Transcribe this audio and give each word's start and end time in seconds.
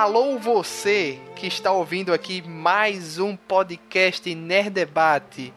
Alô 0.00 0.38
você 0.38 1.18
que 1.36 1.46
está 1.46 1.70
ouvindo 1.72 2.10
aqui 2.10 2.40
mais 2.40 3.18
um 3.18 3.36
podcast 3.36 4.34
Nerd 4.34 4.70
Debate, 4.70 5.52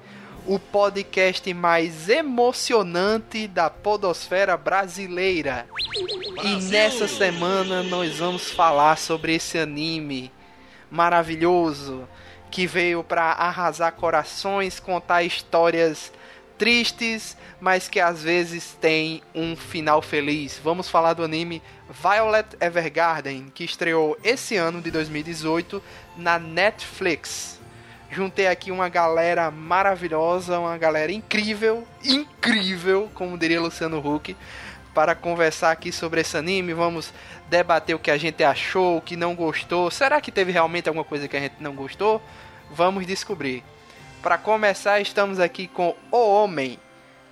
o 0.46 0.60
podcast 0.60 1.54
mais 1.54 2.10
emocionante 2.10 3.48
da 3.48 3.70
podosfera 3.70 4.58
brasileira. 4.58 5.66
E 6.44 6.62
nessa 6.64 7.08
semana 7.08 7.84
nós 7.84 8.18
vamos 8.18 8.52
falar 8.52 8.98
sobre 8.98 9.36
esse 9.36 9.58
anime 9.58 10.30
maravilhoso 10.92 12.06
que 12.52 12.68
veio 12.68 13.02
para 13.02 13.32
arrasar 13.32 13.94
corações, 13.94 14.78
contar 14.78 15.24
histórias 15.24 16.12
tristes, 16.58 17.38
mas 17.60 17.88
que 17.88 18.00
às 18.00 18.24
vezes 18.24 18.78
tem 18.80 19.22
um 19.34 19.56
final 19.56 20.02
feliz. 20.02 20.60
Vamos 20.64 20.90
falar 20.90 21.14
do 21.14 21.24
anime 21.24 21.62
Violet 21.90 22.48
Evergarden, 22.60 23.52
que 23.54 23.64
estreou 23.64 24.18
esse 24.24 24.56
ano 24.56 24.82
de 24.82 24.92
2018 24.92 25.82
na 26.18 26.40
Netflix. 26.40 27.60
Juntei 28.10 28.48
aqui 28.48 28.72
uma 28.72 28.90
galera 28.90 29.50
maravilhosa, 29.50 30.60
uma 30.60 30.78
galera 30.78 31.12
incrível, 31.12 31.88
incrível, 32.04 33.10
como 33.14 33.38
diria 33.38 33.60
Luciano 33.60 33.98
Huck, 33.98 34.36
para 34.94 35.16
conversar 35.16 35.72
aqui 35.72 35.92
sobre 35.92 36.22
esse 36.22 36.38
anime. 36.38 36.74
Vamos 36.74 37.12
debater 37.50 37.96
o 37.96 38.00
que 38.00 38.12
a 38.12 38.18
gente 38.18 38.44
achou, 38.44 38.98
o 38.98 39.02
que 39.02 39.16
não 39.16 39.36
gostou. 39.36 39.90
Será 39.90 40.22
que 40.22 40.32
teve 40.32 40.52
realmente 40.52 40.88
alguma 40.88 41.04
coisa 41.04 41.28
que 41.28 41.36
a 41.36 41.40
gente 41.40 41.56
não 41.60 41.74
gostou? 41.74 42.22
Vamos 42.70 43.08
descobrir. 43.08 43.64
Para 44.24 44.38
começar, 44.38 45.02
estamos 45.02 45.38
aqui 45.38 45.68
com 45.68 45.94
o 46.10 46.18
homem 46.18 46.80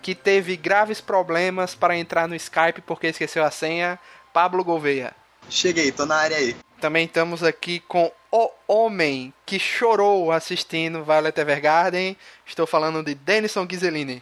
que 0.01 0.13
teve 0.13 0.57
graves 0.57 0.99
problemas 0.99 1.73
para 1.73 1.97
entrar 1.97 2.27
no 2.27 2.35
Skype 2.35 2.81
porque 2.81 3.07
esqueceu 3.07 3.45
a 3.45 3.49
senha, 3.49 3.97
Pablo 4.33 4.61
Gouveia. 4.61 5.13
Cheguei, 5.49 5.89
tô 5.93 6.05
na 6.05 6.15
área 6.15 6.35
aí. 6.35 6.53
Também 6.81 7.05
estamos 7.05 7.43
aqui 7.43 7.79
com 7.79 8.11
o 8.29 8.49
homem 8.67 9.33
que 9.45 9.57
chorou 9.57 10.33
assistindo 10.33 11.01
Violet 11.01 11.39
Evergarden. 11.39 12.17
Estou 12.45 12.67
falando 12.67 13.01
de 13.01 13.15
Denison 13.15 13.65
Ghiseline. 13.65 14.21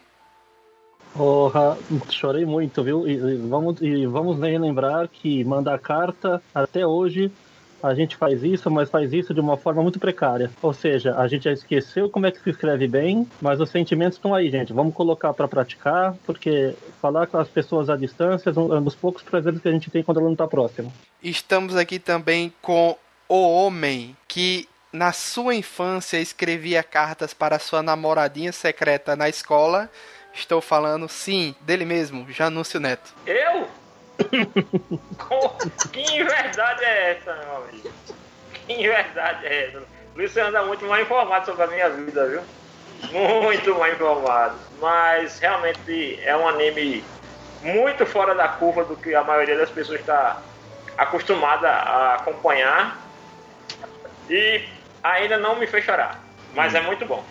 Porra, 1.16 1.76
chorei 2.12 2.46
muito, 2.46 2.84
viu? 2.84 3.08
E, 3.08 3.14
e 3.14 3.36
vamos, 3.48 3.82
e 3.82 4.06
vamos 4.06 4.38
lembrar 4.38 5.08
que 5.08 5.44
mandar 5.44 5.80
carta 5.80 6.40
até 6.54 6.86
hoje 6.86 7.32
a 7.82 7.94
gente 7.94 8.16
faz 8.16 8.44
isso, 8.44 8.70
mas 8.70 8.90
faz 8.90 9.14
isso 9.14 9.34
de 9.34 9.40
uma 9.40 9.58
forma 9.58 9.82
muito 9.82 10.00
precária. 10.00 10.52
Ou 10.62 10.74
seja, 10.74 11.16
a 11.18 11.28
gente 11.28 11.44
já 11.44 11.52
esqueceu 11.52 12.10
como 12.10 12.26
é 12.26 12.32
que 12.32 12.40
se 12.40 12.50
escreve 12.50 12.88
bem, 12.88 13.28
mas 13.42 13.60
os 13.60 13.70
sentimentos 13.70 14.18
estão 14.18 14.34
aí, 14.34 14.50
gente. 14.50 14.74
Vamos 14.74 14.94
colocar 14.94 15.34
para 15.34 15.48
praticar, 15.48 16.16
porque 16.26 16.74
falar 17.02 17.28
com 17.28 17.38
as 17.38 17.48
pessoas 17.48 17.90
à 17.90 17.96
distância 17.96 18.50
é 18.50 18.60
um 18.60 18.84
dos 18.84 18.96
poucos 18.96 19.24
prazeres 19.24 19.62
que 19.62 19.68
a 19.68 19.72
gente 19.72 19.90
tem 19.90 20.04
quando 20.04 20.18
ela 20.18 20.28
não 20.28 20.34
está 20.34 20.48
próximo. 20.48 20.92
Estamos 21.22 21.76
aqui 21.76 22.00
também 22.00 22.54
com 22.62 22.98
o 23.28 23.50
homem 23.50 24.16
que 24.28 24.68
na 24.92 25.12
sua 25.12 25.54
infância 25.54 26.18
escrevia 26.18 26.82
cartas 26.82 27.34
para 27.34 27.60
sua 27.60 27.84
namoradinha 27.84 28.52
secreta 28.52 29.16
na 29.16 29.30
escola. 29.30 29.90
Estou 30.34 30.62
falando, 30.62 31.08
sim, 31.08 31.56
dele 31.62 31.86
mesmo, 31.86 32.30
Janúncio 32.32 32.80
Neto. 32.80 33.14
Eu? 33.26 33.68
que 35.92 36.24
verdade 36.24 36.84
é 36.84 37.12
essa, 37.12 37.34
meu 37.36 37.58
amigo? 37.58 37.92
Que 38.68 38.88
verdade 38.88 39.46
é 39.46 39.68
essa? 39.68 39.84
Luciano 40.16 40.50
anda 40.50 40.64
muito 40.64 40.86
mal 40.86 41.00
informado 41.00 41.46
sobre 41.46 41.64
a 41.64 41.68
minha 41.68 41.90
vida, 41.90 42.28
viu? 42.28 42.42
Muito 43.12 43.74
mal 43.76 43.90
informado. 43.90 44.56
Mas 44.82 45.40
realmente 45.40 46.20
é 46.24 46.36
um 46.36 46.48
anime 46.48 47.04
muito 47.62 48.06
fora 48.06 48.36
da 48.36 48.48
curva 48.48 48.84
do 48.84 48.96
que 48.96 49.16
a 49.16 49.24
maioria 49.24 49.58
das 49.58 49.70
pessoas 49.70 50.00
está 50.02 50.42
acostumada 50.98 51.70
a 51.70 52.16
acompanhar. 52.16 53.00
E 54.30 54.64
ainda 55.02 55.38
não 55.38 55.56
me 55.56 55.66
fez 55.68 55.86
chorar. 55.86 56.22
Mas 56.54 56.74
hum. 56.74 56.78
é 56.78 56.82
muito 56.82 57.06
bom. 57.06 57.24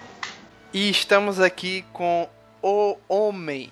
E 0.73 0.91
estamos 0.91 1.41
aqui 1.41 1.85
com 1.93 2.29
o 2.63 2.97
homem 3.09 3.71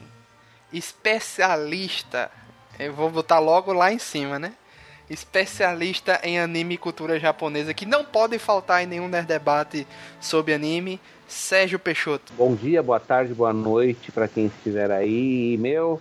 especialista 0.72 2.30
eu 2.78 2.92
vou 2.92 3.10
botar 3.10 3.38
logo 3.38 3.72
lá 3.72 3.92
em 3.92 3.98
cima, 3.98 4.38
né? 4.38 4.52
Especialista 5.08 6.20
em 6.22 6.38
anime 6.38 6.74
e 6.74 6.78
cultura 6.78 7.18
japonesa, 7.18 7.72
que 7.72 7.86
não 7.86 8.04
pode 8.04 8.38
faltar 8.38 8.82
em 8.82 8.86
nenhum 8.86 9.08
nerd 9.08 9.26
debate 9.26 9.86
sobre 10.20 10.52
anime, 10.52 11.00
Sérgio 11.28 11.78
Peixoto. 11.78 12.32
Bom 12.36 12.54
dia, 12.54 12.82
boa 12.82 12.98
tarde, 12.98 13.32
boa 13.32 13.52
noite 13.52 14.10
para 14.10 14.26
quem 14.26 14.46
estiver 14.46 14.90
aí. 14.90 15.56
Meu, 15.58 16.00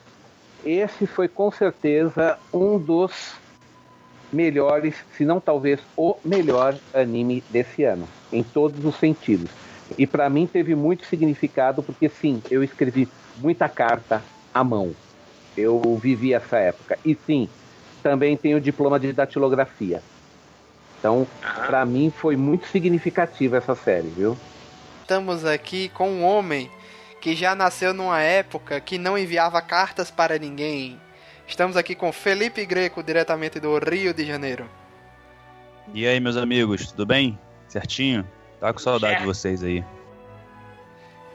esse 0.65 1.05
foi 1.05 1.27
com 1.27 1.51
certeza 1.51 2.39
um 2.51 2.79
dos 2.79 3.33
melhores, 4.33 4.95
se 5.15 5.23
não 5.23 5.39
talvez 5.39 5.79
o 5.95 6.17
melhor 6.25 6.75
anime 6.93 7.43
desse 7.49 7.83
ano, 7.83 8.07
em 8.33 8.43
todos 8.43 8.83
os 8.83 8.95
sentidos. 8.95 9.49
E 9.97 10.07
para 10.07 10.29
mim 10.29 10.47
teve 10.47 10.73
muito 10.73 11.05
significado 11.05 11.83
porque 11.83 12.09
sim, 12.09 12.41
eu 12.49 12.63
escrevi 12.63 13.07
muita 13.37 13.69
carta 13.69 14.21
à 14.51 14.63
mão. 14.63 14.95
Eu 15.57 15.97
vivi 16.01 16.33
essa 16.33 16.57
época. 16.57 16.97
E 17.05 17.15
sim, 17.25 17.49
também 18.03 18.35
tenho 18.35 18.59
diploma 18.59 18.99
de 18.99 19.13
datilografia. 19.13 20.01
Então, 20.99 21.27
para 21.65 21.85
mim 21.85 22.11
foi 22.15 22.35
muito 22.35 22.67
significativa 22.67 23.57
essa 23.57 23.75
série, 23.75 24.07
viu? 24.09 24.37
Estamos 25.01 25.45
aqui 25.45 25.89
com 25.89 26.09
um 26.09 26.23
homem 26.23 26.69
que 27.21 27.35
já 27.35 27.55
nasceu 27.55 27.93
numa 27.93 28.21
época 28.21 28.79
que 28.79 28.97
não 28.97 29.17
enviava 29.17 29.61
cartas 29.61 30.09
para 30.09 30.37
ninguém. 30.37 30.99
Estamos 31.47 31.77
aqui 31.77 31.93
com 31.93 32.11
Felipe 32.11 32.65
Greco, 32.65 33.03
diretamente 33.03 33.59
do 33.59 33.77
Rio 33.77 34.13
de 34.13 34.25
Janeiro. 34.25 34.67
E 35.93 36.07
aí, 36.07 36.19
meus 36.19 36.37
amigos, 36.37 36.91
tudo 36.91 37.05
bem? 37.05 37.37
Certinho? 37.67 38.27
Tá 38.59 38.73
com 38.73 38.79
saudade 38.79 39.19
de 39.19 39.25
vocês 39.25 39.63
aí. 39.63 39.83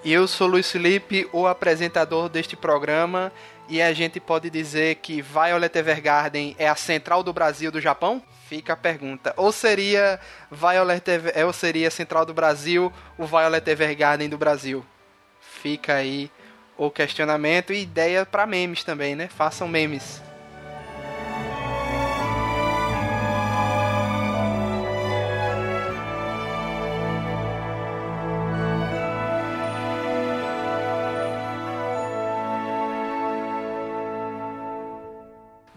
Eu 0.03 0.27
sou 0.27 0.47
Luiz 0.47 0.71
Felipe, 0.71 1.28
o 1.31 1.47
apresentador 1.47 2.31
deste 2.31 2.56
programa, 2.56 3.31
e 3.69 3.83
a 3.83 3.93
gente 3.93 4.19
pode 4.19 4.49
dizer 4.49 4.94
que 4.97 5.21
Violet 5.21 5.77
Evergarden 5.77 6.56
é 6.59 6.66
a 6.66 6.75
central 6.75 7.22
do 7.22 7.34
Brasil 7.34 7.71
do 7.71 7.83
Japão? 7.83 8.22
Fica 8.49 8.72
a 8.72 8.77
pergunta. 8.77 9.34
Ou 9.37 9.53
seria 9.53 10.19
Violet 10.50 11.06
Ever... 11.06 11.47
ou 11.47 11.53
seria 11.53 11.91
central 11.91 12.25
do 12.25 12.33
Brasil 12.33 12.91
o 13.19 13.27
Violet 13.27 13.71
Evergarden 13.71 14.31
do 14.31 14.38
Brasil? 14.38 14.84
Fica 15.38 15.97
aí 15.97 16.31
o 16.78 16.91
questionamento 16.91 17.71
e 17.71 17.82
ideia 17.82 18.25
para 18.25 18.47
memes 18.47 18.82
também, 18.82 19.15
né? 19.15 19.28
Façam 19.28 19.69
memes. 19.69 20.22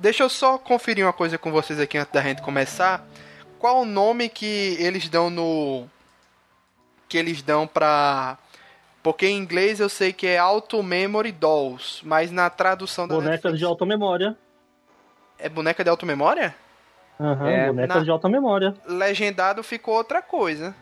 Deixa 0.04 0.22
eu 0.22 0.28
só 0.28 0.58
conferir 0.58 1.06
uma 1.06 1.14
coisa 1.14 1.38
com 1.38 1.50
vocês 1.50 1.80
aqui 1.80 1.98
antes 1.98 2.12
da 2.12 2.22
gente 2.22 2.42
começar. 2.42 3.08
Qual 3.58 3.84
o 3.84 3.86
nome 3.86 4.28
que 4.28 4.76
eles 4.78 5.08
dão 5.08 5.30
no. 5.30 5.86
Que 7.08 7.18
eles 7.18 7.42
dão 7.42 7.66
pra. 7.66 8.38
Porque 9.02 9.28
em 9.28 9.38
inglês 9.38 9.80
eu 9.80 9.88
sei 9.88 10.12
que 10.12 10.28
é 10.28 10.38
Auto 10.38 10.84
Memory 10.84 11.32
Dolls, 11.32 12.06
mas 12.06 12.32
na 12.32 12.50
tradução 12.50 13.08
da. 13.08 13.16
Boneca 13.16 13.32
Netflix... 13.32 13.60
de 13.60 13.64
alta 13.64 13.86
memória. 13.86 14.38
É 15.40 15.48
boneca 15.48 15.82
de 15.86 15.90
alta 15.90 16.06
memória? 16.06 16.54
Aham, 17.18 17.42
uhum, 17.42 17.48
é, 17.48 17.68
boneca 17.68 17.96
na... 17.96 18.04
de 18.04 18.12
alta 18.12 18.28
memória. 18.28 18.76
Legendado 18.86 19.64
ficou 19.64 19.96
outra 19.96 20.22
coisa. 20.22 20.76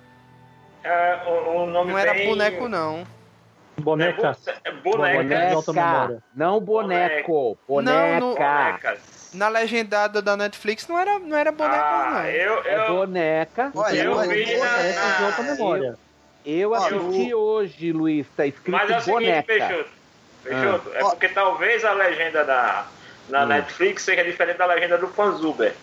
É, 0.84 1.24
o, 1.28 1.62
o 1.62 1.66
nome 1.68 1.92
não 1.92 2.00
era 2.00 2.12
boneco, 2.26 2.68
não. 2.68 3.06
Boneca. 3.82 4.38
É 4.64 4.72
boneca. 4.72 5.62
boneca. 5.62 6.24
Não 6.36 6.60
boneco. 6.60 7.58
Boneca. 7.68 8.20
Não, 8.20 8.30
no... 8.30 8.38
Na 9.34 9.48
legendada 9.48 10.22
da 10.22 10.36
Netflix 10.36 10.88
não 10.88 11.00
era, 11.00 11.18
não 11.18 11.38
era 11.38 11.52
boneca, 11.52 11.84
ah, 11.84 12.10
não. 12.12 12.26
Eu, 12.26 12.54
eu... 12.64 12.66
É 12.66 12.88
boneca. 12.88 13.72
Olha, 13.74 14.04
eu 14.04 14.20
vi 14.28 14.58
na, 14.58 15.18
de 15.18 15.24
outra 15.24 15.44
memória. 15.44 15.98
Eu, 16.46 16.54
eu 16.56 16.76
assisti 16.76 17.30
eu... 17.30 17.40
hoje, 17.40 17.92
Luiz. 17.94 18.28
Tá 18.36 18.46
escrito 18.46 18.72
Mas 18.72 18.90
é 18.90 19.00
o 19.00 19.14
boneca. 19.14 19.54
seguinte, 19.54 19.68
Peixoto. 19.68 19.90
Peixoto, 20.44 20.92
ah. 20.94 20.98
é 20.98 21.00
porque 21.02 21.30
talvez 21.30 21.86
a 21.86 21.94
legenda 21.94 22.44
da, 22.44 22.88
na 23.30 23.44
hum. 23.44 23.48
Netflix 23.48 24.04
seja 24.04 24.24
diferente 24.24 24.58
da 24.58 24.66
legenda 24.66 24.98
do 24.98 25.08
Fanzuber. 25.08 25.74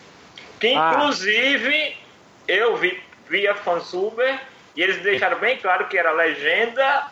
Que 0.60 0.74
ah. 0.74 0.92
inclusive 0.92 1.96
ah. 1.96 2.52
eu 2.52 2.76
vi 2.76 3.02
via 3.30 3.54
Fanzuber 3.54 4.40
e 4.76 4.82
eles 4.82 5.02
deixaram 5.02 5.38
bem 5.38 5.56
claro 5.56 5.86
que 5.88 5.96
era 5.96 6.10
a 6.10 6.12
legenda 6.12 7.08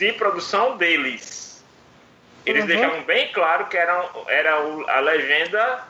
de 0.00 0.14
produção 0.14 0.78
deles. 0.78 1.62
Eles 2.46 2.62
uhum. 2.62 2.68
deixavam 2.68 3.02
bem 3.02 3.30
claro 3.32 3.66
que 3.66 3.76
era, 3.76 4.08
era 4.28 4.54
a 4.54 5.00
legenda 5.00 5.84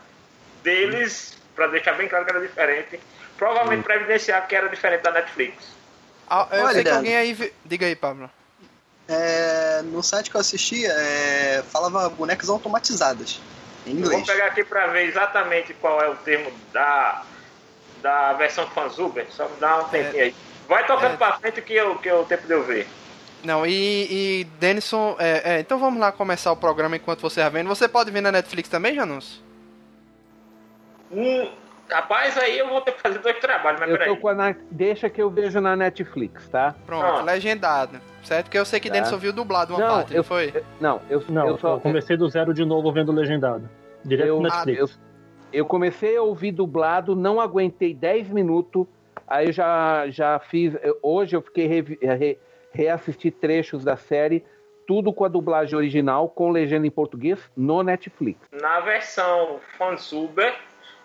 deles, 0.65 1.31
uhum. 1.31 1.39
para 1.55 1.67
deixar 1.69 1.93
bem 1.93 2.09
claro 2.09 2.25
que 2.25 2.33
era 2.33 2.41
diferente. 2.41 3.01
Provavelmente 3.39 3.79
uhum. 3.79 3.85
para 3.85 3.95
evidenciar 3.95 4.47
que 4.49 4.57
era 4.57 4.69
diferente 4.69 5.03
da 5.03 5.13
Netflix. 5.13 5.55
Ah, 6.29 6.49
eu 6.51 6.65
Olha, 6.65 6.75
sei 6.75 6.85
que 6.85 6.91
alguém 6.91 7.17
aí. 7.17 7.53
Diga 7.65 7.87
aí, 7.87 7.95
Pablo. 7.95 8.29
É, 9.09 9.81
no 9.85 10.03
site 10.03 10.29
que 10.29 10.37
eu 10.37 10.41
assisti, 10.41 10.85
é, 10.87 11.63
falava 11.71 12.09
bonecas 12.09 12.49
automatizadas. 12.49 13.41
Em 13.87 13.93
inglês. 13.93 14.27
Vou 14.27 14.27
pegar 14.27 14.47
aqui 14.47 14.65
para 14.65 14.89
ver 14.89 15.09
exatamente 15.09 15.73
qual 15.75 16.01
é 16.01 16.09
o 16.09 16.17
termo 16.17 16.53
da, 16.73 17.25
da 18.03 18.33
versão 18.35 18.69
Fanzuber, 18.71 19.27
só 19.31 19.49
me 19.49 19.57
dá 19.57 19.79
um 19.79 19.89
tempinho 19.89 20.21
é, 20.21 20.25
aí. 20.27 20.35
Vai 20.69 20.87
tocando 20.87 21.15
é, 21.15 21.17
pra 21.17 21.39
frente 21.39 21.63
que 21.63 21.75
eu, 21.75 21.97
que 21.97 22.09
eu 22.09 22.25
tempo 22.25 22.47
de 22.47 22.53
eu 22.53 22.63
ver. 22.63 22.87
Não, 23.45 23.65
e, 23.65 24.41
e 24.41 24.45
Denison, 24.59 25.17
é, 25.19 25.57
é, 25.57 25.61
então 25.61 25.79
vamos 25.79 25.99
lá 25.99 26.13
começar 26.13 26.53
o 26.53 26.57
programa 26.57 26.97
enquanto 26.97 27.21
você 27.21 27.41
vai 27.41 27.51
vendo. 27.51 27.69
Você 27.69 27.89
pode 27.89 28.11
ver 28.11 28.21
na 28.21 28.31
Netflix 28.31 28.69
também, 28.69 28.95
Janus? 28.95 29.43
Hum, 31.11 31.49
rapaz, 31.91 32.37
aí 32.39 32.59
eu 32.59 32.69
vou 32.69 32.81
ter 32.83 32.93
que 32.93 33.01
fazer 33.01 33.19
dois 33.19 33.39
trabalhos, 33.39 33.81
mas 33.81 33.91
eu 33.91 33.99
peraí. 33.99 34.15
Tô 34.15 34.21
com 34.21 34.29
a, 34.29 34.55
deixa 34.71 35.09
que 35.09 35.23
eu 35.23 35.31
vejo 35.31 35.61
na 35.61 35.75
Netflix, 35.75 36.49
tá? 36.49 36.75
Pronto, 36.87 37.05
ah. 37.05 37.23
legendado. 37.23 38.01
Certo? 38.23 38.45
Porque 38.45 38.59
eu 38.59 38.65
sei 38.65 38.79
que 38.79 38.89
tá. 38.89 38.95
Denison 38.95 39.17
viu 39.17 39.33
dublado 39.33 39.75
uma 39.75 39.81
não, 39.81 39.95
parte, 39.97 40.13
eu, 40.13 40.19
não 40.19 40.25
foi? 40.25 40.53
Eu, 40.55 40.65
não, 40.79 41.01
eu, 41.09 41.25
não, 41.29 41.49
eu 41.49 41.59
só. 41.59 41.75
Eu 41.75 41.81
comecei 41.81 42.17
do 42.17 42.29
zero 42.29 42.53
de 42.53 42.65
novo 42.65 42.93
vendo 42.93 43.11
legendado. 43.13 43.69
Direto 44.05 44.29
eu, 44.29 44.37
no 44.37 44.43
Netflix. 44.43 44.79
Eu, 44.79 44.89
eu 45.53 45.67
comecei 45.67 46.17
a 46.17 46.23
ouvir 46.23 46.53
dublado, 46.53 47.17
não 47.17 47.41
aguentei 47.41 47.95
10 47.95 48.29
minutos, 48.29 48.87
aí 49.27 49.51
já, 49.51 50.09
já 50.11 50.39
fiz. 50.39 50.75
Hoje 51.03 51.35
eu 51.35 51.43
fiquei 51.43 51.67
re, 51.67 51.99
re, 52.03 52.39
reassistir 52.71 53.33
trechos 53.33 53.85
da 53.85 53.97
série, 53.97 54.45
tudo 54.87 55.13
com 55.13 55.25
a 55.25 55.29
dublagem 55.29 55.77
original, 55.77 56.29
com 56.29 56.51
legenda 56.51 56.87
em 56.87 56.91
português, 56.91 57.39
no 57.57 57.83
Netflix. 57.83 58.41
Na 58.53 58.81
versão 58.81 59.61
fansuber 59.79 60.55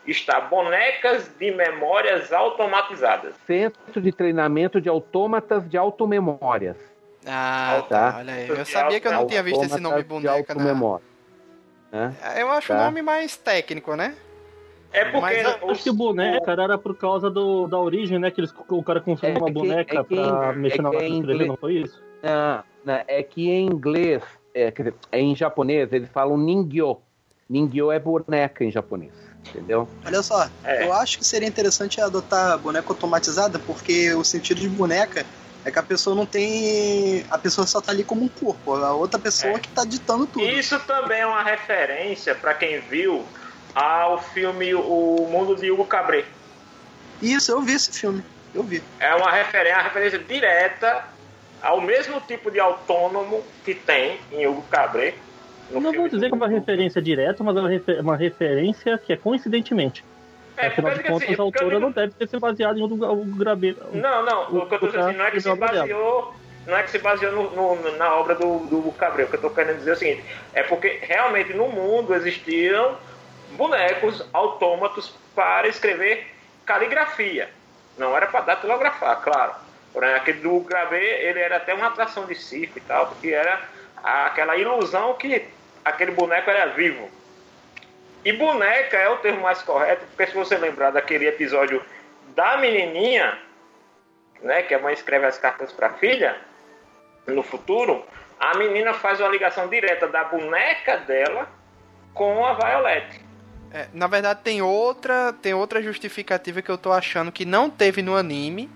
está 0.08 0.42
bonecas 0.42 1.28
de 1.38 1.52
memórias 1.52 2.32
automatizadas. 2.32 3.36
Centro 3.46 4.02
de 4.02 4.12
treinamento 4.12 4.80
de 4.80 4.90
autômatas 4.90 5.68
de 5.70 5.78
automemórias. 5.78 6.78
Ah, 7.26 7.84
tá. 7.90 8.16
Olha 8.20 8.34
aí. 8.34 8.48
Eu 8.48 8.66
sabia 8.66 9.00
que 9.00 9.08
eu 9.08 9.12
não 9.12 9.26
tinha 9.26 9.42
visto 9.42 9.64
esse 9.64 9.80
nome 9.80 10.04
boneca 10.04 10.54
na. 10.54 11.00
É? 11.92 12.42
Eu 12.42 12.52
acho 12.52 12.68
tá. 12.68 12.76
o 12.76 12.78
nome 12.78 13.02
mais 13.02 13.38
técnico, 13.38 13.96
né? 13.96 14.16
É 14.95 15.03
porque. 15.03 15.19
Mas, 15.19 15.45
acho 15.71 15.83
que 15.83 15.92
boneca 15.92 16.51
era 16.51 16.77
por 16.77 16.95
causa 16.95 17.30
do, 17.30 17.68
da 17.68 17.77
origem, 17.77 18.18
né? 18.18 18.31
Que 18.31 18.39
eles, 18.39 18.53
o 18.69 18.81
cara 18.81 19.01
construiu 19.01 19.36
é 19.36 19.38
uma 19.38 19.47
que, 19.47 19.53
boneca 19.53 20.00
é 20.00 20.03
que, 20.03 20.15
pra 20.15 20.51
é 20.51 20.56
mexer 20.56 20.81
na 20.81 20.89
hora 20.89 21.00
de 21.00 21.15
escrever, 21.15 21.47
não 21.47 21.57
foi 21.57 21.74
isso? 21.74 22.01
Não, 22.24 22.63
não, 22.86 23.03
é 23.06 23.21
que 23.21 23.50
em 23.50 23.65
inglês, 23.65 24.24
é, 24.53 24.71
quer 24.71 24.83
dizer, 24.83 24.95
em 25.12 25.36
japonês, 25.36 25.92
eles 25.92 26.09
falam 26.09 26.38
ningyo. 26.38 27.01
Ningyo 27.50 27.92
é 27.92 28.00
boneca 28.00 28.63
em 28.63 28.71
japonês. 28.71 29.12
Entendeu? 29.50 29.88
Olha 30.03 30.24
só, 30.24 30.50
é. 30.63 30.88
eu 30.88 30.94
acho 30.94 31.19
que 31.19 31.25
seria 31.25 31.47
interessante 31.47 32.01
adotar 32.01 32.57
boneca 32.57 32.88
automatizada, 32.89 33.59
porque 33.59 34.12
o 34.13 34.24
sentido 34.24 34.59
de 34.59 34.68
boneca 34.68 35.24
é 35.63 35.69
que 35.69 35.77
a 35.77 35.83
pessoa 35.83 36.15
não 36.15 36.25
tem. 36.25 37.24
A 37.30 37.38
pessoa 37.38 37.68
só 37.68 37.80
tá 37.80 37.92
ali 37.92 38.03
como 38.03 38.24
um 38.24 38.27
corpo, 38.27 38.74
a 38.74 38.94
outra 38.94 39.19
pessoa 39.19 39.53
é. 39.53 39.59
que 39.59 39.68
tá 39.69 39.83
ditando 39.83 40.25
tudo. 40.25 40.44
Isso 40.45 40.80
também 40.80 41.19
é 41.19 41.27
uma 41.27 41.44
referência 41.44 42.33
para 42.33 42.56
quem 42.56 42.80
viu 42.80 43.24
ao 43.75 44.18
filme 44.18 44.74
O 44.74 45.27
Mundo 45.30 45.56
de 45.56 45.69
Hugo 45.69 45.86
Cabret. 45.86 46.25
Isso, 47.22 47.51
eu 47.51 47.62
vi 47.62 47.74
esse 47.74 47.92
filme. 48.00 48.24
Eu 48.54 48.63
vi. 48.63 48.81
É 49.00 49.13
uma 49.13 49.30
referência, 49.31 49.75
uma 49.75 49.83
referência 49.83 50.19
direta 50.19 51.04
ao 51.62 51.81
mesmo 51.81 52.22
tipo 52.22 52.50
de 52.50 52.60
autônomo 52.60 53.44
que 53.66 53.75
tem 53.75 54.18
em 54.31 54.48
Hugo 54.48 54.63
Cabret. 54.72 55.16
Não 55.69 55.92
vou 55.92 56.07
dizer 56.07 56.27
que 56.27 56.33
é 56.33 56.38
uma 56.38 56.48
referência 56.48 57.01
direta, 57.01 57.44
mas 57.44 57.56
é 57.57 57.60
uma, 57.60 57.69
refer 57.69 58.00
uma 58.00 58.16
referência 58.16 58.98
que 58.98 59.12
é 59.12 59.18
coincidentemente. 59.18 60.06
É, 60.57 60.68
Afinal 60.68 60.94
de 60.94 61.04
contas, 61.04 61.24
assim, 61.24 61.36
a 61.38 61.44
autora 61.44 61.80
não 61.80 61.92
deve 61.92 62.13
ter 62.13 62.30
se 62.30 62.39
baseado 62.39 62.78
em 62.78 62.83
Hugo 62.83 62.98
Cabret. 63.44 63.75
Não, 63.92 64.24
não. 64.24 64.54
O, 64.54 64.57
o 64.60 64.66
que 64.68 64.75
eu 64.75 64.80
tô 64.80 64.86
dizendo 64.86 65.10
assim, 65.10 65.18
não 65.18 65.25
é 65.25 65.31
que 65.31 65.42
se 65.42 65.56
baseou 65.56 66.33
não 66.66 66.75
é 66.75 66.83
que 66.83 66.89
se 66.89 66.98
baseou 66.98 67.31
no, 67.31 67.75
no, 67.75 67.98
na 67.98 68.16
obra 68.16 68.33
do, 68.36 68.60
do 68.66 68.92
Cabral. 68.94 69.25
O 69.25 69.30
que 69.30 69.36
eu 69.36 69.38
estou 69.38 69.51
querendo 69.51 69.78
dizer 69.78 69.92
é 69.92 69.94
o 69.94 69.98
seguinte: 69.98 70.25
é 70.54 70.63
porque 70.63 71.00
realmente 71.01 71.54
no 71.54 71.68
mundo 71.68 72.13
existiam 72.13 72.98
bonecos 73.56 74.28
autômatos 74.34 75.13
para 75.34 75.68
escrever 75.68 76.28
caligrafia. 76.66 77.50
Não 77.98 78.16
era 78.16 78.28
para 78.28 78.42
datilografar, 78.42 79.22
claro. 79.22 79.54
Porém, 79.94 80.13
aquele 80.13 80.42
do 80.42 80.60
Gravê, 80.60 81.25
ele 81.28 81.40
era 81.40 81.57
até 81.57 81.74
uma 81.74 81.88
atração 81.88 82.25
de 82.25 82.36
circo 82.36 82.78
e 82.78 82.81
tal, 82.81 83.07
porque 83.07 83.30
era 83.30 83.62
aquela 84.04 84.57
ilusão 84.57 85.13
que 85.13 85.48
aquele 85.84 86.12
boneco 86.12 86.50
era 86.50 86.66
vivo. 86.68 87.10
E 88.24 88.34
boneca 88.34 88.98
é 88.98 89.07
o 89.07 89.18
termo 89.18 89.42
mais 89.42 89.62
correto, 89.62 90.06
porque 90.07 90.28
se 90.28 90.34
você 90.34 90.57
lembrar 90.57 90.92
daquele 90.92 91.28
episódio 91.28 91.81
da 92.36 92.57
menininha, 92.57 93.38
né, 94.42 94.63
que 94.63 94.74
a 94.74 94.80
mãe 94.80 94.94
escreve 94.94 95.25
as 95.28 95.38
cartas 95.38 95.72
para 95.72 95.88
a 95.88 95.94
filha, 95.94 96.36
no 97.28 97.44
futuro, 97.44 98.06
a 98.40 98.57
menina 98.57 98.94
faz 98.94 99.19
uma 99.19 99.30
ligação 99.30 99.68
direta 99.68 100.07
da 100.07 100.24
boneca 100.25 100.98
dela 100.98 101.48
com 102.13 102.46
a 102.46 102.54
Violet. 102.54 103.25
É, 103.75 103.89
na 103.94 104.07
verdade 104.07 104.39
tem 104.42 104.62
outra, 104.62 105.33
tem 105.33 105.54
outra 105.54 105.83
justificativa 105.83 106.62
que 106.62 106.72
eu 106.72 106.77
tô 106.77 106.94
achando 106.94 107.30
que 107.30 107.44
não 107.44 107.69
teve 107.69 108.01
no 108.01 108.16
anime. 108.16 108.69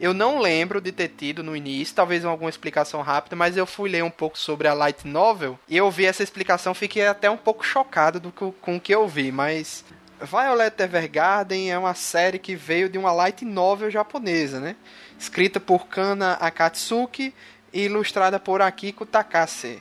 Eu 0.00 0.12
não 0.12 0.40
lembro 0.40 0.80
de 0.80 0.90
ter 0.90 1.06
tido 1.06 1.40
no 1.40 1.54
início, 1.54 1.94
talvez 1.94 2.24
alguma 2.24 2.50
explicação 2.50 3.00
rápida, 3.00 3.36
mas 3.36 3.56
eu 3.56 3.64
fui 3.64 3.88
ler 3.88 4.02
um 4.02 4.10
pouco 4.10 4.36
sobre 4.36 4.66
a 4.66 4.74
light 4.74 5.06
novel 5.06 5.56
e 5.68 5.76
eu 5.76 5.88
vi 5.88 6.04
essa 6.04 6.24
explicação, 6.24 6.74
fiquei 6.74 7.06
até 7.06 7.30
um 7.30 7.36
pouco 7.36 7.64
chocado 7.64 8.18
do 8.18 8.32
que, 8.32 8.52
com 8.60 8.74
o 8.74 8.80
que 8.80 8.92
eu 8.92 9.06
vi, 9.06 9.30
mas 9.30 9.84
Violet 10.20 10.82
Evergarden 10.82 11.70
é 11.70 11.78
uma 11.78 11.94
série 11.94 12.40
que 12.40 12.56
veio 12.56 12.88
de 12.88 12.98
uma 12.98 13.12
light 13.12 13.44
novel 13.44 13.88
japonesa, 13.88 14.58
né? 14.58 14.74
Escrita 15.16 15.60
por 15.60 15.86
Kana 15.86 16.32
Akatsuki 16.40 17.32
e 17.72 17.82
ilustrada 17.82 18.40
por 18.40 18.60
Akiko 18.60 19.06
Takase. 19.06 19.80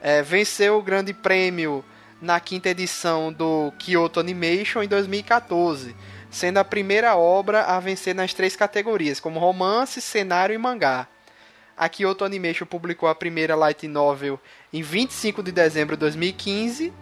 É, 0.00 0.22
venceu 0.22 0.78
o 0.78 0.82
grande 0.82 1.12
prêmio 1.12 1.84
na 2.20 2.40
quinta 2.40 2.68
edição 2.68 3.32
do 3.32 3.72
Kyoto 3.78 4.18
Animation 4.20 4.82
em 4.82 4.88
2014, 4.88 5.94
sendo 6.30 6.58
a 6.58 6.64
primeira 6.64 7.16
obra 7.16 7.62
a 7.62 7.80
vencer 7.80 8.14
nas 8.14 8.34
três 8.34 8.56
categorias, 8.56 9.20
como 9.20 9.38
romance, 9.38 10.00
cenário 10.00 10.54
e 10.54 10.58
mangá. 10.58 11.06
A 11.76 11.88
Kyoto 11.88 12.24
Animation 12.24 12.66
publicou 12.66 13.08
a 13.08 13.14
primeira 13.14 13.54
light 13.54 13.86
novel 13.86 14.40
em 14.72 14.82
25 14.82 15.42
de 15.42 15.52
dezembro 15.52 15.96
de 15.96 16.00
2015 16.00 16.92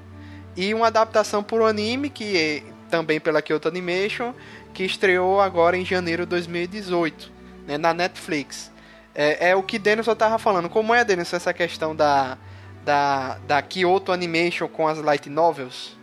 e 0.55 0.75
uma 0.75 0.89
adaptação 0.89 1.43
por 1.43 1.63
anime 1.63 2.11
que 2.11 2.37
é 2.37 2.63
também 2.91 3.19
pela 3.19 3.43
Kyoto 3.43 3.69
Animation, 3.69 4.33
que 4.73 4.85
estreou 4.85 5.41
agora 5.41 5.77
em 5.77 5.85
janeiro 5.85 6.25
de 6.25 6.31
2018 6.31 7.33
né, 7.67 7.79
na 7.79 7.93
Netflix. 7.93 8.71
É, 9.15 9.51
é 9.51 9.57
o 9.57 9.63
que 9.63 9.79
Denison 9.79 10.13
estava 10.13 10.39
falando. 10.39 10.69
Como 10.69 10.95
é, 10.95 11.05
Denison, 11.05 11.37
essa 11.37 11.53
questão 11.53 11.97
da, 11.97 12.39
da, 12.87 13.37
da 13.49 13.61
Kyoto 13.61 14.13
Animation 14.13 14.69
com 14.69 14.87
as 14.87 15.03
light 15.03 15.29
novels? 15.29 15.99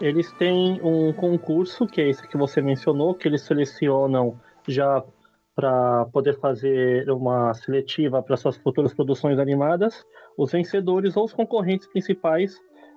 Eles 0.00 0.32
têm 0.32 0.80
um 0.82 1.12
concurso, 1.12 1.86
que 1.86 2.00
é 2.00 2.08
esse 2.08 2.26
que 2.26 2.36
você 2.36 2.62
mencionou, 2.62 3.14
que 3.14 3.28
eles 3.28 3.42
selecionam 3.42 4.40
já 4.66 5.04
para 5.54 6.06
poder 6.06 6.38
fazer 6.38 7.10
uma 7.10 7.52
seletiva 7.52 8.22
para 8.22 8.36
suas 8.36 8.56
futuras 8.56 8.94
produções 8.94 9.38
animadas, 9.38 10.04
os 10.36 10.52
vencedores 10.52 11.16
ou 11.16 11.24
os 11.24 11.32
concorrentes 11.32 11.86
principais 11.88 12.56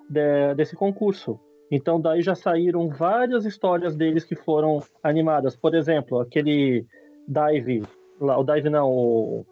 de, 0.10 0.53
desse 0.56 0.75
concurso. 0.75 1.39
Então 1.72 2.00
daí 2.00 2.22
já 2.22 2.36
saíram 2.36 2.88
várias 2.88 3.46
histórias 3.46 3.96
deles 3.96 4.24
que 4.24 4.36
foram 4.36 4.80
animadas. 5.03 5.56
Por 5.56 5.74
exemplo, 5.74 6.20
aquele 6.20 6.86
Dive, 7.27 7.84
o 8.20 8.44
Dive 8.44 8.70
não, 8.70 8.89
o, 8.89 9.46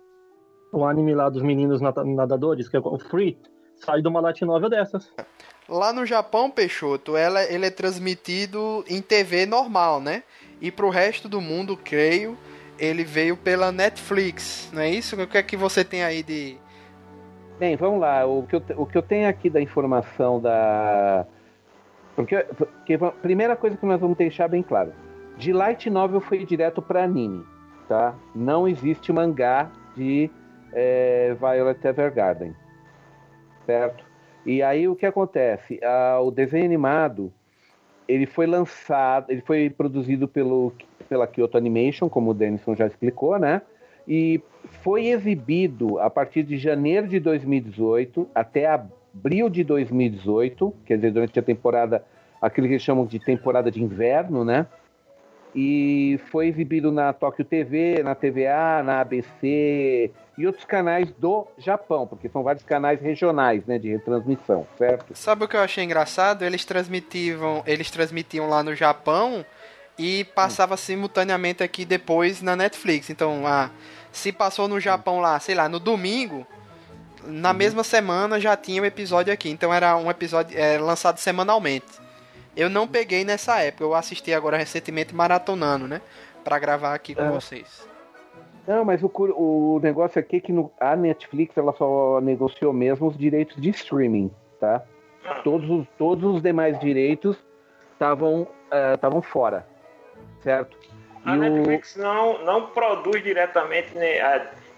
o 0.72 0.86
anime 0.86 1.14
lá 1.16 1.30
dos 1.30 1.42
meninos 1.42 1.82
nadadores, 1.82 2.70
que 2.70 2.78
é 2.78 2.80
o 2.80 3.00
Free, 3.00 3.38
sai 3.76 4.02
de 4.02 4.08
uma 4.08 4.20
light 4.20 4.44
novel 4.46 4.70
dessas. 4.70 5.12
Lá 5.68 5.94
no 5.94 6.06
Japão, 6.06 6.50
Peixoto, 6.50 7.16
ela, 7.16 7.44
ele 7.44 7.66
é 7.66 7.72
transmitido 7.72 8.84
em 8.88 9.02
TV 9.02 9.46
normal, 9.46 10.02
né? 10.02 10.24
E 10.62 10.72
pro 10.72 10.90
resto 10.90 11.30
do 11.30 11.40
mundo, 11.40 11.78
creio, 11.78 12.38
ele 12.78 13.04
veio 13.04 13.38
pela 13.38 13.72
Netflix, 13.72 14.70
não 14.74 14.82
é 14.82 14.90
isso? 14.90 15.22
O 15.22 15.28
que 15.28 15.38
é 15.38 15.44
que 15.44 15.56
você 15.56 15.84
tem 15.84 16.04
aí 16.04 16.24
de. 16.24 16.58
Bem, 17.60 17.76
vamos 17.76 18.00
lá. 18.00 18.26
O 18.26 18.44
que 18.44 18.56
eu, 18.56 18.64
o 18.78 18.86
que 18.86 18.98
eu 18.98 19.02
tenho 19.02 19.28
aqui 19.28 19.50
da 19.50 19.62
informação 19.62 20.40
da. 20.40 21.26
Porque, 22.16 22.36
porque 22.58 22.94
a 22.96 23.12
primeira 23.12 23.56
coisa 23.56 23.78
que 23.78 23.86
nós 23.86 24.00
vamos 24.00 24.18
deixar 24.18 24.48
bem 24.48 24.64
claro: 24.64 24.92
de 25.38 25.54
Light 25.54 25.90
Novel 25.90 26.20
foi 26.20 26.46
direto 26.46 26.82
para 26.82 27.04
anime, 27.04 27.46
tá? 27.88 28.16
Não 28.34 28.68
existe 28.68 29.14
mangá 29.14 29.70
de 29.96 30.30
é, 30.74 31.36
Violet 31.40 31.86
Evergarden, 31.86 32.56
certo? 33.66 34.04
E 34.46 34.64
aí 34.64 34.88
o 34.88 34.96
que 34.96 35.06
acontece? 35.06 35.80
Ah, 35.84 36.20
o 36.22 36.32
desenho 36.32 36.66
animado 36.66 37.32
ele 38.08 38.26
foi 38.26 38.48
lançado, 38.48 39.30
ele 39.30 39.42
foi 39.42 39.70
produzido 39.70 40.28
pelo, 40.28 40.74
pela 41.08 41.28
Kyoto 41.28 41.58
Animation, 41.58 42.10
como 42.10 42.32
o 42.32 42.34
Denison 42.34 42.76
já 42.76 42.88
explicou, 42.88 43.38
né? 43.38 43.62
E 44.08 44.42
foi 44.82 45.10
exibido 45.10 46.00
a 46.00 46.10
partir 46.10 46.42
de 46.42 46.58
janeiro 46.58 47.08
de 47.08 47.20
2018 47.20 48.28
até 48.34 48.66
abril 48.66 49.48
de 49.48 49.64
2018, 49.64 50.74
quer 50.86 50.96
dizer, 50.96 51.12
durante 51.12 51.38
a 51.38 51.44
temporada, 51.44 52.04
aquilo 52.42 52.66
que 52.66 52.74
eles 52.74 52.84
chamam 52.84 53.06
de 53.06 53.20
temporada 53.20 53.70
de 53.70 53.84
inverno, 53.84 54.44
né? 54.44 54.66
E 55.56 56.20
foi 56.32 56.48
exibido 56.48 56.91
na 56.91 57.12
Tóquio 57.13 57.44
TV, 57.44 58.01
na 58.03 58.15
TVA, 58.15 58.84
na 58.84 59.01
ABC 59.01 60.12
e 60.38 60.48
outros 60.48 60.65
canais 60.65 61.12
do 61.18 61.48
Japão, 61.58 62.08
porque 62.08 62.29
são 62.29 62.44
vários 62.44 62.63
canais 62.63 63.01
regionais, 63.01 63.65
né, 63.65 63.77
de 63.77 63.89
retransmissão, 63.89 64.65
certo? 64.77 65.13
Sabe 65.15 65.44
o 65.44 65.48
que 65.48 65.56
eu 65.58 65.62
achei 65.62 65.84
engraçado? 65.84 66.44
Eles 66.44 66.63
transmitiam, 66.63 67.63
eles 67.65 67.91
transmitiam 67.91 68.48
lá 68.48 68.63
no 68.63 68.75
Japão 68.75 69.46
e 69.98 70.24
passava 70.24 70.77
simultaneamente 70.77 71.62
aqui 71.62 71.84
depois 71.84 72.41
na 72.41 72.56
Netflix. 72.56 73.10
Então, 73.10 73.46
ah, 73.46 73.70
se 74.12 74.32
passou 74.32 74.68
no 74.68 74.79
Japão 74.79 75.20
lá, 75.20 75.39
sei 75.39 75.56
lá, 75.56 75.68
no 75.68 75.79
domingo, 75.79 76.48
na 77.25 77.51
uhum. 77.51 77.58
mesma 77.58 77.84
semana 77.84 78.39
já 78.39 78.56
tinha 78.56 78.82
o 78.82 78.84
um 78.84 78.88
episódio 78.88 79.34
aqui. 79.34 79.50
Então 79.50 79.74
era 79.74 79.96
um 79.98 80.10
episódio 80.10 80.58
é, 80.58 80.77
lançado 80.77 81.18
semanalmente. 81.18 82.09
Eu 82.60 82.70
não 82.70 82.86
peguei 82.86 83.24
nessa 83.24 83.62
época, 83.62 83.86
eu 83.86 83.96
assisti 83.96 84.34
agora 84.34 84.58
recentemente 84.58 85.16
maratonando, 85.16 85.88
né? 85.88 86.01
Pra 86.44 86.60
gravar 86.60 86.94
aqui 86.94 87.16
com 87.16 87.24
é. 87.24 87.30
vocês. 87.32 87.88
Não, 88.68 88.84
mas 88.84 89.01
o, 89.01 89.10
o 89.10 89.80
negócio 89.82 90.20
aqui 90.20 90.36
é 90.36 90.39
que 90.42 90.51
no, 90.51 90.70
a 90.78 90.94
Netflix 90.94 91.58
ela 91.58 91.72
só 91.74 92.20
negociou 92.20 92.74
mesmo 92.74 93.08
os 93.08 93.18
direitos 93.18 93.56
de 93.62 93.70
streaming, 93.70 94.30
tá? 94.60 94.84
Todos 95.42 95.70
os, 95.70 95.88
todos 95.98 96.36
os 96.36 96.42
demais 96.42 96.78
direitos 96.80 97.38
estavam 97.94 98.46
estavam 98.94 99.20
uh, 99.20 99.24
fora, 99.24 99.66
certo? 100.42 100.78
A 101.24 101.36
e 101.36 101.39
Netflix 101.39 101.96
o... 101.96 102.00
não, 102.00 102.44
não 102.44 102.68
produz 102.68 103.24
diretamente 103.24 103.96
né, 103.96 104.20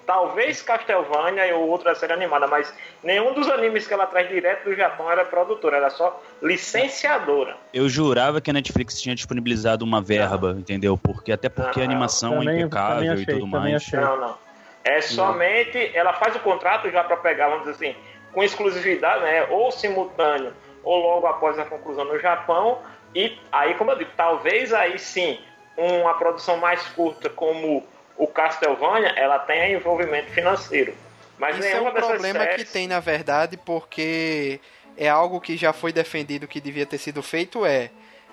Talvez 0.05 0.62
Castlevania 0.62 1.55
ou 1.55 1.70
outra 1.70 1.96
série 1.96 2.13
animada, 2.13 2.48
mas 2.48 2.74
nenhum 3.03 3.34
dos 3.34 3.48
animes 3.50 3.88
que 3.88 3.93
ela 3.93 4.05
traz 4.05 4.27
direto 4.27 4.65
do 4.65 4.75
Japão 4.75 5.10
era 5.12 5.24
produtora, 5.24 5.77
era 5.77 5.89
só 5.89 6.22
licenciadora. 6.41 7.55
Eu 7.74 7.88
jurava 7.88 8.41
que 8.41 8.50
a 8.50 8.53
Netflix 8.53 9.00
tinha 9.01 9.15
disponibilizado 9.15 9.86
uma 9.86 10.01
verba, 10.01 10.53
não. 10.53 10.60
entendeu? 10.60 10.98
Porque 10.98 11.31
até 11.31 11.50
porque 11.50 11.79
não, 11.79 11.86
a 11.86 11.89
animação 11.89 12.39
também, 12.39 12.58
é 12.58 12.62
impecável 12.62 13.13
achei, 13.13 13.24
e 13.24 13.27
tudo 13.27 13.48
mais. 13.48 13.75
Achei. 13.75 14.00
Não, 14.00 14.17
não. 14.17 14.38
É 14.84 15.00
somente 15.01 15.91
ela 15.96 16.13
faz 16.13 16.36
o 16.36 16.39
contrato 16.39 16.89
já 16.89 17.03
para 17.03 17.17
pegar, 17.17 17.50
vamos 17.50 17.65
dizer 17.65 17.89
assim, 17.89 17.96
com 18.34 18.43
exclusividade, 18.43 19.24
né? 19.24 19.46
Ou 19.50 19.72
simultâneo, 19.72 20.53
ou 20.84 21.00
logo 21.00 21.27
após 21.27 21.60
a 21.60 21.65
conclusão 21.65 22.05
no 22.05 22.20
Japão. 22.20 22.79
E 23.13 23.38
aí, 23.51 23.75
como 23.75 23.91
eu 23.91 23.98
digo, 23.98 24.12
talvez 24.15 24.74
aí 24.74 24.98
sim 24.98 25.39
uma 25.77 26.13
produção 26.15 26.58
mais 26.58 26.81
curta 26.89 27.29
como 27.29 27.86
o 28.22 28.28
Castlevania 28.28 29.10
ela 29.18 29.40
tem 29.40 29.74
envolvimento 29.74 30.30
financeiro. 30.30 30.94
Mas 31.40 31.58
Isso 31.58 31.75
é 31.75 31.82
um 31.82 31.92
problema 31.92 32.40
séries... 32.44 32.68
que 32.68 32.72
tem, 32.72 32.88
na 32.88 33.00
verdade, 33.00 33.58
porque 33.58 34.60
é 34.96 35.10
algo 35.10 35.42
que 35.42 35.58
já 35.58 35.74
foi 35.74 35.92
defendido 35.92 36.48
que 36.48 36.62
devia 36.62 36.86
ter 36.86 37.00
sido 37.00 37.24
feito, 37.24 37.66
é, 37.66 37.90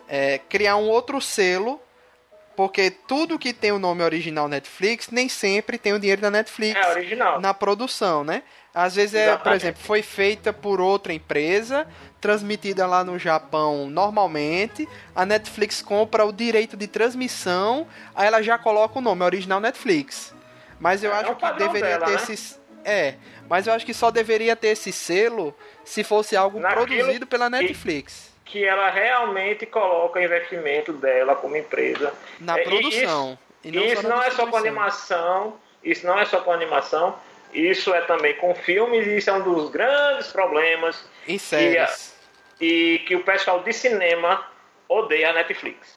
é 0.06 0.40
criar 0.46 0.76
um 0.76 0.90
outro 0.90 1.22
selo 1.22 1.80
porque 2.54 2.90
tudo 2.90 3.38
que 3.38 3.52
tem 3.52 3.70
o 3.72 3.78
nome 3.78 4.02
original 4.02 4.48
Netflix 4.48 5.10
nem 5.10 5.28
sempre 5.28 5.78
tem 5.78 5.92
o 5.92 5.98
dinheiro 5.98 6.20
da 6.20 6.28
Netflix 6.28 6.76
é 6.76 7.38
na 7.38 7.54
produção, 7.54 8.24
né? 8.24 8.42
Às 8.74 8.94
vezes 8.94 9.14
é, 9.14 9.24
Exatamente. 9.24 9.42
por 9.42 9.52
exemplo, 9.52 9.82
foi 9.82 10.02
feita 10.02 10.52
por 10.52 10.80
outra 10.80 11.12
empresa, 11.12 11.86
transmitida 12.20 12.86
lá 12.86 13.02
no 13.02 13.18
Japão 13.18 13.88
normalmente. 13.88 14.88
A 15.14 15.24
Netflix 15.24 15.82
compra 15.82 16.24
o 16.24 16.32
direito 16.32 16.76
de 16.76 16.86
transmissão, 16.86 17.86
aí 18.14 18.26
ela 18.26 18.42
já 18.42 18.58
coloca 18.58 18.98
o 18.98 19.02
nome 19.02 19.24
original 19.24 19.60
Netflix. 19.60 20.34
Mas 20.78 21.02
eu 21.02 21.12
é, 21.12 21.16
acho 21.16 21.32
é 21.32 21.34
que 21.34 21.52
deveria 21.58 21.98
dela, 21.98 22.06
ter 22.06 22.12
né? 22.12 22.22
esses. 22.22 22.60
É, 22.84 23.14
mas 23.48 23.66
eu 23.66 23.72
acho 23.72 23.84
que 23.84 23.92
só 23.92 24.10
deveria 24.10 24.54
ter 24.54 24.68
esse 24.68 24.92
selo 24.92 25.54
se 25.84 26.04
fosse 26.04 26.36
algo 26.36 26.60
Naquilo 26.60 26.86
produzido 26.86 27.26
pela 27.26 27.50
Netflix. 27.50 28.32
Que, 28.44 28.60
que 28.60 28.64
ela 28.64 28.88
realmente 28.90 29.66
coloca 29.66 30.20
o 30.20 30.22
investimento 30.22 30.92
dela 30.92 31.34
como 31.34 31.56
empresa. 31.56 32.12
Na 32.38 32.58
é, 32.58 32.62
produção. 32.62 33.38
Isso, 33.64 33.76
e 33.76 33.92
isso 33.92 34.08
não 34.08 34.22
é 34.22 34.30
só 34.30 34.46
com 34.46 34.56
animação. 34.56 35.54
Isso 35.82 36.06
não 36.06 36.18
é 36.18 36.24
só 36.24 36.40
com 36.40 36.52
animação 36.52 37.16
isso 37.52 37.94
é 37.94 38.00
também 38.02 38.34
com 38.36 38.54
filmes 38.54 39.06
e 39.06 39.16
isso 39.16 39.30
é 39.30 39.32
um 39.32 39.42
dos 39.42 39.70
grandes 39.70 40.28
problemas. 40.28 41.04
Em 41.26 41.38
séries. 41.38 42.14
Que, 42.58 42.64
e 42.64 42.98
que 43.00 43.16
o 43.16 43.24
pessoal 43.24 43.62
de 43.62 43.72
cinema 43.72 44.46
odeia 44.88 45.30
a 45.30 45.32
Netflix. 45.32 45.96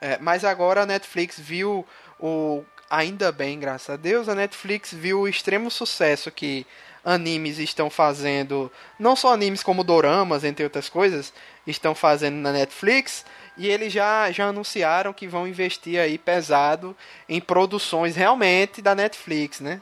É, 0.00 0.18
mas 0.20 0.44
agora 0.44 0.82
a 0.82 0.86
Netflix 0.86 1.38
viu 1.38 1.86
o. 2.18 2.64
Ainda 2.90 3.32
bem, 3.32 3.58
graças 3.58 3.88
a 3.88 3.96
Deus, 3.96 4.28
a 4.28 4.34
Netflix 4.34 4.92
viu 4.92 5.20
o 5.20 5.28
extremo 5.28 5.70
sucesso 5.70 6.30
que 6.30 6.66
animes 7.04 7.58
estão 7.58 7.88
fazendo. 7.88 8.70
Não 8.98 9.16
só 9.16 9.32
animes 9.32 9.62
como 9.62 9.82
doramas, 9.82 10.44
entre 10.44 10.64
outras 10.64 10.88
coisas, 10.88 11.32
estão 11.66 11.94
fazendo 11.94 12.36
na 12.36 12.52
Netflix. 12.52 13.24
E 13.56 13.68
eles 13.68 13.92
já, 13.92 14.30
já 14.30 14.46
anunciaram 14.46 15.12
que 15.12 15.26
vão 15.26 15.46
investir 15.46 16.00
aí 16.00 16.18
pesado 16.18 16.96
em 17.28 17.40
produções 17.40 18.16
realmente 18.16 18.82
da 18.82 18.94
Netflix, 18.94 19.60
né? 19.60 19.80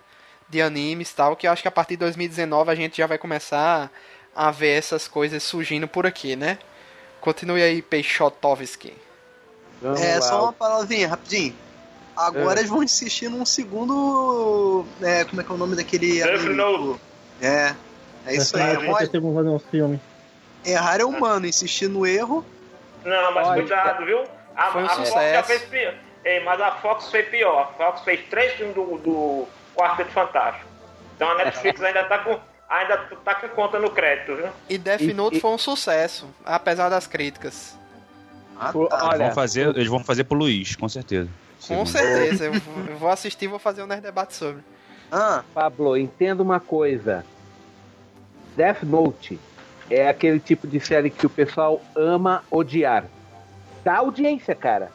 De 0.51 0.61
animes 0.61 1.11
e 1.11 1.15
tal, 1.15 1.37
que 1.37 1.47
eu 1.47 1.53
acho 1.53 1.63
que 1.63 1.69
a 1.69 1.71
partir 1.71 1.95
de 1.95 2.01
2019 2.01 2.71
a 2.71 2.75
gente 2.75 2.99
já 2.99 3.07
vai 3.07 3.17
começar 3.17 3.91
a 4.35 4.51
ver 4.51 4.77
essas 4.77 5.07
coisas 5.07 5.43
surgindo 5.43 5.87
por 5.87 6.07
aqui, 6.07 6.35
né? 6.37 6.59
Continue 7.21 7.63
aí, 7.63 7.83
Peixotovski. 7.83 8.95
é, 9.83 10.15
lá. 10.15 10.23
só 10.23 10.43
uma 10.45 10.53
palavrinha, 10.53 11.09
rapidinho. 11.09 11.55
Agora 12.17 12.59
é. 12.59 12.61
eles 12.61 12.71
vão 12.71 12.83
insistir 12.83 13.29
num 13.29 13.47
segundo. 13.47 14.85
É, 15.01 15.25
como 15.25 15.41
é 15.41 15.45
que 15.45 15.51
é 15.51 15.55
o 15.55 15.59
nome 15.59 15.77
daquele. 15.77 16.21
É. 17.41 17.75
É 18.27 18.35
isso 18.35 18.57
aí. 18.57 18.77
Pode... 18.87 19.07
fazer 19.07 19.19
um 19.21 19.59
filme. 19.59 20.01
Errar 20.65 21.01
é 21.01 21.05
humano, 21.05 21.47
insistir 21.47 21.89
no 21.89 22.07
erro. 22.07 22.45
Não, 23.05 23.35
mas 23.35 23.49
cuidado, 23.55 24.05
viu? 24.05 24.25
A, 24.55 24.73
Foi 24.73 24.83
um 24.83 24.87
a 24.87 24.89
Fox 24.91 25.11
já 25.11 25.43
fez 25.43 25.63
pior. 25.63 25.95
Ei, 26.23 26.45
mas 26.45 26.61
a 26.61 26.73
Fox 26.73 27.09
fez 27.11 27.29
pior. 27.29 27.61
A 27.61 27.67
Fox 27.67 28.03
fez 28.03 28.21
três 28.29 28.53
filmes 28.53 28.75
do, 28.75 28.99
do 28.99 29.49
Quarteto 29.81 30.11
Fantástico. 30.11 30.67
Então 31.17 31.31
a 31.31 31.35
Netflix 31.37 31.83
ainda 31.83 32.05
tá 32.05 32.19
com 32.19 32.39
ainda 32.69 32.99
tá 33.25 33.35
com 33.35 33.49
conta 33.49 33.79
no 33.79 33.91
crédito, 33.91 34.37
viu? 34.37 34.49
E 34.69 34.79
Death 34.79 35.03
Note 35.15 35.39
e, 35.39 35.41
foi 35.41 35.51
um 35.51 35.59
sucesso, 35.59 36.29
apesar 36.45 36.89
das 36.89 37.07
críticas. 37.07 37.77
Ah, 38.59 38.73
tá. 38.73 39.09
Olha, 39.09 39.27
vão 39.27 39.35
fazer, 39.35 39.69
eles 39.69 39.89
vão 39.89 40.05
fazer 40.05 40.25
pro 40.25 40.37
Luiz, 40.37 40.77
com 40.77 40.89
certeza. 40.89 41.29
Com 41.67 41.85
certeza, 41.85 42.45
eu 42.45 42.53
vou, 42.53 42.85
eu 42.89 42.97
vou 42.97 43.11
assistir 43.11 43.47
e 43.47 43.49
vou 43.49 43.59
fazer 43.59 43.83
um 43.83 43.87
nerd 43.87 44.03
debate 44.03 44.35
sobre. 44.35 44.63
Ah, 45.11 45.43
Pablo, 45.53 45.97
entenda 45.97 46.43
uma 46.43 46.61
coisa. 46.61 47.25
Death 48.57 48.83
Note 48.83 49.39
é 49.91 50.09
aquele 50.09 50.39
tipo 50.39 50.67
de 50.67 50.79
série 50.79 51.11
que 51.11 51.27
o 51.27 51.31
pessoal 51.31 51.83
ama 51.97 52.45
odiar. 52.51 53.05
Dá 53.83 53.99
audiência, 53.99 54.55
cara. 54.55 54.93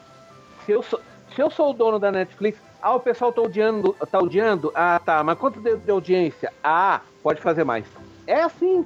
Se 0.66 0.72
eu 0.72 0.82
sou, 0.82 1.02
se 1.36 1.42
eu 1.42 1.50
sou 1.50 1.72
o 1.72 1.74
dono 1.74 2.00
da 2.00 2.12
Netflix, 2.12 2.60
ah, 2.86 2.94
o 2.94 3.00
pessoal 3.00 3.34
tá 3.34 3.42
odiando, 3.42 3.94
tá 4.12 4.20
odiando? 4.20 4.72
Ah, 4.76 5.02
tá. 5.04 5.24
Mas 5.24 5.40
quanto 5.40 5.60
deu 5.60 5.76
de 5.76 5.90
audiência? 5.90 6.54
Ah, 6.64 7.02
pode 7.24 7.42
fazer 7.42 7.64
mais. 7.64 7.84
É 8.28 8.44
assim. 8.44 8.86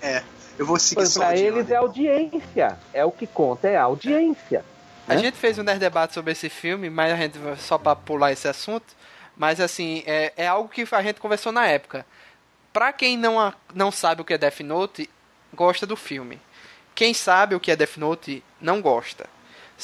É. 0.00 0.22
Eu 0.58 0.64
vou 0.64 0.78
seguir 0.78 1.06
só 1.06 1.20
Pra 1.20 1.36
eles 1.36 1.70
é 1.70 1.76
audiência. 1.76 2.78
É 2.94 3.04
o 3.04 3.12
que 3.12 3.26
conta, 3.26 3.68
é 3.68 3.76
audiência. 3.76 4.64
A 5.06 5.12
né? 5.12 5.20
gente 5.20 5.36
fez 5.36 5.58
um 5.58 5.62
nerd 5.62 5.78
debate 5.78 6.14
sobre 6.14 6.32
esse 6.32 6.48
filme, 6.48 6.88
mas 6.88 7.12
a 7.12 7.16
gente 7.16 7.38
só 7.58 7.76
para 7.76 7.94
pular 7.94 8.32
esse 8.32 8.48
assunto. 8.48 8.96
Mas 9.36 9.60
assim, 9.60 10.02
é, 10.06 10.32
é 10.38 10.46
algo 10.46 10.70
que 10.70 10.86
a 10.90 11.02
gente 11.02 11.20
conversou 11.20 11.52
na 11.52 11.66
época. 11.66 12.06
Pra 12.72 12.94
quem 12.94 13.14
não, 13.18 13.52
não 13.74 13.92
sabe 13.92 14.22
o 14.22 14.24
que 14.24 14.32
é 14.32 14.38
Death 14.38 14.60
Note, 14.60 15.10
gosta 15.52 15.86
do 15.86 15.96
filme. 15.96 16.40
Quem 16.94 17.12
sabe 17.12 17.54
o 17.54 17.60
que 17.60 17.70
é 17.70 17.76
Death 17.76 17.98
Note, 17.98 18.42
não 18.58 18.80
gosta. 18.80 19.28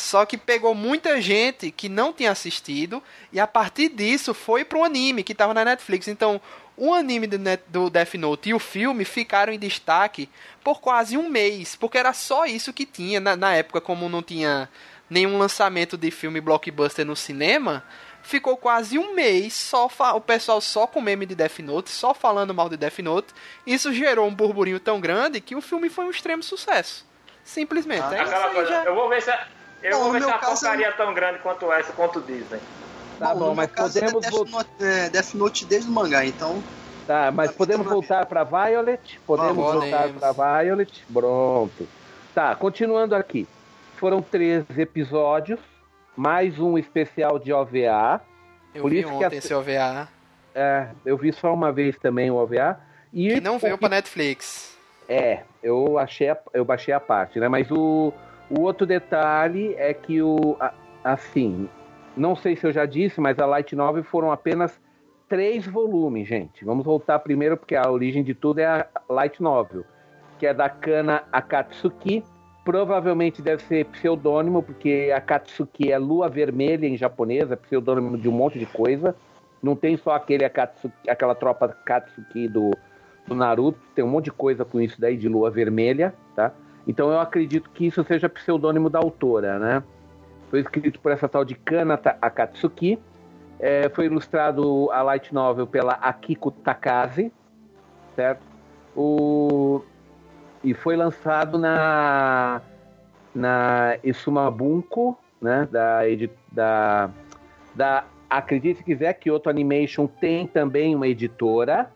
Só 0.00 0.25
que 0.25 0.38
pegou 0.38 0.75
muita 0.75 1.21
gente 1.21 1.71
que 1.71 1.88
não 1.88 2.11
tinha 2.11 2.30
assistido 2.30 3.02
e 3.30 3.38
a 3.38 3.47
partir 3.47 3.90
disso 3.90 4.33
foi 4.33 4.64
pro 4.64 4.83
anime 4.83 5.23
que 5.23 5.33
estava 5.33 5.52
na 5.52 5.62
Netflix. 5.62 6.09
Então, 6.09 6.40
o 6.75 6.95
anime 6.95 7.26
do, 7.26 7.38
Net, 7.38 7.62
do 7.69 7.90
Death 7.90 8.14
Note 8.14 8.49
e 8.49 8.54
o 8.54 8.59
filme 8.59 9.04
ficaram 9.04 9.52
em 9.52 9.59
destaque 9.59 10.28
por 10.64 10.80
quase 10.80 11.19
um 11.19 11.28
mês, 11.28 11.76
porque 11.76 11.99
era 11.99 12.14
só 12.14 12.47
isso 12.47 12.73
que 12.73 12.87
tinha 12.87 13.21
na, 13.21 13.37
na 13.37 13.54
época, 13.54 13.78
como 13.78 14.09
não 14.09 14.23
tinha 14.23 14.71
nenhum 15.09 15.37
lançamento 15.37 15.99
de 15.99 16.11
filme 16.11 16.40
blockbuster 16.40 17.04
no 17.04 17.14
cinema. 17.14 17.85
Ficou 18.23 18.57
quase 18.57 18.99
um 18.99 19.14
mês 19.14 19.52
só 19.52 19.87
o 20.14 20.21
pessoal 20.21 20.62
só 20.62 20.87
com 20.87 21.02
meme 21.02 21.26
de 21.26 21.35
Death 21.35 21.59
Note, 21.59 21.90
só 21.90 22.14
falando 22.14 22.54
mal 22.54 22.71
de 22.71 22.78
Death 22.78 23.00
Note. 23.00 23.35
Isso 23.66 23.92
gerou 23.92 24.26
um 24.26 24.35
burburinho 24.35 24.80
tão 24.80 24.99
grande 24.99 25.42
que 25.42 25.54
o 25.54 25.61
filme 25.61 25.90
foi 25.90 26.07
um 26.07 26.11
extremo 26.11 26.42
sucesso. 26.42 27.07
Simplesmente. 27.45 28.02
Ah, 28.02 28.16
é 28.16 28.66
já... 28.66 28.85
Eu 28.85 28.95
vou 28.95 29.09
ver 29.09 29.23
se 29.23 29.30
eu 29.82 29.99
Bom, 29.99 30.04
vou 30.10 30.16
é 30.16 30.26
uma 30.26 30.38
porcaria 30.38 30.88
é... 30.88 30.92
tão 30.92 31.14
grande 31.14 31.38
quanto 31.40 31.72
essa, 31.72 31.92
quanto 31.92 32.20
Disney. 32.20 32.60
Tá 33.18 33.34
bom, 33.34 33.49
bom 33.49 33.54
mas 33.54 33.70
podemos 33.70 34.25
é 34.25 34.30
Death, 34.30 34.50
Note, 34.50 34.70
é, 34.80 35.10
Death 35.10 35.34
Note 35.34 35.64
desde 35.66 35.88
o 35.88 35.92
mangá, 35.92 36.25
então. 36.25 36.62
Tá, 37.06 37.30
mas 37.30 37.50
podemos 37.52 37.87
voltar 37.87 38.26
para 38.26 38.44
Violet? 38.44 39.20
Podemos 39.26 39.58
ah, 39.58 39.72
voltar 39.72 40.08
para 40.08 40.62
Violet? 40.62 41.04
Pronto. 41.12 41.88
Tá, 42.34 42.54
continuando 42.54 43.14
aqui. 43.14 43.46
Foram 43.96 44.22
três 44.22 44.64
episódios, 44.78 45.60
mais 46.16 46.58
um 46.58 46.78
especial 46.78 47.38
de 47.38 47.52
OVA. 47.52 48.22
Eu 48.75 48.82
Por 48.82 48.90
vi 48.90 49.00
isso 49.00 49.08
ontem 49.08 49.28
que 49.28 49.34
a... 49.34 49.38
esse 49.38 49.52
OVA. 49.52 50.08
É, 50.54 50.88
eu 51.04 51.16
vi 51.16 51.32
só 51.32 51.52
uma 51.52 51.72
vez 51.72 51.99
também 51.99 52.30
o 52.30 52.37
OVA. 52.37 52.80
E 53.12 53.34
que 53.34 53.40
não 53.40 53.58
veio 53.58 53.76
para 53.76 53.88
Netflix. 53.90 54.78
É, 55.08 55.40
eu 55.62 55.99
achei, 55.99 56.30
a... 56.30 56.38
eu 56.54 56.64
baixei 56.64 56.94
a 56.94 57.00
parte, 57.00 57.38
né? 57.38 57.49
Mas 57.49 57.70
o 57.70 58.12
o 58.50 58.61
outro 58.61 58.87
detalhe 58.87 59.75
é 59.78 59.95
que 59.95 60.21
o 60.21 60.57
assim, 61.04 61.69
não 62.16 62.35
sei 62.35 62.57
se 62.57 62.66
eu 62.66 62.73
já 62.73 62.85
disse, 62.85 63.21
mas 63.21 63.38
a 63.38 63.47
Light 63.47 63.75
Novel 63.75 64.04
foram 64.04 64.33
apenas 64.33 64.78
três 65.28 65.66
volumes, 65.66 66.28
gente. 66.28 66.64
Vamos 66.64 66.85
voltar 66.85 67.21
primeiro 67.21 67.57
porque 67.57 67.76
a 67.76 67.88
origem 67.88 68.23
de 68.23 68.35
tudo 68.35 68.59
é 68.59 68.66
a 68.66 68.87
Light 69.09 69.40
Novel, 69.40 69.85
que 70.38 70.47
é 70.47 70.52
da 70.52 70.69
Kana 70.69 71.23
Akatsuki, 71.33 72.25
provavelmente 72.64 73.40
deve 73.40 73.62
ser 73.62 73.87
pseudônimo, 73.87 74.62
porque 74.62 75.12
a 75.14 75.21
Katsuki 75.21 75.92
é 75.92 75.99
lua 75.99 76.28
vermelha 76.28 76.87
em 76.87 76.97
japonês, 76.97 77.50
é 77.50 77.57
pseudônimo 77.57 78.19
de 78.19 78.28
um 78.28 78.33
monte 78.33 78.59
de 78.59 78.66
coisa. 78.66 79.14
Não 79.62 79.76
tem 79.76 79.97
só 79.97 80.11
aquele 80.12 80.45
Akatsuki, 80.45 81.09
aquela 81.09 81.35
tropa 81.35 81.69
Katsuki 81.69 82.49
do, 82.49 82.71
do 83.26 83.35
Naruto, 83.35 83.78
tem 83.95 84.04
um 84.04 84.09
monte 84.09 84.25
de 84.25 84.33
coisa 84.33 84.64
com 84.64 84.80
isso 84.80 85.00
daí 85.00 85.16
de 85.16 85.28
lua 85.28 85.50
vermelha, 85.50 86.12
tá? 86.35 86.52
Então 86.87 87.10
eu 87.10 87.20
acredito 87.20 87.70
que 87.70 87.87
isso 87.87 88.02
seja 88.04 88.28
pseudônimo 88.28 88.88
da 88.88 88.99
autora, 88.99 89.58
né? 89.58 89.82
Foi 90.50 90.60
escrito 90.60 90.99
por 91.00 91.12
essa 91.12 91.28
tal 91.28 91.44
de 91.44 91.54
Kana 91.54 91.94
Akatsuki. 92.20 92.99
É, 93.58 93.88
foi 93.90 94.06
ilustrado 94.06 94.90
a 94.90 95.02
light 95.02 95.32
novel 95.32 95.66
pela 95.66 95.92
Akiko 95.92 96.50
Takase, 96.50 97.32
certo? 98.16 98.42
O... 98.96 99.82
E 100.64 100.75
foi 100.75 100.96
lançado 100.96 101.58
na, 101.58 102.60
na 103.34 103.96
Isumabunko, 104.02 105.18
né? 105.40 105.68
Da, 105.70 106.00
da, 106.50 107.10
da 107.75 108.04
acredite 108.30 108.78
se 108.78 108.84
quiser, 108.84 109.14
Kyoto 109.14 109.50
Animation 109.50 110.06
tem 110.06 110.46
também 110.46 110.94
uma 110.94 111.08
editora. 111.08 111.90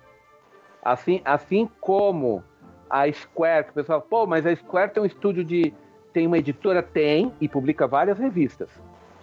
Assim, 0.82 1.22
assim 1.24 1.68
como 1.80 2.44
a 2.88 3.10
Square, 3.12 3.64
que 3.64 3.70
o 3.70 3.74
pessoal, 3.74 4.00
pô, 4.00 4.26
mas 4.26 4.46
a 4.46 4.54
Square 4.54 4.92
tem 4.92 5.02
um 5.02 5.06
estúdio 5.06 5.44
de. 5.44 5.72
tem 6.12 6.26
uma 6.26 6.38
editora? 6.38 6.82
Tem, 6.82 7.32
e 7.40 7.48
publica 7.48 7.86
várias 7.86 8.18
revistas 8.18 8.68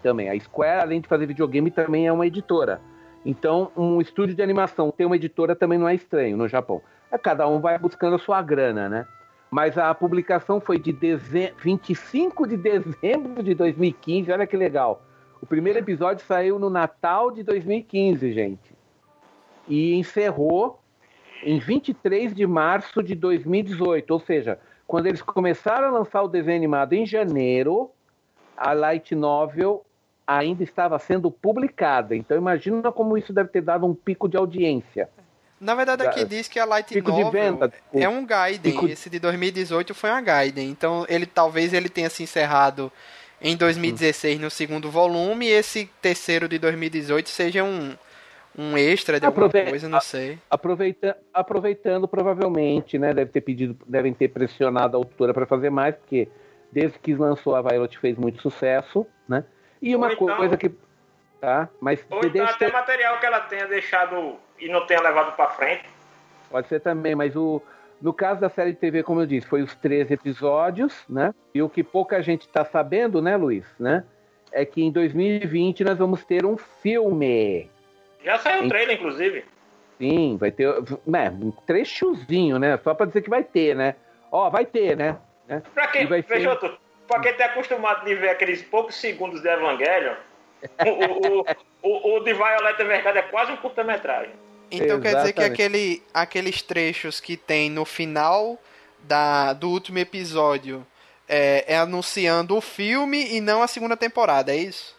também. 0.02 0.30
A 0.30 0.40
Square, 0.40 0.82
além 0.82 1.02
de 1.02 1.08
fazer 1.08 1.26
videogame, 1.26 1.72
também 1.72 2.08
é 2.08 2.12
uma 2.12 2.26
editora. 2.26 2.82
Então, 3.26 3.72
um 3.78 4.02
estúdio 4.02 4.36
de 4.36 4.42
animação 4.42 4.92
ter 4.92 5.06
uma 5.06 5.16
editora 5.16 5.56
também 5.56 5.78
não 5.78 5.88
é 5.88 5.94
estranho 5.94 6.36
no 6.36 6.48
Japão. 6.48 6.82
É, 7.12 7.18
cada 7.18 7.48
um 7.48 7.60
vai 7.60 7.78
buscando 7.78 8.16
a 8.16 8.20
sua 8.20 8.42
grana, 8.42 8.90
né? 8.90 9.06
Mas 9.50 9.78
a 9.78 9.94
publicação 9.94 10.60
foi 10.60 10.80
de 10.80 10.94
deze... 10.94 11.54
25 11.62 12.48
de 12.48 12.58
dezembro 12.58 13.44
de 13.44 13.54
2015, 13.54 14.32
olha 14.32 14.48
que 14.48 14.58
legal. 14.58 15.04
O 15.42 15.46
primeiro 15.46 15.80
episódio 15.80 16.26
saiu 16.26 16.58
no 16.58 16.70
Natal 16.70 17.32
de 17.32 17.44
2015, 17.44 18.32
gente. 18.32 18.76
E 19.68 19.94
encerrou 19.96 20.81
em 21.44 21.60
23 21.60 22.34
de 22.34 22.46
março 22.46 23.02
de 23.02 23.16
2018. 23.16 24.12
Ou 24.12 24.20
seja, 24.20 24.60
quando 24.88 25.08
eles 25.08 25.22
começaram 25.22 25.88
a 25.88 25.92
lançar 25.92 26.22
o 26.22 26.28
desenho 26.28 26.58
animado 26.58 26.94
em 26.94 27.06
janeiro, 27.06 27.92
a 28.58 28.74
light 28.74 29.16
novel 29.16 29.86
ainda 30.26 30.64
estava 30.64 30.98
sendo 31.00 31.32
publicada. 31.32 32.16
Então 32.16 32.38
imagina 32.38 32.92
como 32.92 33.18
isso 33.18 33.34
deve 33.34 33.50
ter 33.50 33.62
dado 33.62 33.86
um 33.86 33.94
pico 33.94 34.28
de 34.30 34.38
audiência. 34.38 35.10
Na 35.62 35.76
verdade, 35.76 36.02
aqui 36.08 36.26
diz 36.26 36.48
que 36.48 36.60
a 36.60 36.66
Light 36.66 36.92
pico 36.92 37.12
Novel 37.12 37.30
venda, 37.30 37.72
é 37.94 38.10
um 38.10 38.26
Gaiden. 38.26 38.72
Pico... 38.72 38.88
Esse 38.88 39.12
de 39.12 39.20
2018 39.20 39.94
foi 39.94 40.10
uma 40.10 40.20
Gaiden. 40.20 40.68
Então, 40.68 41.06
ele 41.08 41.28
talvez 41.28 41.72
ele 41.72 41.88
tenha 41.88 42.10
se 42.10 42.24
encerrado 42.24 42.92
em 43.40 43.56
2016 43.56 44.40
hum. 44.40 44.42
no 44.42 44.50
segundo 44.50 44.90
volume, 44.90 45.46
e 45.46 45.52
esse 45.52 45.88
terceiro 46.02 46.48
de 46.48 46.58
2018 46.58 47.30
seja 47.30 47.64
um, 47.64 47.96
um 48.58 48.78
extra 48.78 49.20
de 49.20 49.26
Aprove 49.26 49.58
alguma 49.58 49.72
coisa, 49.72 49.90
não 49.90 50.02
sei. 50.02 50.38
Aproveita 50.50 51.18
aproveitando, 51.34 52.08
provavelmente, 52.08 53.00
né? 53.00 53.14
Deve 53.14 53.32
ter 53.32 53.42
pedido, 53.42 53.78
devem 53.88 54.14
ter 54.14 54.28
pressionado 54.28 54.98
a 54.98 55.00
autora 55.00 55.34
para 55.34 55.46
fazer 55.46 55.70
mais, 55.70 55.96
porque 55.96 56.28
desde 56.72 57.00
que 57.00 57.16
lançou 57.16 57.56
a 57.56 57.62
Violet 57.62 57.98
fez 57.98 58.18
muito 58.18 58.42
sucesso, 58.42 59.06
né? 59.28 59.44
E 59.82 59.96
uma 59.96 60.12
então, 60.12 60.36
coisa 60.36 60.58
que. 60.58 60.72
Tá, 61.40 61.68
mas 61.80 62.06
ou 62.08 62.20
então 62.24 62.46
até 62.46 62.68
ter... 62.68 62.72
material 62.72 63.20
que 63.20 63.26
ela 63.26 63.40
tenha 63.40 63.66
deixado 63.66 64.36
e 64.60 64.68
não 64.68 64.86
tenha 64.86 65.02
levado 65.02 65.36
para 65.36 65.50
frente. 65.50 65.86
Pode 66.52 66.68
ser 66.68 66.82
também, 66.82 67.16
mas 67.16 67.36
o, 67.36 67.60
no 68.00 68.14
caso 68.14 68.40
da 68.42 68.50
série 68.50 68.74
de 68.74 68.78
TV, 68.78 69.02
como 69.02 69.22
eu 69.22 69.26
disse, 69.26 69.48
foi 69.48 69.64
os 69.64 69.74
três 69.74 70.12
episódios, 70.12 71.04
né? 71.10 71.34
E 71.54 71.62
o 71.62 71.70
que 71.70 71.84
pouca 71.84 72.22
gente 72.22 72.42
está 72.42 72.64
sabendo, 72.64 73.22
né, 73.22 73.38
Luiz, 73.38 73.66
né? 73.80 74.04
É 74.52 74.66
que 74.66 74.84
em 74.84 74.92
2020 74.92 75.84
nós 75.84 75.98
vamos 75.98 76.24
ter 76.24 76.46
um 76.46 76.58
filme. 76.58 77.70
Já 78.24 78.38
saiu 78.40 78.66
o 78.66 78.70
trailer, 78.70 78.98
inclusive. 78.98 79.46
Sim, 79.98 80.38
vai 80.38 80.52
ter 80.52 80.68
né, 81.06 81.30
um 81.30 81.52
trechozinho, 81.52 82.58
né? 82.58 82.80
Só 82.84 82.94
para 82.94 83.06
dizer 83.06 83.22
que 83.22 83.30
vai 83.30 83.44
ter, 83.44 83.76
né? 83.76 83.96
Ó, 84.32 84.50
vai 84.50 84.66
ter, 84.66 84.98
né? 84.98 85.18
né? 85.48 85.62
Pra 85.74 85.88
quem, 85.88 86.08
vai 86.08 86.24
ser... 86.24 86.58
pra 87.08 87.20
quem 87.20 87.34
tá 87.34 87.46
acostumado 87.46 88.06
de 88.06 88.16
ver 88.16 88.30
aqueles 88.30 88.62
poucos 88.64 88.96
segundos 88.96 89.42
de 89.42 89.48
Evangelho, 89.48 90.16
o, 90.86 91.40
o, 91.40 91.46
o, 91.84 92.16
o, 92.16 92.20
de 92.22 92.34
Violeta 92.34 92.84
Verdade 92.84 93.18
é 93.20 93.22
quase 93.24 93.52
um 93.52 93.58
curta-metragem. 93.58 94.34
Então 94.72 94.98
Exatamente. 94.98 95.04
quer 95.04 95.16
dizer 95.20 95.34
que 95.34 95.44
aquele, 95.44 96.04
aqueles 96.14 96.62
trechos 96.62 97.20
que 97.20 97.36
tem 97.36 97.70
no 97.70 97.84
final 97.84 98.58
da, 99.04 99.54
do 99.54 99.70
último 99.70 100.00
episódio 100.00 100.86
é, 101.28 101.66
é, 101.68 101.78
anunciando 101.78 102.56
o 102.56 102.62
filme 102.62 103.36
e 103.36 103.42
não 103.42 103.62
a 103.62 103.68
segunda 103.68 103.98
temporada, 103.98 104.52
é 104.52 104.58
isso? 104.58 104.96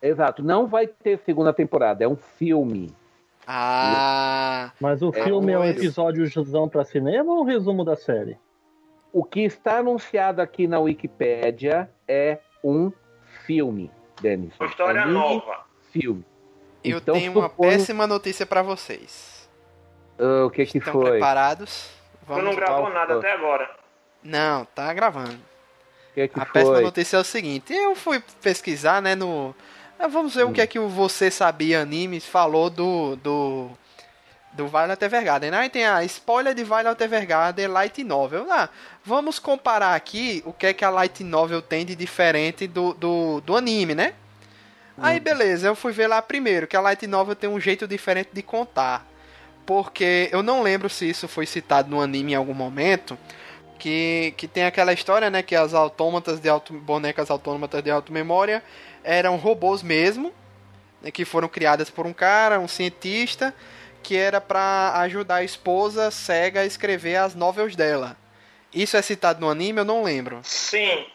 Exato, 0.00 0.42
não 0.42 0.66
vai 0.66 0.86
ter 0.86 1.18
segunda 1.18 1.52
temporada, 1.52 2.04
é 2.04 2.08
um 2.08 2.16
filme. 2.16 2.94
Ah! 3.46 4.72
Mas 4.80 5.02
o 5.02 5.10
é 5.14 5.24
filme 5.24 5.52
é 5.52 5.58
um 5.58 5.64
episódiozão 5.64 6.68
para 6.68 6.84
cinema 6.84 7.32
ou 7.32 7.42
um 7.42 7.44
resumo 7.44 7.84
da 7.84 7.96
série? 7.96 8.38
O 9.12 9.24
que 9.24 9.40
está 9.40 9.78
anunciado 9.78 10.42
aqui 10.42 10.66
na 10.66 10.78
Wikipédia 10.80 11.90
é 12.06 12.38
um 12.62 12.92
filme, 13.46 13.90
Denis. 14.20 14.52
Uma 14.58 14.68
história 14.68 15.02
Anime, 15.02 15.18
nova. 15.18 15.64
Filme. 15.92 16.24
Eu 16.82 16.98
então, 16.98 17.14
tenho 17.14 17.32
uma 17.32 17.48
péssima 17.48 18.06
notícia 18.06 18.44
para 18.44 18.62
vocês. 18.62 19.48
Uh, 20.18 20.46
o 20.46 20.50
que 20.50 20.66
que 20.66 20.78
Estão 20.78 20.92
foi? 20.92 21.12
preparados? 21.12 21.90
Vamos 22.26 22.44
não 22.44 22.54
gravou 22.54 22.90
nada 22.90 23.18
até 23.18 23.32
agora. 23.32 23.70
Não, 24.22 24.64
tá 24.64 24.92
gravando. 24.92 25.38
Que 26.14 26.28
que 26.28 26.40
a 26.40 26.44
foi? 26.44 26.52
péssima 26.52 26.80
notícia 26.80 27.16
é 27.16 27.20
o 27.20 27.24
seguinte: 27.24 27.72
eu 27.72 27.94
fui 27.94 28.22
pesquisar, 28.42 29.00
né, 29.00 29.14
no. 29.14 29.54
Ah, 29.98 30.08
vamos 30.08 30.34
ver 30.34 30.44
hum. 30.44 30.50
o 30.50 30.52
que 30.52 30.60
é 30.60 30.66
que 30.66 30.78
o 30.78 30.88
Você 30.88 31.30
Sabia 31.30 31.80
Animes 31.80 32.26
falou 32.26 32.68
do. 32.68 33.16
do. 33.16 33.70
do 34.52 34.68
Violet 34.68 35.02
Evergarden. 35.02 35.50
Aí 35.54 35.68
tem 35.68 35.86
a 35.86 36.04
spoiler 36.04 36.54
de 36.54 36.64
Violet 36.64 37.02
Evergarden 37.02 37.68
Light 37.68 38.04
Novel. 38.04 38.46
Ah, 38.50 38.68
vamos 39.04 39.38
comparar 39.38 39.94
aqui 39.94 40.42
o 40.46 40.52
que 40.52 40.66
é 40.66 40.72
que 40.72 40.84
a 40.84 40.90
Light 40.90 41.24
Novel 41.24 41.62
tem 41.62 41.84
de 41.84 41.94
diferente 41.94 42.66
do, 42.66 42.92
do, 42.94 43.40
do 43.40 43.56
anime, 43.56 43.94
né? 43.94 44.14
Aí 44.98 45.20
beleza, 45.20 45.66
eu 45.66 45.76
fui 45.76 45.92
ver 45.92 46.06
lá 46.06 46.22
primeiro, 46.22 46.66
que 46.66 46.74
a 46.74 46.80
Light 46.80 47.06
Novel 47.06 47.36
tem 47.36 47.50
um 47.50 47.60
jeito 47.60 47.86
diferente 47.86 48.30
de 48.32 48.42
contar. 48.42 49.06
Porque 49.66 50.28
eu 50.32 50.42
não 50.42 50.62
lembro 50.62 50.88
se 50.88 51.08
isso 51.08 51.26
foi 51.26 51.44
citado 51.44 51.90
no 51.90 52.00
anime 52.00 52.32
em 52.32 52.36
algum 52.36 52.54
momento. 52.54 53.18
Que, 53.78 54.32
que 54.38 54.48
tem 54.48 54.64
aquela 54.64 54.92
história, 54.94 55.28
né? 55.28 55.42
Que 55.42 55.54
as 55.54 55.74
autômatas 55.74 56.40
de 56.40 56.48
auto, 56.48 56.72
bonecas 56.72 57.30
autômatas 57.30 57.82
de 57.82 57.90
auto-memória 57.90 58.62
eram 59.06 59.36
robôs 59.36 59.82
mesmo. 59.82 60.34
Né, 61.00 61.10
que 61.10 61.24
foram 61.24 61.48
criadas 61.48 61.88
por 61.88 62.06
um 62.06 62.12
cara, 62.12 62.58
um 62.58 62.68
cientista, 62.68 63.54
que 64.02 64.16
era 64.16 64.40
para 64.40 64.92
ajudar 65.00 65.36
a 65.36 65.44
esposa 65.44 66.10
cega 66.10 66.60
a 66.60 66.66
escrever 66.66 67.16
as 67.16 67.34
novels 67.34 67.76
dela. 67.76 68.16
Isso 68.74 68.96
é 68.96 69.02
citado 69.02 69.40
no 69.40 69.48
anime? 69.48 69.80
Eu 69.80 69.84
não 69.84 70.02
lembro. 70.02 70.40
Sim, 70.42 71.06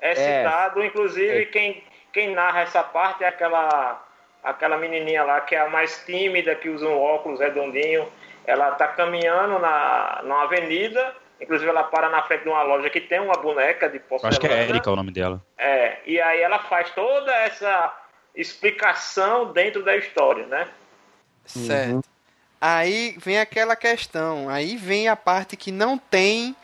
é, 0.00 0.12
é. 0.12 0.14
citado. 0.14 0.82
Inclusive, 0.82 1.42
é. 1.42 1.44
quem 1.46 1.84
quem 2.12 2.32
narra 2.32 2.60
essa 2.60 2.82
parte 2.82 3.24
é 3.24 3.28
aquela 3.28 4.02
aquela 4.42 4.76
menininha 4.76 5.24
lá 5.24 5.40
que 5.40 5.54
é 5.54 5.60
a 5.60 5.68
mais 5.68 6.04
tímida, 6.04 6.54
que 6.54 6.68
usa 6.68 6.86
um 6.86 7.00
óculos 7.00 7.40
redondinho. 7.40 8.06
Ela 8.46 8.70
está 8.70 8.88
caminhando 8.88 9.58
na, 9.58 10.20
na 10.22 10.42
avenida, 10.42 11.14
inclusive 11.40 11.68
ela 11.68 11.84
para 11.84 12.08
na 12.08 12.22
frente 12.22 12.42
de 12.42 12.48
uma 12.48 12.62
loja 12.62 12.88
que 12.90 13.00
tem 13.00 13.20
uma 13.20 13.34
boneca 13.34 13.88
de 13.88 13.98
porcelana. 13.98 14.36
Acho 14.36 14.40
que 14.40 14.46
é 14.46 14.68
Erika 14.68 14.90
o 14.90 14.96
nome 14.96 15.12
dela. 15.12 15.44
É, 15.58 15.98
e 16.06 16.20
aí 16.20 16.40
ela 16.40 16.58
faz 16.60 16.90
toda 16.90 17.32
essa 17.32 17.92
explicação 18.34 19.52
dentro 19.52 19.82
da 19.84 19.96
história, 19.96 20.46
né? 20.46 20.68
Certo. 21.44 21.94
Uhum. 21.94 22.02
Aí 22.60 23.14
vem 23.18 23.38
aquela 23.38 23.76
questão, 23.76 24.48
aí 24.48 24.76
vem 24.76 25.08
a 25.08 25.16
parte 25.16 25.56
que 25.56 25.70
não 25.70 25.98
tem 25.98 26.56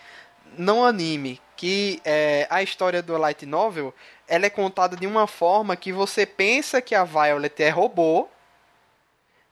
no 0.56 0.84
anime, 0.84 1.40
que 1.56 2.00
é, 2.04 2.46
a 2.48 2.62
história 2.62 3.02
do 3.02 3.16
light 3.18 3.44
novel 3.44 3.94
ela 4.26 4.46
é 4.46 4.50
contada 4.50 4.96
de 4.96 5.06
uma 5.06 5.26
forma 5.26 5.76
que 5.76 5.92
você 5.92 6.24
pensa 6.24 6.80
que 6.80 6.94
a 6.94 7.04
Violet 7.04 7.62
é 7.62 7.68
robô. 7.68 8.28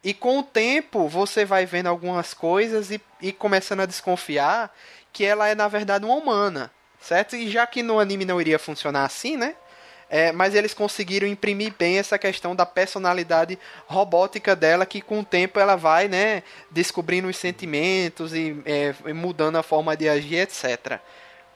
E 0.04 0.14
com 0.14 0.38
o 0.38 0.42
tempo 0.42 1.08
você 1.08 1.44
vai 1.44 1.66
vendo 1.66 1.88
algumas 1.88 2.32
coisas 2.32 2.92
e, 2.92 3.00
e 3.20 3.32
começando 3.32 3.80
a 3.80 3.86
desconfiar 3.86 4.72
que 5.18 5.24
ela 5.24 5.48
é 5.48 5.54
na 5.56 5.66
verdade 5.66 6.04
uma 6.04 6.14
humana, 6.14 6.70
certo? 7.00 7.34
E 7.34 7.50
já 7.50 7.66
que 7.66 7.82
no 7.82 7.98
anime 7.98 8.24
não 8.24 8.40
iria 8.40 8.56
funcionar 8.56 9.04
assim, 9.04 9.36
né? 9.36 9.56
É, 10.08 10.30
mas 10.30 10.54
eles 10.54 10.72
conseguiram 10.72 11.26
imprimir 11.26 11.74
bem 11.76 11.98
essa 11.98 12.16
questão 12.16 12.54
da 12.54 12.64
personalidade 12.64 13.58
robótica 13.88 14.54
dela, 14.54 14.86
que 14.86 15.00
com 15.00 15.18
o 15.18 15.24
tempo 15.24 15.58
ela 15.58 15.74
vai, 15.74 16.06
né, 16.06 16.44
descobrindo 16.70 17.26
os 17.26 17.36
sentimentos 17.36 18.32
e 18.32 18.62
é, 18.64 18.94
mudando 19.12 19.56
a 19.56 19.62
forma 19.64 19.96
de 19.96 20.08
agir, 20.08 20.36
etc. 20.36 21.00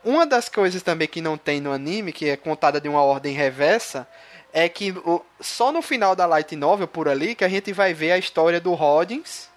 Uma 0.05 0.27
das 0.27 0.49
coisas 0.49 0.83
também 0.83 1.07
que 1.07 1.21
não 1.21 1.39
tem 1.39 1.61
no 1.61 1.73
anime, 1.73 2.13
que 2.13 2.29
é 2.29 2.37
contada 2.37 2.81
de 2.81 2.89
uma 2.89 3.05
ordem 3.05 3.33
reversa, 3.33 4.09
é 4.53 4.69
que 4.69 4.93
só 5.41 5.71
no 5.71 5.83
final 5.83 6.17
da 6.17 6.27
light 6.27 6.57
novel 6.57 6.89
por 6.89 7.09
ali 7.09 7.37
que 7.37 7.45
a 7.45 7.49
gente 7.49 7.73
vai 7.73 7.95
ver 7.95 8.11
a 8.11 8.19
história 8.19 8.61
do 8.61 8.75
Roddins. 8.75 9.52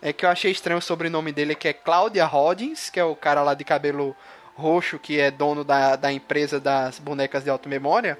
É 0.00 0.12
que 0.12 0.24
eu 0.24 0.30
achei 0.30 0.50
estranho 0.50 0.78
o 0.78 0.82
sobrenome 0.82 1.32
dele, 1.32 1.54
que 1.54 1.68
é 1.68 1.72
Claudia 1.72 2.24
Roddins, 2.24 2.88
que 2.88 3.00
é 3.00 3.04
o 3.04 3.16
cara 3.16 3.42
lá 3.42 3.54
de 3.54 3.64
cabelo 3.64 4.16
roxo, 4.54 4.98
que 4.98 5.20
é 5.20 5.30
dono 5.30 5.64
da, 5.64 5.96
da 5.96 6.12
empresa 6.12 6.60
das 6.60 6.98
bonecas 6.98 7.44
de 7.44 7.50
automemória, 7.50 8.18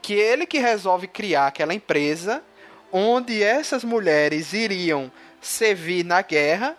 que 0.00 0.14
ele 0.14 0.46
que 0.46 0.58
resolve 0.58 1.06
criar 1.06 1.46
aquela 1.46 1.74
empresa 1.74 2.42
onde 2.92 3.42
essas 3.42 3.82
mulheres 3.82 4.52
iriam 4.52 5.10
servir 5.40 6.04
na 6.04 6.22
guerra, 6.22 6.76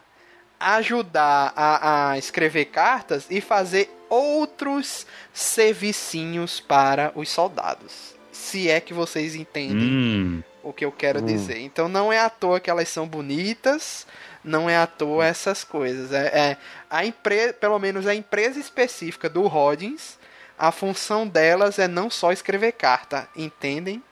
ajudar 0.60 1.51
a, 1.56 2.12
a 2.12 2.17
escrever 2.17 2.65
cartas 2.65 3.25
e 3.29 3.41
fazer 3.41 3.89
outros 4.10 5.06
servicinhos 5.34 6.60
para 6.60 7.12
os 7.15 7.29
soldados. 7.29 8.13
Se 8.32 8.69
é 8.69 8.79
que 8.79 8.93
vocês 8.93 9.36
entendem 9.36 9.89
hum. 9.89 10.43
o 10.62 10.71
que 10.71 10.86
eu 10.86 10.91
quero 10.91 11.19
hum. 11.19 11.25
dizer. 11.25 11.60
Então 11.60 11.89
não 11.89 12.13
é 12.13 12.19
à 12.19 12.29
toa 12.29 12.60
que 12.60 12.69
elas 12.69 12.88
são 12.88 13.08
bonitas, 13.08 14.06
não 14.43 14.69
é 14.69 14.77
à 14.77 14.86
toa 14.86 15.25
essas 15.25 15.63
coisas. 15.63 16.12
É, 16.12 16.27
é 16.51 16.58
a 16.89 17.06
empresa, 17.06 17.53
pelo 17.53 17.79
menos 17.79 18.06
a 18.08 18.13
empresa 18.13 18.60
específica 18.60 19.29
do 19.29 19.47
Rodins, 19.47 20.17
a 20.58 20.71
função 20.71 21.27
delas 21.27 21.79
é 21.79 21.88
não 21.88 22.10
só 22.10 22.32
escrever 22.32 22.73
carta, 22.73 23.27
entendem? 23.36 24.03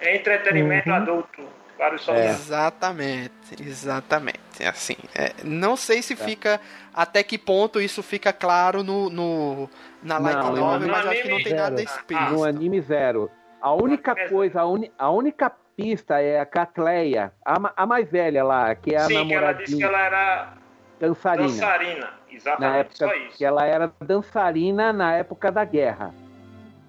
É 0.00 0.16
entretenimento 0.16 0.88
uhum. 0.88 0.94
adulto 0.96 1.48
para 1.76 1.94
os. 1.94 2.08
É. 2.08 2.30
Exatamente, 2.30 3.32
exatamente. 3.60 4.40
Assim, 4.64 4.96
é, 5.14 5.32
não 5.42 5.76
sei 5.76 6.02
se 6.02 6.14
é. 6.14 6.16
fica 6.16 6.60
até 6.92 7.22
que 7.22 7.38
ponto 7.38 7.80
isso 7.80 8.02
fica 8.02 8.32
claro 8.32 8.82
no, 8.82 9.10
no 9.10 9.70
na 10.02 10.18
light 10.18 10.36
não, 10.36 10.56
novel, 10.56 10.88
mas 10.88 11.06
acho 11.06 11.22
que 11.22 11.28
não 11.28 11.36
tem 11.38 11.48
zero. 11.48 11.62
nada 11.62 11.82
explícito. 11.82 12.32
No 12.32 12.44
anime 12.44 12.80
zero. 12.80 13.30
A 13.60 13.72
única 13.72 14.14
coisa, 14.28 14.60
a, 14.60 14.66
uni, 14.66 14.92
a 14.98 15.10
única 15.10 15.50
pista 15.76 16.20
é 16.20 16.40
a 16.40 16.46
Catleia, 16.46 17.32
a, 17.44 17.72
a 17.76 17.86
mais 17.86 18.10
velha 18.10 18.42
lá, 18.44 18.74
que 18.74 18.94
é 18.94 18.98
a 18.98 19.00
Sim, 19.00 19.14
namoradinha. 19.14 19.26
Sim, 19.28 19.44
ela 19.44 19.52
disse 19.52 19.76
que 19.76 19.84
ela 19.84 19.98
era 19.98 20.54
dançarina. 21.00 21.48
Dançarina, 21.48 22.10
exatamente, 22.30 22.60
na 22.60 22.76
época, 22.78 22.96
só 22.96 23.14
isso. 23.14 23.38
Que 23.38 23.44
ela 23.44 23.66
era 23.66 23.92
dançarina 24.00 24.92
na 24.92 25.16
época 25.16 25.50
da 25.50 25.64
guerra. 25.64 26.14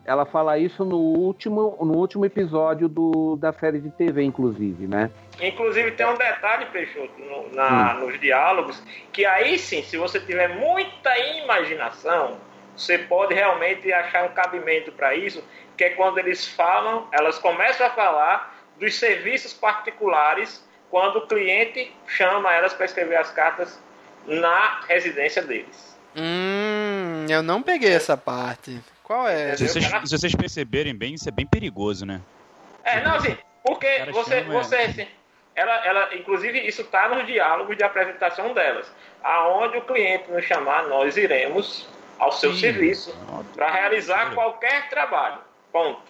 Ela 0.06 0.24
fala 0.24 0.60
isso 0.60 0.86
no 0.86 0.98
último, 0.98 1.78
no 1.82 1.98
último 1.98 2.26
episódio 2.26 2.88
do, 2.88 3.36
da 3.38 3.52
série 3.52 3.80
de 3.80 3.90
TV, 3.90 4.22
inclusive, 4.22 4.86
né? 4.86 5.10
Inclusive 5.42 5.92
tem 5.92 6.06
um 6.06 6.16
detalhe, 6.16 6.68
Peixoto, 6.68 7.20
no, 7.20 7.56
na, 7.56 7.96
hum. 7.96 8.06
nos 8.06 8.20
diálogos, 8.20 8.84
que 9.12 9.26
aí 9.26 9.58
sim, 9.58 9.82
se 9.82 9.98
você 9.98 10.20
tiver 10.20 10.50
muita 10.60 11.18
imaginação, 11.44 12.38
você 12.78 13.00
pode 13.00 13.34
realmente 13.34 13.92
achar 13.92 14.26
um 14.26 14.34
cabimento 14.34 14.92
para 14.92 15.16
isso, 15.16 15.44
que 15.76 15.84
é 15.84 15.90
quando 15.92 16.20
eles 16.20 16.48
falam, 16.48 17.08
elas 17.12 17.40
começam 17.40 17.88
a 17.88 17.90
falar 17.90 18.55
dos 18.80 18.96
serviços 18.96 19.54
particulares 19.54 20.64
quando 20.90 21.18
o 21.18 21.28
cliente 21.28 21.94
chama 22.08 22.54
elas 22.54 22.74
para 22.74 22.86
escrever 22.86 23.18
as 23.18 23.32
cartas 23.32 23.80
na 24.26 24.82
residência 24.88 25.42
deles. 25.42 25.98
Hum, 26.16 27.26
eu 27.30 27.44
não 27.44 27.62
peguei 27.62 27.94
essa 27.94 28.16
parte. 28.16 28.80
Qual 29.04 29.28
é? 29.28 29.56
Se 29.56 29.68
vocês, 29.68 29.86
se 29.86 30.18
vocês, 30.18 30.36
perceberem 30.36 30.96
bem, 30.96 31.14
isso 31.14 31.28
é 31.28 31.32
bem 31.32 31.46
perigoso, 31.46 32.06
né? 32.06 32.22
É, 32.84 33.02
não, 33.04 33.16
assim, 33.16 33.38
porque 33.64 34.06
você, 34.12 34.42
você 34.44 34.76
assim, 34.78 35.08
ela, 35.56 35.86
ela, 35.86 36.16
inclusive, 36.16 36.60
isso 36.60 36.82
está 36.82 37.10
nos 37.10 37.26
diálogos 37.26 37.78
de 37.78 37.84
apresentação 37.84 38.54
delas. 38.54 38.92
Aonde 39.24 39.78
o 39.78 39.82
cliente 39.82 40.30
nos 40.32 40.44
chamar, 40.46 40.88
nós 40.88 41.18
iremos 41.18 41.88
ao 42.18 42.32
seu 42.32 42.54
Sim. 42.54 42.60
serviço 42.60 43.16
para 43.54 43.72
realizar 43.72 44.34
qualquer 44.34 44.90
trabalho. 44.90 45.40
Ponto. 45.72 46.02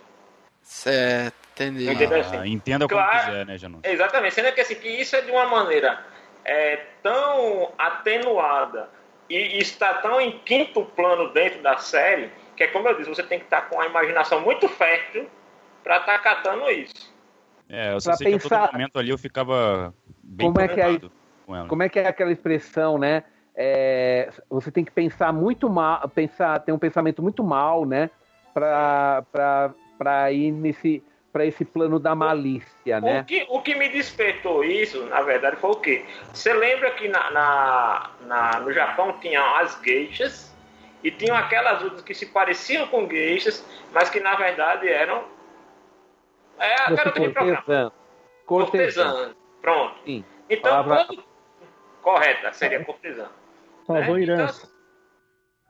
Certo, 0.61 1.44
entendi. 1.55 1.89
Ah, 1.89 2.47
entenda 2.47 2.87
como 2.87 3.01
claro, 3.01 3.25
quiser, 3.25 3.45
né, 3.45 3.57
Janus? 3.57 3.81
Exatamente, 3.83 4.33
sendo 4.33 4.51
que, 4.53 4.61
assim, 4.61 4.75
que 4.75 4.87
isso 4.87 5.15
é 5.15 5.21
de 5.21 5.31
uma 5.31 5.45
maneira 5.45 6.03
é, 6.43 6.81
tão 7.01 7.71
atenuada 7.77 8.89
e 9.29 9.57
está 9.57 9.95
tão 9.95 10.21
em 10.21 10.39
quinto 10.39 10.85
plano 10.85 11.33
dentro 11.33 11.61
da 11.61 11.77
série 11.77 12.29
que 12.55 12.63
é 12.63 12.67
como 12.67 12.87
eu 12.87 12.95
disse, 12.95 13.09
você 13.09 13.23
tem 13.23 13.39
que 13.39 13.45
estar 13.45 13.69
com 13.69 13.79
a 13.79 13.85
imaginação 13.85 14.41
muito 14.41 14.67
fértil 14.67 15.27
para 15.83 15.97
estar 15.97 16.13
tá 16.13 16.19
catando 16.19 16.69
isso. 16.71 17.13
É, 17.69 17.93
eu 17.93 17.99
só 17.99 18.11
pra 18.11 18.17
sei 18.17 18.31
pensar... 18.31 18.47
que 18.47 18.55
a 18.55 18.59
todo 18.59 18.71
momento 18.73 18.99
ali 18.99 19.09
eu 19.09 19.17
ficava 19.17 19.93
bem 20.23 20.47
como 20.47 20.61
é 20.61 20.67
que 20.67 20.79
é, 20.79 20.99
com 21.45 21.55
ela. 21.55 21.67
Como 21.67 21.83
é 21.83 21.89
que 21.89 21.99
é 21.99 22.07
aquela 22.07 22.31
expressão, 22.31 22.97
né? 22.97 23.23
É, 23.55 24.29
você 24.49 24.71
tem 24.71 24.83
que 24.83 24.91
pensar 24.91 25.31
muito 25.33 25.69
mal, 25.69 26.07
pensar, 26.09 26.59
ter 26.59 26.71
um 26.71 26.79
pensamento 26.79 27.21
muito 27.21 27.43
mal, 27.43 27.85
né? 27.85 28.09
Para 28.53 30.31
ir 30.31 30.51
nesse 30.51 31.03
para 31.35 31.45
esse 31.45 31.65
plano 31.65 31.99
da 31.99 32.15
malícia, 32.15 32.97
o, 32.97 33.01
né? 33.01 33.19
O 33.19 33.25
que, 33.25 33.45
o 33.49 33.61
que 33.61 33.75
me 33.75 33.89
despertou 33.89 34.63
isso, 34.63 35.05
na 35.07 35.21
verdade, 35.21 35.57
foi 35.57 35.71
o 35.71 35.75
quê? 35.75 36.05
Você 36.31 36.53
lembra 36.53 36.91
que 36.91 37.09
na, 37.09 37.29
na, 37.29 38.11
na 38.21 38.59
no 38.61 38.71
Japão 38.71 39.19
tinha 39.19 39.41
as 39.59 39.77
geishas 39.81 40.55
e 41.03 41.11
tinham 41.11 41.35
aquelas 41.35 41.83
outras 41.83 42.03
que 42.03 42.13
se 42.13 42.27
pareciam 42.27 42.87
com 42.87 43.05
gueixas, 43.05 43.67
mas 43.91 44.09
que 44.09 44.21
na 44.21 44.33
verdade 44.35 44.87
eram. 44.87 45.25
É 46.57 46.83
a 46.83 46.91
garota 46.91 47.19
de 47.19 47.27
programa. 47.27 47.91
Cortesã. 48.45 49.35
Pronto. 49.61 49.95
Sim. 50.05 50.23
Então, 50.49 50.71
Palavra... 50.71 51.05
quando. 51.05 51.23
Correta, 52.01 52.53
seria 52.53 52.81
cortesã. 52.85 53.27
Avoirãs. 53.89 54.63
Né? 54.63 54.69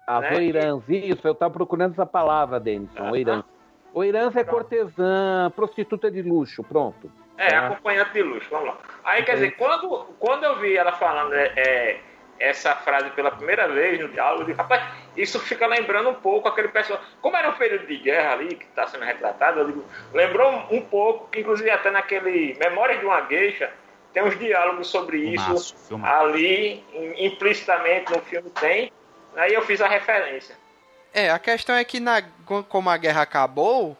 Avoirãs, 0.05 0.87
né? 0.87 0.97
isso, 0.97 1.27
eu 1.27 1.31
estava 1.31 1.51
procurando 1.51 1.93
essa 1.93 2.05
palavra, 2.05 2.59
Denison. 2.59 3.09
Oirãs. 3.09 3.54
Oirãs 3.95 4.35
é 4.35 4.43
cortesã, 4.43 5.49
prostituta 5.55 6.11
de 6.11 6.21
luxo, 6.21 6.61
pronto. 6.61 7.09
É, 7.37 7.49
tá? 7.49 7.67
acompanhante 7.67 8.11
de 8.11 8.23
luxo, 8.23 8.49
vamos 8.51 8.67
lá. 8.67 8.77
Aí, 9.05 9.23
quer 9.23 9.35
dizer, 9.35 9.51
quando, 9.55 9.87
quando 10.19 10.43
eu 10.43 10.59
vi 10.59 10.75
ela 10.75 10.91
falando 10.91 11.33
é, 11.33 11.53
é 11.55 12.01
essa 12.37 12.75
frase 12.75 13.09
pela 13.11 13.31
primeira 13.31 13.69
vez 13.69 13.97
no 14.01 14.09
diálogo, 14.09 14.41
eu 14.41 14.47
digo, 14.47 14.57
rapaz, 14.57 14.83
isso 15.15 15.39
fica 15.39 15.65
lembrando 15.65 16.09
um 16.09 16.13
pouco 16.13 16.45
aquele 16.45 16.67
personagem. 16.67 17.07
Como 17.21 17.37
era 17.37 17.49
um 17.49 17.53
período 17.53 17.87
de 17.87 17.95
guerra 17.95 18.33
ali, 18.33 18.57
que 18.57 18.65
está 18.65 18.85
sendo 18.85 19.05
retratado, 19.05 19.61
eu 19.61 19.67
digo, 19.67 19.85
lembrou 20.13 20.51
um 20.69 20.81
pouco, 20.81 21.29
que 21.29 21.39
inclusive 21.39 21.69
até 21.69 21.89
naquele 21.89 22.57
Memórias 22.59 22.99
de 22.99 23.05
uma 23.05 23.21
Gueixa, 23.21 23.71
tem 24.11 24.23
uns 24.23 24.37
diálogos 24.37 24.87
sobre 24.87 25.19
isso 25.19 25.73
ali, 26.03 26.83
implicitamente 27.17 28.11
no 28.11 28.19
filme 28.23 28.49
tem. 28.49 28.91
Aí 29.37 29.53
eu 29.53 29.61
fiz 29.61 29.79
a 29.79 29.87
referência. 29.87 30.64
É, 31.15 31.31
a 31.31 31.39
questão 31.39 31.73
é 31.73 31.83
que 31.85 32.01
na, 32.01 32.21
como 32.67 32.89
a 32.89 32.97
guerra 32.97 33.21
acabou, 33.21 33.97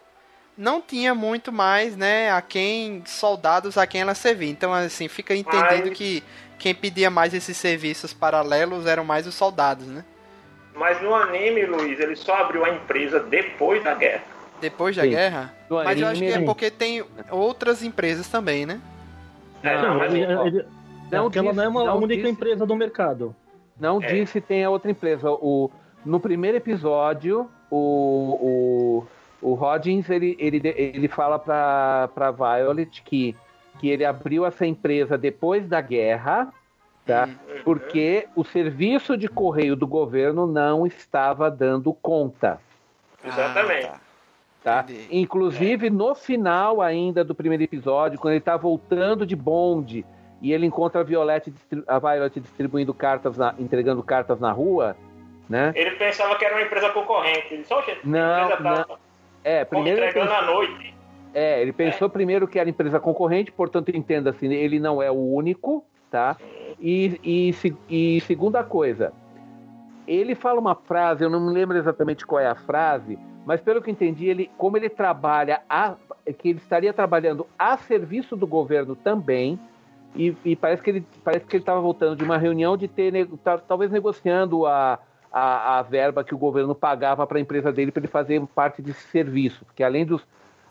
não 0.56 0.82
tinha 0.82 1.14
muito 1.14 1.50
mais, 1.50 1.96
né, 1.96 2.30
a 2.30 2.42
quem 2.42 3.02
soldados 3.06 3.78
a 3.78 3.86
quem 3.86 4.02
ela 4.02 4.14
servia. 4.14 4.50
Então, 4.50 4.70
assim, 4.74 5.08
fica 5.08 5.34
entendendo 5.34 5.86
Mas... 5.86 5.96
que 5.96 6.22
quem 6.58 6.74
pedia 6.74 7.08
mais 7.08 7.32
esses 7.32 7.56
serviços 7.56 8.12
paralelos 8.12 8.84
eram 8.84 9.02
mais 9.02 9.26
os 9.26 9.34
soldados, 9.34 9.86
né? 9.86 10.04
Mas 10.74 11.00
no 11.00 11.14
anime, 11.14 11.64
Luiz, 11.64 11.98
ele 11.98 12.16
só 12.16 12.34
abriu 12.34 12.66
a 12.66 12.68
empresa 12.68 13.18
depois 13.18 13.82
da 13.82 13.94
guerra. 13.94 14.24
Depois 14.60 14.94
da 14.94 15.02
Sim. 15.02 15.10
guerra? 15.10 15.54
No 15.70 15.82
mas 15.82 15.98
eu 15.98 16.08
acho 16.08 16.20
que 16.20 16.32
é 16.32 16.40
porque 16.42 16.70
tem 16.70 17.02
outras 17.30 17.82
empresas 17.82 18.28
também, 18.28 18.66
né? 18.66 18.78
É, 19.62 19.80
não, 19.80 19.98
mas 19.98 20.12
ele, 20.12 20.22
ele, 20.22 20.66
não 21.10 21.24
porque 21.24 21.38
ela 21.38 21.54
não 21.54 21.62
é 21.62 21.68
uma 21.68 21.84
não 21.84 21.96
única 21.96 22.16
disse, 22.16 22.28
empresa 22.28 22.66
do 22.66 22.76
mercado. 22.76 23.34
Não 23.80 24.02
é. 24.02 24.06
disse 24.06 24.38
tem 24.38 24.62
a 24.62 24.68
outra 24.68 24.90
empresa. 24.90 25.30
O, 25.30 25.70
no 26.06 26.20
primeiro 26.20 26.56
episódio, 26.56 27.50
o, 27.70 29.04
o, 29.42 29.50
o 29.50 29.54
Rodgins 29.54 30.08
ele, 30.08 30.36
ele, 30.38 30.60
ele 30.64 31.08
fala 31.08 31.38
pra, 31.38 32.08
pra 32.14 32.30
Violet 32.30 33.02
que 33.02 33.36
que 33.78 33.88
ele 33.88 34.04
abriu 34.04 34.46
essa 34.46 34.66
empresa 34.66 35.16
depois 35.16 35.68
da 35.68 35.80
guerra, 35.80 36.52
tá? 37.04 37.26
Uhum. 37.26 37.62
Porque 37.64 38.26
o 38.34 38.44
serviço 38.44 39.16
de 39.16 39.28
correio 39.28 39.76
do 39.76 39.86
governo 39.86 40.46
não 40.46 40.86
estava 40.86 41.50
dando 41.50 41.92
conta. 41.92 42.60
Exatamente. 43.24 43.86
Ah, 43.86 44.00
tá. 44.62 44.82
tá? 44.82 44.92
Inclusive, 45.10 45.86
é. 45.86 45.90
no 45.90 46.14
final 46.14 46.80
ainda 46.80 47.24
do 47.24 47.34
primeiro 47.34 47.62
episódio, 47.62 48.18
quando 48.18 48.32
ele 48.32 48.38
está 48.38 48.56
voltando 48.56 49.26
de 49.26 49.36
bonde 49.36 50.04
e 50.40 50.52
ele 50.52 50.66
encontra 50.66 51.00
a 51.00 51.04
a 51.04 51.98
Violet 51.98 52.40
distribuindo 52.40 52.92
cartas, 52.92 53.36
na, 53.36 53.54
entregando 53.58 54.02
cartas 54.02 54.38
na 54.38 54.52
rua, 54.52 54.96
né? 55.48 55.72
Ele 55.74 55.92
pensava 55.92 56.36
que 56.36 56.44
era 56.44 56.54
uma 56.54 56.62
empresa 56.62 56.90
concorrente. 56.90 57.54
Ele 57.54 57.64
só, 57.64 57.82
não, 58.04 58.60
não. 58.60 58.98
É, 59.44 59.64
primeiro 59.64 59.98
entregando 59.98 60.32
à 60.32 60.42
noite. 60.42 60.94
É, 61.32 61.60
ele 61.60 61.72
pensou 61.72 62.08
é. 62.08 62.10
primeiro 62.10 62.48
que 62.48 62.58
era 62.58 62.68
empresa 62.68 62.98
concorrente, 62.98 63.52
portanto, 63.52 63.90
entenda 63.94 64.30
assim, 64.30 64.52
ele 64.52 64.80
não 64.80 65.02
é 65.02 65.10
o 65.10 65.14
único, 65.14 65.84
tá? 66.10 66.36
E, 66.80 67.20
e, 67.22 67.54
e 67.88 68.20
segunda 68.22 68.64
coisa, 68.64 69.12
ele 70.06 70.34
fala 70.34 70.58
uma 70.58 70.74
frase, 70.74 71.22
eu 71.22 71.30
não 71.30 71.40
me 71.40 71.52
lembro 71.52 71.76
exatamente 71.76 72.26
qual 72.26 72.40
é 72.40 72.46
a 72.46 72.54
frase, 72.54 73.18
mas 73.44 73.60
pelo 73.60 73.82
que 73.82 73.90
entendi, 73.90 74.26
ele, 74.26 74.50
como 74.56 74.76
ele 74.76 74.88
trabalha, 74.88 75.60
a, 75.68 75.94
que 76.38 76.48
ele 76.48 76.58
estaria 76.58 76.92
trabalhando 76.92 77.46
a 77.58 77.76
serviço 77.76 78.34
do 78.34 78.46
governo 78.46 78.96
também, 78.96 79.60
e, 80.14 80.34
e 80.44 80.56
parece 80.56 80.82
que 80.82 80.88
ele 80.88 81.04
parece 81.22 81.44
que 81.44 81.56
ele 81.56 81.62
estava 81.62 81.80
voltando 81.80 82.16
de 82.16 82.24
uma 82.24 82.38
reunião 82.38 82.76
de 82.76 82.88
ter, 82.88 83.28
talvez 83.68 83.90
negociando 83.90 84.66
a, 84.66 84.98
a, 85.32 85.78
a 85.78 85.82
verba 85.82 86.24
que 86.24 86.34
o 86.34 86.38
governo 86.38 86.74
pagava 86.74 87.26
para 87.26 87.38
a 87.38 87.40
empresa 87.40 87.72
dele 87.72 87.90
para 87.90 88.00
ele 88.00 88.08
fazer 88.08 88.42
parte 88.54 88.80
desse 88.82 89.02
serviço, 89.08 89.64
porque 89.64 89.82
além 89.82 90.04
dos 90.04 90.26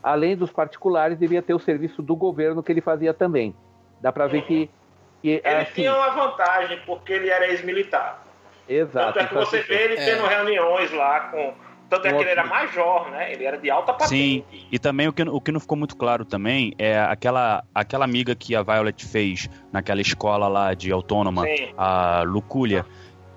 além 0.05 0.37
dos 0.37 0.51
particulares, 0.51 1.17
devia 1.17 1.41
ter 1.41 1.55
o 1.55 1.59
serviço 1.59 2.03
do 2.03 2.15
governo 2.15 2.61
que 2.61 2.71
ele 2.71 2.79
fazia 2.79 3.11
também. 3.11 3.55
Dá 3.99 4.11
para 4.11 4.27
ver 4.27 4.43
que, 4.43 4.69
que. 5.19 5.41
Ele 5.43 5.47
assim, 5.47 5.73
tinha 5.73 5.95
uma 5.95 6.11
vantagem, 6.11 6.79
porque 6.85 7.11
ele 7.11 7.27
era 7.27 7.47
ex-militar. 7.47 8.23
Exato. 8.69 9.13
Tanto 9.13 9.19
é 9.19 9.27
que 9.27 9.33
você 9.33 9.61
vê 9.61 9.83
ele 9.83 9.95
é. 9.95 10.05
tendo 10.05 10.27
reuniões 10.27 10.91
lá 10.91 11.21
com. 11.21 11.53
Tanto 11.89 12.07
é 12.07 12.13
que 12.13 12.21
ele 12.21 12.29
era 12.29 12.45
major, 12.45 13.09
né? 13.11 13.31
Ele 13.31 13.45
era 13.45 13.57
de 13.57 13.69
alta 13.69 13.93
patente. 13.93 14.09
Sim, 14.09 14.43
e 14.71 14.77
também 14.79 15.07
o 15.07 15.13
que, 15.13 15.21
o 15.21 15.39
que 15.39 15.51
não 15.51 15.59
ficou 15.59 15.77
muito 15.77 15.95
claro 15.95 16.25
também 16.25 16.73
é 16.79 16.99
aquela, 16.99 17.63
aquela 17.73 18.05
amiga 18.05 18.35
que 18.35 18.55
a 18.55 18.63
Violet 18.63 19.05
fez 19.05 19.47
naquela 19.71 20.01
escola 20.01 20.47
lá 20.47 20.73
de 20.73 20.91
autônoma, 20.91 21.43
Sim. 21.43 21.73
a 21.77 22.23
Lucúlia. 22.25 22.85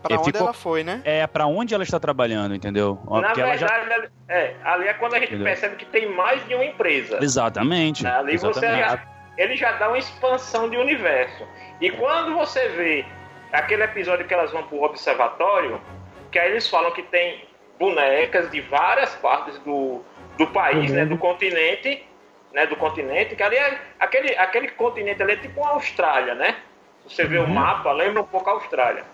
Pra 0.03 0.17
onde 0.17 0.25
ficou, 0.25 0.43
ela 0.43 0.53
foi, 0.53 0.85
né? 0.85 1.03
É, 1.05 1.27
pra 1.27 1.47
onde 1.47 1.75
ela 1.75 1.83
está 1.83 1.99
trabalhando, 1.99 2.55
entendeu? 2.55 2.99
Na 3.11 3.23
Porque 3.23 3.43
verdade, 3.43 3.61
já... 3.61 4.09
é, 4.29 4.55
ali 4.65 4.87
é 4.87 4.95
quando 4.95 5.15
a 5.15 5.19
gente 5.19 5.29
entendeu? 5.29 5.45
percebe 5.45 5.77
que 5.77 5.85
tem 5.87 6.09
mais 6.15 6.47
de 6.47 6.55
uma 6.55 6.65
empresa. 6.65 7.19
Exatamente. 7.21 8.07
Ali 8.07 8.35
exatamente. 8.35 8.61
você 8.61 8.79
já, 8.79 9.03
ele 9.37 9.57
já 9.57 9.73
dá 9.73 9.89
uma 9.89 9.99
expansão 9.99 10.71
de 10.71 10.77
universo. 10.77 11.45
E 11.81 11.91
quando 11.91 12.35
você 12.35 12.69
vê 12.71 13.05
aquele 13.53 13.83
episódio 13.83 14.27
que 14.27 14.35
elas 14.35 14.53
vão 14.53 14.63
pro 14.65 14.83
observatório, 14.83 15.81
que 16.31 16.39
aí 16.39 16.51
eles 16.51 16.69
falam 16.69 16.93
que 16.93 17.03
tem 17.03 17.45
bonecas 17.79 18.51
de 18.51 18.61
várias 18.61 19.15
partes 19.17 19.59
do, 19.61 20.03
do 20.37 20.47
país, 20.49 20.91
uhum. 20.91 20.97
né, 20.97 21.05
do 21.07 21.17
continente, 21.17 22.05
né, 22.53 22.67
do 22.67 22.77
continente, 22.77 23.35
que 23.35 23.43
ali 23.43 23.57
é, 23.57 23.79
aquele, 23.99 24.37
aquele 24.37 24.69
continente 24.69 25.23
ali 25.23 25.33
é 25.33 25.37
tipo 25.37 25.61
uma 25.61 25.71
Austrália, 25.71 26.35
né? 26.35 26.57
Você 27.07 27.25
vê 27.25 27.39
uhum. 27.39 27.45
o 27.45 27.49
mapa, 27.49 27.91
lembra 27.93 28.23
um 28.23 28.27
pouco 28.27 28.51
a 28.51 28.53
Austrália. 28.55 29.05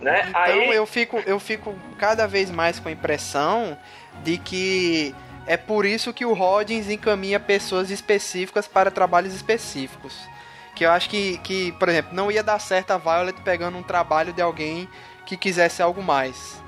Né? 0.00 0.26
Então 0.28 0.42
Aí... 0.42 0.74
eu, 0.74 0.86
fico, 0.86 1.18
eu 1.26 1.40
fico 1.40 1.74
cada 1.98 2.26
vez 2.26 2.50
mais 2.50 2.78
com 2.78 2.88
a 2.88 2.92
impressão 2.92 3.76
de 4.22 4.38
que 4.38 5.14
é 5.46 5.56
por 5.56 5.86
isso 5.86 6.12
que 6.12 6.24
o 6.24 6.32
Roddins 6.32 6.88
encaminha 6.88 7.38
pessoas 7.38 7.90
específicas 7.90 8.66
para 8.66 8.90
trabalhos 8.90 9.34
específicos. 9.34 10.18
Que 10.74 10.84
eu 10.84 10.90
acho 10.90 11.08
que, 11.08 11.38
que, 11.38 11.72
por 11.72 11.88
exemplo, 11.88 12.14
não 12.14 12.30
ia 12.30 12.42
dar 12.42 12.58
certo 12.58 12.90
a 12.90 12.98
Violet 12.98 13.40
pegando 13.42 13.78
um 13.78 13.82
trabalho 13.82 14.32
de 14.32 14.42
alguém 14.42 14.88
que 15.24 15.36
quisesse 15.36 15.80
algo 15.80 16.02
mais. 16.02 16.62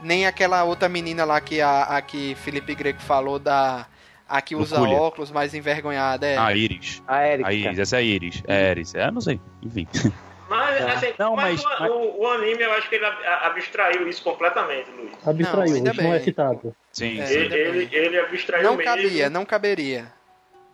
Nem 0.00 0.26
aquela 0.26 0.64
outra 0.64 0.88
menina 0.88 1.24
lá 1.24 1.40
que 1.40 1.60
a, 1.60 1.82
a 1.82 2.00
que 2.00 2.34
Felipe 2.36 2.74
Greco 2.74 3.02
falou 3.02 3.38
da. 3.38 3.86
A 4.26 4.40
que 4.40 4.54
usa 4.54 4.80
óculos, 4.80 5.32
mais 5.32 5.54
envergonhada. 5.54 6.24
É. 6.24 6.38
A 6.38 6.54
Iris. 6.54 7.02
A 7.06 7.26
Erika. 7.26 7.48
A 7.48 7.52
Iris, 7.52 7.78
essa 7.80 7.96
é 7.96 7.98
a 7.98 8.02
Iris. 8.02 8.42
É 8.46 8.54
a 8.54 8.70
Iris. 8.70 8.94
É, 8.94 9.10
não 9.10 9.20
sei. 9.20 9.40
Enfim. 9.60 9.88
Mas, 10.50 10.84
tá. 10.84 10.92
assim, 10.94 11.14
não, 11.16 11.36
mas, 11.36 11.62
mas, 11.62 11.78
mas... 11.78 11.90
O, 11.92 12.22
o, 12.22 12.26
anime, 12.26 12.64
eu 12.64 12.72
acho 12.72 12.88
que 12.88 12.96
ele 12.96 13.06
abstraiu 13.06 14.08
isso 14.08 14.20
completamente, 14.24 14.90
Luiz. 14.90 15.12
Abstraiu, 15.24 15.84
não, 15.84 15.92
isso 15.92 16.02
não 16.02 16.12
é 16.12 16.18
citado. 16.18 16.76
Sim, 16.90 17.20
é, 17.20 17.32
ele, 17.32 17.54
ele, 17.54 17.88
ele, 17.92 18.18
abstraiu 18.18 18.64
Não 18.64 18.76
mesmo. 18.76 18.92
cabia, 18.92 19.30
não 19.30 19.44
caberia. 19.44 20.12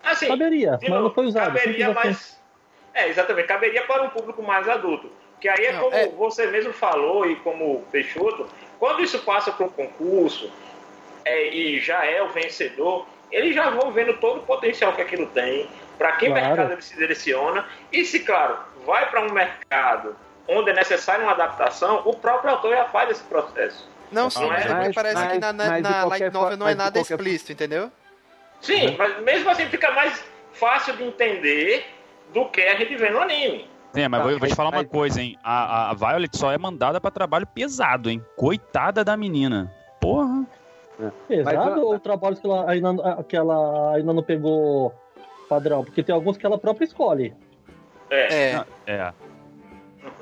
Assim, 0.02 0.28
caberia, 0.28 0.78
mas 0.80 0.90
não 0.90 1.12
foi 1.12 1.26
usado. 1.26 1.58
Caberia, 1.58 1.92
mas... 1.92 2.40
É, 2.94 3.06
exatamente, 3.10 3.48
caberia 3.48 3.82
para 3.82 4.02
um 4.02 4.08
público 4.08 4.42
mais 4.42 4.66
adulto. 4.66 5.12
Que 5.38 5.46
aí 5.50 5.66
é 5.66 5.72
não, 5.72 5.82
como 5.82 5.94
é... 5.94 6.08
você 6.08 6.46
mesmo 6.46 6.72
falou 6.72 7.30
e 7.30 7.36
como 7.36 7.82
Peixoto, 7.92 8.48
quando 8.78 9.02
isso 9.02 9.18
passa 9.18 9.52
para 9.52 9.66
um 9.66 9.68
concurso 9.68 10.50
é, 11.22 11.54
e 11.54 11.80
já 11.80 12.02
é 12.06 12.22
o 12.22 12.30
vencedor, 12.30 13.06
eles 13.30 13.54
já 13.54 13.68
vão 13.68 13.92
vendo 13.92 14.14
todo 14.14 14.38
o 14.38 14.42
potencial 14.46 14.94
que 14.94 15.02
aquilo 15.02 15.26
tem, 15.26 15.68
para 15.98 16.12
que 16.12 16.28
claro. 16.28 16.46
mercado 16.46 16.72
ele 16.72 16.80
se 16.80 16.96
direciona, 16.96 17.66
e 17.92 18.06
se, 18.06 18.20
claro, 18.20 18.58
vai 18.86 19.10
para 19.10 19.20
um 19.20 19.32
mercado 19.32 20.16
onde 20.48 20.70
é 20.70 20.72
necessária 20.72 21.24
uma 21.24 21.32
adaptação, 21.32 22.02
o 22.04 22.14
próprio 22.14 22.52
autor 22.52 22.74
já 22.74 22.84
faz 22.86 23.10
esse 23.10 23.22
processo. 23.24 23.88
Não, 24.12 24.30
sim, 24.30 24.46
mas, 24.46 24.64
mas 24.66 24.94
parece 24.94 25.14
mas, 25.16 25.32
que 25.32 25.38
na, 25.38 25.52
na, 25.52 25.80
na 25.80 26.04
light 26.04 26.32
novel 26.32 26.56
não 26.56 26.68
é 26.68 26.74
nada 26.74 27.00
explícito, 27.00 27.52
entendeu? 27.52 27.90
Sim, 28.60 28.90
uhum. 28.90 28.96
mas 28.96 29.22
mesmo 29.22 29.50
assim 29.50 29.66
fica 29.66 29.90
mais 29.90 30.24
fácil 30.52 30.96
de 30.96 31.02
entender 31.02 31.84
do 32.32 32.48
que 32.48 32.62
a 32.62 32.76
gente 32.76 32.94
vê 32.96 33.10
no 33.10 33.20
anime. 33.20 33.68
Sim, 33.92 34.08
mas 34.08 34.22
vou, 34.22 34.38
vou 34.38 34.48
te 34.48 34.54
falar 34.54 34.70
uma 34.70 34.84
coisa, 34.84 35.20
hein? 35.20 35.36
A, 35.42 35.90
a 35.90 35.94
Violet 35.94 36.36
só 36.36 36.52
é 36.52 36.58
mandada 36.58 37.00
para 37.00 37.10
trabalho 37.10 37.46
pesado, 37.46 38.10
hein? 38.10 38.22
Coitada 38.36 39.04
da 39.04 39.16
menina. 39.16 39.72
Porra. 40.00 40.46
É. 41.00 41.10
Pesado 41.28 41.70
mas, 41.70 41.82
ou 41.82 41.98
trabalhos 41.98 42.38
que 42.38 42.46
ela, 42.46 42.70
ainda, 42.70 43.22
que 43.24 43.36
ela 43.36 43.94
ainda 43.94 44.12
não 44.12 44.22
pegou 44.22 44.94
padrão? 45.48 45.84
Porque 45.84 46.02
tem 46.02 46.14
alguns 46.14 46.36
que 46.36 46.46
ela 46.46 46.58
própria 46.58 46.84
escolhe. 46.84 47.34
É. 48.10 48.34
É. 48.34 48.64
é. 48.86 49.12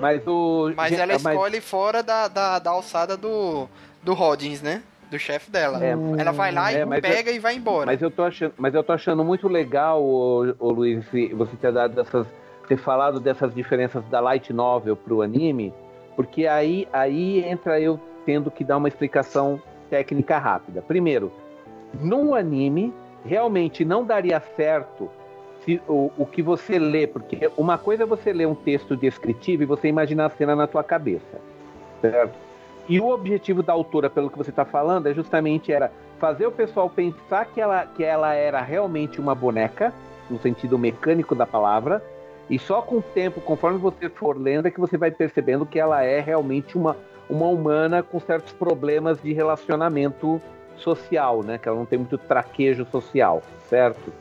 Mas 0.00 0.26
o. 0.26 0.72
Mas 0.76 0.92
ela 0.92 1.14
escolhe 1.14 1.56
mas... 1.56 1.64
fora 1.64 2.02
da, 2.02 2.28
da, 2.28 2.58
da, 2.58 2.70
alçada 2.70 3.16
do, 3.16 3.68
do 4.02 4.14
Roddins, 4.14 4.62
né? 4.62 4.82
Do 5.10 5.18
chefe 5.18 5.50
dela. 5.50 5.84
É, 5.84 5.90
ela 6.18 6.32
vai 6.32 6.50
lá 6.50 6.72
é, 6.72 6.82
e 6.82 7.00
pega 7.00 7.30
eu, 7.30 7.36
e 7.36 7.38
vai 7.38 7.54
embora. 7.54 7.86
Mas 7.86 8.02
eu 8.02 8.10
tô 8.10 8.22
achando, 8.24 8.54
mas 8.56 8.74
eu 8.74 8.82
tô 8.82 8.92
achando 8.92 9.22
muito 9.22 9.46
legal, 9.46 10.02
o, 10.02 10.54
o 10.58 10.70
Luiz, 10.70 11.04
você 11.32 11.56
ter 11.56 11.72
dado 11.72 12.00
essas. 12.00 12.26
ter 12.66 12.78
falado 12.78 13.20
dessas 13.20 13.54
diferenças 13.54 14.04
da 14.06 14.20
light 14.20 14.52
novel 14.52 14.96
pro 14.96 15.22
anime, 15.22 15.72
porque 16.16 16.46
aí, 16.46 16.88
aí 16.92 17.44
entra 17.44 17.78
eu 17.78 18.00
tendo 18.24 18.50
que 18.50 18.64
dar 18.64 18.78
uma 18.78 18.88
explicação 18.88 19.60
técnica 19.90 20.38
rápida. 20.38 20.82
Primeiro, 20.82 21.30
num 22.00 22.34
anime, 22.34 22.92
realmente 23.24 23.84
não 23.84 24.04
daria 24.04 24.40
certo 24.56 25.10
se, 25.64 25.80
o, 25.88 26.10
o 26.16 26.26
que 26.26 26.42
você 26.42 26.78
lê, 26.78 27.06
porque 27.06 27.50
uma 27.56 27.78
coisa 27.78 28.02
é 28.02 28.06
você 28.06 28.32
ler 28.32 28.46
um 28.46 28.54
texto 28.54 28.96
descritivo 28.96 29.62
e 29.62 29.66
você 29.66 29.88
imaginar 29.88 30.26
a 30.26 30.30
cena 30.30 30.54
na 30.54 30.66
tua 30.66 30.84
cabeça, 30.84 31.40
certo? 32.00 32.34
E 32.88 33.00
o 33.00 33.08
objetivo 33.08 33.62
da 33.62 33.72
autora, 33.72 34.10
pelo 34.10 34.30
que 34.30 34.36
você 34.36 34.50
está 34.50 34.64
falando, 34.64 35.06
é 35.06 35.14
justamente 35.14 35.72
era 35.72 35.90
fazer 36.18 36.46
o 36.46 36.52
pessoal 36.52 36.88
pensar 36.90 37.46
que 37.46 37.60
ela, 37.60 37.86
que 37.86 38.04
ela 38.04 38.34
era 38.34 38.60
realmente 38.60 39.20
uma 39.20 39.34
boneca, 39.34 39.92
no 40.28 40.38
sentido 40.38 40.78
mecânico 40.78 41.34
da 41.34 41.46
palavra, 41.46 42.02
e 42.48 42.58
só 42.58 42.82
com 42.82 42.98
o 42.98 43.02
tempo, 43.02 43.40
conforme 43.40 43.78
você 43.78 44.08
for 44.10 44.38
lendo, 44.38 44.66
é 44.66 44.70
que 44.70 44.80
você 44.80 44.98
vai 44.98 45.10
percebendo 45.10 45.64
que 45.64 45.78
ela 45.78 46.02
é 46.02 46.20
realmente 46.20 46.76
uma, 46.76 46.94
uma 47.28 47.46
humana 47.46 48.02
com 48.02 48.20
certos 48.20 48.52
problemas 48.52 49.20
de 49.22 49.32
relacionamento 49.32 50.40
social, 50.76 51.42
né? 51.42 51.56
Que 51.56 51.68
ela 51.68 51.78
não 51.78 51.86
tem 51.86 51.98
muito 51.98 52.18
traquejo 52.18 52.86
social, 52.90 53.42
certo? 53.68 54.12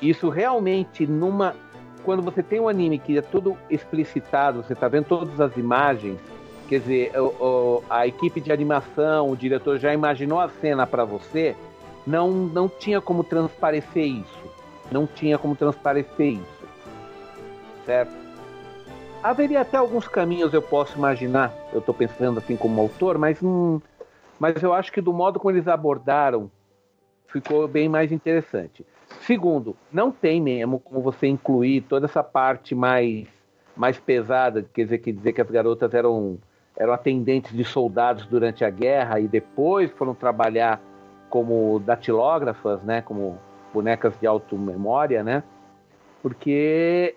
Isso 0.00 0.28
realmente 0.28 1.06
numa 1.06 1.54
quando 2.02 2.22
você 2.22 2.42
tem 2.42 2.58
um 2.58 2.68
anime 2.68 2.98
que 2.98 3.18
é 3.18 3.22
tudo 3.22 3.56
explicitado, 3.68 4.62
você 4.62 4.72
está 4.72 4.88
vendo 4.88 5.04
todas 5.04 5.38
as 5.40 5.56
imagens, 5.56 6.18
quer 6.66 6.80
dizer, 6.80 7.12
o, 7.20 7.26
o, 7.26 7.84
a 7.90 8.06
equipe 8.06 8.40
de 8.40 8.50
animação, 8.50 9.30
o 9.30 9.36
diretor 9.36 9.78
já 9.78 9.92
imaginou 9.92 10.40
a 10.40 10.48
cena 10.48 10.86
para 10.86 11.04
você, 11.04 11.54
não 12.06 12.30
não 12.30 12.68
tinha 12.68 13.00
como 13.00 13.22
transparecer 13.22 14.06
isso, 14.06 14.50
não 14.90 15.06
tinha 15.06 15.36
como 15.36 15.54
transparecer 15.54 16.34
isso, 16.34 16.64
certo? 17.84 18.18
Haveria 19.22 19.60
até 19.60 19.76
alguns 19.76 20.08
caminhos 20.08 20.54
eu 20.54 20.62
posso 20.62 20.96
imaginar, 20.96 21.52
eu 21.72 21.80
estou 21.80 21.94
pensando 21.94 22.38
assim 22.38 22.56
como 22.56 22.80
autor, 22.80 23.18
mas 23.18 23.42
hum, 23.42 23.78
mas 24.38 24.62
eu 24.62 24.72
acho 24.72 24.90
que 24.90 25.02
do 25.02 25.12
modo 25.12 25.38
como 25.38 25.54
eles 25.54 25.68
abordaram 25.68 26.50
ficou 27.26 27.68
bem 27.68 27.88
mais 27.88 28.10
interessante. 28.10 28.84
Segundo, 29.30 29.76
não 29.92 30.10
tem 30.10 30.40
mesmo 30.42 30.80
como 30.80 31.00
você 31.00 31.28
incluir 31.28 31.82
toda 31.82 32.06
essa 32.06 32.20
parte 32.20 32.74
mais, 32.74 33.28
mais 33.76 33.96
pesada, 33.96 34.68
quer 34.74 34.82
dizer, 34.82 34.98
que 34.98 35.12
dizer 35.12 35.32
que 35.32 35.40
as 35.40 35.48
garotas 35.48 35.94
eram, 35.94 36.36
eram 36.76 36.92
atendentes 36.92 37.56
de 37.56 37.62
soldados 37.62 38.26
durante 38.26 38.64
a 38.64 38.70
guerra 38.70 39.20
e 39.20 39.28
depois 39.28 39.88
foram 39.92 40.16
trabalhar 40.16 40.80
como 41.28 41.78
datilógrafas, 41.78 42.82
né, 42.82 43.02
como 43.02 43.38
bonecas 43.72 44.18
de 44.18 44.26
auto-memória, 44.26 45.22
né? 45.22 45.44
Porque 46.20 47.14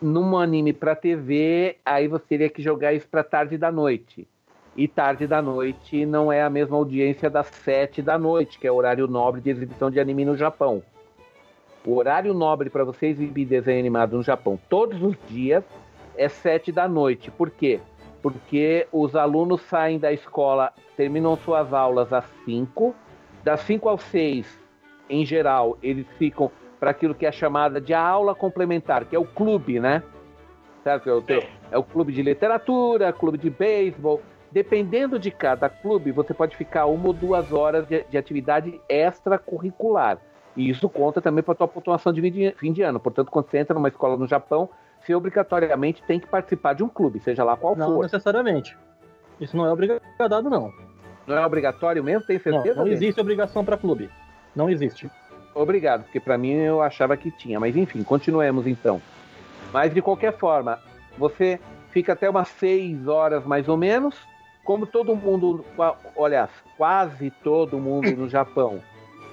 num 0.00 0.38
anime 0.38 0.72
para 0.72 0.94
TV, 0.94 1.76
aí 1.84 2.06
você 2.06 2.24
teria 2.24 2.48
que 2.48 2.62
jogar 2.62 2.92
isso 2.92 3.08
para 3.08 3.24
tarde 3.24 3.58
da 3.58 3.72
noite. 3.72 4.28
E 4.76 4.86
tarde 4.86 5.26
da 5.26 5.42
noite 5.42 6.06
não 6.06 6.30
é 6.30 6.40
a 6.40 6.48
mesma 6.48 6.76
audiência 6.76 7.28
das 7.28 7.48
sete 7.48 8.00
da 8.00 8.16
noite, 8.16 8.60
que 8.60 8.66
é 8.68 8.70
o 8.70 8.76
horário 8.76 9.08
nobre 9.08 9.40
de 9.40 9.50
exibição 9.50 9.90
de 9.90 9.98
anime 9.98 10.24
no 10.24 10.36
Japão. 10.36 10.84
O 11.84 11.96
horário 11.96 12.32
nobre 12.32 12.70
para 12.70 12.84
você 12.84 13.06
exibir 13.06 13.44
desenho 13.44 13.80
animado 13.80 14.16
no 14.16 14.22
Japão 14.22 14.58
todos 14.68 15.02
os 15.02 15.16
dias 15.28 15.64
é 16.16 16.28
sete 16.28 16.70
da 16.70 16.86
noite. 16.86 17.30
Por 17.30 17.50
quê? 17.50 17.80
Porque 18.22 18.86
os 18.92 19.16
alunos 19.16 19.62
saem 19.62 19.98
da 19.98 20.12
escola, 20.12 20.72
terminam 20.96 21.36
suas 21.36 21.72
aulas 21.72 22.12
às 22.12 22.24
5, 22.44 22.94
das 23.42 23.60
5 23.62 23.88
às 23.88 24.02
6, 24.02 24.62
em 25.10 25.26
geral, 25.26 25.76
eles 25.82 26.06
ficam 26.16 26.50
para 26.78 26.90
aquilo 26.90 27.14
que 27.14 27.26
é 27.26 27.32
chamada 27.32 27.80
de 27.80 27.92
aula 27.92 28.34
complementar, 28.34 29.04
que 29.04 29.14
é 29.14 29.18
o 29.18 29.24
clube, 29.24 29.78
né? 29.78 30.02
Certo? 30.82 31.08
É 31.08 31.12
o, 31.12 31.22
teu, 31.22 31.42
é 31.70 31.78
o 31.78 31.82
clube 31.82 32.12
de 32.12 32.22
literatura, 32.22 33.12
clube 33.12 33.38
de 33.38 33.50
beisebol. 33.50 34.20
Dependendo 34.50 35.18
de 35.18 35.30
cada 35.30 35.68
clube, 35.68 36.12
você 36.12 36.34
pode 36.34 36.56
ficar 36.56 36.86
uma 36.86 37.08
ou 37.08 37.12
duas 37.12 37.52
horas 37.52 37.86
de, 37.86 38.04
de 38.04 38.18
atividade 38.18 38.80
extracurricular. 38.88 40.18
E 40.56 40.68
isso 40.68 40.88
conta 40.88 41.20
também 41.20 41.42
para 41.42 41.52
a 41.52 41.56
tua 41.56 41.68
pontuação 41.68 42.12
de 42.12 42.52
fim 42.56 42.72
de 42.72 42.82
ano. 42.82 43.00
Portanto, 43.00 43.30
quando 43.30 43.50
você 43.50 43.58
entra 43.58 43.74
numa 43.74 43.88
escola 43.88 44.16
no 44.16 44.26
Japão, 44.26 44.68
você 45.00 45.14
obrigatoriamente 45.14 46.02
tem 46.02 46.20
que 46.20 46.26
participar 46.26 46.74
de 46.74 46.82
um 46.82 46.88
clube, 46.88 47.20
seja 47.20 47.42
lá 47.42 47.56
qual 47.56 47.74
não 47.74 47.86
for. 47.86 47.92
Não 47.94 48.02
necessariamente. 48.02 48.76
Isso 49.40 49.56
não 49.56 49.66
é 49.66 49.72
obrigatório, 49.72 50.50
não. 50.50 50.72
Não 51.26 51.36
é 51.36 51.46
obrigatório 51.46 52.04
mesmo? 52.04 52.26
Tem 52.26 52.38
certeza? 52.38 52.76
Não, 52.76 52.84
não 52.84 52.92
existe 52.92 53.20
obrigação 53.20 53.64
para 53.64 53.76
clube. 53.76 54.10
Não 54.54 54.68
existe. 54.68 55.10
Obrigado, 55.54 56.04
porque 56.04 56.20
para 56.20 56.38
mim 56.38 56.52
eu 56.52 56.82
achava 56.82 57.16
que 57.16 57.30
tinha. 57.30 57.58
Mas 57.58 57.76
enfim, 57.76 58.02
continuemos 58.02 58.66
então. 58.66 59.00
Mas 59.72 59.92
de 59.92 60.02
qualquer 60.02 60.36
forma, 60.36 60.78
você 61.18 61.58
fica 61.90 62.12
até 62.12 62.28
umas 62.28 62.48
6 62.48 63.08
horas 63.08 63.44
mais 63.44 63.68
ou 63.68 63.76
menos. 63.76 64.16
Como 64.64 64.86
todo 64.86 65.16
mundo, 65.16 65.64
olha, 66.14 66.48
quase 66.76 67.30
todo 67.42 67.78
mundo 67.78 68.10
no 68.12 68.28
Japão 68.28 68.80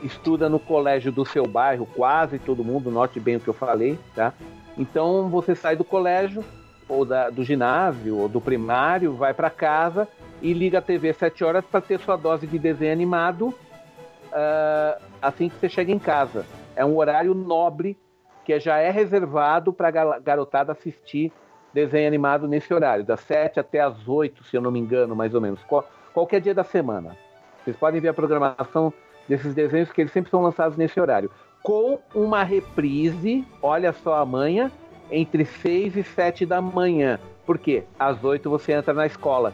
estuda 0.04 0.50
no 0.50 0.60
colégio 0.60 1.12
do 1.12 1.26
seu 1.26 1.46
bairro, 1.46 1.86
quase 1.86 2.40
todo 2.40 2.64
mundo, 2.64 2.92
note 2.92 3.20
bem 3.20 3.36
o 3.36 3.40
que 3.40 3.48
eu 3.48 3.54
falei, 3.54 3.98
tá? 4.16 4.34
Então 4.78 5.30
você 5.30 5.56
sai 5.56 5.76
do 5.76 5.84
colégio, 5.84 6.44
ou 6.88 7.06
da, 7.06 7.30
do 7.30 7.44
ginásio, 7.44 8.18
ou 8.18 8.28
do 8.28 8.42
primário, 8.42 9.14
vai 9.14 9.34
para 9.34 9.50
casa 9.50 10.08
e 10.42 10.54
liga 10.54 10.80
a 10.80 10.82
TV 10.82 11.10
às 11.10 11.18
7 11.18 11.44
horas 11.44 11.66
para 11.66 11.82
ter 11.82 12.00
sua 12.00 12.16
dose 12.16 12.48
de 12.48 12.58
desenho 12.58 12.92
animado 12.92 13.48
uh, 13.50 15.02
assim 15.22 15.50
que 15.50 15.56
você 15.60 15.70
chega 15.70 15.92
em 15.92 16.00
casa. 16.00 16.46
É 16.76 16.84
um 16.84 16.98
horário 16.98 17.34
nobre 17.34 17.98
que 18.44 18.60
já 18.60 18.78
é 18.78 18.90
reservado 18.90 19.72
para 19.72 19.90
a 19.90 20.20
garotada 20.20 20.72
assistir 20.72 21.32
desenho 21.72 22.08
animado 22.08 22.48
nesse 22.48 22.74
horário, 22.74 23.04
das 23.04 23.20
7 23.22 23.60
até 23.60 23.80
as 23.80 24.08
8, 24.08 24.44
se 24.46 24.58
eu 24.58 24.62
não 24.62 24.72
me 24.72 24.80
engano, 24.80 25.16
mais 25.16 25.36
ou 25.36 25.42
menos. 25.42 25.62
Qual, 25.66 25.88
qualquer 26.14 26.42
dia 26.42 26.54
da 26.54 26.64
semana. 26.64 27.16
Vocês 27.64 27.76
podem 27.76 28.02
ver 28.02 28.08
a 28.08 28.14
programação 28.14 28.92
desses 29.30 29.54
desenhos 29.54 29.92
que 29.92 30.02
eles 30.02 30.12
sempre 30.12 30.32
são 30.32 30.42
lançados 30.42 30.76
nesse 30.76 31.00
horário. 31.00 31.32
Com 31.62 32.00
uma 32.14 32.44
reprise, 32.44 33.46
olha 33.62 33.94
só 33.94 34.16
a 34.16 34.26
manhã, 34.26 34.72
entre 35.12 35.46
6 35.46 35.96
e 35.96 36.04
7 36.04 36.46
da 36.46 36.60
manhã. 36.60 37.20
Por 37.46 37.58
quê? 37.58 37.84
Às 37.98 38.24
8 38.24 38.50
você 38.50 38.74
entra 38.74 38.94
na 38.94 39.06
escola. 39.06 39.54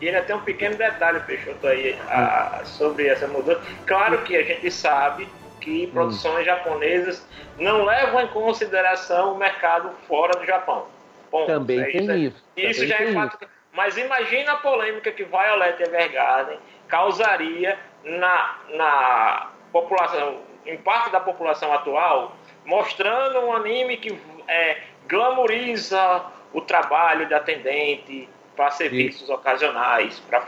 E 0.00 0.08
ainda 0.08 0.22
tem 0.22 0.36
um 0.36 0.40
pequeno 0.40 0.76
detalhe, 0.76 1.20
Peixoto, 1.20 1.66
aí, 1.66 1.98
a, 2.08 2.60
sobre 2.64 3.06
essa 3.06 3.26
mudança. 3.26 3.60
Claro 3.86 4.22
que 4.22 4.36
a 4.36 4.42
gente 4.42 4.70
sabe 4.70 5.28
que 5.60 5.86
hum. 5.86 5.90
produções 5.92 6.42
hum. 6.42 6.44
japonesas 6.44 7.26
não 7.58 7.84
levam 7.84 8.20
em 8.22 8.28
consideração 8.28 9.34
o 9.34 9.38
mercado 9.38 9.90
fora 10.06 10.38
do 10.38 10.46
Japão. 10.46 10.86
Ponto. 11.30 11.46
Também 11.46 11.80
é 11.80 11.90
tem 11.90 12.24
isso. 12.24 12.44
É, 12.56 12.70
isso, 12.70 12.70
isso 12.70 12.86
já 12.86 12.96
é 12.96 13.12
fato. 13.12 13.36
Isso. 13.40 13.50
Mas 13.72 13.96
imagina 13.96 14.52
a 14.52 14.56
polêmica 14.56 15.12
que 15.12 15.24
Violet 15.24 15.80
Evergarden 15.80 16.58
causaria 16.88 17.78
na, 18.04 18.58
na 18.70 19.50
população, 19.72 20.38
em 20.66 20.76
parte 20.78 21.10
da 21.10 21.20
população 21.20 21.72
atual, 21.72 22.36
mostrando 22.64 23.40
um 23.40 23.52
anime 23.52 23.96
que 23.96 24.18
é, 24.48 24.78
glamoriza 25.06 26.24
o 26.52 26.60
trabalho 26.60 27.26
de 27.26 27.34
atendente, 27.34 28.28
para 28.60 28.70
serviços 28.72 29.30
ocasionais, 29.30 30.20
para 30.20 30.44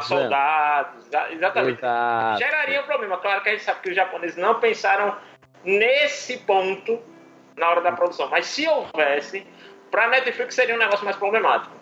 soldados, 0.00 1.06
exatamente. 1.30 1.78
Exato. 1.78 2.38
Geraria 2.40 2.80
um 2.80 2.84
problema. 2.84 3.16
Claro 3.18 3.42
que 3.42 3.48
a 3.48 3.52
gente 3.52 3.62
sabe 3.62 3.80
que 3.80 3.90
os 3.90 3.94
japoneses 3.94 4.36
não 4.36 4.58
pensaram 4.58 5.14
nesse 5.64 6.38
ponto 6.38 6.98
na 7.56 7.68
hora 7.70 7.80
da 7.80 7.92
produção, 7.92 8.28
mas 8.28 8.46
se 8.46 8.66
houvesse, 8.66 9.46
para 9.88 10.06
a 10.06 10.08
Netflix 10.08 10.56
seria 10.56 10.74
um 10.74 10.78
negócio 10.78 11.04
mais 11.04 11.16
problemático. 11.16 11.72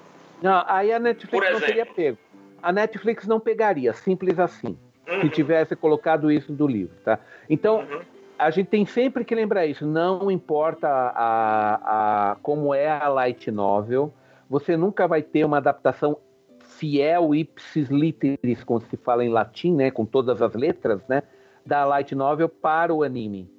Não, 0.43 0.63
aí 0.67 0.93
a 0.93 0.99
Netflix 0.99 1.51
não 1.51 1.61
teria 1.61 1.87
pego. 1.87 2.19
A 2.63 2.71
Netflix 2.71 3.27
não 3.27 3.41
pegaria, 3.41 3.95
simples 3.95 4.39
assim. 4.39 4.79
Se 5.21 5.29
tivesse 5.29 5.77
colocado 5.77 6.31
isso 6.31 6.53
do 6.53 6.67
livro, 6.67 6.97
tá? 7.05 7.19
Então, 7.49 7.79
uhum. 7.79 8.01
a 8.39 8.51
gente 8.51 8.67
tem 8.67 8.85
sempre 8.85 9.25
que 9.25 9.35
lembrar 9.35 9.67
isso. 9.67 9.87
Não 9.87 10.31
importa 10.31 10.89
a, 10.89 12.33
a, 12.33 12.37
como 12.43 12.75
é 12.75 12.89
a 12.89 13.09
light 13.09 13.51
novel, 13.51 14.13
você 14.49 14.77
nunca 14.77 15.07
vai 15.07 15.23
ter 15.23 15.45
uma 15.45 15.59
adaptação 15.59 16.19
fiel 16.59 17.35
ipsis 17.35 17.89
literis, 17.89 18.63
como 18.65 18.81
se 18.81 18.97
fala 18.97 19.25
em 19.25 19.29
latim, 19.29 19.73
né, 19.73 19.91
com 19.91 20.05
todas 20.05 20.43
as 20.43 20.55
letras, 20.55 21.01
né, 21.09 21.23
da 21.65 21.85
light 21.85 22.15
novel 22.15 22.49
para 22.49 22.93
o 22.95 23.03
anime, 23.03 23.51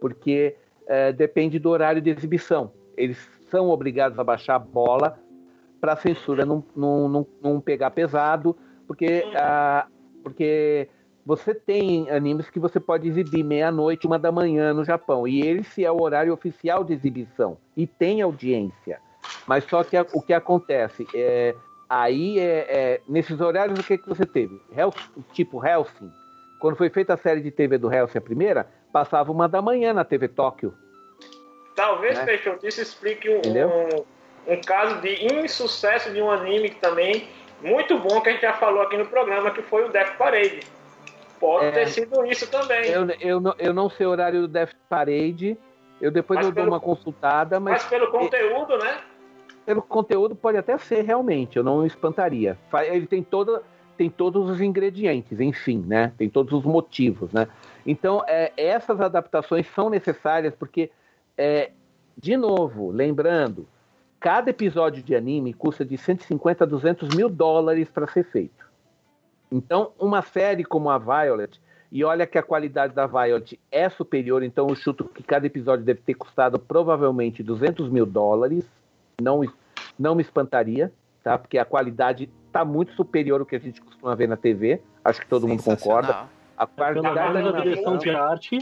porque 0.00 0.56
é, 0.86 1.12
depende 1.12 1.58
do 1.58 1.70
horário 1.70 2.00
de 2.00 2.10
exibição. 2.10 2.72
Eles 2.96 3.18
são 3.50 3.68
obrigados 3.68 4.18
a 4.18 4.24
baixar 4.24 4.56
a 4.56 4.58
bola 4.58 5.18
para 5.80 5.92
a 5.92 5.96
censura 5.96 6.44
não, 6.44 6.64
não, 6.74 7.08
não, 7.08 7.26
não, 7.42 7.60
pegar 7.60 7.90
pesado, 7.90 8.56
porque, 8.86 9.24
ah, 9.36 9.86
porque 10.26 10.88
você 11.24 11.54
tem 11.54 12.10
animes 12.10 12.50
que 12.50 12.58
você 12.58 12.80
pode 12.80 13.06
exibir 13.06 13.44
meia-noite, 13.44 14.08
uma 14.08 14.18
da 14.18 14.32
manhã 14.32 14.74
no 14.74 14.84
Japão, 14.84 15.26
e 15.28 15.40
esse 15.40 15.84
é 15.84 15.90
o 15.90 16.02
horário 16.02 16.32
oficial 16.32 16.82
de 16.82 16.92
exibição, 16.92 17.56
e 17.76 17.86
tem 17.86 18.20
audiência. 18.20 18.98
Mas 19.46 19.62
só 19.62 19.84
que 19.84 19.96
o 20.12 20.20
que 20.20 20.32
acontece 20.32 21.06
é 21.14 21.54
aí 21.88 22.40
é, 22.40 22.66
é, 22.68 23.00
nesses 23.08 23.40
horários 23.40 23.78
o 23.78 23.84
que, 23.84 23.98
que 23.98 24.08
você 24.08 24.26
teve? 24.26 24.60
Hel, 24.76 24.92
tipo 25.32 25.64
Helsing. 25.64 26.10
Quando 26.58 26.74
foi 26.74 26.90
feita 26.90 27.14
a 27.14 27.16
série 27.16 27.40
de 27.40 27.52
TV 27.52 27.78
do 27.78 27.92
Helsing, 27.92 28.18
a 28.18 28.20
primeira, 28.20 28.68
passava 28.92 29.30
uma 29.30 29.48
da 29.48 29.62
manhã 29.62 29.92
na 29.92 30.04
TV 30.04 30.26
Tóquio. 30.26 30.74
Talvez, 31.76 32.18
né? 32.18 32.24
Peixoto, 32.24 32.66
isso 32.66 32.82
explique 32.82 33.30
um, 33.30 33.42
um, 33.42 34.54
um, 34.54 34.60
caso 34.60 35.00
de 35.00 35.24
insucesso 35.24 36.12
de 36.12 36.20
um 36.20 36.28
anime 36.28 36.70
que 36.70 36.80
também 36.80 37.28
muito 37.62 37.98
bom 37.98 38.20
que 38.20 38.28
a 38.28 38.32
gente 38.32 38.42
já 38.42 38.52
falou 38.54 38.82
aqui 38.82 38.96
no 38.96 39.06
programa, 39.06 39.50
que 39.50 39.62
foi 39.62 39.84
o 39.84 39.88
Death 39.88 40.16
Parade. 40.16 40.60
Pode 41.38 41.66
é, 41.66 41.70
ter 41.70 41.88
sido 41.88 42.24
isso 42.26 42.50
também. 42.50 42.86
Eu, 42.90 43.06
eu, 43.20 43.40
não, 43.40 43.54
eu 43.58 43.74
não 43.74 43.90
sei 43.90 44.06
o 44.06 44.10
horário 44.10 44.42
do 44.42 44.48
Death 44.48 44.72
Parade. 44.88 45.58
Eu 46.00 46.10
depois 46.10 46.38
mas 46.38 46.46
eu 46.46 46.52
pelo, 46.52 46.66
dou 46.66 46.74
uma 46.74 46.80
consultada, 46.80 47.58
mas. 47.58 47.82
Mas 47.82 47.84
pelo 47.84 48.10
conteúdo, 48.10 48.78
né? 48.78 48.98
pelo 49.66 49.82
conteúdo 49.82 50.36
pode 50.36 50.56
até 50.56 50.78
ser 50.78 51.02
realmente, 51.02 51.56
eu 51.56 51.64
não 51.64 51.84
espantaria. 51.84 52.56
Ele 52.88 53.06
tem 53.06 53.22
toda 53.22 53.62
tem 53.96 54.10
todos 54.10 54.50
os 54.50 54.60
ingredientes, 54.60 55.40
enfim, 55.40 55.82
né? 55.86 56.12
Tem 56.18 56.28
todos 56.28 56.52
os 56.52 56.64
motivos, 56.64 57.32
né? 57.32 57.48
Então, 57.86 58.22
é, 58.28 58.52
essas 58.54 59.00
adaptações 59.00 59.66
são 59.68 59.88
necessárias 59.88 60.54
porque, 60.54 60.90
é, 61.36 61.70
de 62.14 62.36
novo, 62.36 62.90
lembrando, 62.90 63.66
cada 64.20 64.50
episódio 64.50 65.02
de 65.02 65.14
anime 65.14 65.52
custa 65.52 65.84
de 65.84 65.96
150 65.96 66.64
a 66.64 66.66
200 66.66 67.14
mil 67.14 67.28
dólares 67.28 67.88
para 67.88 68.06
ser 68.06 68.24
feito. 68.24 68.66
Então, 69.50 69.92
uma 69.98 70.22
série 70.22 70.64
como 70.64 70.90
a 70.90 70.98
Violet, 70.98 71.60
e 71.90 72.02
olha 72.04 72.26
que 72.26 72.36
a 72.36 72.42
qualidade 72.42 72.94
da 72.94 73.06
Violet 73.06 73.58
é 73.70 73.88
superior, 73.88 74.42
então 74.42 74.68
eu 74.68 74.74
chuto 74.74 75.04
que 75.04 75.22
cada 75.22 75.46
episódio 75.46 75.84
deve 75.84 76.00
ter 76.00 76.14
custado 76.14 76.58
provavelmente 76.58 77.42
200 77.42 77.88
mil 77.88 78.04
dólares, 78.04 78.68
não, 79.20 79.42
não 79.98 80.14
me 80.14 80.22
espantaria, 80.22 80.92
tá? 81.22 81.38
Porque 81.38 81.58
a 81.58 81.64
qualidade 81.64 82.28
está 82.46 82.64
muito 82.64 82.92
superior 82.92 83.40
ao 83.40 83.46
que 83.46 83.56
a 83.56 83.60
gente 83.60 83.80
costuma 83.80 84.14
ver 84.14 84.28
na 84.28 84.36
TV. 84.36 84.80
Acho 85.04 85.20
que 85.20 85.26
todo 85.26 85.46
mundo 85.46 85.62
concorda. 85.62 86.26
A 86.56 86.66
qualidade 86.66 87.34
da, 87.42 87.50
da 87.52 87.60
direção 87.60 87.98
de 87.98 88.10
arte, 88.10 88.58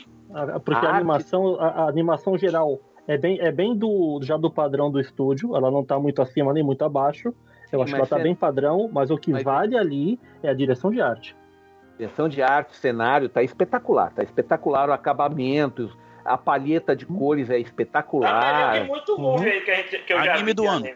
porque 0.65 0.85
a, 0.85 0.91
a 0.91 0.97
animação, 0.97 1.61
a, 1.61 1.69
a, 1.69 1.89
animação 1.89 2.37
geral 2.37 2.81
é 3.07 3.19
bem, 3.19 3.39
é 3.41 3.53
bem 3.53 3.77
do 3.77 4.21
já 4.23 4.37
do 4.37 4.51
padrão 4.51 4.91
do 4.91 5.01
estúdio. 5.01 5.57
Ela 5.57 5.71
não 5.71 5.81
está 5.81 5.99
muito 5.99 6.23
acima 6.23 6.53
nem 6.53 6.63
muito 6.63 6.85
abaixo. 6.85 7.29
Eu 7.71 7.79
Sim, 7.79 7.83
acho 7.83 7.93
que 7.93 7.95
ela 7.97 8.05
está 8.05 8.21
é... 8.21 8.23
bem 8.23 8.35
padrão, 8.35 8.89
mas 8.93 9.11
o 9.11 9.19
que 9.19 9.33
mas... 9.33 9.43
vale 9.43 9.77
ali 9.77 10.19
é 10.43 10.49
a 10.49 10.55
direção 10.55 10.91
de 10.91 11.01
arte. 11.01 11.37
Direção 11.99 12.29
de 12.29 12.43
arte, 12.43 12.77
cenário, 12.77 13.29
tá 13.29 13.43
espetacular, 13.43 14.13
tá 14.13 14.23
espetacular 14.23 14.89
o 14.89 14.93
acabamento, 14.93 15.97
a 16.25 16.37
palheta 16.37 16.97
de 16.97 17.07
cores 17.07 17.51
é 17.51 17.59
espetacular. 17.59 18.73
Tem 18.73 18.87
muito 18.87 19.17
movie 19.19 19.47
uhum. 19.47 19.53
aí 19.53 19.61
que, 19.61 19.71
a 19.71 19.75
gente, 19.77 19.99
que 19.99 20.13
eu 20.13 20.19
Anime 20.19 20.49
já 20.49 20.55
do 20.55 20.67
ano. 20.67 20.87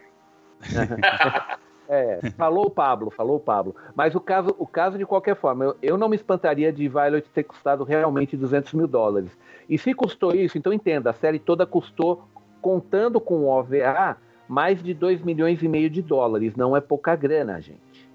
é, 1.89 2.19
falou 2.37 2.67
o 2.67 2.69
Pablo, 2.69 3.09
falou 3.09 3.37
o 3.37 3.39
Pablo. 3.39 3.75
Mas 3.95 4.15
o 4.15 4.21
caso, 4.21 4.55
o 4.57 4.67
caso 4.67 4.97
de 4.97 5.05
qualquer 5.05 5.35
forma, 5.35 5.65
eu, 5.65 5.77
eu 5.81 5.97
não 5.97 6.07
me 6.07 6.15
espantaria 6.15 6.71
de 6.71 6.87
Violet 6.87 7.27
ter 7.29 7.43
custado 7.43 7.83
realmente 7.83 8.37
200 8.37 8.73
mil 8.73 8.87
dólares. 8.87 9.35
E 9.67 9.77
se 9.77 9.93
custou 9.93 10.33
isso, 10.33 10.57
então 10.57 10.71
entenda, 10.71 11.09
a 11.09 11.13
série 11.13 11.39
toda 11.39 11.65
custou, 11.65 12.23
contando 12.61 13.19
com 13.19 13.39
o 13.39 13.47
OVA, 13.47 14.17
mais 14.47 14.81
de 14.81 14.93
2 14.93 15.21
milhões 15.23 15.61
e 15.61 15.67
meio 15.67 15.89
de 15.89 16.01
dólares. 16.01 16.55
Não 16.55 16.77
é 16.77 16.81
pouca 16.81 17.15
grana, 17.15 17.59
gente. 17.59 18.09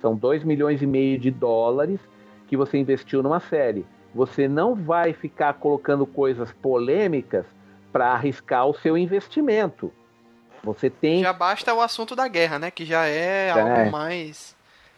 São 0.00 0.14
2 0.14 0.44
milhões 0.44 0.80
e 0.82 0.86
meio 0.86 1.18
de 1.18 1.30
dólares 1.30 2.00
que 2.46 2.56
você 2.56 2.78
investiu 2.78 3.22
numa 3.22 3.40
série 3.40 3.84
você 4.14 4.48
não 4.48 4.74
vai 4.74 5.12
ficar 5.12 5.54
colocando 5.54 6.06
coisas 6.06 6.52
polêmicas 6.52 7.46
para 7.92 8.12
arriscar 8.12 8.66
o 8.66 8.74
seu 8.74 8.96
investimento. 8.96 9.92
Você 10.62 10.90
tem. 10.90 11.22
Já 11.22 11.32
basta 11.32 11.72
o 11.74 11.80
assunto 11.80 12.14
da 12.14 12.28
guerra, 12.28 12.58
né? 12.58 12.70
Que 12.70 12.84
já 12.84 13.06
é, 13.06 13.48
é. 13.48 13.50
algo 13.50 13.90
mais. 13.90 14.56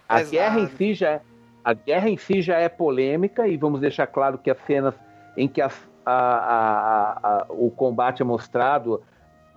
A 0.08 0.16
pesado. 0.16 0.30
guerra 0.30 0.60
em 0.60 0.68
si 0.68 0.94
já 0.94 1.10
é, 1.10 1.20
a 1.64 1.72
guerra 1.72 2.08
em 2.08 2.16
si 2.16 2.42
já 2.42 2.58
é 2.58 2.68
polêmica 2.68 3.46
e 3.46 3.56
vamos 3.56 3.80
deixar 3.80 4.06
claro 4.06 4.38
que 4.38 4.50
as 4.50 4.58
cenas 4.66 4.94
em 5.36 5.48
que 5.48 5.60
a, 5.60 5.70
a, 6.04 7.18
a, 7.22 7.46
o 7.50 7.70
combate 7.70 8.22
é 8.22 8.24
mostrado 8.24 9.02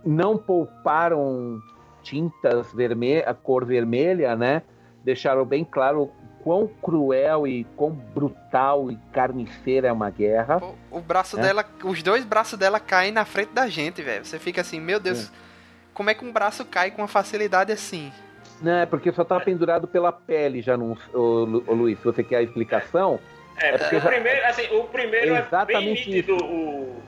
não 0.06 0.38
pouparam 0.38 1.60
tintas 2.04 2.72
vermelha, 2.72 3.28
a 3.28 3.34
cor 3.34 3.66
vermelha, 3.66 4.36
né? 4.36 4.62
Deixaram 5.04 5.44
bem 5.44 5.66
claro 5.66 6.12
quão 6.44 6.68
cruel 6.68 7.48
e 7.48 7.64
quão 7.76 7.90
brutal 7.90 8.92
e 8.92 8.98
carniceira 9.12 9.88
é 9.88 9.92
uma 9.92 10.12
guerra. 10.12 10.62
O, 10.92 11.00
o 11.00 11.02
braço 11.02 11.36
né? 11.38 11.44
dela, 11.44 11.66
os 11.84 12.04
dois 12.04 12.24
braços 12.24 12.58
dela 12.58 12.80
caem 12.80 13.12
na 13.12 13.26
frente 13.26 13.52
da 13.52 13.68
gente, 13.68 14.04
velho. 14.04 14.24
Você 14.24 14.38
fica 14.38 14.62
assim, 14.62 14.80
meu 14.80 15.00
Deus, 15.00 15.28
é. 15.28 15.45
Como 15.96 16.10
é 16.10 16.14
que 16.14 16.24
um 16.24 16.32
braço 16.32 16.66
cai 16.66 16.92
com 16.92 17.02
uma 17.02 17.08
facilidade 17.08 17.72
assim? 17.72 18.12
Não, 18.62 18.80
é 18.80 18.86
porque 18.86 19.12
só 19.12 19.24
tá 19.24 19.40
pendurado 19.40 19.88
pela 19.88 20.12
pele 20.12 20.62
já, 20.62 20.78
no, 20.78 20.98
o, 21.14 21.64
o 21.66 21.74
Luiz. 21.74 21.98
Se 22.00 22.06
você 22.06 22.24
quer 22.24 22.38
a 22.38 22.42
explicação. 22.44 23.20
É, 23.58 23.70
é 23.70 23.78
porque 23.78 23.96
o, 23.96 24.02
já... 24.02 24.10
primeiro, 24.10 24.46
assim, 24.46 24.76
o 24.76 24.84
primeiro 24.84 25.34
é 25.34 25.40
Exatamente 25.40 25.74
é 25.74 25.80
bem 25.80 25.96
nítido 25.96 26.38
o, 26.44 27.02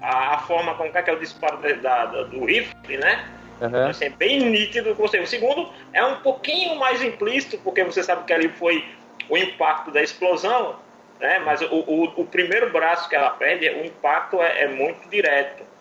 a, 0.00 0.34
a, 0.34 0.38
forma 0.38 0.74
como 0.74 0.90
é 0.92 1.02
que 1.02 1.10
é 1.10 1.12
o 1.12 1.18
disparo 1.18 1.58
da, 1.58 2.06
da, 2.06 2.22
do 2.24 2.44
rifle, 2.44 2.96
né? 2.96 3.24
Uhum. 3.60 3.88
Assim, 3.88 4.06
é 4.06 4.10
bem 4.10 4.40
nítido. 4.50 4.96
O 4.98 5.26
segundo 5.26 5.70
é 5.92 6.04
um 6.04 6.16
pouquinho 6.16 6.76
mais 6.78 7.02
implícito, 7.02 7.58
porque 7.58 7.84
você 7.84 8.02
sabe 8.02 8.24
que 8.24 8.32
ali 8.32 8.48
foi 8.48 8.84
o 9.28 9.36
impacto 9.36 9.90
da 9.90 10.02
explosão, 10.02 10.76
né? 11.20 11.38
mas 11.40 11.60
o, 11.62 11.66
o, 11.66 12.04
o 12.22 12.26
primeiro 12.26 12.70
braço 12.70 13.08
que 13.08 13.14
ela 13.14 13.30
perde, 13.30 13.68
o 13.68 13.84
impacto 13.84 14.42
é, 14.42 14.62
é 14.62 14.68
muito 14.68 15.08
direto. 15.08 15.71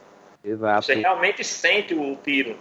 Exato. 0.43 0.85
Você 0.85 0.95
realmente 0.95 1.43
sente 1.43 1.93
o 1.93 2.15
tiro. 2.15 2.57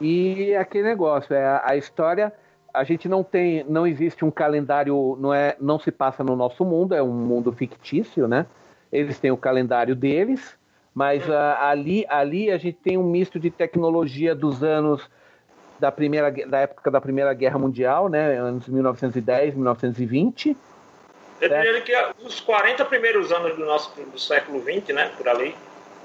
E 0.00 0.54
aquele 0.54 0.84
negócio, 0.84 1.34
é 1.34 1.60
a 1.64 1.76
história, 1.76 2.32
a 2.72 2.82
gente 2.82 3.08
não 3.08 3.22
tem, 3.22 3.64
não 3.68 3.86
existe 3.86 4.24
um 4.24 4.30
calendário, 4.30 5.16
não 5.20 5.32
é, 5.32 5.56
não 5.60 5.78
se 5.78 5.92
passa 5.92 6.24
no 6.24 6.34
nosso 6.34 6.64
mundo, 6.64 6.94
é 6.94 7.02
um 7.02 7.12
mundo 7.12 7.52
fictício, 7.52 8.26
né? 8.26 8.46
Eles 8.92 9.18
têm 9.18 9.30
o 9.30 9.36
calendário 9.36 9.94
deles, 9.94 10.56
mas 10.92 11.26
uh, 11.28 11.32
ali, 11.60 12.04
ali 12.08 12.50
a 12.50 12.58
gente 12.58 12.78
tem 12.82 12.98
um 12.98 13.04
misto 13.04 13.38
de 13.38 13.50
tecnologia 13.50 14.34
dos 14.34 14.62
anos 14.62 15.08
da 15.78 15.90
primeira, 15.90 16.30
da 16.30 16.60
época 16.60 16.90
da 16.90 17.00
Primeira 17.00 17.32
Guerra 17.34 17.58
Mundial, 17.58 18.08
né? 18.08 18.38
Anos 18.38 18.68
1910, 18.68 19.54
1920. 19.54 20.56
Eu 21.40 21.48
diria 21.48 21.80
que 21.80 21.92
os 22.24 22.40
40 22.40 22.84
primeiros 22.84 23.32
anos 23.32 23.56
do 23.56 23.64
nosso 23.64 23.92
do 24.00 24.18
século 24.18 24.60
20, 24.60 24.92
né? 24.92 25.10
Por 25.16 25.28
ali. 25.28 25.54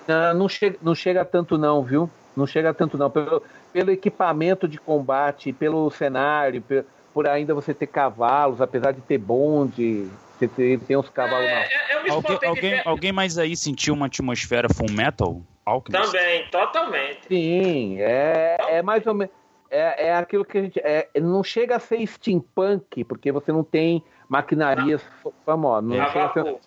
Não, 0.10 0.34
não 0.34 0.49
chega, 0.49 0.80
não 0.82 0.95
chega 0.95 1.24
tanto 1.24 1.55
não, 1.55 1.84
viu? 1.84 2.10
Não 2.36 2.47
chega 2.47 2.74
tanto 2.74 2.97
não. 2.97 3.12
Pelo, 3.12 3.43
pelo 3.72 3.91
equipamento 3.91 4.68
de 4.68 4.80
combate, 4.80 5.53
pelo 5.53 5.88
cenário, 5.91 6.64
por, 6.64 6.84
por 7.14 7.28
ainda 7.28 7.53
você 7.53 7.76
ter 7.76 7.86
cavalos, 7.86 8.60
apesar 8.60 8.91
de 8.91 9.01
ter 9.01 9.20
bonde, 9.20 10.10
você 10.34 10.47
tem, 10.47 10.80
tem 10.80 10.97
uns 10.97 11.10
cavalos 11.10 11.45
é, 11.45 11.53
na... 11.53 11.60
É, 11.60 12.10
alguém, 12.10 12.39
alguém, 12.43 12.82
alguém, 12.86 13.12
mais 13.12 13.38
aí 13.38 13.55
sentiu 13.55 13.93
uma 13.93 14.07
atmosfera 14.07 14.68
full 14.68 14.89
metal? 14.89 15.43
Alchemist? 15.64 16.12
Também, 16.12 16.47
totalmente. 16.49 17.28
Sim, 17.28 17.97
é, 17.99 18.57
é 18.68 18.82
mais 18.82 19.05
ou 19.05 19.14
menos. 19.14 19.32
É, 19.70 20.07
é 20.07 20.16
aquilo 20.16 20.43
que 20.43 20.57
a 20.57 20.62
gente. 20.64 20.80
É, 20.80 21.07
não 21.22 21.43
chega 21.43 21.76
a 21.76 21.80
ser 21.80 22.03
steampunk, 22.07 23.03
porque 23.03 23.32
você 23.32 23.51
não 23.51 23.64
tem 23.64 24.03
maquinarias 24.28 25.03
famosas. 25.45 25.88
Não 25.88 26.01
é. 26.01 26.60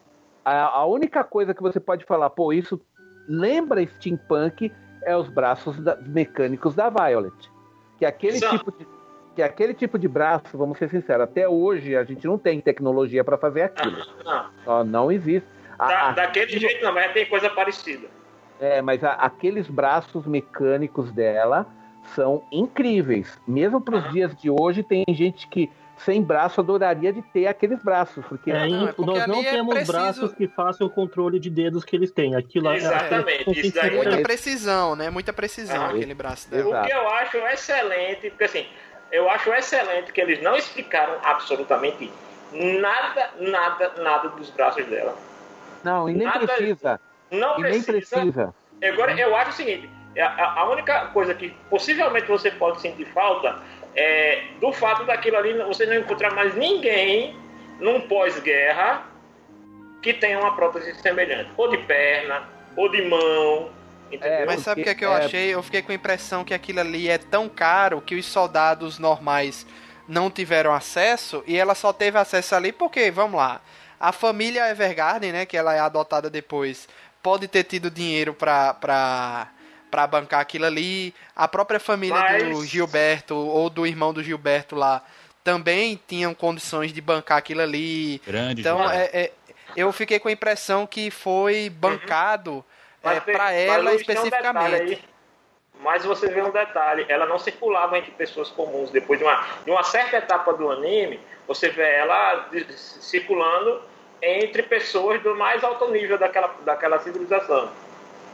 a, 0.44 0.66
a 0.66 0.86
única 0.86 1.24
coisa 1.24 1.52
que 1.52 1.60
você 1.60 1.80
pode 1.80 2.04
falar, 2.04 2.30
pô, 2.30 2.52
isso 2.52 2.80
lembra 3.28 3.84
steampunk, 3.86 4.72
é 5.02 5.16
os 5.16 5.28
braços 5.28 5.78
da, 5.80 5.96
mecânicos 5.96 6.74
da 6.74 6.88
Violet. 6.88 7.50
Que 7.98 8.04
aquele 8.04 8.40
tipo 8.40 8.72
de 8.72 8.86
que 9.34 9.42
aquele 9.42 9.72
tipo 9.72 9.98
de 9.98 10.06
braço, 10.06 10.58
vamos 10.58 10.76
ser 10.78 10.90
sinceros, 10.90 11.24
até 11.24 11.48
hoje 11.48 11.96
a 11.96 12.04
gente 12.04 12.26
não 12.26 12.36
tem 12.36 12.60
tecnologia 12.60 13.24
para 13.24 13.38
fazer 13.38 13.62
aquilo. 13.62 13.96
Não, 14.24 14.44
não. 14.66 14.84
não 14.84 15.12
existe. 15.12 15.48
Da, 15.78 16.08
a, 16.08 16.12
daquele 16.12 16.58
jeito 16.58 16.84
não, 16.84 16.92
mas 16.92 17.12
tem 17.12 17.26
coisa 17.26 17.48
parecida. 17.48 18.08
É, 18.60 18.82
mas 18.82 19.02
a, 19.02 19.12
aqueles 19.12 19.68
braços 19.68 20.26
mecânicos 20.26 21.10
dela 21.12 21.66
são 22.14 22.44
incríveis. 22.52 23.40
Mesmo 23.46 23.80
para 23.80 23.96
os 23.96 24.12
dias 24.12 24.36
de 24.36 24.50
hoje, 24.50 24.82
tem 24.82 25.04
gente 25.08 25.48
que 25.48 25.70
sem 25.98 26.22
braço 26.22 26.60
adoraria 26.60 27.12
de 27.12 27.22
ter 27.22 27.46
aqueles 27.46 27.82
braços. 27.82 28.24
Porque, 28.26 28.50
é, 28.50 28.66
não, 28.68 28.88
é 28.88 28.92
porque 28.92 29.10
nós 29.10 29.26
não 29.26 29.40
é 29.40 29.50
temos 29.50 29.74
preciso... 29.74 29.92
braços 29.92 30.32
que 30.34 30.48
façam 30.48 30.86
o 30.86 30.90
controle 30.90 31.38
de 31.38 31.50
dedos 31.50 31.84
que 31.84 31.96
eles 31.96 32.10
têm. 32.10 32.34
Aquilo 32.34 32.70
é 32.70 32.76
Exatamente. 32.76 33.48
É, 33.48 33.60
isso 33.60 33.74
daí 33.74 33.96
muita 33.96 34.22
precisão, 34.22 34.96
né? 34.96 35.10
Muita 35.10 35.32
precisão 35.32 35.86
aquele 35.86 36.14
braço 36.14 36.50
dela. 36.50 36.82
O 36.82 36.86
que 36.86 36.92
eu 36.92 37.08
acho 37.08 37.36
excelente, 37.38 38.30
porque 38.30 38.44
assim, 38.44 38.66
eu 39.10 39.28
acho 39.30 39.52
excelente 39.52 40.12
que 40.12 40.20
eles 40.20 40.42
não 40.42 40.56
explicaram 40.56 41.16
absolutamente 41.22 42.10
nada, 42.52 43.30
nada, 43.38 43.92
nada 43.98 44.28
dos 44.30 44.50
braços 44.50 44.84
dela. 44.86 45.16
Não, 45.84 46.08
e 46.08 46.14
nem 46.14 46.26
nada, 46.26 46.46
precisa. 46.46 47.00
Não 47.30 47.58
e 47.58 47.62
precisa. 47.62 47.92
nem 47.92 48.00
precisa. 48.00 48.54
Agora, 48.82 49.18
eu 49.18 49.34
acho 49.36 49.50
o 49.50 49.54
seguinte, 49.54 49.88
a, 50.18 50.60
a 50.60 50.70
única 50.70 51.06
coisa 51.08 51.34
que 51.34 51.50
possivelmente 51.70 52.26
você 52.26 52.50
pode 52.50 52.80
sentir 52.80 53.06
falta 53.06 53.58
é, 53.94 54.42
do 54.60 54.72
fato 54.72 55.04
daquilo 55.04 55.36
ali 55.36 55.54
você 55.54 55.86
não 55.86 55.96
encontrar 55.96 56.34
mais 56.34 56.54
ninguém 56.54 57.36
num 57.78 58.00
pós-guerra 58.02 59.06
que 60.02 60.12
tenha 60.12 60.38
uma 60.38 60.54
prótese 60.56 60.94
semelhante, 61.00 61.50
ou 61.56 61.70
de 61.70 61.78
perna, 61.78 62.48
ou 62.76 62.90
de 62.90 63.02
mão. 63.02 63.70
É, 64.20 64.44
mas 64.44 64.60
sabe 64.60 64.80
o 64.80 64.84
que, 64.84 64.90
é 64.90 64.94
que 64.94 65.04
eu 65.04 65.12
é... 65.12 65.24
achei? 65.24 65.54
Eu 65.54 65.62
fiquei 65.62 65.80
com 65.80 65.92
a 65.92 65.94
impressão 65.94 66.44
que 66.44 66.52
aquilo 66.52 66.80
ali 66.80 67.08
é 67.08 67.18
tão 67.18 67.48
caro 67.48 68.00
que 68.00 68.14
os 68.14 68.26
soldados 68.26 68.98
normais 68.98 69.66
não 70.08 70.30
tiveram 70.30 70.74
acesso 70.74 71.42
e 71.46 71.56
ela 71.56 71.74
só 71.74 71.92
teve 71.92 72.18
acesso 72.18 72.54
ali 72.54 72.72
porque, 72.72 73.10
vamos 73.10 73.36
lá, 73.36 73.62
a 73.98 74.12
família 74.12 74.68
Evergarden, 74.68 75.32
né, 75.32 75.46
que 75.46 75.56
ela 75.56 75.74
é 75.74 75.78
adotada 75.78 76.28
depois, 76.28 76.88
pode 77.22 77.46
ter 77.46 77.62
tido 77.64 77.90
dinheiro 77.90 78.34
pra, 78.34 78.74
pra 78.74 79.48
para 79.92 80.06
bancar 80.06 80.40
aquilo 80.40 80.64
ali. 80.64 81.14
A 81.36 81.46
própria 81.46 81.78
família 81.78 82.18
Mas... 82.18 82.42
do 82.48 82.64
Gilberto 82.64 83.36
ou 83.36 83.68
do 83.68 83.86
irmão 83.86 84.14
do 84.14 84.22
Gilberto 84.22 84.74
lá 84.74 85.04
também 85.44 86.00
tinham 86.08 86.32
condições 86.32 86.94
de 86.94 87.00
bancar 87.02 87.36
aquilo 87.36 87.60
ali. 87.60 88.18
Grande, 88.26 88.62
então 88.62 88.90
é, 88.90 89.10
é, 89.12 89.32
eu 89.76 89.92
fiquei 89.92 90.18
com 90.18 90.28
a 90.28 90.32
impressão 90.32 90.86
que 90.86 91.10
foi 91.10 91.68
bancado 91.68 92.64
uhum. 93.04 93.10
é, 93.10 93.20
para 93.20 93.52
ela 93.52 93.94
especificamente. 93.94 95.04
Um 95.78 95.82
Mas 95.82 96.06
você 96.06 96.28
vê 96.28 96.40
um 96.40 96.50
detalhe, 96.50 97.04
ela 97.06 97.26
não 97.26 97.38
circulava 97.38 97.98
entre 97.98 98.12
pessoas 98.12 98.48
comuns. 98.48 98.90
Depois 98.90 99.18
de 99.18 99.26
uma, 99.26 99.44
de 99.62 99.70
uma 99.70 99.82
certa 99.82 100.16
etapa 100.16 100.54
do 100.54 100.70
anime, 100.70 101.20
você 101.46 101.68
vê 101.68 101.82
ela 101.82 102.48
circulando 102.76 103.82
entre 104.22 104.62
pessoas 104.62 105.20
do 105.22 105.36
mais 105.36 105.62
alto 105.62 105.90
nível 105.90 106.16
daquela, 106.16 106.54
daquela 106.64 106.98
civilização. 107.00 107.70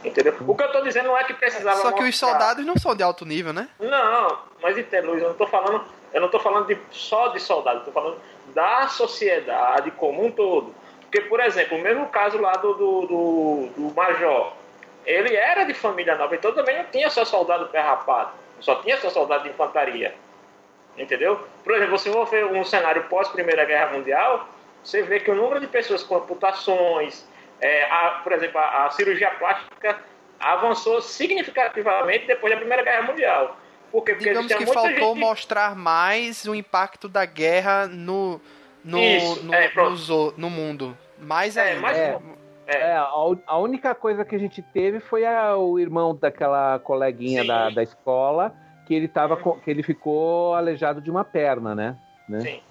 Entendeu? 0.03 0.33
O 0.47 0.55
que 0.55 0.63
eu 0.63 0.71
tô 0.71 0.81
dizendo 0.81 1.07
não 1.07 1.17
é 1.17 1.23
que 1.23 1.33
precisava. 1.33 1.77
Só 1.77 1.91
que 1.91 2.01
mostrar. 2.01 2.07
os 2.07 2.17
soldados 2.17 2.65
não 2.65 2.77
são 2.77 2.95
de 2.95 3.03
alto 3.03 3.25
nível, 3.25 3.51
né? 3.51 3.67
Não, 3.79 4.39
mas 4.61 4.77
entendo, 4.77 5.07
Luiz, 5.07 5.21
eu 5.21 5.29
não 5.29 5.35
tô 5.35 5.47
falando. 5.47 5.83
Eu 6.13 6.21
não 6.21 6.29
tô 6.29 6.39
falando 6.39 6.67
de, 6.67 6.77
só 6.91 7.27
de 7.27 7.39
soldados, 7.39 7.83
tô 7.85 7.91
falando 7.91 8.17
da 8.53 8.87
sociedade 8.87 9.91
como 9.91 10.25
um 10.25 10.31
todo. 10.31 10.73
Porque, 11.01 11.21
por 11.21 11.39
exemplo, 11.39 11.77
o 11.77 11.81
mesmo 11.81 12.07
caso 12.07 12.39
lá 12.39 12.53
do, 12.53 12.73
do, 12.73 13.01
do, 13.07 13.69
do 13.75 13.95
Major, 13.95 14.53
ele 15.05 15.35
era 15.35 15.63
de 15.63 15.73
família 15.73 16.15
nova, 16.15 16.35
então 16.35 16.51
também 16.53 16.77
não 16.77 16.85
tinha 16.85 17.09
só 17.09 17.25
soldado 17.25 17.67
perrapado, 17.67 18.31
só 18.59 18.75
tinha 18.75 18.97
só 18.97 19.09
soldado 19.09 19.43
de 19.43 19.49
infantaria. 19.49 20.15
Entendeu? 20.97 21.39
Por 21.63 21.75
exemplo, 21.75 21.97
se 21.97 22.09
você 22.09 22.43
ver 22.43 22.45
um 22.45 22.63
cenário 22.63 23.03
pós-Primeira 23.03 23.65
Guerra 23.65 23.93
Mundial, 23.93 24.47
você 24.83 25.01
vê 25.01 25.19
que 25.19 25.31
o 25.31 25.35
número 25.35 25.59
de 25.59 25.67
pessoas 25.67 26.03
com 26.03 26.17
amputações, 26.17 27.25
é, 27.61 27.83
a, 27.85 28.21
por 28.23 28.31
exemplo, 28.31 28.59
a, 28.59 28.85
a, 28.85 28.89
cirurgia 28.91 29.31
plástica 29.31 29.97
avançou 30.39 31.01
significativamente 31.01 32.25
depois 32.25 32.53
da 32.53 32.57
Primeira 32.57 32.83
Guerra 32.83 33.03
Mundial. 33.03 33.57
Por 33.91 34.03
quê? 34.03 34.13
Porque 34.13 34.29
Digamos 34.29 34.53
que 34.53 34.65
faltou 34.67 35.13
gente... 35.13 35.19
mostrar 35.19 35.75
mais 35.75 36.45
o 36.45 36.55
impacto 36.55 37.09
da 37.09 37.25
guerra 37.25 37.87
no, 37.87 38.39
no, 38.83 38.99
Isso, 38.99 39.43
no, 39.43 39.53
é, 39.53 39.71
no, 39.75 40.33
no, 40.37 40.49
mundo. 40.49 40.97
Mais 41.19 41.57
é, 41.57 41.71
ainda. 41.71 41.81
Mais 41.81 41.97
é, 41.97 42.19
é. 42.67 42.93
a, 42.93 43.09
a, 43.47 43.57
única 43.57 43.95
coisa 43.95 44.23
que 44.23 44.35
a 44.35 44.39
gente 44.39 44.61
teve 44.61 44.99
foi 44.99 45.25
a, 45.25 45.57
o 45.57 45.79
irmão 45.79 46.15
daquela 46.15 46.79
coleguinha 46.79 47.43
da, 47.43 47.69
da 47.69 47.83
escola 47.83 48.53
que 48.85 48.93
ele, 48.95 49.07
tava, 49.07 49.37
que 49.37 49.69
ele 49.69 49.83
ficou 49.83 50.55
aleijado 50.55 50.99
de 50.99 51.11
uma 51.11 51.23
perna, 51.23 51.75
né? 51.75 51.95
né? 52.27 52.39
Sim. 52.41 52.61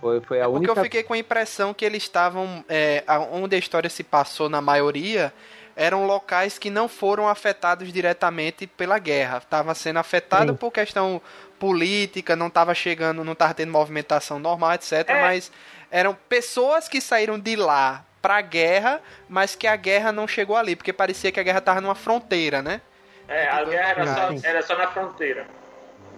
Foi, 0.00 0.20
foi 0.20 0.40
a 0.40 0.44
é 0.44 0.46
única. 0.46 0.66
Porque 0.66 0.80
eu 0.80 0.84
fiquei 0.84 1.02
com 1.02 1.14
a 1.14 1.18
impressão 1.18 1.74
que 1.74 1.84
eles 1.84 2.02
estavam. 2.02 2.64
É, 2.68 3.04
onde 3.32 3.56
a 3.56 3.58
história 3.58 3.90
se 3.90 4.02
passou 4.04 4.48
na 4.48 4.60
maioria 4.60 5.32
eram 5.78 6.06
locais 6.06 6.58
que 6.58 6.70
não 6.70 6.88
foram 6.88 7.28
afetados 7.28 7.92
diretamente 7.92 8.66
pela 8.66 8.98
guerra. 8.98 9.38
Estava 9.38 9.72
sendo 9.76 9.98
afetado 9.98 10.50
Sim. 10.50 10.56
por 10.56 10.72
questão 10.72 11.22
política, 11.56 12.34
não 12.34 12.48
estava 12.48 12.74
chegando, 12.74 13.22
não 13.22 13.32
estava 13.32 13.54
tendo 13.54 13.70
movimentação 13.70 14.40
normal, 14.40 14.72
etc. 14.72 15.04
É. 15.06 15.22
Mas 15.22 15.52
eram 15.88 16.16
pessoas 16.28 16.88
que 16.88 17.00
saíram 17.00 17.38
de 17.38 17.54
lá 17.54 18.04
para 18.20 18.38
a 18.38 18.40
guerra, 18.40 19.00
mas 19.28 19.54
que 19.54 19.68
a 19.68 19.76
guerra 19.76 20.10
não 20.10 20.26
chegou 20.26 20.56
ali, 20.56 20.74
porque 20.74 20.92
parecia 20.92 21.30
que 21.30 21.38
a 21.38 21.44
guerra 21.44 21.58
estava 21.58 21.80
numa 21.80 21.94
fronteira, 21.94 22.60
né? 22.60 22.80
É, 23.28 23.48
a 23.48 23.62
guerra 23.62 23.90
era 23.90 24.06
só, 24.06 24.48
era 24.48 24.62
só 24.62 24.76
na 24.76 24.88
fronteira. 24.88 25.46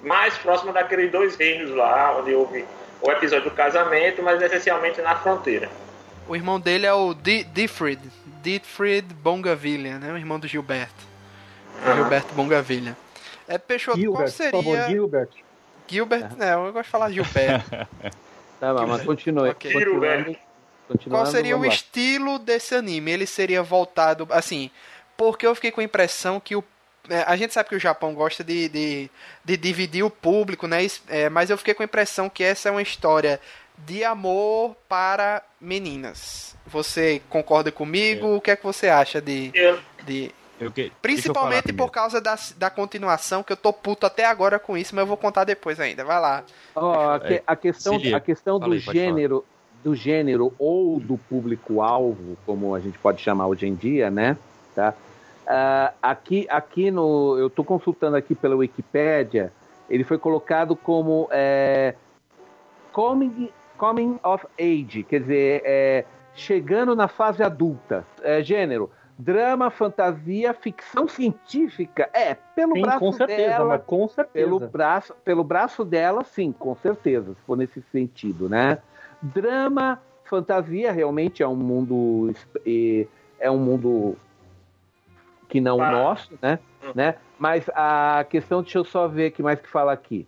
Mais 0.02 0.38
próximo 0.38 0.72
daqueles 0.72 1.12
dois 1.12 1.36
reinos 1.36 1.70
lá, 1.70 2.16
onde 2.18 2.34
houve 2.34 2.64
o 3.02 3.10
episódio 3.10 3.50
do 3.50 3.56
casamento, 3.56 4.22
mas 4.22 4.40
essencialmente 4.42 5.00
na 5.00 5.16
fronteira. 5.16 5.70
O 6.28 6.36
irmão 6.36 6.60
dele 6.60 6.86
é 6.86 6.92
o 6.92 7.14
Dietfried, 7.14 8.00
Dietfried 8.42 9.12
Bongavilha, 9.14 9.98
né? 9.98 10.12
O 10.12 10.16
irmão 10.16 10.38
do 10.38 10.46
Gilberto. 10.46 11.04
Uhum. 11.84 11.96
Gilberto 11.96 12.34
Bongavilha. 12.34 12.96
É, 13.48 13.58
Peixoto, 13.58 13.98
Gilbert, 13.98 14.20
qual 14.20 14.28
seria... 14.28 14.50
Por 14.52 14.64
favor, 14.64 14.88
Gilbert. 14.88 15.28
Gilbert, 15.88 16.30
uhum. 16.30 16.36
não, 16.38 16.66
eu 16.66 16.72
gosto 16.72 16.84
de 16.84 16.90
falar 16.90 17.10
Gilberto. 17.10 17.70
tá 18.60 18.74
bom, 18.74 18.86
mas 18.86 19.02
continue. 19.02 19.50
Okay. 19.50 19.72
Continuando, 19.72 20.36
qual 21.08 21.26
seria 21.26 21.56
o 21.56 21.64
estilo 21.64 22.38
desse 22.38 22.74
anime? 22.74 23.10
Ele 23.10 23.26
seria 23.26 23.62
voltado, 23.62 24.26
assim, 24.30 24.70
porque 25.16 25.46
eu 25.46 25.54
fiquei 25.54 25.70
com 25.70 25.80
a 25.80 25.84
impressão 25.84 26.40
que 26.40 26.56
o 26.56 26.62
a 27.26 27.36
gente 27.36 27.52
sabe 27.52 27.68
que 27.68 27.76
o 27.76 27.80
Japão 27.80 28.14
gosta 28.14 28.44
de, 28.44 28.68
de, 28.68 29.10
de 29.44 29.56
dividir 29.56 30.04
o 30.04 30.10
público, 30.10 30.66
né? 30.66 30.78
É, 31.08 31.28
mas 31.28 31.50
eu 31.50 31.58
fiquei 31.58 31.74
com 31.74 31.82
a 31.82 31.84
impressão 31.84 32.28
que 32.28 32.44
essa 32.44 32.68
é 32.68 32.72
uma 32.72 32.82
história 32.82 33.40
de 33.86 34.04
amor 34.04 34.76
para 34.88 35.42
meninas. 35.60 36.56
Você 36.66 37.20
concorda 37.28 37.72
comigo? 37.72 38.26
É. 38.26 38.36
O 38.36 38.40
que 38.40 38.50
é 38.50 38.56
que 38.56 38.64
você 38.64 38.88
acha 38.88 39.20
de, 39.20 39.50
eu, 39.54 39.78
de 40.04 40.32
Que, 40.74 40.92
Principalmente 41.00 41.72
por 41.72 41.90
causa 41.90 42.20
da, 42.20 42.36
da 42.56 42.70
continuação, 42.70 43.42
que 43.42 43.52
eu 43.52 43.56
tô 43.56 43.72
puto 43.72 44.06
até 44.06 44.26
agora 44.26 44.58
com 44.58 44.76
isso, 44.76 44.94
mas 44.94 45.02
eu 45.02 45.06
vou 45.06 45.16
contar 45.16 45.44
depois 45.44 45.80
ainda. 45.80 46.04
Vai 46.04 46.20
lá. 46.20 46.44
Oh, 46.74 46.90
a, 46.90 47.20
que, 47.20 47.42
a, 47.46 47.56
questão, 47.56 48.00
a 48.14 48.20
questão 48.20 48.58
do 48.58 48.78
gênero, 48.78 49.44
do 49.82 49.94
gênero 49.94 50.52
ou 50.58 51.00
do 51.00 51.16
público-alvo, 51.16 52.36
como 52.44 52.74
a 52.74 52.80
gente 52.80 52.98
pode 52.98 53.22
chamar 53.22 53.46
hoje 53.46 53.66
em 53.66 53.74
dia, 53.74 54.10
né? 54.10 54.36
Tá? 54.74 54.94
Uh, 55.50 55.92
aqui, 56.00 56.46
aqui 56.48 56.92
no. 56.92 57.36
Eu 57.36 57.48
estou 57.48 57.64
consultando 57.64 58.16
aqui 58.16 58.36
pela 58.36 58.54
Wikipédia, 58.54 59.52
ele 59.88 60.04
foi 60.04 60.16
colocado 60.16 60.76
como 60.76 61.26
é, 61.32 61.96
coming, 62.92 63.50
coming 63.76 64.20
of 64.22 64.46
age, 64.60 65.02
quer 65.02 65.22
dizer, 65.22 65.62
é, 65.64 66.04
chegando 66.36 66.94
na 66.94 67.08
fase 67.08 67.42
adulta. 67.42 68.06
É, 68.22 68.40
gênero, 68.44 68.92
drama, 69.18 69.70
fantasia, 69.70 70.54
ficção 70.54 71.08
científica. 71.08 72.08
É, 72.12 72.36
pelo 72.54 72.74
sim, 72.74 72.82
braço 72.82 73.00
com 73.00 73.10
certeza, 73.10 73.48
dela. 73.48 73.64
Mas 73.64 73.82
com 73.82 74.06
certeza. 74.06 74.46
Pelo 74.46 74.60
braço, 74.60 75.14
pelo 75.24 75.42
braço 75.42 75.84
dela, 75.84 76.22
sim, 76.22 76.52
com 76.52 76.76
certeza, 76.76 77.34
se 77.34 77.40
for 77.44 77.56
nesse 77.56 77.82
sentido, 77.90 78.48
né? 78.48 78.78
Drama, 79.20 80.00
fantasia, 80.26 80.92
realmente 80.92 81.42
é 81.42 81.48
um 81.48 81.56
mundo. 81.56 82.32
É 83.40 83.50
um 83.50 83.58
mundo 83.58 84.16
que 85.50 85.60
não 85.60 85.76
o 85.76 85.90
nosso, 85.90 86.38
né? 86.40 86.58
Hum. 86.82 86.92
né? 86.94 87.16
Mas 87.38 87.68
a 87.74 88.24
questão, 88.28 88.62
deixa 88.62 88.78
eu 88.78 88.84
só 88.84 89.08
ver 89.08 89.30
o 89.30 89.32
que 89.32 89.42
mais 89.42 89.60
que 89.60 89.68
fala 89.68 89.92
aqui. 89.92 90.26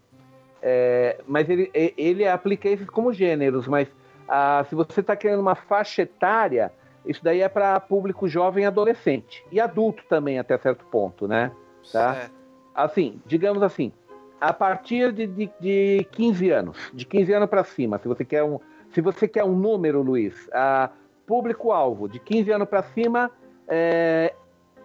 É, 0.60 1.20
mas 1.26 1.48
ele, 1.48 1.70
ele 1.74 2.26
aplica 2.26 2.68
esses 2.68 2.88
como 2.88 3.12
gêneros, 3.12 3.66
mas 3.66 3.88
ah, 4.28 4.64
se 4.68 4.74
você 4.74 5.00
está 5.00 5.16
querendo 5.16 5.40
uma 5.40 5.54
faixa 5.54 6.02
etária, 6.02 6.72
isso 7.06 7.22
daí 7.22 7.40
é 7.40 7.48
para 7.48 7.78
público 7.80 8.28
jovem 8.28 8.64
e 8.64 8.66
adolescente. 8.66 9.44
E 9.50 9.60
adulto 9.60 10.04
também, 10.08 10.38
até 10.38 10.56
certo 10.58 10.84
ponto, 10.86 11.26
né? 11.26 11.50
Tá? 11.90 12.30
Assim, 12.74 13.20
digamos 13.26 13.62
assim, 13.62 13.92
a 14.40 14.52
partir 14.52 15.12
de, 15.12 15.26
de, 15.26 15.50
de 15.60 16.06
15 16.12 16.50
anos, 16.50 16.90
de 16.92 17.04
15 17.04 17.32
anos 17.32 17.48
para 17.48 17.64
cima, 17.64 17.98
se 17.98 18.08
você 18.08 18.24
quer 18.24 18.44
um, 18.44 18.58
se 18.92 19.00
você 19.00 19.26
quer 19.26 19.44
um 19.44 19.54
número, 19.54 20.00
Luiz, 20.00 20.48
a 20.52 20.90
público-alvo 21.26 22.08
de 22.08 22.18
15 22.18 22.50
anos 22.52 22.68
para 22.68 22.82
cima, 22.82 23.30
é, 23.66 24.34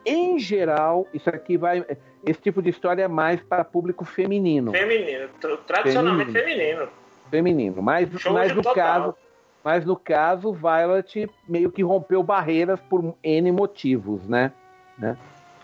em 0.08 0.40
geral, 0.40 1.08
isso 1.14 1.30
aqui 1.30 1.58
vai. 1.58 1.86
Esse 2.26 2.42
tipo 2.42 2.62
de 2.62 2.70
história 2.70 3.04
é 3.04 3.08
mais 3.08 3.42
para 3.42 3.64
público 3.64 4.06
feminino. 4.06 4.72
Feminino, 4.72 5.28
tradicionalmente 5.66 6.32
feminino. 6.32 6.88
Feminino, 7.30 7.76
feminino. 7.76 7.82
mas, 7.82 8.10
mas 8.26 8.56
no 8.56 8.62
total. 8.62 8.76
caso 8.76 9.16
mas 9.68 9.84
no 9.84 9.98
caso, 9.98 10.54
Violet 10.54 11.30
meio 11.46 11.70
que 11.70 11.84
rompeu 11.84 12.24
barreiras 12.24 12.80
por 12.90 13.14
N 13.22 13.52
motivos, 13.52 14.26
né? 14.26 14.54
né? 14.98 15.18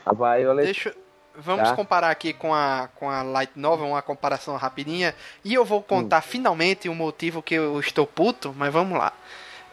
A 0.06 0.14
Violet. 0.14 0.66
Deixa, 0.66 0.94
vamos 1.34 1.70
tá? 1.70 1.76
comparar 1.76 2.10
aqui 2.10 2.34
com 2.34 2.54
a, 2.54 2.90
com 2.96 3.10
a 3.10 3.24
Light 3.24 3.54
Novel, 3.56 3.88
uma 3.88 4.02
comparação 4.02 4.58
rapidinha. 4.58 5.16
E 5.42 5.54
eu 5.54 5.64
vou 5.64 5.82
contar 5.82 6.20
hum. 6.20 6.22
finalmente 6.22 6.90
o 6.90 6.94
motivo 6.94 7.42
que 7.42 7.56
eu 7.56 7.80
estou 7.80 8.06
puto, 8.06 8.54
mas 8.58 8.74
vamos 8.74 8.98
lá. 8.98 9.14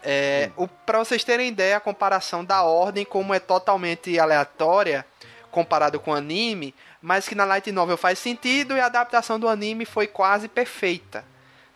É, 0.03 0.51
hum. 0.57 0.69
Para 0.87 0.99
vocês 0.99 1.25
terem 1.25 1.49
ideia, 1.49 1.77
a 1.77 1.81
comparação 1.81 2.45
da 2.45 2.63
ordem, 2.63 3.05
como 3.05 3.35
é 3.35 3.39
totalmente 3.39 4.19
aleatória 4.19 5.05
comparado 5.51 5.99
com 5.99 6.13
o 6.13 6.15
anime, 6.15 6.75
mas 7.03 7.29
que 7.29 7.35
na 7.35 7.45
Light 7.45 7.71
Novel 7.73 7.97
faz 7.97 8.19
sentido 8.19 8.77
e 8.77 8.81
a 8.81 8.87
adaptação 8.87 9.39
do 9.39 9.49
anime 9.49 9.85
foi 9.85 10.07
quase 10.07 10.49
perfeita. 10.49 11.25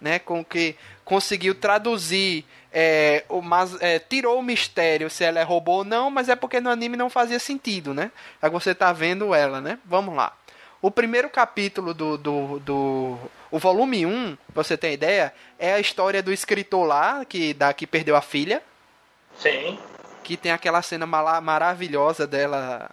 Né, 0.00 0.18
com 0.18 0.44
que 0.44 0.76
conseguiu 1.02 1.54
traduzir 1.54 2.44
é, 2.70 3.24
o, 3.28 3.40
mas, 3.40 3.80
é, 3.80 3.98
tirou 3.98 4.38
o 4.38 4.42
mistério 4.42 5.08
se 5.08 5.24
ela 5.24 5.40
é 5.40 5.42
robô 5.42 5.76
ou 5.76 5.84
não, 5.84 6.10
mas 6.10 6.28
é 6.28 6.36
porque 6.36 6.60
no 6.60 6.68
anime 6.68 6.94
não 6.94 7.08
fazia 7.08 7.38
sentido, 7.38 7.94
né? 7.94 8.10
Aí 8.42 8.50
você 8.50 8.74
tá 8.74 8.92
vendo 8.92 9.32
ela, 9.32 9.62
né? 9.62 9.78
Vamos 9.84 10.14
lá. 10.14 10.36
O 10.84 10.90
primeiro 10.90 11.30
capítulo 11.30 11.94
do, 11.94 12.18
do, 12.18 12.58
do 12.58 13.18
o 13.50 13.58
volume 13.58 14.04
1, 14.04 14.36
pra 14.52 14.62
você 14.62 14.76
ter 14.76 14.92
ideia, 14.92 15.32
é 15.58 15.72
a 15.72 15.80
história 15.80 16.22
do 16.22 16.30
escritor 16.30 16.86
lá, 16.86 17.24
que, 17.24 17.54
da, 17.54 17.72
que 17.72 17.86
perdeu 17.86 18.14
a 18.14 18.20
filha. 18.20 18.62
Sim. 19.38 19.78
Que 20.22 20.36
tem 20.36 20.52
aquela 20.52 20.82
cena 20.82 21.06
mal, 21.06 21.40
maravilhosa 21.40 22.26
dela. 22.26 22.90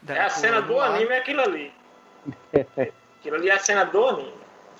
dela 0.00 0.20
é 0.20 0.22
a 0.24 0.30
cena 0.30 0.62
do 0.62 0.72
lá. 0.72 0.86
anime, 0.86 1.12
é 1.12 1.18
aquilo 1.18 1.42
ali. 1.42 1.70
aquilo 3.20 3.36
ali 3.36 3.50
é 3.50 3.52
a 3.52 3.58
cena 3.58 3.84
do 3.84 4.02
anime. 4.06 4.32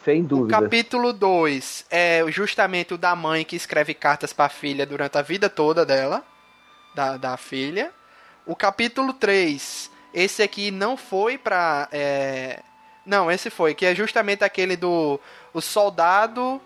Sem 0.02 0.24
dúvida. 0.24 0.56
O 0.56 0.62
capítulo 0.62 1.12
2 1.12 1.84
é 1.90 2.24
justamente 2.28 2.94
o 2.94 2.96
da 2.96 3.14
mãe 3.14 3.44
que 3.44 3.56
escreve 3.56 3.92
cartas 3.92 4.32
para 4.32 4.46
a 4.46 4.48
filha 4.48 4.86
durante 4.86 5.18
a 5.18 5.22
vida 5.22 5.50
toda 5.50 5.84
dela, 5.84 6.24
da, 6.94 7.18
da 7.18 7.36
filha. 7.36 7.92
O 8.46 8.56
capítulo 8.56 9.12
3, 9.12 9.90
esse 10.14 10.42
aqui 10.42 10.70
não 10.70 10.96
foi 10.96 11.36
pra. 11.36 11.88
É... 11.92 12.60
Não, 13.04 13.30
esse 13.30 13.50
foi, 13.50 13.74
que 13.74 13.84
é 13.84 13.94
justamente 13.94 14.44
aquele 14.44 14.76
do 14.76 15.20
o 15.52 15.60
soldado 15.60 16.62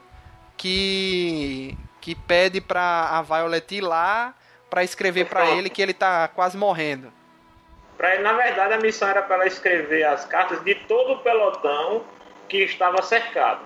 que 0.57 1.77
que 2.01 2.15
pede 2.15 2.61
pra 2.61 3.09
a 3.11 3.23
Violet 3.23 3.75
ir 3.75 3.81
lá 3.81 4.35
para 4.71 4.85
escrever 4.85 5.27
para 5.27 5.51
ele 5.51 5.69
que 5.69 5.83
ele 5.83 5.95
tá 5.95 6.29
quase 6.29 6.57
morrendo. 6.57 7.13
Pra, 7.97 8.21
na 8.21 8.33
verdade, 8.33 8.75
a 8.75 8.79
missão 8.79 9.09
era 9.09 9.23
para 9.23 9.37
ela 9.37 9.47
escrever 9.47 10.05
as 10.05 10.25
cartas 10.25 10.63
de 10.63 10.75
todo 10.75 11.15
o 11.15 11.19
pelotão 11.19 12.05
que 12.49 12.59
estava 12.59 13.03
cercado. 13.03 13.61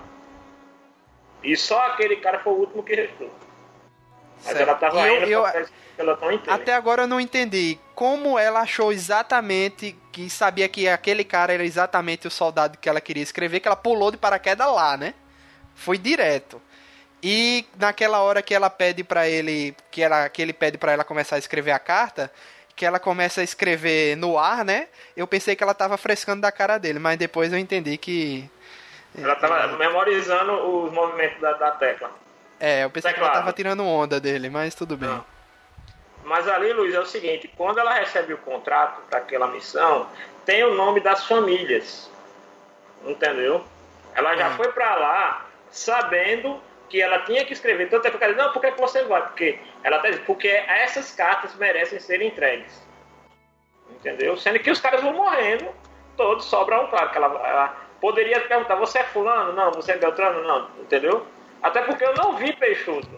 E 1.43 1.55
só 1.55 1.79
aquele 1.87 2.15
cara 2.15 2.39
foi 2.39 2.53
o 2.53 2.57
último 2.57 2.81
que 2.83 2.95
restou. 2.95 3.29
Mas 4.43 4.57
certo. 4.57 4.61
ela 4.61 4.73
estava 4.73 5.09
indo 5.09 5.25
eu, 5.25 5.45
eu, 5.97 6.53
Até 6.53 6.73
agora 6.73 7.03
eu 7.03 7.07
não 7.07 7.19
entendi 7.19 7.77
como 7.95 8.37
ela 8.37 8.61
achou 8.61 8.91
exatamente 8.91 9.95
que 10.11 10.29
sabia 10.29 10.67
que 10.67 10.87
aquele 10.87 11.23
cara 11.23 11.53
era 11.53 11.63
exatamente 11.63 12.27
o 12.27 12.31
soldado 12.31 12.77
que 12.77 12.89
ela 12.89 12.99
queria 12.99 13.23
escrever, 13.23 13.59
que 13.59 13.67
ela 13.67 13.75
pulou 13.75 14.11
de 14.11 14.17
paraquedas 14.17 14.67
lá, 14.67 14.97
né? 14.97 15.13
Foi 15.75 15.97
direto. 15.97 16.61
E 17.21 17.65
naquela 17.79 18.19
hora 18.21 18.41
que 18.41 18.53
ela 18.53 18.69
pede 18.69 19.03
para 19.03 19.27
ele, 19.29 19.75
que 19.89 20.01
ela 20.01 20.27
que 20.27 20.41
ele 20.41 20.51
pede 20.51 20.77
para 20.77 20.91
ela 20.91 21.03
começar 21.03 21.37
a 21.37 21.39
escrever 21.39 21.71
a 21.71 21.79
carta, 21.79 22.31
que 22.75 22.85
ela 22.85 22.99
começa 22.99 23.41
a 23.41 23.43
escrever 23.43 24.17
no 24.17 24.37
ar, 24.37 24.65
né? 24.65 24.87
Eu 25.15 25.25
pensei 25.25 25.55
que 25.55 25.63
ela 25.63 25.73
tava 25.73 25.97
frescando 25.97 26.41
da 26.41 26.51
cara 26.51 26.77
dele, 26.77 26.99
mas 26.99 27.17
depois 27.17 27.53
eu 27.53 27.59
entendi 27.59 27.97
que 27.97 28.49
ela 29.17 29.35
tava 29.35 29.77
memorizando 29.77 30.53
os 30.53 30.91
movimentos 30.91 31.39
da, 31.39 31.53
da 31.53 31.71
tecla. 31.71 32.22
É, 32.63 32.85
eu 32.85 32.89
pensei 32.89 33.11
Teclado. 33.11 33.29
que 33.29 33.35
ela 33.35 33.43
tava 33.43 33.53
tirando 33.53 33.85
onda 33.85 34.21
dele, 34.21 34.49
mas 34.49 34.73
tudo 34.73 34.95
bem. 34.95 35.09
Não. 35.09 35.25
Mas 36.23 36.47
ali, 36.47 36.71
Luiz, 36.71 36.95
é 36.95 36.99
o 36.99 37.05
seguinte: 37.05 37.51
quando 37.57 37.79
ela 37.79 37.93
recebe 37.93 38.33
o 38.33 38.37
contrato 38.37 39.01
para 39.09 39.19
aquela 39.19 39.47
missão, 39.47 40.07
tem 40.45 40.63
o 40.63 40.73
nome 40.73 41.01
das 41.01 41.27
famílias. 41.27 42.09
Entendeu? 43.05 43.65
Ela 44.15 44.37
já 44.37 44.49
hum. 44.49 44.55
foi 44.55 44.71
para 44.71 44.95
lá 44.95 45.45
sabendo 45.69 46.61
que 46.87 47.01
ela 47.01 47.19
tinha 47.19 47.43
que 47.43 47.51
escrever. 47.51 47.89
Tanto 47.89 48.07
é 48.07 48.09
que 48.09 48.15
eu 48.15 48.19
quero 48.19 48.37
não, 48.37 48.53
por 48.53 48.61
que 48.61 48.71
você 48.71 49.03
vai? 49.03 49.23
Porque 49.23 49.59
ela 49.83 49.99
tá 49.99 50.09
dizendo, 50.09 50.25
porque 50.25 50.47
essas 50.47 51.11
cartas 51.11 51.53
merecem 51.55 51.99
ser 51.99 52.21
entregues. 52.21 52.81
Entendeu? 53.89 54.37
Sendo 54.37 54.59
que 54.59 54.71
os 54.71 54.79
caras 54.79 55.01
vão 55.01 55.11
morrendo, 55.11 55.67
todos 56.15 56.45
sobra 56.45 56.81
um 56.81 56.87
claro 56.87 57.09
que 57.09 57.17
ela, 57.17 57.27
ela 57.45 57.83
Poderia 58.03 58.41
perguntar, 58.41 58.75
você 58.75 58.99
é 58.99 59.03
fulano? 59.05 59.53
Não. 59.53 59.71
Você 59.71 59.93
é 59.93 59.97
Beltrano? 59.97 60.45
Não. 60.45 60.67
Entendeu? 60.81 61.25
Até 61.63 61.81
porque 61.81 62.03
eu 62.03 62.13
não 62.13 62.35
vi 62.35 62.53
Peixoto. 62.53 63.17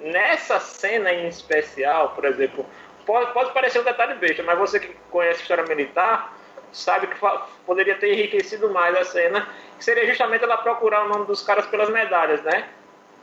Nessa 0.00 0.60
cena 0.60 1.12
em 1.12 1.28
especial, 1.28 2.10
por 2.10 2.24
exemplo, 2.24 2.66
pode, 3.06 3.32
pode 3.32 3.52
parecer 3.52 3.80
um 3.80 3.84
detalhe 3.84 4.14
besta, 4.14 4.42
mas 4.42 4.58
você 4.58 4.80
que 4.80 4.94
conhece 5.10 5.42
história 5.42 5.64
militar 5.64 6.36
sabe 6.72 7.06
que 7.06 7.16
poderia 7.64 7.94
ter 7.96 8.12
enriquecido 8.12 8.68
mais 8.72 8.96
a 8.96 9.04
cena, 9.04 9.48
que 9.78 9.84
seria 9.84 10.04
justamente 10.06 10.42
ela 10.42 10.58
procurar 10.58 11.04
o 11.04 11.08
nome 11.08 11.26
dos 11.26 11.40
caras 11.40 11.66
pelas 11.68 11.88
medalhas, 11.88 12.42
né? 12.42 12.68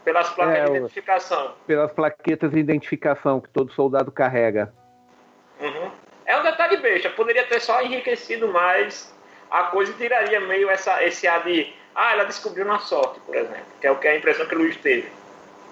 Pelas 0.05 0.29
placas 0.29 0.55
é, 0.55 0.65
de 0.65 0.77
identificação. 0.77 1.53
Pelas 1.67 1.91
plaquetas 1.91 2.51
de 2.51 2.59
identificação 2.59 3.41
que 3.41 3.49
todo 3.49 3.71
soldado 3.73 4.09
carrega. 4.09 4.73
Uhum. 5.59 5.91
É 6.25 6.37
um 6.37 6.43
detalhe 6.43 6.77
besta, 6.77 7.09
poderia 7.09 7.45
ter 7.45 7.59
só 7.59 7.81
enriquecido 7.81 8.47
mais 8.47 9.13
a 9.51 9.63
coisa 9.63 9.91
tiraria 9.93 10.39
meio 10.39 10.69
essa, 10.69 11.03
esse 11.03 11.27
ar 11.27 11.43
de. 11.43 11.73
Ah, 11.95 12.13
ela 12.13 12.23
descobriu 12.23 12.65
na 12.65 12.79
sorte, 12.79 13.19
por 13.21 13.35
exemplo. 13.35 13.65
Que 13.79 13.87
é 13.87 13.91
o 13.91 13.97
que 13.97 14.07
é 14.07 14.11
a 14.11 14.17
impressão 14.17 14.45
que 14.45 14.55
o 14.55 14.57
Luiz 14.57 14.77
teve. 14.77 15.11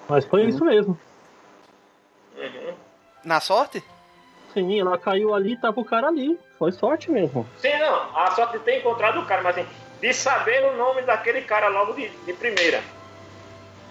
Mas 0.07 0.25
foi 0.25 0.43
uhum. 0.43 0.49
isso 0.49 0.65
mesmo. 0.65 0.99
Uhum. 2.37 2.73
Na 3.23 3.39
sorte? 3.39 3.83
Sim, 4.53 4.79
ela 4.79 4.97
caiu 4.97 5.33
ali 5.33 5.53
e 5.53 5.57
tava 5.57 5.79
o 5.79 5.85
cara 5.85 6.07
ali. 6.07 6.39
Foi 6.57 6.71
sorte 6.71 7.11
mesmo. 7.11 7.47
Sim, 7.57 7.77
não. 7.77 8.17
A 8.17 8.31
sorte 8.31 8.57
de 8.57 8.63
ter 8.63 8.79
encontrado 8.79 9.19
o 9.19 9.25
cara, 9.25 9.41
mas 9.41 9.57
assim, 9.57 9.67
de 10.01 10.13
saber 10.13 10.65
o 10.65 10.77
nome 10.77 11.01
daquele 11.03 11.41
cara 11.41 11.67
logo 11.67 11.93
de, 11.93 12.09
de 12.09 12.33
primeira. 12.33 12.81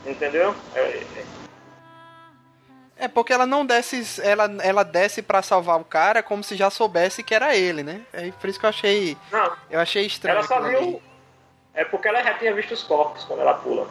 Entendeu? 0.04 0.54
É, 0.74 0.80
é, 0.80 1.24
é 3.00 3.08
porque 3.08 3.32
ela 3.32 3.46
não 3.46 3.64
desce, 3.64 4.20
ela, 4.22 4.50
ela 4.62 4.82
desce 4.82 5.22
para 5.22 5.40
salvar 5.42 5.80
o 5.80 5.84
cara 5.84 6.22
como 6.22 6.42
se 6.42 6.56
já 6.56 6.68
soubesse 6.68 7.22
que 7.22 7.34
era 7.34 7.56
ele, 7.56 7.82
né? 7.82 8.02
É 8.12 8.30
por 8.32 8.48
isso 8.48 8.58
que 8.58 8.66
eu 8.66 8.70
achei, 8.70 9.16
não, 9.30 9.52
eu 9.70 9.80
achei 9.80 10.04
estranho. 10.04 10.38
Ela 10.38 10.46
só 10.46 10.60
viu, 10.60 11.00
é 11.78 11.84
porque 11.84 12.08
ela 12.08 12.20
já 12.24 12.34
tinha 12.34 12.52
visto 12.52 12.74
os 12.74 12.82
corpos 12.82 13.22
quando 13.22 13.38
ela 13.38 13.54
pula. 13.54 13.86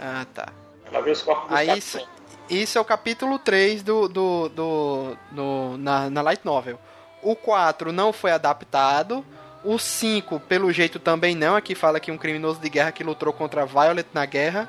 Ah, 0.00 0.24
tá. 0.34 0.48
Ela 0.90 1.02
viu 1.02 1.12
os 1.12 1.20
corpos 1.20 1.50
dos 1.50 1.58
Aí 1.58 1.76
isso, 1.76 2.08
isso 2.48 2.78
é 2.78 2.80
o 2.80 2.84
capítulo 2.86 3.38
3 3.38 3.82
do, 3.82 4.08
do, 4.08 4.48
do, 4.48 5.16
do 5.30 5.76
na, 5.76 6.08
na 6.08 6.22
Light 6.22 6.42
Novel. 6.42 6.78
O 7.22 7.36
4 7.36 7.92
não 7.92 8.14
foi 8.14 8.30
adaptado. 8.30 9.22
O 9.62 9.78
5, 9.78 10.40
pelo 10.40 10.72
jeito, 10.72 10.98
também 10.98 11.34
não. 11.34 11.54
Aqui 11.54 11.74
fala 11.74 12.00
que 12.00 12.10
um 12.10 12.16
criminoso 12.16 12.60
de 12.60 12.70
guerra 12.70 12.92
que 12.92 13.04
lutou 13.04 13.30
contra 13.30 13.66
Violet 13.66 14.08
na 14.14 14.24
guerra 14.24 14.66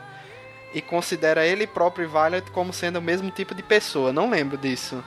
e 0.73 0.81
considera 0.81 1.45
ele 1.45 1.65
próprio 1.65 2.03
e 2.03 2.07
Violet 2.07 2.51
como 2.51 2.73
sendo 2.73 2.99
o 2.99 3.01
mesmo 3.01 3.31
tipo 3.31 3.55
de 3.55 3.63
pessoa. 3.63 4.11
Não 4.11 4.29
lembro 4.29 4.57
disso. 4.57 5.01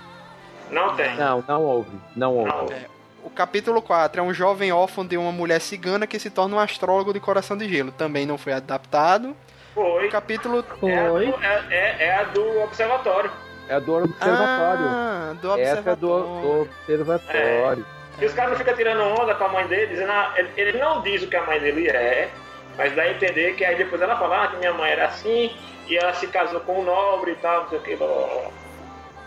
Não 0.71 0.97
tem. 0.97 1.15
Não, 1.17 1.45
não 1.47 1.63
houve. 1.63 2.01
Não 2.17 2.35
houve. 2.35 2.73
É, 2.73 2.87
o 3.23 3.31
capítulo 3.31 3.81
4 3.81 4.20
é 4.20 4.25
um 4.25 4.35
jovem 4.35 4.73
órfão 4.73 5.07
de 5.07 5.16
uma 5.16 5.33
mulher 5.33 5.61
cigana 5.61 6.07
que 6.07 6.18
se 6.18 6.31
torna 6.31 6.57
um 6.57 6.59
astrólogo 6.59 7.12
de 7.12 7.20
coração 7.20 7.57
de 7.57 7.68
gelo. 7.68 7.93
Também 7.93 8.27
não 8.27 8.37
foi 8.37 8.53
adaptado. 8.53 9.37
Foi. 9.75 10.07
O 10.07 10.11
capítulo. 10.11 10.64
Foi. 10.81 10.91
É 10.91 10.99
a 10.99 11.09
do, 11.09 11.45
é, 11.45 11.66
é, 11.70 12.07
é 12.07 12.16
a 12.16 12.23
do 12.25 12.61
observatório. 12.62 13.31
É 13.68 13.81
do 13.81 13.95
observatório. 13.95 14.87
Ah, 14.87 15.35
do 15.41 15.51
Essa 15.53 15.61
é 15.61 15.73
observatório. 15.73 16.25
do, 16.25 16.41
do 16.41 16.61
observatório. 16.62 17.87
E 18.20 18.27
os 18.27 18.35
caras 18.35 18.51
não 18.51 18.59
ficam 18.59 18.75
tirando 18.75 19.01
onda 19.01 19.35
com 19.35 19.45
a 19.45 19.49
mãe 19.49 19.66
dele, 19.66 19.87
dizendo, 19.87 20.12
ah, 20.12 20.35
ele, 20.37 20.51
ele 20.57 20.79
não 20.79 21.01
diz 21.01 21.23
o 21.23 21.29
que 21.29 21.37
a 21.37 21.47
mãe 21.47 21.59
dele 21.59 21.89
é, 21.89 22.29
mas 22.77 22.95
dá 22.95 23.03
a 23.03 23.11
entender 23.11 23.55
que 23.55 23.64
aí 23.64 23.77
depois 23.77 24.03
ela 24.03 24.16
fala 24.16 24.45
ah, 24.45 24.49
que 24.49 24.57
minha 24.57 24.75
mãe 24.75 24.91
era 24.91 25.07
assim, 25.07 25.57
e 25.89 25.97
ela 25.97 26.12
se 26.14 26.27
casou 26.27 26.61
com 26.61 26.81
um 26.81 26.85
nobre 26.85 27.33
e 27.33 27.37
tal, 27.37 27.62
não 27.62 27.68
sei 27.70 27.79
o 27.79 27.83
que, 27.83 27.97
blá, 27.97 28.07
blá, 28.07 28.16
blá. 28.16 28.62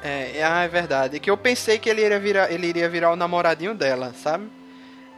É, 0.08 0.44
ah, 0.44 0.62
é 0.62 0.68
verdade. 0.68 1.20
Que 1.20 1.32
eu 1.32 1.36
pensei 1.36 1.80
que 1.80 1.90
ele 1.90 2.06
iria 2.06 2.20
virar, 2.20 2.52
ele 2.52 2.68
iria 2.68 2.88
virar 2.88 3.12
o 3.12 3.16
namoradinho 3.16 3.74
dela, 3.74 4.14
sabe? 4.14 4.48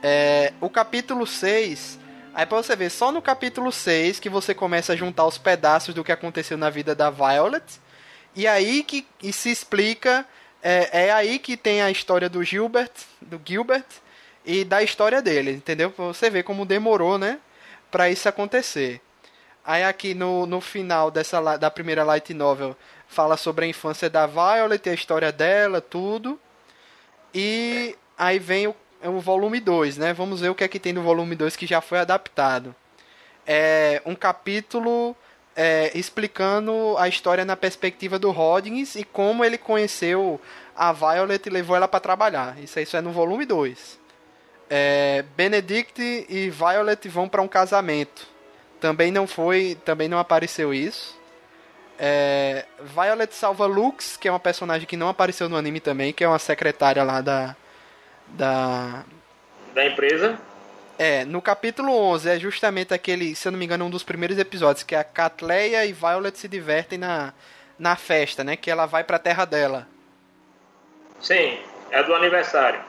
É, 0.01 0.53
o 0.61 0.69
capítulo 0.69 1.27
6. 1.27 1.99
Aí 2.33 2.45
pra 2.45 2.55
você 2.55 2.73
ver, 2.73 2.89
só 2.89 3.11
no 3.11 3.21
capítulo 3.21 3.69
6 3.69 4.17
que 4.17 4.29
você 4.29 4.53
começa 4.53 4.93
a 4.93 4.95
juntar 4.95 5.25
os 5.25 5.37
pedaços 5.37 5.93
do 5.93 6.05
que 6.05 6.11
aconteceu 6.11 6.57
na 6.57 6.69
vida 6.69 6.95
da 6.95 7.09
Violet. 7.09 7.65
E 8.33 8.47
aí 8.47 8.81
que 8.81 9.05
e 9.21 9.33
se 9.33 9.51
explica. 9.51 10.25
É, 10.63 11.07
é 11.07 11.11
aí 11.11 11.37
que 11.37 11.57
tem 11.57 11.81
a 11.81 11.91
história 11.91 12.29
do 12.29 12.41
Gilbert, 12.41 12.91
do 13.21 13.41
Gilbert, 13.43 13.85
e 14.45 14.63
da 14.63 14.81
história 14.81 15.21
dele, 15.21 15.51
entendeu? 15.51 15.91
Pra 15.91 16.05
você 16.05 16.29
ver 16.29 16.43
como 16.43 16.65
demorou, 16.65 17.17
né? 17.17 17.39
Pra 17.91 18.09
isso 18.09 18.29
acontecer. 18.29 19.01
Aí 19.65 19.83
aqui 19.83 20.13
no, 20.13 20.45
no 20.45 20.61
final 20.61 21.11
dessa 21.11 21.57
da 21.57 21.69
primeira 21.69 22.05
light 22.05 22.33
novel 22.33 22.73
fala 23.07 23.37
sobre 23.37 23.65
a 23.65 23.67
infância 23.67 24.09
da 24.09 24.25
Violet, 24.25 24.89
a 24.89 24.93
história 24.93 25.31
dela, 25.31 25.81
tudo. 25.81 26.39
E 27.33 27.95
aí 28.17 28.39
vem 28.39 28.67
o, 28.67 28.75
o 29.03 29.19
volume 29.19 29.59
2, 29.59 29.97
né? 29.97 30.13
Vamos 30.13 30.41
ver 30.41 30.49
o 30.49 30.55
que 30.55 30.63
é 30.63 30.67
que 30.67 30.79
tem 30.79 30.93
no 30.93 31.01
volume 31.01 31.35
2 31.35 31.55
que 31.55 31.65
já 31.65 31.81
foi 31.81 31.99
adaptado. 31.99 32.75
É 33.45 34.01
um 34.05 34.15
capítulo 34.15 35.15
é, 35.55 35.91
explicando 35.97 36.95
a 36.99 37.07
história 37.07 37.43
na 37.43 37.55
perspectiva 37.55 38.19
do 38.19 38.29
Roddins 38.29 38.95
e 38.95 39.03
como 39.03 39.43
ele 39.43 39.57
conheceu 39.57 40.39
a 40.75 40.93
Violet 40.93 41.47
e 41.47 41.49
levou 41.49 41.75
ela 41.75 41.87
para 41.87 41.99
trabalhar. 41.99 42.55
Isso, 42.59 42.79
isso 42.79 42.95
é 42.95 43.01
no 43.01 43.11
volume 43.11 43.45
2. 43.45 43.99
É, 44.69 45.25
Benedict 45.35 46.27
e 46.29 46.49
Violet 46.51 47.09
vão 47.09 47.27
para 47.27 47.41
um 47.41 47.47
casamento. 47.47 48.27
Também 48.79 49.11
não 49.11 49.25
foi, 49.25 49.75
também 49.83 50.07
não 50.07 50.19
apareceu 50.19 50.71
isso. 50.71 51.16
É, 51.99 52.65
Violet 52.79 53.33
salva 53.33 53.65
Lux, 53.65 54.17
que 54.17 54.27
é 54.27 54.31
uma 54.31 54.39
personagem 54.39 54.87
que 54.87 54.95
não 54.97 55.09
apareceu 55.09 55.49
no 55.49 55.55
anime 55.57 55.79
também, 55.79 56.13
que 56.13 56.23
é 56.23 56.27
uma 56.27 56.39
secretária 56.39 57.03
lá 57.03 57.21
da 57.21 57.55
da 58.27 59.03
Da 59.73 59.85
empresa. 59.85 60.37
é, 60.99 61.23
no 61.25 61.41
capítulo 61.41 61.91
11 61.91 62.29
é 62.29 62.39
justamente 62.39 62.93
aquele, 62.93 63.35
se 63.35 63.47
eu 63.47 63.51
não 63.51 63.57
me 63.59 63.65
engano, 63.65 63.85
um 63.85 63.89
dos 63.89 64.03
primeiros 64.03 64.37
episódios 64.37 64.83
que 64.83 64.95
a 64.95 65.03
Catleia 65.03 65.85
e 65.85 65.93
Violet 65.93 66.37
se 66.37 66.47
divertem 66.47 66.97
na 66.99 67.33
na 67.79 67.95
festa, 67.95 68.43
né, 68.43 68.55
que 68.55 68.71
ela 68.71 68.87
vai 68.87 69.03
para 69.03 69.17
a 69.17 69.19
terra 69.19 69.45
dela. 69.45 69.87
Sim, 71.21 71.59
é 71.91 72.01
do 72.03 72.13
aniversário. 72.15 72.79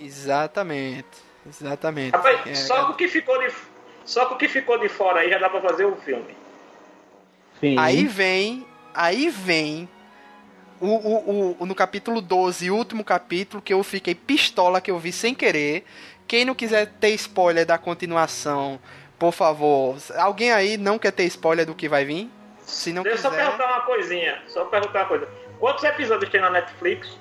Exatamente. 0.00 1.06
Exatamente. 1.46 2.14
Rapaz, 2.14 2.40
É, 2.46 2.54
só 2.54 2.90
o 2.90 2.94
que 2.94 3.08
ficou 3.08 3.38
de. 3.40 3.52
Só 4.04 4.26
com 4.26 4.34
o 4.34 4.38
que 4.38 4.48
ficou 4.48 4.78
de 4.78 4.88
fora 4.88 5.20
aí 5.20 5.30
já 5.30 5.38
dá 5.38 5.48
pra 5.50 5.60
fazer 5.60 5.84
o 5.84 5.96
filme. 5.96 6.36
Sim. 7.64 7.78
Aí 7.78 8.06
vem, 8.06 8.66
aí 8.92 9.30
vem 9.30 9.88
o, 10.78 10.86
o, 10.86 11.56
o, 11.60 11.66
no 11.66 11.74
capítulo 11.74 12.20
12, 12.20 12.70
último 12.70 13.02
capítulo, 13.02 13.62
que 13.62 13.72
eu 13.72 13.82
fiquei 13.82 14.14
pistola, 14.14 14.82
que 14.82 14.90
eu 14.90 14.98
vi 14.98 15.10
sem 15.10 15.34
querer. 15.34 15.86
Quem 16.28 16.44
não 16.44 16.54
quiser 16.54 16.86
ter 17.00 17.08
spoiler 17.14 17.64
da 17.64 17.78
continuação, 17.78 18.78
por 19.18 19.32
favor. 19.32 19.96
Alguém 20.16 20.52
aí 20.52 20.76
não 20.76 20.98
quer 20.98 21.12
ter 21.12 21.24
spoiler 21.24 21.64
do 21.64 21.74
que 21.74 21.88
vai 21.88 22.04
vir? 22.04 22.30
Se 22.60 22.92
não 22.92 23.02
Deixa 23.02 23.16
eu 23.16 23.22
só 23.22 23.30
perguntar 23.30 23.66
uma 23.66 23.80
coisinha. 23.80 24.42
Só 24.46 24.66
perguntar 24.66 24.98
uma 25.00 25.06
coisa. 25.06 25.28
Quantos 25.58 25.84
episódios 25.84 26.30
tem 26.30 26.42
na 26.42 26.50
Netflix? 26.50 27.18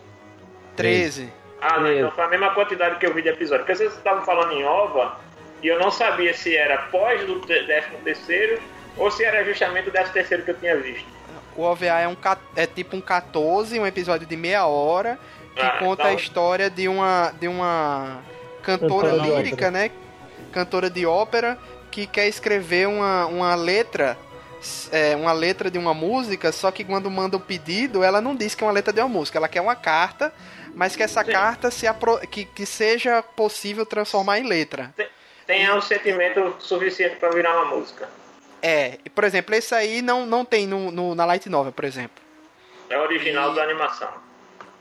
13. 0.75 1.31
Ah, 1.61 1.77
não, 1.77 1.83
Treze. 1.85 1.99
então 1.99 2.11
foi 2.11 2.23
a 2.25 2.27
mesma 2.27 2.53
quantidade 2.53 2.99
que 2.99 3.05
eu 3.05 3.13
vi 3.13 3.21
de 3.21 3.29
episódio. 3.29 3.63
Porque 3.63 3.77
vocês 3.77 3.93
estavam 3.93 4.25
falando 4.25 4.51
em 4.51 4.65
OVA 4.65 5.17
e 5.61 5.67
eu 5.69 5.79
não 5.79 5.89
sabia 5.89 6.33
se 6.33 6.53
era 6.53 6.79
pós 6.91 7.25
do 7.25 7.39
13 7.39 7.87
terceiro 8.03 8.61
ou 8.97 9.09
se 9.11 9.23
era 9.23 9.43
justamente 9.43 9.89
o 9.89 9.91
13 9.91 10.11
terceiro 10.11 10.43
que 10.43 10.51
eu 10.51 10.57
tinha 10.57 10.77
visto. 10.77 11.05
O 11.55 11.61
OVA 11.61 11.85
é, 11.85 12.07
um, 12.07 12.17
é 12.55 12.65
tipo 12.65 12.95
um 12.95 13.01
14, 13.01 13.79
um 13.79 13.85
episódio 13.85 14.25
de 14.25 14.35
meia 14.35 14.65
hora, 14.65 15.19
que 15.55 15.61
Ah, 15.61 15.77
conta 15.79 16.03
então- 16.03 16.11
a 16.11 16.13
história 16.15 16.69
de 16.69 16.87
uma, 16.87 17.31
de 17.39 17.47
uma 17.47 18.19
cantora 18.63 19.11
lírica, 19.11 19.69
né? 19.69 19.91
Cantora 20.51 20.89
de 20.89 21.05
ópera, 21.05 21.57
que 21.91 22.07
quer 22.07 22.27
escrever 22.27 22.87
uma, 22.87 23.27
uma 23.27 23.53
letra, 23.55 24.17
é, 24.91 25.15
uma 25.15 25.31
letra 25.31 25.69
de 25.69 25.77
uma 25.77 25.93
música, 25.93 26.51
só 26.51 26.71
que 26.71 26.83
quando 26.83 27.09
manda 27.11 27.37
o 27.37 27.39
pedido, 27.39 28.03
ela 28.03 28.19
não 28.19 28.35
diz 28.35 28.55
que 28.55 28.63
é 28.63 28.67
uma 28.67 28.73
letra 28.73 28.91
de 28.91 28.99
uma 29.01 29.09
música, 29.09 29.37
ela 29.37 29.47
quer 29.47 29.61
uma 29.61 29.75
carta, 29.75 30.33
mas 30.73 30.95
que 30.95 31.03
essa 31.03 31.23
Sim. 31.23 31.31
carta 31.31 31.69
se 31.69 31.85
apro 31.85 32.17
que, 32.27 32.45
que 32.45 32.65
seja 32.65 33.21
possível 33.21 33.85
transformar 33.85 34.39
em 34.39 34.47
letra. 34.47 34.91
Tenha 35.45 35.75
um 35.75 35.81
sentimento 35.81 36.55
suficiente 36.59 37.17
pra 37.17 37.29
virar 37.29 37.53
uma 37.61 37.75
música. 37.75 38.07
É, 38.65 38.97
e, 39.03 39.09
por 39.09 39.25
exemplo, 39.25 39.53
esse 39.53 39.75
aí 39.75 40.01
não, 40.01 40.25
não 40.25 40.45
tem 40.45 40.65
no, 40.65 40.89
no- 40.89 41.13
na 41.13 41.25
Light 41.25 41.49
Novel, 41.49 41.73
por 41.73 41.83
exemplo. 41.83 42.23
É 42.89 42.97
original 42.97 43.51
E- 43.51 43.55
da 43.55 43.63
animação. 43.63 44.09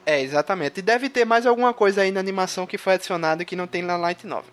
É, 0.07 0.21
exatamente. 0.21 0.79
E 0.79 0.83
deve 0.83 1.09
ter 1.09 1.25
mais 1.25 1.47
alguma 1.47 1.75
coisa 1.75 2.03
aí 2.03 2.11
na 2.13 2.21
animação 2.21 2.65
que 2.67 2.79
foi 2.79 2.95
adicionada 2.95 3.45
que 3.45 3.57
não 3.57 3.67
tem 3.67 3.83
na 3.83 3.97
Light 3.97 4.25
Novel. 4.27 4.53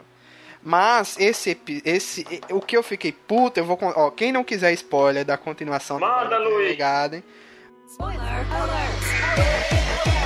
Mas 0.64 1.16
esse, 1.20 1.58
esse 1.86 2.26
o 2.50 2.60
que 2.60 2.76
eu 2.76 2.84
fiquei 2.84 3.12
puto, 3.12 3.60
eu 3.60 3.66
vou 3.66 3.78
ó, 3.82 4.10
quem 4.12 4.32
não 4.32 4.44
quiser 4.44 4.74
spoiler 4.74 5.24
da 5.24 5.38
continuação, 5.38 6.00
Manda, 6.00 6.38
Luiz. 6.38 6.68
ligado, 6.70 7.14
hein? 7.16 7.24
Spoiler 7.88 8.22
alert! 8.54 10.19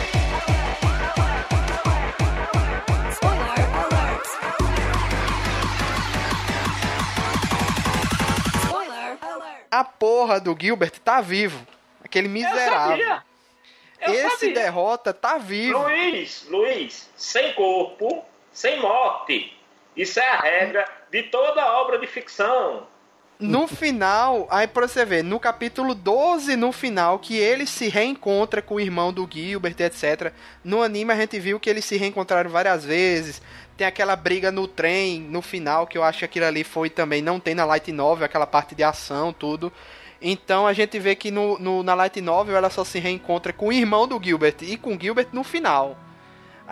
A 9.74 9.84
porra 9.84 10.40
do 10.40 10.56
Gilbert 10.60 11.00
tá 11.00 11.20
vivo. 11.20 11.66
Aquele 12.04 12.28
miserável. 12.28 12.96
Eu 12.96 13.08
sabia! 13.08 13.24
Eu 14.02 14.14
Esse 14.14 14.30
sabia. 14.42 14.54
derrota 14.54 15.12
tá 15.12 15.40
vivo. 15.40 15.80
Luiz, 15.80 16.46
Luiz, 16.48 17.10
sem 17.16 17.54
corpo, 17.54 18.24
sem 18.52 18.80
morte. 18.80 19.58
Isso 19.98 20.20
é 20.20 20.30
a 20.30 20.38
regra 20.42 20.88
de 21.10 21.24
toda 21.24 21.66
obra 21.82 21.98
de 21.98 22.06
ficção. 22.06 22.86
No 23.46 23.68
final, 23.68 24.48
aí 24.50 24.68
pra 24.68 24.88
você 24.88 25.04
ver, 25.04 25.24
no 25.24 25.40
capítulo 25.40 25.94
12, 25.94 26.56
no 26.56 26.72
final, 26.72 27.20
que 27.20 27.36
ele 27.38 27.66
se 27.66 27.90
reencontra 27.90 28.62
com 28.62 28.76
o 28.76 28.80
irmão 28.80 29.12
do 29.12 29.28
Gilbert, 29.32 29.76
etc. 29.80 30.32
No 30.64 30.82
anime 30.82 31.12
a 31.12 31.16
gente 31.16 31.40
viu 31.40 31.60
que 31.60 31.70
eles 31.70 31.84
se 31.84 31.98
reencontraram 31.98 32.50
várias 32.50 32.86
vezes. 32.86 33.42
Tem 33.76 33.86
aquela 33.88 34.16
briga 34.16 34.52
no 34.52 34.68
trem, 34.68 35.20
no 35.20 35.42
final, 35.42 35.86
que 35.88 35.98
eu 35.98 36.04
acho 36.04 36.20
que 36.20 36.26
aquilo 36.26 36.46
ali 36.46 36.64
foi 36.64 36.90
também, 36.90 37.22
não 37.22 37.40
tem 37.40 37.54
na 37.56 37.66
Light 37.66 37.92
Novel, 37.92 38.26
aquela 38.26 38.48
parte 38.48 38.76
de 38.76 38.84
ação, 38.84 39.34
tudo. 39.34 39.74
Então 40.22 40.66
a 40.66 40.72
gente 40.72 40.98
vê 41.00 41.16
que 41.16 41.30
no, 41.30 41.60
no- 41.60 41.84
na 41.84 41.94
Light 41.96 42.22
Novel 42.22 42.56
ela 42.56 42.70
só 42.70 42.84
se 42.86 42.98
reencontra 43.00 43.52
com 43.52 43.68
o 43.68 43.74
irmão 43.74 44.08
do 44.08 44.22
Gilbert 44.24 44.56
e 44.62 44.78
com 44.78 44.96
o 44.96 45.00
Gilbert 45.00 45.28
no 45.34 45.44
final. 45.44 45.98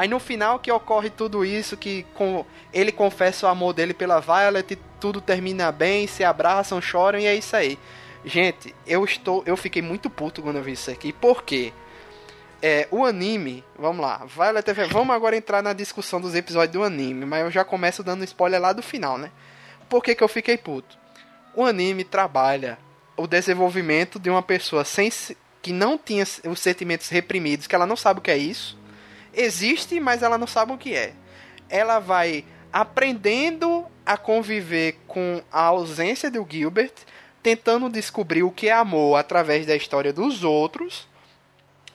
Aí 0.02 0.08
no 0.08 0.20
final 0.20 0.58
que 0.58 0.72
ocorre 0.72 1.12
tudo 1.12 1.46
isso, 1.46 1.78
que 1.78 2.08
com, 2.16 2.44
ele 2.74 2.92
confessa 2.92 3.46
o 3.46 3.50
amor 3.50 3.72
dele 3.72 3.94
pela 3.94 4.20
Violet, 4.20 4.76
tudo 5.00 5.22
termina 5.22 5.72
bem, 5.72 6.08
se 6.08 6.24
abraçam, 6.24 6.82
choram 6.82 7.20
e 7.20 7.28
é 7.28 7.36
isso 7.36 7.56
aí. 7.56 7.78
Gente, 8.26 8.74
eu 8.88 9.06
estou, 9.06 9.44
eu 9.46 9.56
fiquei 9.56 9.80
muito 9.80 10.10
puto 10.10 10.42
quando 10.42 10.56
eu 10.56 10.64
vi 10.64 10.72
isso 10.72 10.90
aqui. 10.90 11.14
Por 11.14 11.44
quê? 11.44 11.72
É, 12.64 12.88
o 12.90 13.06
anime, 13.06 13.64
vamos 13.78 14.02
lá, 14.02 14.26
Violet, 14.26 14.74
vamos 14.92 15.16
agora 15.16 15.38
entrar 15.38 15.62
na 15.62 15.72
discussão 15.72 16.20
dos 16.20 16.34
episódios 16.34 16.74
do 16.74 16.84
anime, 16.84 17.24
mas 17.24 17.44
eu 17.44 17.52
já 17.52 17.64
começo 17.64 18.02
dando 18.04 18.24
spoiler 18.24 18.60
lá 18.60 18.74
do 18.74 18.82
final, 18.82 19.20
né? 19.20 19.30
Por 19.88 20.04
que, 20.04 20.16
que 20.16 20.24
eu 20.24 20.28
fiquei 20.28 20.58
puto? 20.58 20.98
O 21.56 21.64
anime 21.64 22.04
trabalha 22.04 22.80
o 23.16 23.28
desenvolvimento 23.28 24.18
de 24.18 24.32
uma 24.32 24.42
pessoa 24.42 24.84
sem 24.84 25.12
se- 25.12 25.38
que 25.62 25.72
não 25.72 25.96
tinha 25.96 26.24
os 26.50 26.60
sentimentos 26.60 27.08
reprimidos, 27.10 27.68
que 27.68 27.76
ela 27.76 27.86
não 27.86 27.96
sabe 27.96 28.20
o 28.20 28.24
que 28.24 28.32
é 28.32 28.38
isso. 28.38 28.81
Existe, 29.34 30.00
mas 30.00 30.24
ela 30.24 30.38
não 30.38 30.48
sabe 30.48 30.74
o 30.74 30.78
que 30.78 30.96
é. 30.96 31.14
Ela 31.70 32.00
vai 32.00 32.46
aprendendo 32.72 33.86
a 34.06 34.18
conviver 34.18 34.98
com 35.08 35.42
a 35.52 35.62
ausência 35.64 36.30
do 36.32 36.46
Gilbert, 36.50 36.94
tentando 37.44 37.90
descobrir 37.90 38.44
o 38.44 38.52
que 38.52 38.68
é 38.68 38.72
amor 38.72 39.18
através 39.18 39.66
da 39.66 39.76
história 39.76 40.14
dos 40.14 40.44
outros, 40.44 41.08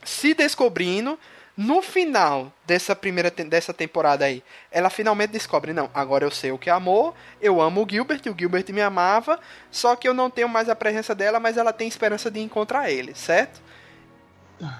se 0.04 0.34
descobrindo, 0.34 1.18
No 1.56 1.80
final 1.80 2.52
dessa 2.66 2.94
primeira 2.94 3.30
dessa 3.30 3.72
temporada 3.72 4.26
aí, 4.26 4.44
ela 4.70 4.90
finalmente 4.90 5.30
descobre, 5.30 5.72
não, 5.72 5.88
agora 5.94 6.22
eu 6.22 6.30
sei 6.30 6.52
o 6.52 6.58
que 6.58 6.68
é 6.68 6.72
amor, 6.72 7.14
eu 7.40 7.62
amo 7.62 7.82
o 7.82 7.88
Gilbert, 7.88 8.20
o 8.26 8.38
Gilbert 8.38 8.66
me 8.74 8.82
amava, 8.82 9.40
só 9.70 9.96
que 9.96 10.06
eu 10.06 10.12
não 10.12 10.28
tenho 10.28 10.50
mais 10.50 10.68
a 10.68 10.76
presença 10.76 11.14
dela, 11.14 11.40
mas 11.40 11.56
ela 11.56 11.72
tem 11.72 11.88
esperança 11.88 12.30
de 12.30 12.40
encontrar 12.40 12.90
ele, 12.90 13.14
certo? 13.14 13.62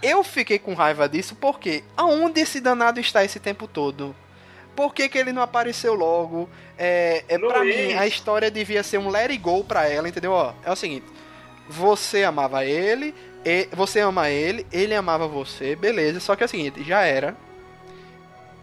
Eu 0.03 0.25
fiquei 0.25 0.59
com 0.59 0.75
raiva 0.75 1.09
disso 1.09 1.35
porque 1.37 1.85
aonde 1.97 2.41
esse 2.41 2.61
danado 2.61 2.99
está 2.99 3.25
esse 3.25 3.39
tempo 3.39 3.67
todo? 3.69 4.15
Por 4.75 4.95
que, 4.95 5.09
que 5.09 5.19
ele 5.19 5.33
não 5.33 5.43
apareceu 5.43 5.95
logo? 5.95 6.49
É, 6.79 7.25
é 7.29 7.39
pra 7.39 7.59
Luiz. 7.59 7.77
mim, 7.77 7.93
a 7.95 8.07
história 8.07 8.51
devia 8.51 8.83
ser 8.83 8.99
um 8.99 9.09
let 9.09 9.31
it 9.31 9.39
go 9.39 9.65
pra 9.65 9.89
ela, 9.89 10.09
entendeu? 10.09 10.33
Ó, 10.33 10.53
é 10.65 10.71
o 10.71 10.77
seguinte: 10.77 11.07
você 11.69 12.25
amava 12.25 12.65
ele, 12.65 13.15
e- 13.45 13.69
você 13.73 14.01
ama 14.01 14.29
ele, 14.31 14.67
ele 14.73 14.95
amava 14.95 15.27
você, 15.27 15.75
beleza. 15.77 16.21
Só 16.21 16.37
que 16.37 16.43
é 16.43 16.47
o 16.47 16.49
seguinte, 16.49 16.83
já 16.85 17.03
era. 17.03 17.35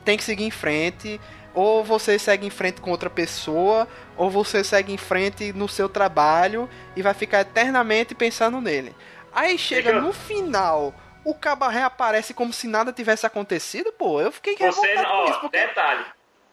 Tem 0.05 0.17
que 0.17 0.23
seguir 0.23 0.43
em 0.45 0.51
frente. 0.51 1.19
Ou 1.55 1.83
você 1.83 2.17
segue 2.17 2.47
em 2.47 2.49
frente 2.49 2.81
com 2.81 2.89
outra 2.89 3.11
pessoa, 3.11 3.87
ou 4.17 4.27
você 4.29 4.63
segue 4.63 4.91
em 4.91 4.97
frente 4.97 5.53
no 5.53 5.69
seu 5.69 5.87
trabalho 5.87 6.67
e 6.95 7.01
vai 7.03 7.13
ficar 7.13 7.41
eternamente 7.41 8.15
pensando 8.15 8.59
nele. 8.59 8.95
Aí 9.31 9.55
chega 9.57 9.99
no 10.01 10.11
final, 10.11 10.93
o 11.25 11.33
caba 11.35 11.69
reaparece 11.69 12.33
como 12.33 12.51
se 12.53 12.67
nada 12.67 12.91
tivesse 12.93 13.25
acontecido, 13.25 13.91
pô. 13.93 14.19
Eu 14.21 14.31
fiquei 14.31 14.55
Você, 14.57 14.95
ó, 14.97 15.25
isso, 15.29 15.39
porque... 15.39 15.57
detalhe. 15.57 16.05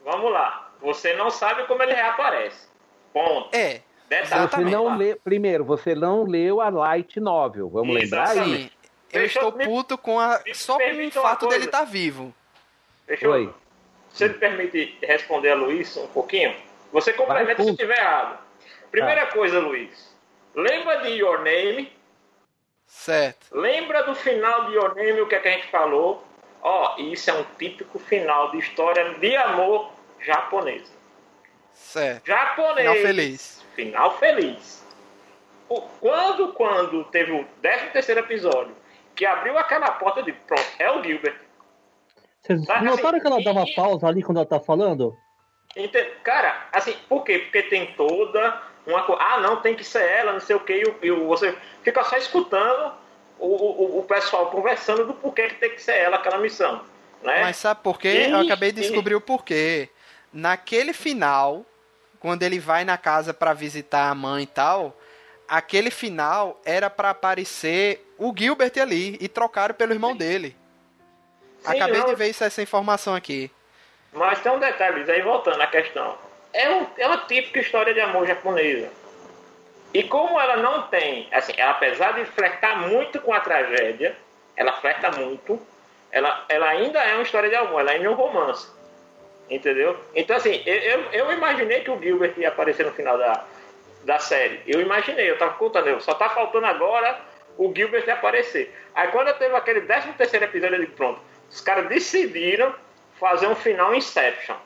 Vamos 0.05 0.33
lá. 0.33 0.71
Você 0.81 1.15
não 1.15 1.31
sabe 1.31 1.65
como 1.67 1.83
ele 1.83 1.93
reaparece. 1.93 2.69
Ponto. 3.13 3.55
É, 3.55 3.83
Detalhe. 4.09 4.49
Você 4.49 4.61
não 4.65 4.97
lê, 4.97 5.15
primeiro, 5.15 5.65
você 5.65 5.95
não 5.95 6.25
leu 6.25 6.61
a 6.61 6.69
light 6.69 7.21
novel. 7.21 7.69
Vamos 7.69 7.95
lembrar 7.95 8.25
Exatamente. 8.33 8.57
aí. 8.57 8.63
sim. 8.65 8.71
Eu 9.13 9.21
Deixa 9.21 9.39
estou 9.39 9.53
eu 9.53 9.57
me- 9.59 9.65
puto 9.65 9.99
com 9.99 10.19
a... 10.19 10.41
me 10.45 10.55
só 10.55 10.77
com 10.77 10.83
o 10.83 10.87
permita 10.87 11.21
uma 11.21 11.29
fato 11.29 11.49
dele 11.49 11.65
estar 11.67 11.85
vivo. 11.85 12.35
Deixa 13.07 13.25
eu, 13.27 13.31
Oi. 13.33 13.55
Você 14.13 14.29
me 14.29 14.35
permite 14.35 14.99
responder 15.03 15.51
a 15.51 15.55
Luiz 15.55 15.97
um 15.97 16.07
pouquinho? 16.09 16.55
Você 16.93 17.13
complementa 17.13 17.63
se 17.63 17.71
estiver 17.71 17.99
errado. 17.99 18.39
Primeira 18.91 19.27
coisa, 19.27 19.61
Luiz. 19.61 20.13
Lembra 20.55 20.97
de 21.03 21.11
Your 21.11 21.39
Name? 21.43 21.93
Certo. 22.91 23.47
Lembra 23.53 24.03
do 24.03 24.15
final 24.15 24.67
de 24.67 24.75
Name, 24.75 25.21
o 25.21 25.29
que, 25.29 25.37
é 25.37 25.39
que 25.39 25.49
a 25.49 25.53
gente 25.53 25.69
falou? 25.69 26.23
Ó, 26.61 26.97
isso 26.99 27.31
é 27.31 27.35
um 27.35 27.45
típico 27.57 27.99
final 27.99 28.51
de 28.51 28.59
história 28.59 29.15
de 29.15 29.37
amor 29.37 29.91
japonesa. 30.21 30.93
Certo. 31.73 32.27
Japonês. 32.27 32.77
Final 32.87 32.95
feliz. 32.97 33.67
Final 33.75 34.19
feliz. 34.19 34.87
O- 35.69 35.81
Quando, 35.83 36.53
quando 36.53 37.05
teve 37.05 37.33
o 37.33 37.45
13 37.63 37.87
terceiro 37.87 38.21
episódio, 38.21 38.75
que 39.15 39.25
abriu 39.25 39.57
aquela 39.57 39.93
porta 39.93 40.23
de 40.23 40.33
pronto, 40.33 40.67
é 40.79 40.91
o 40.91 41.03
Gilbert. 41.03 41.37
Vocês 42.43 42.67
Mas, 42.67 42.83
notaram 42.83 43.11
assim, 43.11 43.21
que 43.21 43.27
ela 43.27 43.43
dá 43.43 43.53
uma 43.53 43.67
pausa 43.75 44.07
ali 44.09 44.23
quando 44.23 44.39
ela 44.39 44.47
tá 44.47 44.59
falando? 44.61 45.17
Ente- 45.77 46.05
Cara, 46.25 46.67
assim, 46.73 46.95
por 47.09 47.23
quê? 47.23 47.39
Porque 47.39 47.63
tem 47.63 47.95
toda 47.95 48.63
uma. 48.91 49.05
Ah, 49.21 49.41
não, 49.41 49.57
tem 49.57 49.75
que 49.75 49.85
ser 49.85 50.03
ela, 50.03 50.33
não 50.33 50.41
sei 50.41 50.57
o 50.57 50.61
quê. 50.61 50.83
E, 51.03 51.11
você 51.11 51.57
fica 51.83 52.03
só 52.05 52.17
escutando 52.17 52.93
o, 53.39 53.47
o, 53.47 53.99
o 54.01 54.03
pessoal 54.05 54.51
conversando 54.51 55.07
do 55.07 55.15
porquê 55.15 55.49
que 55.49 55.55
tem 55.57 55.71
que 55.71 55.83
ser 55.83 55.97
ela 55.97 56.17
aquela 56.17 56.39
missão. 56.39 56.83
Né? 57.23 57.43
Mas 57.43 57.57
sabe 57.57 57.81
por 57.83 57.99
quê? 57.99 58.27
Eu 58.31 58.41
acabei 58.41 58.73
de 58.73 58.81
e- 58.81 58.83
descobrir 58.85 59.15
o 59.15 59.21
porquê. 59.21 59.89
Naquele 60.33 60.93
final, 60.93 61.65
quando 62.19 62.43
ele 62.43 62.59
vai 62.59 62.85
na 62.85 62.97
casa 62.97 63.35
pra 63.35 63.53
visitar 63.53 64.11
a 64.11 64.15
mãe 64.15 64.45
e 64.45 64.47
tal, 64.47 64.97
aquele 65.49 65.91
final 65.91 66.61
era 66.65 66.89
pra 66.89 67.11
aparecer 67.11 68.07
o 68.19 68.33
Gilbert 68.37 68.73
ali 68.81 69.17
e 69.21 69.29
trocaram 69.29 69.75
pelo 69.75 69.93
irmão 69.93 70.15
dele. 70.17 70.57
Sim, 71.61 71.73
acabei 71.77 71.99
não. 72.01 72.07
de 72.07 72.15
ver 72.15 72.29
isso- 72.29 72.45
essa 72.45 72.63
informação 72.63 73.15
aqui. 73.15 73.51
Mas 74.13 74.41
tem 74.41 74.51
um 74.51 74.59
detalhe, 74.59 75.11
aí 75.11 75.23
voltando 75.23 75.61
à 75.61 75.67
questão. 75.67 76.17
É, 76.53 76.71
um, 76.71 76.87
é 76.97 77.07
uma 77.07 77.19
típica 77.19 77.61
história 77.61 77.95
de 77.95 78.01
amor 78.01 78.27
japonesa. 78.27 78.91
E 79.93 80.03
como 80.05 80.41
ela 80.41 80.57
não 80.57 80.83
tem, 80.83 81.29
assim, 81.33 81.53
ela, 81.57 81.73
apesar 81.73 82.13
de 82.13 82.25
flertar 82.25 82.89
muito 82.89 83.21
com 83.21 83.33
a 83.33 83.41
tragédia, 83.41 84.17
ela 84.57 84.73
flerta 84.75 85.11
muito, 85.11 85.61
ela, 86.13 86.45
ela 86.49 86.69
ainda 86.69 87.01
é 87.01 87.15
uma 87.15 87.23
história 87.23 87.49
de 87.49 87.57
amor, 87.57 87.81
ela 87.81 87.93
ainda 87.93 88.07
é 88.07 88.11
um 88.11 88.15
romance. 88.15 88.69
Entendeu? 89.49 89.99
Então, 90.15 90.37
assim, 90.37 90.63
eu, 90.65 91.01
eu, 91.13 91.33
imaginei 91.33 91.81
que 91.81 91.91
o 91.91 92.01
Gilbert 92.01 92.35
ia 92.37 92.49
aparecer 92.49 92.87
no 92.87 92.93
final 92.93 93.19
da, 93.19 93.45
da 94.05 94.19
série. 94.21 94.61
Eu 94.65 94.81
imaginei, 94.81 95.29
eu 95.29 95.39
tava 95.39 95.55
contando, 95.55 96.01
só 96.01 96.15
tá 96.15 96.29
faltando 96.29 96.67
agora 96.67 97.19
o 97.59 97.73
Gilbert 97.75 98.09
aparecer. 98.09 98.73
Aí 98.95 99.09
quando 99.09 99.37
teve 99.39 99.55
aquele 99.57 99.81
13 99.81 100.13
terceiro 100.13 100.45
episódio, 100.45 100.77
eu 100.77 100.81
digo, 100.81 100.93
pronto, 100.93 101.21
os 101.51 101.61
caras 101.61 101.89
decidiram 101.89 102.73
fazer 103.19 103.49
um 103.49 103.57
final 103.57 103.93
Inception. 103.93 104.57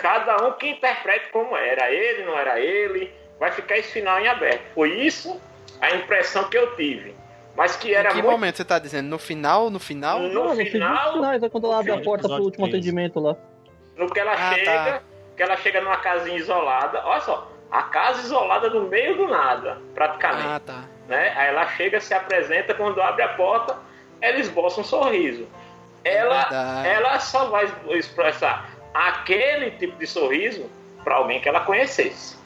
Cada 0.00 0.44
um 0.46 0.52
que 0.52 0.68
interprete 0.70 1.30
como 1.30 1.56
era 1.56 1.90
ele, 1.90 2.24
não 2.24 2.36
era 2.38 2.58
ele, 2.58 3.12
vai 3.38 3.50
ficar 3.52 3.76
esse 3.78 3.92
final 3.92 4.18
em 4.18 4.26
aberto. 4.28 4.62
Foi 4.74 4.90
isso 4.90 5.40
a 5.80 5.90
impressão 5.94 6.48
que 6.48 6.56
eu 6.56 6.74
tive. 6.76 7.14
Mas 7.56 7.76
que 7.76 7.94
era 7.94 8.08
em 8.10 8.12
que 8.12 8.22
muito 8.22 8.30
momento 8.30 8.56
você 8.56 8.64
tá 8.64 8.78
dizendo? 8.78 9.08
No 9.08 9.18
final? 9.18 9.68
No 9.68 9.78
final? 9.78 10.20
No 10.20 10.28
Não, 10.32 10.42
nos 10.44 10.50
seguintes 10.52 10.72
final- 10.72 11.24
é 11.24 11.48
quando 11.50 11.66
ela 11.66 11.78
abre 11.80 11.90
a 11.90 11.94
final 11.98 12.04
porta 12.04 12.28
pro 12.28 12.36
último 12.44 12.66
três. 12.66 12.74
atendimento 12.74 13.20
lá. 13.20 13.36
no 13.96 14.08
que 14.10 14.18
ela 14.18 14.32
Ah, 14.32 14.54
chega, 14.54 14.72
tá. 14.72 15.02
que 15.36 15.42
ela 15.42 15.56
chega 15.58 15.80
numa 15.82 15.98
casinha 15.98 16.38
isolada. 16.38 17.02
Olha 17.04 17.20
só, 17.20 17.50
a 17.70 17.82
casa 17.82 18.20
isolada 18.22 18.70
no 18.70 18.88
meio 18.88 19.14
do 19.18 19.28
nada, 19.28 19.76
praticamente. 19.94 20.46
Ah, 20.48 20.60
tá. 20.64 20.84
né? 21.06 21.34
Aí 21.36 21.48
ela 21.48 21.66
chega, 21.68 22.00
se 22.00 22.14
apresenta, 22.14 22.72
quando 22.72 23.02
abre 23.02 23.22
a 23.22 23.28
porta, 23.34 23.76
ela 24.22 24.38
esboça 24.38 24.80
um 24.80 24.84
sorriso. 24.84 25.46
Ela, 26.02 26.48
ela 26.86 27.18
só 27.20 27.46
vai 27.50 27.70
expressar 27.90 28.69
aquele 28.94 29.70
tipo 29.72 29.98
de 29.98 30.06
sorriso 30.06 30.68
para 31.04 31.16
alguém 31.16 31.40
que 31.40 31.48
ela 31.48 31.60
conhecesse. 31.60 32.38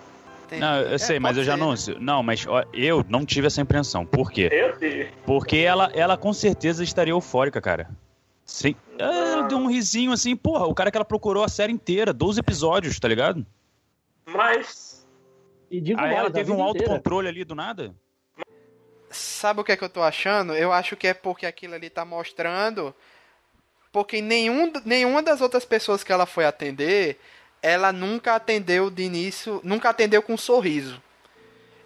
Não, 0.53 0.81
eu 0.81 0.95
É, 0.95 0.99
sei, 0.99 1.19
mas 1.19 1.37
eu 1.37 1.43
já 1.45 1.57
não. 1.57 1.75
Não, 1.99 2.23
mas 2.23 2.47
ó, 2.47 2.63
eu 2.73 3.05
não 3.09 3.25
tive 3.25 3.47
essa 3.47 3.61
impressão. 3.61 4.07
Por 4.07 4.31
quê? 4.31 4.49
Eu 4.53 4.79
tive. 4.79 5.11
Porque 5.27 5.57
ela, 5.59 5.91
ela 5.95 6.17
com 6.17 6.33
certeza 6.33 6.85
estaria 6.85 7.13
eufórica, 7.13 7.61
cara. 7.61 7.89
Sim. 8.45 8.77
Ela 8.99 9.43
deu 9.49 9.59
um 9.59 9.67
risinho 9.67 10.13
assim, 10.13 10.37
porra, 10.37 10.67
o 10.67 10.75
cara 10.75 10.91
que 10.91 10.97
ela 10.97 11.05
procurou 11.05 11.43
a 11.43 11.49
série 11.49 11.73
inteira, 11.73 12.13
12 12.13 12.41
episódios, 12.41 13.01
tá 13.01 13.09
ligado? 13.09 13.45
Mas 14.27 15.07
E 15.71 15.81
digo 15.81 15.99
Aí 15.99 16.09
mais, 16.09 16.19
ela 16.19 16.31
teve 16.31 16.53
um 16.53 16.63
autocontrole 16.63 17.27
ali 17.27 17.43
do 17.43 17.55
nada. 17.55 17.95
Sabe 19.11 19.61
o 19.61 19.65
que 19.65 19.73
é 19.73 19.77
que 19.77 19.85
eu 19.85 19.89
tô 19.89 20.03
achando? 20.03 20.55
Eu 20.55 20.73
acho 20.73 20.97
que 20.97 21.07
é 21.07 21.15
porque 21.15 21.47
aquilo 21.47 21.75
ali 21.75 21.89
tá 21.89 22.05
mostrando. 22.05 22.95
Porque 23.95 24.21
nenhum, 24.21 24.73
nenhuma 24.85 25.23
das 25.23 25.41
outras 25.41 25.65
pessoas 25.65 26.03
que 26.03 26.11
ela 26.11 26.27
foi 26.27 26.45
atender, 26.45 27.17
ela 27.63 27.93
nunca 27.93 28.35
atendeu 28.35 28.91
de 28.91 29.05
início, 29.05 29.61
nunca 29.63 29.89
atendeu 29.89 30.21
com 30.21 30.35
um 30.35 30.37
sorriso. 30.37 31.01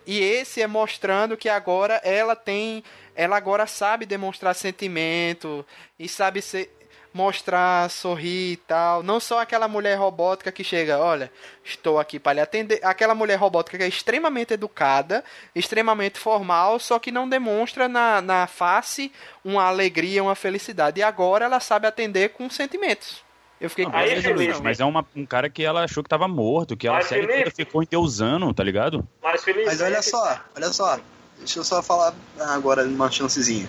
E 0.07 0.19
esse 0.19 0.63
é 0.63 0.67
mostrando 0.67 1.37
que 1.37 1.51
agora 1.51 2.01
ela 2.03 2.35
tem, 2.35 2.83
ela 3.15 3.37
agora 3.37 3.67
sabe 3.67 4.07
demonstrar 4.07 4.55
sentimento 4.55 5.67
e 5.99 6.09
sabe 6.09 6.41
ser, 6.41 6.75
mostrar, 7.19 7.91
sorrir 7.91 8.53
e 8.53 8.57
tal. 8.57 9.03
Não 9.03 9.19
só 9.19 9.41
aquela 9.41 9.67
mulher 9.67 9.97
robótica 9.99 10.53
que 10.53 10.63
chega, 10.63 10.99
olha, 10.99 11.31
estou 11.65 11.99
aqui 11.99 12.19
para 12.21 12.35
lhe 12.35 12.41
atender. 12.41 12.79
Aquela 12.85 13.15
mulher 13.15 13.37
robótica 13.37 13.77
que 13.77 13.83
é 13.83 13.89
extremamente 13.89 14.55
educada, 14.55 15.25
extremamente 15.55 16.19
formal, 16.19 16.79
só 16.79 16.99
que 16.99 17.11
não 17.11 17.29
demonstra 17.29 17.89
na, 17.89 18.21
na 18.23 18.47
face 18.47 19.11
uma 19.45 19.65
alegria, 19.65 20.23
uma 20.23 20.37
felicidade. 20.37 21.01
E 21.01 21.03
agora 21.03 21.45
ela 21.47 21.59
sabe 21.59 21.87
atender 21.89 22.29
com 22.31 22.49
sentimentos. 22.49 23.23
Eu 23.61 23.69
fiquei 23.69 23.85
Não, 23.87 23.91
Felipe, 23.93 24.31
impressão. 24.31 24.63
mas 24.63 24.79
é 24.79 24.85
uma- 24.85 25.05
um 25.17 25.27
cara 25.27 25.51
que 25.51 25.65
ela 25.65 25.83
achou 25.83 26.01
que 26.05 26.09
tava 26.09 26.29
morto, 26.29 26.77
que 26.77 26.87
ela 26.87 26.99
Mas, 26.99 27.07
série 27.09 27.23
Felipe- 27.27 27.43
toda 27.45 27.57
ficou 27.57 27.83
endeusando, 27.83 28.55
tá 28.55 28.63
ligado? 28.63 29.05
Mas 29.21 29.43
Felipe. 29.43 29.67
Mas 29.67 29.81
olha 29.81 30.01
só, 30.01 30.39
olha 30.55 30.69
só. 30.69 30.97
Deixa 31.39 31.59
eu 31.59 31.65
só 31.65 31.83
falar 31.83 32.15
agora 32.39 32.85
uma 32.85 33.11
chancezinha. 33.11 33.69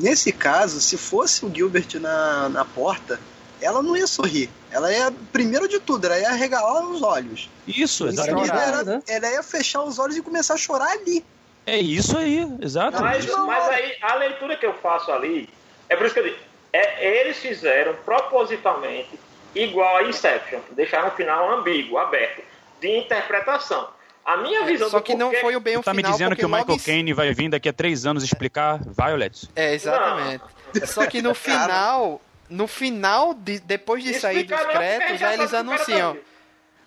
Nesse 0.00 0.32
caso, 0.32 0.80
se 0.80 0.96
fosse 0.96 1.44
o 1.44 1.54
Gilbert 1.54 2.00
na, 2.00 2.48
na 2.48 2.64
porta, 2.64 3.20
ela 3.60 3.82
não 3.82 3.96
ia 3.96 4.06
sorrir. 4.06 4.48
Ela 4.70 4.92
ia, 4.92 5.12
primeiro 5.32 5.68
de 5.68 5.78
tudo, 5.78 6.06
ela 6.06 6.18
ia 6.18 6.32
regalar 6.32 6.84
os 6.86 7.02
olhos. 7.02 7.50
Isso, 7.66 8.06
Em 8.06 8.08
exatamente. 8.08 8.50
ela, 8.50 8.82
né? 8.82 9.02
ela 9.06 9.30
ia 9.30 9.42
fechar 9.42 9.82
os 9.82 9.98
olhos 9.98 10.16
e 10.16 10.22
começar 10.22 10.54
a 10.54 10.56
chorar 10.56 10.90
ali. 10.90 11.24
É 11.66 11.76
isso 11.78 12.16
aí, 12.16 12.46
exato. 12.60 13.00
Mas, 13.02 13.26
mas 13.26 13.68
aí, 13.68 13.96
a 14.00 14.14
leitura 14.14 14.56
que 14.56 14.64
eu 14.64 14.72
faço 14.74 15.12
ali, 15.12 15.48
é 15.88 15.96
por 15.96 16.06
isso 16.06 16.14
que 16.14 16.20
eu 16.20 16.24
digo, 16.24 16.38
é, 16.72 17.20
eles 17.20 17.36
fizeram 17.38 17.94
propositalmente 18.04 19.18
igual 19.54 19.98
a 19.98 20.04
Inception, 20.04 20.60
deixaram 20.70 21.08
o 21.08 21.12
final 21.12 21.58
ambíguo, 21.58 21.98
aberto, 21.98 22.42
de 22.80 22.88
interpretação. 22.88 23.88
A 24.24 24.36
minha 24.36 24.64
visão 24.64 24.90
Só 24.90 24.98
do 24.98 25.02
que 25.02 25.14
não 25.14 25.32
foi 25.34 25.56
o 25.56 25.60
bem 25.60 25.76
o 25.76 25.82
tá 25.82 25.92
me 25.92 25.98
final, 25.98 26.12
dizendo 26.12 26.28
porque 26.28 26.42
que 26.42 26.46
o 26.46 26.48
Michael 26.48 26.78
Caine 26.84 27.12
vai 27.12 27.32
vir 27.32 27.48
daqui 27.48 27.68
a 27.68 27.72
três 27.72 28.06
anos 28.06 28.22
explicar 28.22 28.78
Violet? 28.78 29.48
É, 29.56 29.74
exatamente. 29.74 30.44
Só 30.86 31.06
que 31.06 31.20
no 31.20 31.34
final, 31.34 32.20
no 32.48 32.66
final, 32.66 33.34
de, 33.34 33.58
depois 33.60 34.04
de 34.04 34.14
sair 34.14 34.44
dos 34.44 34.50
não, 34.50 34.64
gente 34.64 34.72
créditos, 34.72 35.22
aí 35.22 35.34
eles 35.34 35.50
tá 35.50 35.58
anunciam. 35.58 36.12
vivo. 36.12 36.24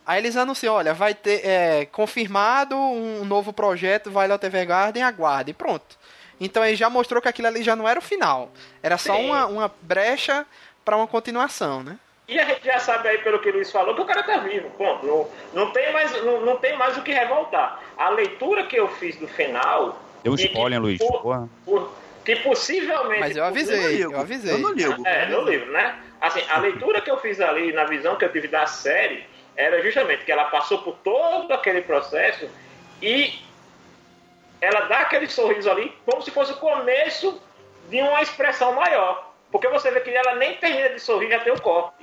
Aí 0.06 0.20
eles 0.20 0.36
anunciam, 0.36 0.76
olha, 0.76 0.94
vai 0.94 1.14
ter 1.14 1.46
é, 1.46 1.86
confirmado 1.86 2.76
um 2.76 3.24
novo 3.24 3.54
projeto 3.54 4.10
Violet 4.10 4.46
Evergarden, 4.46 5.02
aguarde. 5.02 5.54
Pronto. 5.54 5.98
Então 6.40 6.64
ele 6.64 6.76
já 6.76 6.90
mostrou 6.90 7.22
que 7.22 7.28
aquilo 7.28 7.48
ali 7.48 7.64
já 7.64 7.76
não 7.76 7.88
era 7.88 8.00
o 8.00 8.02
final. 8.02 8.52
Era 8.82 8.98
só 8.98 9.16
Sim. 9.16 9.26
uma, 9.26 9.46
uma 9.46 9.74
brecha 9.82 10.46
pra 10.84 10.98
uma 10.98 11.08
continuação, 11.08 11.84
né? 11.84 11.98
E 12.28 12.40
a 12.40 12.46
gente 12.46 12.64
já 12.66 12.80
sabe 12.80 13.10
aí, 13.10 13.18
pelo 13.18 13.40
que 13.40 13.50
o 13.50 13.54
Luiz 13.54 13.70
falou, 13.72 13.94
que 13.96 14.02
o 14.02 14.06
cara 14.06 14.24
tá 14.24 14.38
vivo. 14.38 14.70
Ponto. 14.72 15.06
Não, 15.06 15.28
não, 15.54 15.72
tem 15.72 15.92
mais, 15.92 16.24
não, 16.24 16.40
não 16.42 16.58
tem 16.58 16.78
mais 16.78 16.98
o 16.98 17.02
que 17.02 17.12
revoltar. 17.12 17.82
A 17.98 18.10
leitura 18.10 18.64
que 18.66 18.78
eu 18.78 18.88
fiz 18.88 19.18
do 19.18 19.28
final. 19.28 20.00
Deu 20.24 20.34
e 20.34 20.38
que 20.38 20.46
spoiler, 20.46 20.80
Luiz. 20.82 21.00
por- 21.00 21.50
por- 21.66 21.92
que 22.24 22.38
possivelmente. 22.38 23.20
Mas 23.20 23.36
eu 23.36 23.44
Eu 23.44 23.48
avisei, 23.50 23.78
não 23.82 23.90
ligo. 23.90 24.14
eu 24.14 24.20
avisei. 24.20 24.54
Eu 24.54 24.60
não 24.60 24.72
ligo. 24.72 25.06
É, 25.08 25.26
no 25.26 25.42
livro, 25.42 25.72
né? 25.74 26.00
Assim, 26.22 26.42
a 26.50 26.60
leitura 26.60 27.02
que 27.02 27.12
eu 27.12 27.18
fiz 27.18 27.42
ali, 27.42 27.74
na 27.74 27.84
visão 27.84 28.16
que 28.16 28.24
eu 28.24 28.32
tive 28.32 28.48
da 28.48 28.66
série, 28.66 29.26
era 29.58 29.82
justamente 29.84 30.24
que 30.24 30.32
ela 30.32 30.46
passou 30.46 30.78
por 30.78 30.96
todo 31.04 31.52
aquele 31.52 31.82
processo 31.82 32.50
e 33.02 33.34
ela 34.62 34.82
dá 34.82 35.00
aquele 35.00 35.28
sorriso 35.28 35.70
ali 35.70 35.94
como 36.06 36.22
se 36.22 36.32
fosse 36.32 36.54
o 36.54 36.58
começo 36.58 37.42
de 37.90 38.02
uma 38.02 38.22
expressão 38.22 38.72
maior. 38.74 39.34
Porque 39.52 39.68
você 39.68 39.92
vê 39.92 40.00
que 40.00 40.10
ela 40.10 40.36
nem 40.36 40.56
termina 40.56 40.90
de 40.90 41.00
sorrir, 41.00 41.30
já 41.30 41.40
tem 41.42 41.52
o 41.52 41.62
corte. 41.62 41.94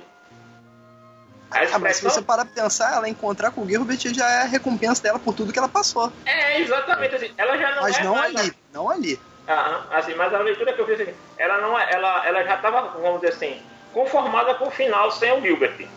A 1.51 1.75
Ah, 1.75 1.79
mas 1.79 1.97
se 1.97 2.03
você 2.03 2.21
parar 2.21 2.45
pra 2.45 2.63
pensar, 2.63 2.95
ela 2.95 3.09
encontrar 3.09 3.51
com 3.51 3.61
o 3.61 3.69
Gilbert 3.69 3.99
já 4.13 4.29
é 4.29 4.41
a 4.43 4.45
recompensa 4.45 5.03
dela 5.03 5.19
por 5.19 5.33
tudo 5.33 5.51
que 5.51 5.59
ela 5.59 5.67
passou. 5.67 6.11
é 6.25 6.61
exatamente 6.61 7.15
assim. 7.15 7.29
Ela 7.37 7.57
já 7.57 7.75
não 7.75 7.81
Mas 7.81 7.97
é 7.97 8.03
não 8.03 8.15
mais 8.15 8.35
ali, 8.35 8.53
não 8.73 8.89
ali. 8.89 9.19
Aham, 9.47 9.85
assim, 9.91 10.13
mas 10.15 10.33
a 10.33 10.39
leitura 10.39 10.71
que 10.73 10.79
eu 10.81 10.85
fiz, 10.85 11.01
assim, 11.01 11.13
ela 11.37 11.57
não 11.59 11.77
é- 11.77 11.91
ela, 11.91 12.25
ela 12.25 12.43
já 12.43 12.55
estava, 12.55 12.81
vamos 12.99 13.21
dizer 13.21 13.33
assim, 13.33 13.61
conformada 13.91 14.55
com 14.55 14.67
o 14.67 14.71
final 14.71 15.11
sem 15.11 15.31
o 15.33 15.41
Gilbert. 15.41 15.87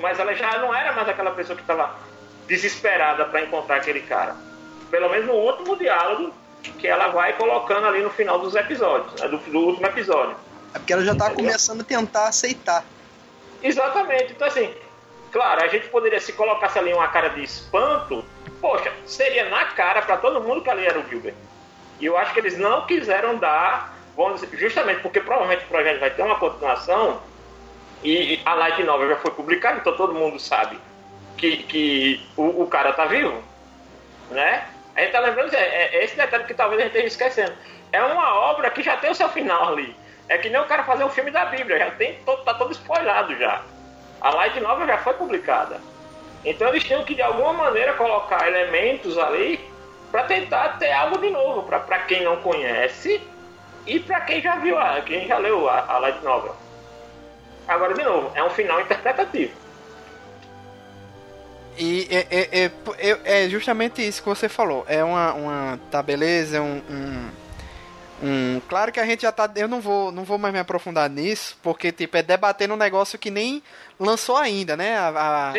Mas 0.00 0.18
ela 0.18 0.34
já 0.34 0.58
não 0.58 0.74
era 0.74 0.92
mais 0.92 1.08
aquela 1.08 1.30
pessoa 1.30 1.54
que 1.54 1.62
estava 1.62 1.94
desesperada 2.48 3.24
para 3.26 3.42
encontrar 3.42 3.76
aquele 3.76 4.00
cara. 4.00 4.36
Pelo 4.90 5.08
menos 5.08 5.26
no 5.26 5.34
último 5.34 5.76
diálogo 5.76 6.32
que 6.78 6.88
ela 6.88 7.08
vai 7.08 7.36
colocando 7.36 7.86
ali 7.86 8.02
no 8.02 8.10
final 8.10 8.38
dos 8.40 8.54
episódios, 8.54 9.14
né, 9.20 9.28
do, 9.28 9.38
do 9.38 9.58
último 9.58 9.86
episódio. 9.86 10.36
É 10.74 10.78
porque 10.78 10.92
ela 10.92 11.04
já 11.04 11.12
Entendeu? 11.12 11.34
começando 11.34 11.80
a 11.82 11.84
tentar 11.84 12.28
aceitar. 12.28 12.84
Exatamente. 13.62 14.32
Então, 14.32 14.46
assim, 14.46 14.74
claro, 15.32 15.64
a 15.64 15.68
gente 15.68 15.88
poderia, 15.88 16.20
se 16.20 16.32
colocasse 16.32 16.78
ali 16.78 16.92
uma 16.92 17.08
cara 17.08 17.28
de 17.28 17.42
espanto, 17.42 18.24
poxa, 18.60 18.92
seria 19.04 19.48
na 19.48 19.64
cara 19.66 20.02
para 20.02 20.16
todo 20.16 20.40
mundo 20.40 20.62
que 20.62 20.70
ali 20.70 20.86
era 20.86 20.98
o 20.98 21.08
Gilbert. 21.08 21.34
E 22.00 22.06
eu 22.06 22.16
acho 22.16 22.32
que 22.32 22.40
eles 22.40 22.58
não 22.58 22.86
quiseram 22.86 23.36
dar, 23.36 23.96
dizer, 24.34 24.56
justamente 24.56 25.00
porque 25.00 25.20
provavelmente 25.20 25.64
o 25.64 25.68
projeto 25.68 26.00
vai 26.00 26.10
ter 26.10 26.22
uma 26.22 26.38
continuação 26.38 27.20
e 28.02 28.34
e 28.34 28.40
a 28.44 28.54
Light 28.54 28.82
Novel 28.82 29.08
já 29.08 29.16
foi 29.16 29.30
publicada, 29.30 29.78
então 29.78 29.96
todo 29.96 30.14
mundo 30.14 30.38
sabe 30.38 30.78
que, 31.36 31.58
que 31.64 32.26
o, 32.36 32.62
o 32.62 32.66
cara 32.66 32.92
tá 32.92 33.06
vivo, 33.06 33.42
né? 34.30 34.66
A 34.94 35.00
gente 35.00 35.12
tá 35.12 35.20
lembrando, 35.20 35.54
é, 35.54 35.96
é 35.96 36.04
esse 36.04 36.16
detalhe 36.16 36.44
que 36.44 36.54
talvez 36.54 36.80
a 36.80 36.84
gente 36.84 36.96
esteja 36.96 37.06
esquecendo. 37.06 37.52
É 37.92 38.02
uma 38.02 38.34
obra 38.34 38.70
que 38.70 38.82
já 38.82 38.96
tem 38.96 39.10
o 39.10 39.14
seu 39.14 39.28
final 39.28 39.68
ali. 39.68 39.94
É 40.28 40.38
que 40.38 40.48
nem 40.48 40.60
o 40.60 40.64
cara 40.66 40.84
fazer 40.84 41.04
um 41.04 41.08
filme 41.08 41.30
da 41.30 41.44
Bíblia, 41.46 41.78
já 41.78 41.90
tem 41.92 42.18
todo, 42.24 42.42
tá 42.42 42.54
todo 42.54 42.72
spoilado 42.72 43.36
já. 43.36 43.62
A 44.20 44.30
Light 44.30 44.58
Novel 44.60 44.86
já 44.86 44.98
foi 44.98 45.14
publicada. 45.14 45.80
Então 46.44 46.68
eles 46.68 46.84
tinham 46.84 47.04
que 47.04 47.14
de 47.14 47.22
alguma 47.22 47.52
maneira 47.52 47.94
colocar 47.94 48.46
elementos 48.46 49.16
ali 49.18 49.60
para 50.10 50.24
tentar 50.24 50.78
ter 50.78 50.92
algo 50.92 51.18
de 51.18 51.30
novo 51.30 51.62
para 51.62 51.98
quem 52.00 52.24
não 52.24 52.36
conhece 52.36 53.20
e 53.86 54.00
para 54.00 54.20
quem 54.22 54.40
já 54.40 54.56
viu, 54.56 54.78
a, 54.78 55.00
quem 55.00 55.26
já 55.26 55.38
leu 55.38 55.68
a, 55.68 55.84
a 55.88 55.98
Light 55.98 56.22
Novel. 56.22 56.54
Agora 57.68 57.94
de 57.94 58.02
novo, 58.02 58.30
é 58.34 58.42
um 58.42 58.50
final 58.50 58.80
interpretativo. 58.80 59.52
E 61.78 62.08
é, 62.10 62.26
é, 62.30 62.70
é, 62.98 63.44
é- 63.44 63.48
justamente 63.48 64.06
isso 64.06 64.22
que 64.22 64.28
você 64.28 64.48
falou. 64.48 64.84
É 64.88 65.04
uma, 65.04 65.34
uma 65.34 65.80
tá 65.90 66.02
beleza, 66.02 66.56
é 66.56 66.60
um, 66.60 66.80
um, 66.88 67.30
um- 68.22 68.60
Claro 68.68 68.90
que 68.92 69.00
a 69.00 69.06
gente 69.06 69.22
já 69.22 69.32
tá. 69.32 69.50
Eu 69.56 69.68
não 69.68 69.80
vou, 69.80 70.10
não 70.12 70.24
vou 70.24 70.38
mais 70.38 70.52
me 70.52 70.60
aprofundar 70.60 71.08
nisso, 71.10 71.56
porque 71.62 71.92
tipo, 71.92 72.16
é 72.16 72.22
debatendo 72.22 72.74
um 72.74 72.76
negócio 72.76 73.18
que 73.18 73.30
nem 73.30 73.62
lançou 73.98 74.36
ainda, 74.36 74.76
né? 74.76 74.96
A, 74.96 75.08
a- 75.08 75.52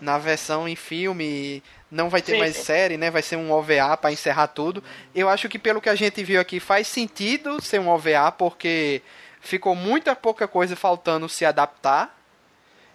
na 0.00 0.18
versão 0.18 0.68
em 0.68 0.76
filme. 0.76 1.62
Não 1.90 2.08
vai 2.08 2.22
ter 2.22 2.32
Sim, 2.34 2.38
mais 2.38 2.54
sim. 2.56 2.62
série, 2.62 2.96
né? 2.96 3.10
Vai 3.10 3.20
ser 3.22 3.34
um 3.34 3.50
OVA 3.50 3.96
pra 3.96 4.12
encerrar 4.12 4.46
tudo. 4.46 4.82
Eu 5.12 5.28
acho 5.28 5.48
que 5.48 5.58
pelo 5.58 5.80
que 5.80 5.88
a 5.88 5.94
gente 5.96 6.22
viu 6.22 6.40
aqui 6.40 6.60
faz 6.60 6.86
sentido 6.86 7.60
ser 7.60 7.80
um 7.80 7.88
OVA, 7.88 8.30
porque 8.30 9.02
ficou 9.40 9.74
muita 9.74 10.14
pouca 10.14 10.46
coisa 10.46 10.76
faltando 10.76 11.28
se 11.28 11.44
adaptar. 11.44 12.16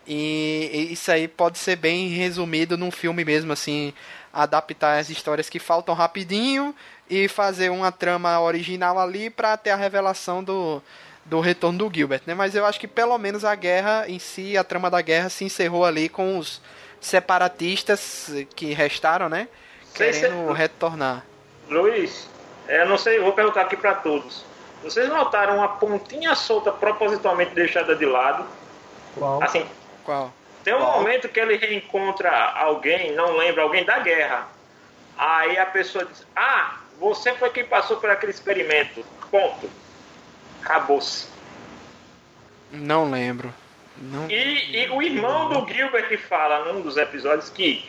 E 0.07 0.70
e 0.72 0.93
isso 0.93 1.11
aí 1.11 1.28
pode 1.28 1.57
ser 1.57 1.76
bem 1.76 2.07
resumido 2.09 2.78
num 2.78 2.91
filme 2.91 3.26
mesmo, 3.26 3.51
assim, 3.51 3.93
adaptar 4.32 4.99
as 4.99 5.09
histórias 5.09 5.49
que 5.49 5.59
faltam 5.59 5.93
rapidinho 5.95 6.74
e 7.10 7.28
fazer 7.28 7.70
uma 7.70 7.91
trama 7.91 8.39
original 8.39 8.99
ali 8.99 9.30
pra 9.30 9.56
ter 9.58 9.70
a 9.72 9.76
revelação 9.76 10.43
do, 10.43 10.82
do 11.24 11.39
retorno 11.39 11.78
do 11.80 11.93
Gilbert, 11.93 12.22
né? 12.26 12.34
Mas 12.34 12.56
eu 12.56 12.66
acho 12.66 12.80
que 12.80 12.88
pelo 12.88 13.18
menos 13.18 13.45
a 13.45 13.53
guerra 13.56 14.06
em 14.08 14.18
si, 14.20 14.58
a 14.58 14.64
trama 14.64 14.89
da 14.89 15.01
guerra 15.01 15.30
se 15.30 15.43
encerrou 15.45 15.86
ali 15.86 16.10
com 16.10 16.38
os 16.39 16.62
separatistas 16.99 18.32
que 18.56 18.74
restaram, 18.74 19.28
né? 19.30 19.47
Sei 19.95 20.14
se- 20.14 20.22
Querendo 20.22 20.51
retornar. 20.53 21.24
Luiz, 21.70 22.30
é, 22.68 22.82
eu 22.82 22.86
não 22.89 22.97
sei, 22.97 23.18
eu 23.18 23.24
vou 23.24 23.34
perguntar 23.34 23.62
aqui 23.62 23.76
para 23.76 23.93
todos. 23.95 24.43
Vocês 24.84 25.10
notaram 25.10 25.58
uma 25.58 25.68
pontinha 25.70 26.36
solta 26.36 26.72
propositalmente 26.72 27.53
deixada 27.56 27.95
de 27.95 28.06
lado? 28.06 28.45
Qual? 29.18 29.41
Assim, 29.43 29.66
Qual? 30.03 30.32
Tem 30.64 30.74
um 30.74 30.80
Qual? 30.80 30.99
momento 30.99 31.30
que 31.30 31.39
ele 31.39 31.56
reencontra 31.58 32.32
alguém, 32.56 33.14
não 33.16 33.38
lembro, 33.38 33.62
alguém 33.62 33.84
da 33.84 33.99
guerra. 33.99 34.47
Aí 35.18 35.58
a 35.58 35.66
pessoa 35.66 36.06
diz: 36.06 36.26
Ah, 36.36 36.76
você 37.00 37.34
foi 37.34 37.50
quem 37.50 37.66
passou 37.66 37.98
por 37.98 38.10
aquele 38.10 38.32
experimento. 38.32 39.06
Ponto. 39.30 39.70
Acabou-se. 40.62 41.28
Não 42.72 43.10
lembro. 43.10 43.54
Não... 43.98 44.30
E, 44.30 44.84
e 44.84 44.89
o 44.89 45.02
irmão 45.02 45.50
do 45.50 45.72
Gilbert 45.72 46.18
fala 46.28 46.66
num 46.66 46.82
dos 46.82 46.98
episódios 46.98 47.50
que 47.50 47.88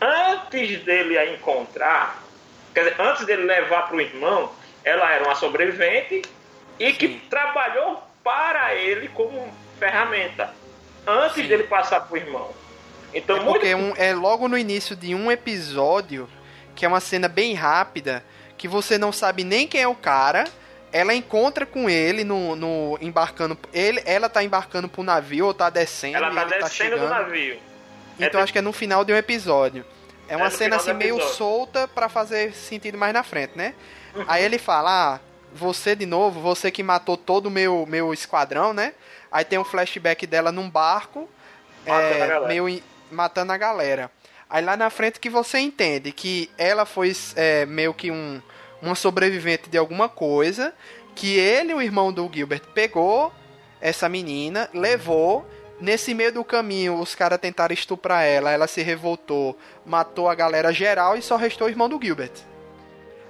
antes 0.00 0.82
dele 0.84 1.18
a 1.18 1.32
encontrar, 1.32 2.22
quer 2.74 2.84
dizer, 2.84 3.00
antes 3.00 3.26
dele 3.26 3.44
levar 3.44 3.88
para 3.88 3.96
o 3.96 4.00
irmão, 4.00 4.50
ela 4.84 5.10
era 5.10 5.24
uma 5.24 5.34
sobrevivente 5.34 6.22
e 6.78 6.92
que 6.92 7.08
Sim. 7.08 7.20
trabalhou 7.30 8.02
para 8.22 8.74
ele 8.74 9.08
como 9.08 9.52
ferramenta 9.78 10.54
antes 11.06 11.36
Sim. 11.36 11.48
dele 11.48 11.64
passar 11.64 12.00
para 12.00 12.14
o 12.14 12.16
irmão. 12.16 12.50
Então, 13.14 13.36
É 13.36 13.40
muito 13.40 13.52
porque 13.54 13.74
um, 13.74 13.94
é 13.96 14.14
logo 14.14 14.48
no 14.48 14.56
início 14.56 14.96
de 14.96 15.14
um 15.14 15.30
episódio, 15.30 16.28
que 16.74 16.84
é 16.84 16.88
uma 16.88 17.00
cena 17.00 17.28
bem 17.28 17.54
rápida, 17.54 18.24
que 18.56 18.66
você 18.68 18.98
não 18.98 19.12
sabe 19.12 19.44
nem 19.44 19.66
quem 19.66 19.80
é 19.82 19.88
o 19.88 19.94
cara. 19.94 20.44
Ela 20.92 21.14
encontra 21.14 21.64
com 21.64 21.88
ele 21.88 22.22
no, 22.22 22.54
no 22.54 22.98
embarcando. 23.00 23.58
Ele, 23.72 24.02
ela 24.04 24.28
tá 24.28 24.44
embarcando 24.44 24.88
pro 24.88 25.02
navio 25.02 25.46
ou 25.46 25.54
tá 25.54 25.70
descendo. 25.70 26.16
Ela 26.18 26.30
e 26.30 26.34
tá 26.34 26.44
tá 26.58 26.68
descendo 26.68 26.96
do 26.96 26.96
chegando. 26.96 27.08
navio. 27.08 27.58
Então 28.18 28.40
É, 28.40 28.42
acho 28.42 28.52
que 28.52 28.58
é 28.58 28.62
no 28.62 28.72
final 28.72 29.04
de 29.04 29.12
um 29.12 29.16
episódio. 29.16 29.84
É 30.28 30.36
uma 30.36 30.46
no 30.46 30.50
cena 30.50 30.76
assim 30.76 30.92
do 30.92 30.98
meio 30.98 31.18
solta 31.20 31.88
pra 31.88 32.08
fazer 32.08 32.52
sentido 32.54 32.98
mais 32.98 33.12
na 33.14 33.22
frente, 33.22 33.56
né? 33.56 33.74
Uhum. 34.14 34.24
Aí 34.28 34.44
ele 34.44 34.58
fala: 34.58 35.14
"Ah, 35.14 35.20
você 35.52 35.96
de 35.96 36.04
novo, 36.06 36.40
você 36.40 36.70
que 36.70 36.82
matou 36.82 37.16
todo 37.16 37.46
o 37.46 37.50
meu 37.50 37.86
meu 37.86 38.12
esquadrão, 38.12 38.72
né?" 38.74 38.92
Aí 39.30 39.44
tem 39.44 39.58
um 39.58 39.64
flashback 39.64 40.26
dela 40.26 40.52
num 40.52 40.68
barco, 40.68 41.28
Matando 41.86 42.06
é, 42.14 42.22
a 42.22 42.26
galera. 42.26 42.46
meio 42.48 42.82
matando 43.10 43.52
a 43.52 43.56
galera. 43.56 44.10
Aí 44.52 44.62
lá 44.62 44.76
na 44.76 44.90
frente 44.90 45.18
que 45.18 45.30
você 45.30 45.58
entende 45.58 46.12
que 46.12 46.50
ela 46.58 46.84
foi 46.84 47.10
é, 47.34 47.64
meio 47.64 47.94
que 47.94 48.10
um 48.10 48.40
uma 48.82 48.96
sobrevivente 48.96 49.70
de 49.70 49.78
alguma 49.78 50.08
coisa, 50.08 50.74
que 51.14 51.38
ele, 51.38 51.72
o 51.72 51.80
irmão 51.80 52.12
do 52.12 52.28
Gilbert, 52.30 52.62
pegou 52.74 53.32
essa 53.80 54.08
menina, 54.08 54.68
levou. 54.74 55.48
Nesse 55.80 56.14
meio 56.14 56.32
do 56.32 56.44
caminho, 56.44 56.98
os 56.98 57.14
caras 57.14 57.38
tentaram 57.38 57.72
estuprar 57.72 58.24
ela, 58.24 58.50
ela 58.50 58.66
se 58.66 58.82
revoltou, 58.82 59.56
matou 59.86 60.28
a 60.28 60.34
galera 60.34 60.72
geral 60.72 61.16
e 61.16 61.22
só 61.22 61.36
restou 61.36 61.66
o 61.66 61.70
irmão 61.70 61.88
do 61.88 62.00
Gilbert. 62.00 62.32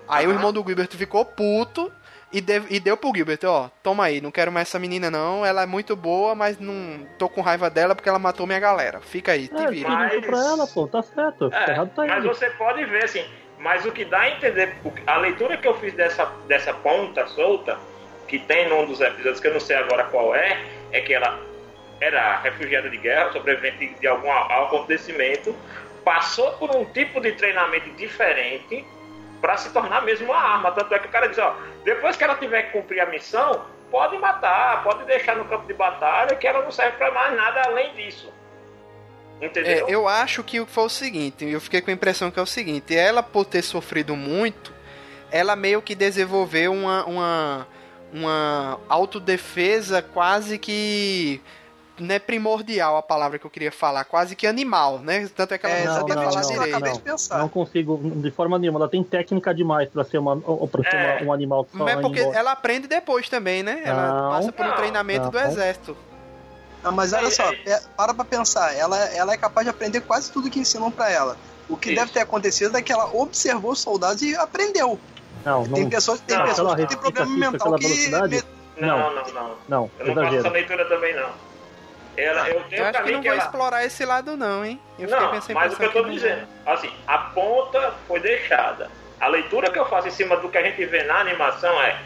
Aí 0.08 0.26
o 0.26 0.30
Aham. 0.30 0.38
irmão 0.38 0.52
do 0.52 0.62
Gilbert 0.66 0.88
ficou 0.90 1.24
puto 1.24 1.92
e, 2.32 2.40
deu- 2.40 2.64
e 2.70 2.80
deu 2.80 2.96
pro 2.96 3.12
Gilbert, 3.14 3.40
ó, 3.44 3.68
toma 3.82 4.04
aí, 4.04 4.20
não 4.20 4.30
quero 4.30 4.50
mais 4.50 4.68
essa 4.68 4.78
menina 4.78 5.10
não, 5.10 5.44
ela 5.44 5.62
é 5.62 5.66
muito 5.66 5.94
boa, 5.94 6.34
mas 6.34 6.58
não 6.58 7.06
tô 7.18 7.28
com 7.28 7.40
raiva 7.40 7.68
dela 7.68 7.94
porque 7.94 8.08
ela 8.08 8.18
matou 8.18 8.46
minha 8.46 8.58
galera. 8.60 9.00
Fica 9.00 9.32
aí, 9.32 9.48
te 9.48 9.62
É, 9.62 9.66
vira. 9.68 9.88
Mas- 9.88 10.24
pra 10.26 10.38
ela, 10.38 10.66
pô, 10.66 10.86
tá 10.86 11.02
certo. 11.02 11.50
É, 11.52 11.70
errado 11.70 11.90
tá 11.94 12.06
mas 12.06 12.24
você 12.24 12.48
pode 12.50 12.84
ver 12.86 13.04
assim, 13.04 13.24
mas 13.58 13.84
o 13.84 13.92
que 13.92 14.04
dá 14.04 14.20
a 14.20 14.30
entender, 14.30 14.74
a 15.06 15.16
leitura 15.18 15.56
que 15.56 15.68
eu 15.68 15.74
fiz 15.78 15.92
dessa, 15.94 16.24
dessa 16.48 16.72
ponta 16.74 17.26
solta, 17.28 17.78
que 18.26 18.38
tem 18.38 18.68
num 18.68 18.86
dos 18.86 19.00
episódios, 19.00 19.40
que 19.40 19.48
eu 19.48 19.52
não 19.52 19.60
sei 19.60 19.76
agora 19.76 20.04
qual 20.04 20.34
é, 20.34 20.58
é 20.90 21.00
que 21.00 21.12
ela 21.12 21.38
era 22.00 22.40
refugiada 22.40 22.88
de 22.90 22.96
guerra, 22.96 23.30
sobrevivente 23.32 23.94
de 24.00 24.06
algum 24.06 24.30
acontecimento, 24.32 25.54
passou 26.04 26.50
por 26.52 26.74
um 26.74 26.84
tipo 26.86 27.20
de 27.20 27.32
treinamento 27.32 27.90
diferente 27.90 28.84
para 29.42 29.56
se 29.56 29.70
tornar 29.70 30.02
mesmo 30.02 30.26
uma 30.26 30.38
arma. 30.38 30.70
Tanto 30.70 30.94
é 30.94 30.98
que 31.00 31.08
o 31.08 31.10
cara 31.10 31.28
diz, 31.28 31.38
ó, 31.38 31.54
depois 31.84 32.16
que 32.16 32.22
ela 32.22 32.36
tiver 32.36 32.62
que 32.62 32.80
cumprir 32.80 33.00
a 33.00 33.06
missão, 33.06 33.66
pode 33.90 34.16
matar, 34.16 34.82
pode 34.84 35.04
deixar 35.04 35.36
no 35.36 35.44
campo 35.44 35.66
de 35.66 35.74
batalha, 35.74 36.36
que 36.36 36.46
ela 36.46 36.62
não 36.62 36.70
serve 36.70 36.96
para 36.96 37.10
mais 37.10 37.36
nada 37.36 37.62
além 37.66 37.92
disso. 37.94 38.32
Entendeu? 39.40 39.88
É, 39.88 39.92
eu 39.92 40.06
acho 40.06 40.44
que 40.44 40.64
foi 40.64 40.84
o 40.84 40.88
seguinte, 40.88 41.44
eu 41.44 41.60
fiquei 41.60 41.80
com 41.80 41.90
a 41.90 41.94
impressão 41.94 42.30
que 42.30 42.38
é 42.38 42.42
o 42.42 42.46
seguinte, 42.46 42.96
ela 42.96 43.24
por 43.24 43.44
ter 43.44 43.62
sofrido 43.62 44.14
muito, 44.14 44.72
ela 45.32 45.56
meio 45.56 45.82
que 45.82 45.96
desenvolveu 45.96 46.72
uma, 46.72 47.04
uma, 47.04 47.68
uma 48.12 48.80
autodefesa 48.88 50.00
quase 50.00 50.58
que 50.58 51.42
não 52.02 52.14
é 52.14 52.18
primordial 52.18 52.96
a 52.96 53.02
palavra 53.02 53.38
que 53.38 53.44
eu 53.46 53.50
queria 53.50 53.72
falar, 53.72 54.04
quase 54.04 54.34
que 54.36 54.46
animal, 54.46 54.98
né? 54.98 55.28
Tanto 55.34 55.54
é 55.54 55.58
que 55.58 55.66
ela 55.66 55.74
É, 55.74 55.84
não, 55.84 55.92
Não, 55.92 56.00
sabia 56.00 56.14
não, 56.14 56.22
exatamente 56.22 56.52
direito. 56.52 56.74
acabei 56.76 56.92
de 56.92 57.00
pensar. 57.00 57.38
Não 57.38 57.48
consigo, 57.48 57.98
de 58.16 58.30
forma 58.30 58.58
nenhuma. 58.58 58.78
Ela 58.80 58.88
tem 58.88 59.02
técnica 59.02 59.54
demais 59.54 59.88
pra 59.88 60.04
ser, 60.04 60.18
uma, 60.18 60.36
pra 60.40 60.82
ser 60.90 60.96
É. 60.96 61.16
uma- 61.22 61.30
um 61.30 61.32
animal 61.32 61.64
que 61.64 61.72
só 61.76 61.84
Mas 61.84 61.96
é 61.98 62.00
porque 62.00 62.20
ela 62.20 62.52
aprende 62.52 62.86
depois 62.88 63.28
também, 63.28 63.62
né? 63.62 63.82
Ela 63.84 64.08
Não. 64.12 64.30
passa 64.30 64.52
por 64.52 64.66
um 64.66 64.68
Não. 64.68 64.76
treinamento 64.76 65.30
do 65.30 65.38
Não. 65.38 65.46
exército. 65.46 65.96
Ah, 66.84 66.90
mas 66.90 67.12
olha 67.12 67.28
É, 67.28 67.30
só, 67.30 67.44
é- 67.52 67.56
pe- 67.56 67.80
para 67.96 68.12
pra 68.12 68.24
pensar, 68.24 68.74
ela, 68.76 68.98
ela 69.14 69.32
é 69.32 69.36
capaz 69.36 69.64
de 69.64 69.70
aprender 69.70 70.00
quase 70.00 70.32
tudo 70.32 70.50
que 70.50 70.58
ensinam 70.58 70.90
pra 70.90 71.08
ela. 71.10 71.36
O 71.68 71.76
que 71.76 71.90
Isso. 71.90 72.00
deve 72.00 72.10
ter 72.12 72.20
acontecido 72.20 72.76
é 72.76 72.82
que 72.82 72.92
ela 72.92 73.08
observou 73.14 73.70
os 73.70 73.78
soldados 73.80 74.20
e 74.22 74.34
aprendeu. 74.34 74.98
Não, 75.44 75.64
Tem 75.64 75.84
não, 75.84 75.90
pessoas, 75.90 76.20
tem 76.20 76.36
Não, 76.36 76.44
pessoas 76.44 76.74
que 76.74 76.86
têm 76.86 76.96
problema 76.98 77.36
mental 77.50 77.74
que. 77.74 77.84
velocidade. 77.86 78.34
me- 78.36 78.42
Não, 78.86 78.98
Não. 78.98 79.14
não, 79.14 79.32
não. 79.32 79.54
não, 79.68 79.90
Eu 80.00 80.14
não 80.14 80.24
faço 80.24 80.36
essa 80.38 80.48
leitura 80.48 80.84
também, 80.88 81.14
não. 81.14 81.28
Ela, 82.16 82.48
eu 82.50 82.62
tenho 82.64 82.82
Eu 82.82 82.86
acho 82.88 83.02
que 83.04 83.10
não 83.12 83.20
que 83.22 83.28
vai 83.28 83.36
ela... 83.38 83.46
explorar 83.46 83.84
esse 83.84 84.04
lado 84.04 84.36
não, 84.36 84.64
hein? 84.64 84.80
Eu 84.98 85.08
Não, 85.08 85.32
mas 85.54 85.72
o 85.74 85.76
que 85.78 85.84
eu 85.84 85.92
tô 85.92 86.02
não- 86.02 86.10
dizendo, 86.10 86.46
assim, 86.66 86.92
a 87.06 87.18
ponta 87.18 87.94
foi 88.06 88.20
deixada. 88.20 88.90
A 89.20 89.28
leitura 89.28 89.70
que 89.70 89.78
eu 89.78 89.86
faço 89.86 90.08
em 90.08 90.10
cima 90.10 90.36
do 90.36 90.48
que 90.48 90.58
a 90.58 90.62
gente 90.62 90.84
vê 90.84 91.04
na 91.04 91.20
animação 91.20 91.80
é, 91.80 91.96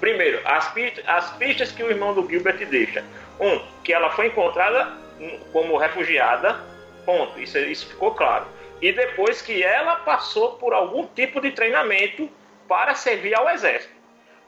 primeiro, 0.00 0.40
as, 0.44 0.68
pi- 0.72 1.02
as 1.06 1.30
pistas 1.34 1.70
que 1.70 1.82
o 1.82 1.90
irmão 1.90 2.12
do 2.14 2.28
Gilbert 2.28 2.56
deixa. 2.66 3.04
Um, 3.38 3.58
que 3.84 3.92
ela 3.92 4.10
foi 4.10 4.28
encontrada 4.28 4.88
hum, 5.20 5.38
como 5.52 5.76
refugiada, 5.76 6.58
ponto, 7.04 7.38
isso, 7.38 7.58
isso 7.58 7.86
ficou 7.86 8.14
claro. 8.14 8.46
E 8.80 8.92
depois 8.92 9.40
que 9.42 9.62
ela 9.62 9.96
passou 9.96 10.52
por 10.54 10.72
algum 10.74 11.06
tipo 11.06 11.40
de 11.40 11.50
treinamento 11.52 12.28
para 12.66 12.94
servir 12.94 13.34
ao 13.34 13.48
exército. 13.50 13.94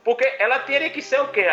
Porque 0.04 0.24
ela 0.38 0.58
teria 0.60 0.88
que 0.90 1.02
ser 1.02 1.20
o 1.20 1.28
quê? 1.28 1.44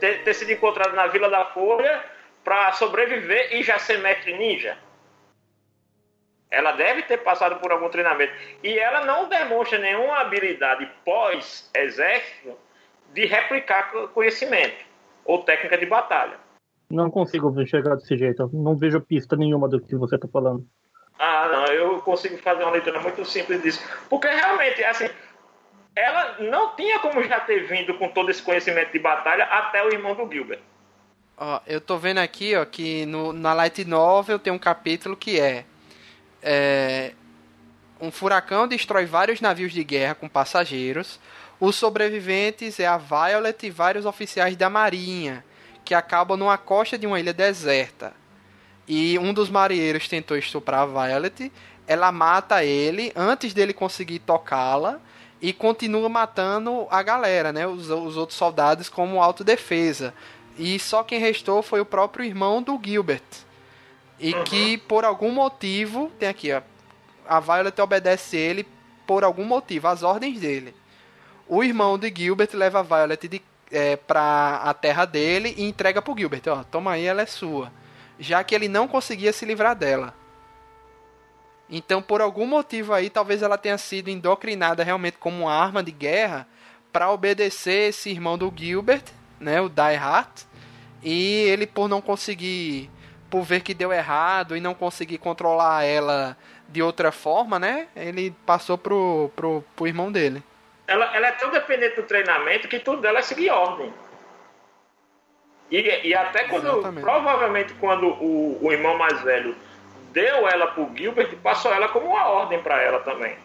Ter, 0.00 0.22
ter 0.24 0.34
sido 0.34 0.50
encontrada 0.52 0.92
na 0.92 1.06
Vila 1.06 1.30
da 1.30 1.44
Folha 1.46 2.02
para 2.44 2.72
sobreviver 2.72 3.54
e 3.56 3.62
já 3.62 3.78
ser 3.78 3.98
mestre 3.98 4.36
ninja. 4.36 4.76
Ela 6.50 6.72
deve 6.72 7.02
ter 7.02 7.18
passado 7.18 7.56
por 7.58 7.72
algum 7.72 7.88
treinamento. 7.88 8.32
E 8.62 8.78
ela 8.78 9.04
não 9.04 9.28
demonstra 9.28 9.78
nenhuma 9.78 10.20
habilidade 10.20 10.88
pós-exército 11.04 12.56
de 13.12 13.24
replicar 13.26 13.90
co- 13.90 14.08
conhecimento 14.08 14.84
ou 15.24 15.42
técnica 15.42 15.76
de 15.78 15.86
batalha. 15.86 16.38
Não 16.90 17.10
consigo 17.10 17.60
enxergar 17.60 17.96
desse 17.96 18.16
jeito. 18.16 18.48
Não 18.52 18.76
vejo 18.76 19.00
pista 19.00 19.34
nenhuma 19.34 19.68
do 19.68 19.80
que 19.80 19.96
você 19.96 20.16
tá 20.18 20.28
falando. 20.28 20.64
Ah, 21.18 21.48
não, 21.50 21.66
eu 21.66 22.00
consigo 22.02 22.36
fazer 22.38 22.62
uma 22.62 22.72
leitura 22.72 23.00
muito 23.00 23.24
simples 23.24 23.62
disso. 23.62 23.82
Porque 24.08 24.28
realmente, 24.28 24.84
assim, 24.84 25.08
ela 25.96 26.36
não 26.40 26.76
tinha 26.76 26.98
como 27.00 27.22
já 27.22 27.40
ter 27.40 27.66
vindo 27.66 27.94
com 27.94 28.08
todo 28.08 28.30
esse 28.30 28.42
conhecimento 28.42 28.92
de 28.92 28.98
batalha 28.98 29.44
até 29.44 29.84
o 29.84 29.92
irmão 29.92 30.14
do 30.14 30.30
Gilbert. 30.30 30.60
Ó, 31.36 31.60
eu 31.66 31.80
tô 31.80 31.98
vendo 31.98 32.18
aqui, 32.18 32.54
ó, 32.54 32.64
que 32.64 33.04
no, 33.06 33.32
na 33.32 33.52
Light 33.52 33.84
Novel 33.84 34.38
tem 34.38 34.52
um 34.52 34.58
capítulo 34.58 35.16
que 35.16 35.40
é, 35.40 35.64
é 36.40 37.12
um 38.00 38.10
furacão 38.12 38.68
destrói 38.68 39.04
vários 39.04 39.40
navios 39.40 39.72
de 39.72 39.82
guerra 39.82 40.14
com 40.14 40.28
passageiros. 40.28 41.18
Os 41.58 41.74
sobreviventes 41.74 42.78
é 42.78 42.86
a 42.86 42.96
Violet 42.98 43.66
e 43.66 43.70
vários 43.70 44.06
oficiais 44.06 44.56
da 44.56 44.70
marinha 44.70 45.44
que 45.84 45.94
acabam 45.94 46.38
numa 46.38 46.56
costa 46.56 46.96
de 46.96 47.06
uma 47.06 47.18
ilha 47.18 47.32
deserta. 47.32 48.12
E 48.86 49.18
um 49.18 49.34
dos 49.34 49.50
marinheiros 49.50 50.08
tentou 50.08 50.36
estuprar 50.36 50.82
a 50.82 50.86
Violet, 50.86 51.50
ela 51.86 52.12
mata 52.12 52.64
ele 52.64 53.12
antes 53.16 53.52
dele 53.52 53.72
conseguir 53.72 54.20
tocá-la 54.20 55.00
e 55.42 55.52
continua 55.52 56.08
matando 56.08 56.86
a 56.90 57.02
galera, 57.02 57.52
né, 57.52 57.66
os, 57.66 57.90
os 57.90 58.16
outros 58.16 58.38
soldados 58.38 58.88
como 58.88 59.22
autodefesa. 59.22 60.14
E 60.56 60.78
só 60.78 61.02
quem 61.02 61.18
restou 61.18 61.62
foi 61.62 61.80
o 61.80 61.86
próprio 61.86 62.24
irmão 62.24 62.62
do 62.62 62.80
Gilbert. 62.82 63.22
E 64.18 64.32
que 64.44 64.78
por 64.78 65.04
algum 65.04 65.32
motivo, 65.32 66.10
tem 66.18 66.28
aqui, 66.28 66.52
ó, 66.52 66.62
a 67.26 67.40
Violet 67.40 67.80
obedece 67.80 68.36
ele 68.36 68.66
por 69.06 69.24
algum 69.24 69.44
motivo, 69.44 69.88
as 69.88 70.02
ordens 70.02 70.40
dele. 70.40 70.74
O 71.48 71.62
irmão 71.62 71.98
de 71.98 72.12
Gilbert 72.14 72.50
leva 72.54 72.80
a 72.80 72.82
Violet 72.82 73.28
de, 73.28 73.42
é, 73.70 73.96
pra 73.96 74.60
a 74.64 74.72
terra 74.72 75.04
dele 75.04 75.54
e 75.56 75.64
entrega 75.64 76.00
pro 76.00 76.16
Gilbert, 76.16 76.42
ó, 76.46 76.62
toma 76.64 76.92
aí, 76.92 77.04
ela 77.04 77.22
é 77.22 77.26
sua. 77.26 77.72
Já 78.18 78.44
que 78.44 78.54
ele 78.54 78.68
não 78.68 78.86
conseguia 78.86 79.32
se 79.32 79.44
livrar 79.44 79.74
dela. 79.74 80.14
Então, 81.68 82.00
por 82.00 82.20
algum 82.20 82.46
motivo 82.46 82.92
aí, 82.92 83.10
talvez 83.10 83.42
ela 83.42 83.58
tenha 83.58 83.78
sido 83.78 84.08
indocrinada 84.08 84.84
realmente 84.84 85.16
como 85.18 85.44
uma 85.44 85.52
arma 85.52 85.82
de 85.82 85.90
guerra 85.90 86.46
para 86.92 87.10
obedecer 87.10 87.88
esse 87.88 88.10
irmão 88.10 88.38
do 88.38 88.52
Gilbert, 88.54 89.02
né, 89.44 89.60
o 89.60 89.68
Die 89.68 89.94
Hard, 89.94 90.40
e 91.02 91.42
ele 91.42 91.66
por 91.66 91.88
não 91.88 92.00
conseguir, 92.00 92.90
por 93.30 93.42
ver 93.42 93.60
que 93.60 93.74
deu 93.74 93.92
errado 93.92 94.56
e 94.56 94.60
não 94.60 94.74
conseguir 94.74 95.18
controlar 95.18 95.84
ela 95.84 96.36
de 96.68 96.82
outra 96.82 97.12
forma, 97.12 97.58
né, 97.58 97.86
ele 97.94 98.34
passou 98.44 98.76
pro, 98.76 99.30
pro, 99.36 99.64
pro 99.76 99.86
irmão 99.86 100.10
dele. 100.10 100.42
Ela, 100.86 101.14
ela 101.14 101.28
é 101.28 101.32
tão 101.32 101.50
dependente 101.50 101.96
do 101.96 102.02
treinamento 102.02 102.68
que 102.68 102.78
tudo 102.78 103.00
dela 103.00 103.20
é 103.20 103.22
seguir 103.22 103.50
ordem. 103.50 103.92
E, 105.70 106.08
e 106.08 106.14
até 106.14 106.44
quando, 106.44 106.66
Exatamente. 106.66 107.04
provavelmente 107.04 107.74
quando 107.74 108.06
o, 108.06 108.58
o 108.62 108.72
irmão 108.72 108.98
mais 108.98 109.20
velho 109.22 109.56
deu 110.12 110.48
ela 110.48 110.68
pro 110.68 110.90
Gilbert, 110.94 111.36
passou 111.42 111.72
ela 111.72 111.88
como 111.88 112.06
uma 112.06 112.26
ordem 112.26 112.62
para 112.62 112.80
ela 112.82 113.00
também. 113.00 113.36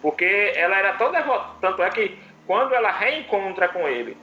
Porque 0.00 0.52
ela 0.54 0.76
era 0.76 0.94
tão 0.94 1.10
devota, 1.10 1.50
tanto 1.60 1.82
é 1.82 1.90
que 1.90 2.18
quando 2.46 2.74
ela 2.74 2.90
reencontra 2.90 3.68
com 3.68 3.86
ele 3.88 4.16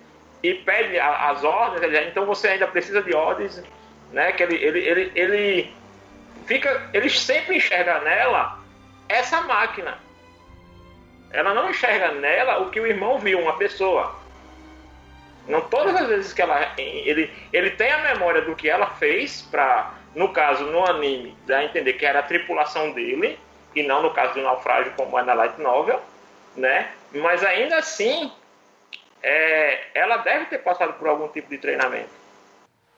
e 0.49 0.53
pede 0.53 0.99
as 0.99 1.43
ordens, 1.43 1.91
então 2.07 2.25
você 2.25 2.49
ainda 2.49 2.67
precisa 2.67 3.01
de 3.01 3.15
ordens, 3.15 3.63
né? 4.11 4.31
Que 4.31 4.43
ele, 4.43 4.55
ele, 4.55 4.79
ele, 4.79 5.11
ele 5.15 5.73
fica, 6.45 6.87
ele 6.93 7.09
sempre 7.09 7.57
enxerga 7.57 7.99
nela 8.01 8.59
essa 9.09 9.41
máquina. 9.41 9.97
Ela 11.31 11.53
não 11.53 11.69
enxerga 11.69 12.11
nela 12.11 12.59
o 12.59 12.69
que 12.69 12.79
o 12.79 12.85
irmão 12.85 13.17
viu, 13.17 13.39
uma 13.39 13.57
pessoa. 13.57 14.15
Não 15.47 15.61
todas 15.61 15.95
as 15.95 16.07
vezes 16.07 16.33
que 16.33 16.41
ela 16.41 16.73
ele 16.77 17.31
ele 17.51 17.71
tem 17.71 17.91
a 17.91 18.13
memória 18.13 18.41
do 18.41 18.55
que 18.55 18.69
ela 18.69 18.87
fez 18.87 19.41
para 19.43 19.93
no 20.15 20.29
caso 20.29 20.65
no 20.65 20.83
anime 20.85 21.37
dá 21.45 21.59
a 21.59 21.65
entender 21.65 21.93
que 21.93 22.05
era 22.05 22.19
a 22.19 22.23
tripulação 22.23 22.91
dele 22.93 23.37
e 23.75 23.83
não 23.83 24.01
no 24.01 24.11
caso 24.11 24.33
do 24.33 24.41
naufrágio 24.41 24.93
como 24.95 25.19
é 25.19 25.23
na 25.23 25.33
light 25.33 25.59
novel, 25.59 26.01
né? 26.55 26.91
Mas 27.13 27.43
ainda 27.43 27.77
assim 27.77 28.31
é, 29.27 29.87
ela 29.95 30.17
deve 30.17 30.45
ter 30.45 30.59
passado 30.59 30.93
por 30.93 31.07
algum 31.07 31.27
tipo 31.29 31.49
de 31.49 31.57
treinamento. 31.57 32.09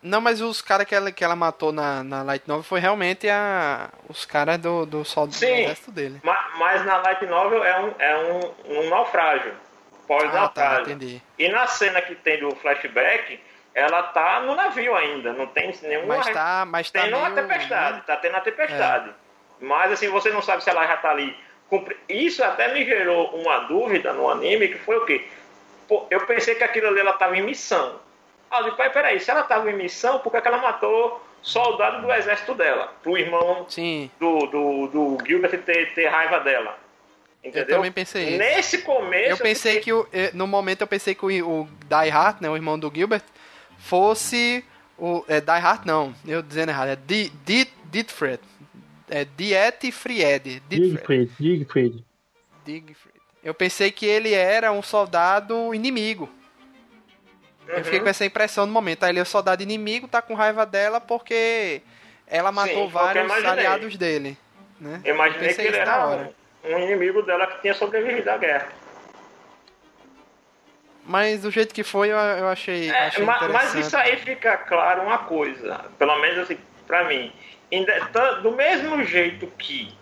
Não, 0.01 0.21
mas 0.21 0.41
os 0.41 0.61
caras 0.61 0.86
que 0.86 0.93
ela, 0.93 1.11
que 1.11 1.23
ela 1.23 1.36
matou 1.36 1.71
na, 1.71 2.03
na 2.03 2.21
Light 2.21 2.47
Novel 2.47 2.63
foi 2.63 2.80
realmente 2.80 3.28
a, 3.30 3.89
os 4.07 4.25
caras 4.25 4.57
do, 4.59 4.86
do 4.86 5.03
soldado 5.05 5.39
do 5.39 5.45
exército 5.45 5.91
dele. 5.91 6.19
Ma- 6.23 6.49
Mas, 6.57 6.86
na 6.86 6.97
light 6.97 7.25
novel 7.25 7.63
é 7.63 7.80
um, 7.80 7.93
é 7.97 8.17
um, 8.17 8.53
um 8.78 8.89
naufrágio, 8.89 9.53
pós 10.07 10.34
Ah, 10.36 10.47
tá, 10.49 10.82
entendi. 10.82 11.21
E 11.39 11.49
na 11.49 11.65
cena 11.65 11.99
que 12.01 12.13
tem 12.13 12.39
do 12.39 12.55
flashback, 12.57 13.39
ela 13.73 14.03
tá 14.03 14.39
no 14.41 14.53
navio 14.55 14.95
ainda, 14.95 15.34
não 15.34 15.47
tem 15.47 15.73
nenhuma. 15.82 16.17
Mas 16.17 16.30
tá, 16.30 16.63
mas 16.67 16.91
tá 16.91 17.01
tem 17.01 17.11
meio- 17.11 17.34
tempestade, 17.36 18.01
tá 18.05 18.17
tendo 18.17 18.36
a 18.36 18.41
tempestade. 18.41 19.09
Mas 19.59 19.91
assim, 19.93 20.09
você 20.09 20.30
não 20.30 20.41
sabe 20.43 20.63
se 20.63 20.69
ela 20.69 20.86
já 20.86 20.97
tá 20.97 21.09
ali. 21.09 21.36
Isso 22.07 22.43
até 22.43 22.71
me 22.73 22.86
gerou 22.86 23.30
uma 23.36 23.59
dúvida 23.61 24.13
no 24.13 24.30
anime, 24.30 24.67
que 24.69 24.78
foi 24.78 24.97
o 24.97 25.05
quê? 25.05 25.28
Pô, 25.88 26.06
eu 26.10 26.26
pensei 26.26 26.56
que 26.56 26.64
aquilo 26.64 26.88
ali 26.88 27.00
ela 27.00 27.14
tava 27.14 27.38
em 27.38 27.42
missão. 27.44 28.00
Ah, 28.50 28.60
eu 28.60 28.66
digo, 28.66 28.78
pai, 28.78 28.92
peraí, 28.92 29.20
se 29.20 29.30
ela 29.30 29.44
tava 29.44 29.70
em 29.70 29.76
missão, 29.76 30.20
por 30.20 30.32
que, 30.32 30.42
que 30.42 30.48
ela 30.48 30.58
matou 30.58 31.22
soldado 31.42 32.02
do 32.02 32.12
exército 32.12 32.54
dela? 32.54 32.94
Pro 33.02 33.18
irmão 33.18 33.66
Sim, 33.70 34.10
do, 34.20 34.40
do, 34.48 34.88
do 34.88 35.18
Gilbert 35.26 35.62
ter, 35.64 35.94
ter 35.94 36.08
raiva 36.08 36.40
dela. 36.40 36.78
Entendeu? 37.44 37.78
também 37.78 37.92
pensei 37.92 38.30
isso. 38.30 38.38
Nesse 38.38 38.78
começo. 38.80 39.30
eu 39.30 39.38
pensei 39.38 39.80
que 39.80 39.94
o, 39.94 40.08
eh, 40.12 40.32
no 40.34 40.48
momento 40.48 40.82
eu 40.82 40.88
pensei 40.88 41.16
que 41.16 41.24
o, 41.24 41.50
o 41.50 41.70
Die 41.86 42.10
Hard, 42.10 42.42
né, 42.42 42.50
o 42.50 42.56
irmão 42.56 42.78
do 42.78 42.92
Gilbert, 42.94 43.24
fosse 43.78 44.66
o 44.98 45.24
é, 45.28 45.40
Die 45.40 45.52
Hard 45.52 45.86
não, 45.86 46.14
eu 46.28 46.42
dizendo 46.42 46.70
errado, 46.70 46.90
é 46.90 46.96
Di- 46.96 47.30
Di- 47.46 47.72
Dietfried. 47.86 48.40
É 49.10 49.24
Diet 49.24 49.92
Fried. 49.92 50.62
Dietfried. 50.68 51.32
Digfried, 51.40 52.04
Digfried. 52.66 53.16
Eu 53.44 53.54
pensei 53.54 53.92
que 53.92 54.06
ele 54.06 54.34
era 54.34 54.72
um 54.72 54.82
soldado 54.82 55.74
inimigo. 55.74 56.30
Eu 57.68 57.84
fiquei 57.84 58.00
com 58.00 58.08
essa 58.10 58.26
impressão 58.26 58.66
no 58.66 58.72
momento. 58.72 59.04
Aí 59.04 59.12
ele 59.12 59.20
é 59.20 59.22
o 59.22 59.26
soldado 59.26 59.62
inimigo, 59.62 60.08
tá 60.08 60.22
com 60.22 60.34
raiva 60.34 60.66
dela 60.66 61.00
porque 61.02 61.82
ela 62.26 62.52
matou 62.52 62.74
que 62.74 62.80
eu 62.82 62.90
vários 62.90 63.32
aliados 63.46 63.98
dele. 63.98 64.38
Né? 64.80 65.02
Eu 65.04 65.16
imaginei 65.16 65.50
que 65.50 65.56
pensei 65.56 65.68
ele 65.68 65.78
era 65.78 66.08
um, 66.08 66.34
um 66.66 66.80
inimigo 66.80 67.22
dela 67.24 67.48
que 67.48 67.62
tinha 67.62 67.74
sobrevivido 67.74 68.30
à 68.30 68.38
guerra. 68.38 68.68
Mas 71.04 71.42
do 71.42 71.52
jeito 71.52 71.74
que 71.74 71.84
foi, 71.84 72.10
eu, 72.10 72.18
eu 72.18 72.48
achei, 72.50 72.90
É, 72.90 73.08
achei 73.08 73.24
ma- 73.24 73.34
mas, 73.48 73.70
interessante. 73.70 73.80
isso 73.86 73.98
aí 73.98 74.18
fica 74.18 74.58
claro 74.58 75.04
uma 75.04 75.20
coisa, 75.20 75.86
pelo 75.98 76.18
menos 76.20 76.40
assim, 76.40 76.58
pra 76.86 77.06
mim. 77.06 77.32
Do 78.42 78.52
mesmo 78.52 79.04
jeito 79.04 79.48
que 79.58 79.97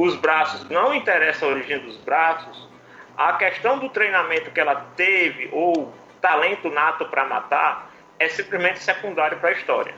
os 0.00 0.16
braços 0.16 0.66
não 0.70 0.94
interessam 0.94 1.50
a 1.50 1.52
origem 1.52 1.78
dos 1.80 1.98
braços, 1.98 2.66
a 3.18 3.34
questão 3.34 3.78
do 3.78 3.90
treinamento 3.90 4.50
que 4.50 4.58
ela 4.58 4.76
teve 4.96 5.50
ou 5.52 5.92
talento 6.22 6.70
nato 6.70 7.04
para 7.04 7.26
matar 7.26 7.90
é 8.18 8.26
simplesmente 8.28 8.78
secundário 8.78 9.38
para 9.38 9.50
a 9.50 9.52
história. 9.52 9.94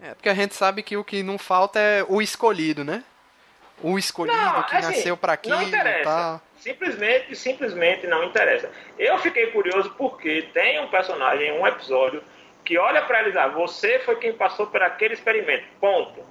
É, 0.00 0.14
porque 0.14 0.28
a 0.28 0.34
gente 0.34 0.54
sabe 0.54 0.84
que 0.84 0.96
o 0.96 1.02
que 1.02 1.24
não 1.24 1.38
falta 1.38 1.80
é 1.80 2.04
o 2.08 2.22
escolhido, 2.22 2.84
né? 2.84 3.02
O 3.82 3.98
escolhido 3.98 4.36
Não, 4.36 4.62
que 4.62 4.76
assim, 4.76 4.86
nasceu 4.86 5.16
pra 5.16 5.32
aquilo 5.32 5.56
Não 5.56 5.62
interessa. 5.64 6.04
tal. 6.04 6.42
Simplesmente, 6.56 7.34
simplesmente 7.34 8.06
não 8.06 8.22
interessa. 8.22 8.70
Eu 8.96 9.18
fiquei 9.18 9.48
curioso 9.48 9.90
porque 9.98 10.48
tem 10.54 10.78
um 10.80 10.88
personagem 10.88 11.48
em 11.48 11.58
um 11.58 11.66
episódio 11.66 12.22
que 12.64 12.78
olha 12.78 13.02
pra 13.02 13.22
eles, 13.22 13.34
ah, 13.36 13.48
você 13.48 13.98
foi 14.00 14.16
quem 14.16 14.32
passou 14.34 14.68
por 14.68 14.80
aquele 14.82 15.14
experimento. 15.14 15.64
Ponto. 15.80 16.22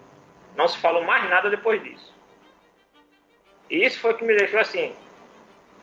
Não 0.55 0.67
se 0.67 0.77
falou 0.77 1.03
mais 1.03 1.29
nada 1.29 1.49
depois 1.49 1.83
disso. 1.83 2.18
E 3.69 3.85
isso 3.85 3.99
foi 3.99 4.11
o 4.13 4.17
que 4.17 4.23
me 4.25 4.35
deixou 4.35 4.59
assim. 4.59 4.93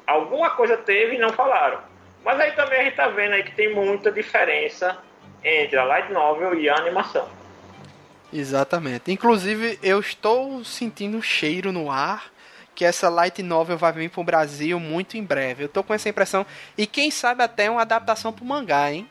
Alguma 0.07 0.51
coisa 0.51 0.77
teve 0.77 1.17
e 1.17 1.19
não 1.19 1.31
falaram. 1.31 1.81
Mas 2.25 2.39
aí 2.41 2.53
também 2.53 2.81
a 2.81 2.85
gente 2.85 2.97
tá 2.97 3.09
vendo 3.09 3.33
aí 3.35 3.43
que 3.45 3.55
tem 3.55 3.75
muita 3.75 4.11
diferença 4.11 4.99
entre 5.45 5.77
a 5.79 5.85
light 5.85 6.13
novel 6.13 6.55
e 6.59 6.69
a 6.69 6.77
animação. 6.77 7.29
Exatamente. 8.33 9.11
Inclusive, 9.13 9.79
eu 9.83 10.01
estou 10.01 10.65
sentindo 10.65 11.17
um 11.17 11.23
cheiro 11.23 11.71
no 11.73 11.91
ar 11.91 12.31
que 12.75 12.85
essa 12.85 13.09
light 13.09 13.43
novel 13.43 13.79
vai 13.79 13.93
vir 13.93 14.11
pro 14.11 14.23
Brasil 14.23 14.79
muito 14.79 15.17
em 15.17 15.23
breve. 15.25 15.65
Eu 15.65 15.69
tô 15.69 15.83
com 15.83 15.95
essa 15.95 16.09
impressão. 16.09 16.45
E 16.77 16.87
quem 16.87 17.11
sabe 17.11 17.43
até 17.43 17.71
uma 17.71 17.81
adaptação 17.83 18.33
pro 18.33 18.45
mangá, 18.45 18.93
hein? 18.93 19.09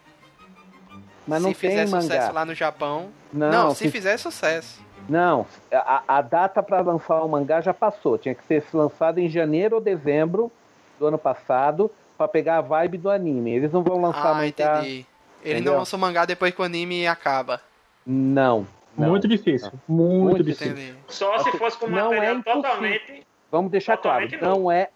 Mas 1.26 1.42
não 1.42 1.50
se 1.50 1.56
fizer 1.56 1.76
tem 1.78 1.88
sucesso 1.88 2.10
mangá. 2.28 2.32
lá 2.32 2.46
no 2.46 2.54
Japão. 2.54 3.12
Não, 3.34 3.50
Não, 3.52 3.72
se 3.72 3.86
se- 3.86 3.92
fizer 3.92 4.18
sucesso. 4.18 4.85
Não, 5.08 5.46
a, 5.72 6.04
a 6.08 6.22
data 6.22 6.62
para 6.64 6.82
lançar 6.82 7.22
o 7.22 7.28
mangá 7.30 7.62
já 7.62 7.74
passou. 7.74 8.18
Tinha 8.18 8.34
que 8.36 8.44
ser 8.46 8.64
lançado 8.74 9.20
em 9.20 9.30
janeiro 9.30 9.76
ou 9.76 9.82
dezembro 9.82 10.52
do 11.00 11.08
ano 11.08 11.18
passado 11.18 11.92
para 12.18 12.28
pegar 12.28 12.58
a 12.58 12.62
vibe 12.62 12.98
do 12.98 13.10
anime. 13.10 13.52
Eles 13.52 13.72
não 13.72 13.84
vão 13.84 14.02
lançar 14.02 14.32
Ah, 14.32 14.34
mangá. 14.36 14.48
entendi. 14.48 15.06
Ele 15.44 15.54
Entendeu? 15.56 15.74
não 15.74 15.80
lança 15.80 15.96
o 15.96 16.00
mangá 16.00 16.26
depois 16.26 16.54
que 16.54 16.62
o 16.62 16.64
anime 16.64 17.06
acaba. 17.08 17.62
Não, 18.06 18.66
não. 18.98 19.10
Muito 19.10 19.28
difícil. 19.28 19.72
Muito, 19.88 20.24
Muito 20.24 20.44
difícil. 20.44 20.72
Entendi. 20.74 20.96
Só 21.08 21.38
se 21.40 21.52
fosse 21.58 21.78
com 21.78 21.88
não 21.88 21.98
é 22.12 22.16
material 22.16 22.36
impossível. 22.38 22.62
totalmente. 22.64 23.28
Vamos 23.52 23.72
deixar 23.72 23.98
claro, 23.98 24.26
Totalmente 24.30 24.44
não 24.60 24.72
é. 24.72 24.90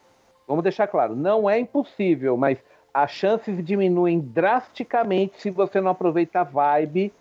Vamos 0.47 0.63
deixar 0.63 0.87
claro, 0.87 1.15
não 1.15 1.47
é 1.49 1.59
impossível, 1.59 2.35
mas 2.35 2.57
as 2.91 3.11
chances 3.11 3.63
diminuem 3.63 4.19
drasticamente 4.19 5.39
se 5.39 5.51
você 5.51 5.79
não 5.79 5.91
aproveita 5.91 6.39
a 6.41 6.43
vibe 6.43 7.13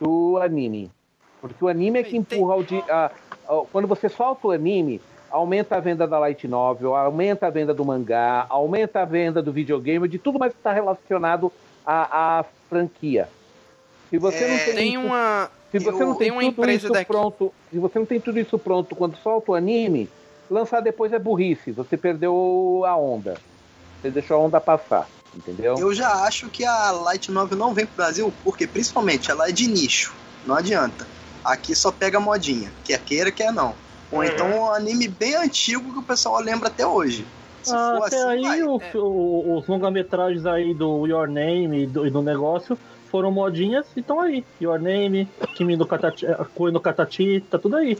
do 0.00 0.38
anime. 0.38 0.90
Porque 1.40 1.64
o 1.64 1.68
anime 1.68 1.98
é 2.00 2.02
que 2.02 2.16
empurra 2.16 2.56
o 2.56 2.62
di- 2.62 2.84
a- 2.88 3.10
a- 3.48 3.62
quando 3.72 3.88
você 3.88 4.08
solta 4.08 4.48
o 4.48 4.50
anime, 4.50 5.00
aumenta 5.30 5.76
a 5.76 5.80
venda 5.80 6.06
da 6.06 6.18
light 6.18 6.46
novel, 6.46 6.94
aumenta 6.94 7.46
a 7.46 7.50
venda 7.50 7.72
do 7.72 7.84
mangá, 7.84 8.46
aumenta 8.48 9.00
a 9.02 9.04
venda 9.04 9.40
do 9.42 9.52
videogame, 9.52 10.08
de 10.08 10.18
tudo 10.18 10.38
mais 10.38 10.52
que 10.52 10.58
está 10.58 10.72
relacionado 10.72 11.52
à, 11.86 12.40
à 12.40 12.44
franquia. 12.68 13.28
Se 14.10 14.18
você 14.18 14.46
não 14.46 14.54
É, 14.56 14.64
tem, 14.64 14.74
Tem 14.74 14.88
isso- 14.94 15.06
uma. 15.06 15.50
se 15.70 15.78
você 15.78 16.02
eu- 16.02 16.06
não 16.08 16.14
tem 16.16 16.30
tem 16.30 16.38
tudo 16.50 16.62
empresa 16.62 16.76
isso 16.86 16.92
daqui- 16.92 17.06
pronto, 17.06 17.54
se 17.70 17.78
você 17.78 17.98
não 17.98 18.06
tem 18.06 18.20
tudo 18.20 18.38
isso 18.40 18.58
pronto 18.58 18.94
quando 18.96 19.16
solta 19.18 19.52
o 19.52 19.54
anime, 19.54 20.08
lançar 20.50 20.80
depois 20.80 21.12
é 21.12 21.18
burrice. 21.18 21.70
Você 21.72 21.96
perdeu 21.96 22.82
a 22.84 22.96
onda. 22.96 23.34
Você 24.02 24.10
deixou 24.10 24.36
a 24.36 24.40
onda 24.40 24.60
passar, 24.60 25.06
entendeu? 25.36 25.76
Eu 25.78 25.94
já 25.94 26.10
acho 26.24 26.48
que 26.48 26.64
a 26.64 26.90
Light 26.90 27.30
Novel 27.30 27.56
não 27.56 27.72
vem 27.72 27.86
pro 27.86 27.96
Brasil 27.96 28.32
porque, 28.42 28.66
principalmente, 28.66 29.30
ela 29.30 29.48
é 29.48 29.52
de 29.52 29.68
nicho. 29.68 30.12
Não 30.44 30.56
adianta. 30.56 31.06
Aqui 31.44 31.74
só 31.74 31.90
pega 31.90 32.20
modinha. 32.20 32.70
Quer 32.84 32.98
queira, 33.00 33.30
quer 33.32 33.52
não. 33.52 33.74
Ou 34.12 34.18
Uhum. 34.18 34.24
então 34.24 34.50
um 34.50 34.72
anime 34.72 35.08
bem 35.08 35.34
antigo 35.36 35.92
que 35.92 35.98
o 35.98 36.02
pessoal 36.02 36.40
lembra 36.40 36.68
até 36.68 36.86
hoje. 36.86 37.26
Se 37.62 37.74
Ah, 37.74 37.94
for 37.98 38.06
até 38.06 38.16
assim, 38.16 38.28
aí 38.28 38.42
vai. 38.42 38.62
o- 38.62 38.80
É. 38.80 38.90
os 39.58 39.66
longa-metragens 39.68 40.46
aí 40.46 40.72
do 40.74 41.06
Your 41.06 41.28
Name 41.28 41.82
e 41.82 41.86
do, 41.86 42.06
e 42.06 42.10
do 42.10 42.22
negócio 42.22 42.78
foram 43.10 43.30
modinhas 43.30 43.86
e 43.96 44.00
estão 44.00 44.20
aí. 44.20 44.44
Your 44.60 44.80
Name, 44.80 45.28
Kimi 45.54 45.76
no 45.76 45.86
Katachi, 45.86 46.26
eh, 46.26 46.36
Koi 46.54 46.70
no 46.72 46.80
Katachi, 46.80 47.40
tá 47.50 47.58
tudo 47.58 47.76
aí. 47.76 47.98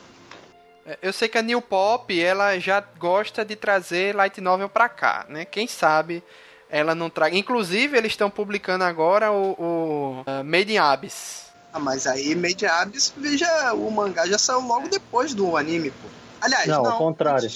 É, 0.86 0.98
Eu 1.02 1.12
sei 1.12 1.28
que 1.28 1.36
a 1.36 1.42
New 1.42 1.60
Pop, 1.60 2.18
ela 2.20 2.58
já 2.58 2.82
gosta 2.98 3.44
de 3.44 3.54
trazer 3.54 4.14
light 4.16 4.40
novel 4.40 4.68
pra 4.68 4.88
cá, 4.88 5.26
né? 5.28 5.44
Quem 5.44 5.66
sabe 5.66 6.22
ela 6.70 6.94
não 6.94 7.10
traga. 7.10 7.36
Inclusive, 7.36 7.96
eles 7.98 8.12
estão 8.12 8.30
publicando 8.30 8.84
agora 8.84 9.30
o, 9.30 9.52
o 9.58 10.20
uh, 10.22 10.44
Made 10.44 10.72
in 10.72 10.78
Abyss. 10.78 11.49
Ah, 11.72 11.78
mas 11.78 12.06
aí 12.06 12.34
Made 12.34 12.66
Abyss, 12.66 13.12
veja, 13.16 13.74
o 13.74 13.90
mangá 13.90 14.26
já 14.26 14.38
saiu 14.38 14.60
logo 14.60 14.88
depois 14.88 15.34
do 15.34 15.56
anime, 15.56 15.90
pô. 15.90 16.08
Aliás, 16.40 16.66
Não, 16.66 16.82
não. 16.82 16.92
ao 16.92 16.98
contrário. 16.98 17.50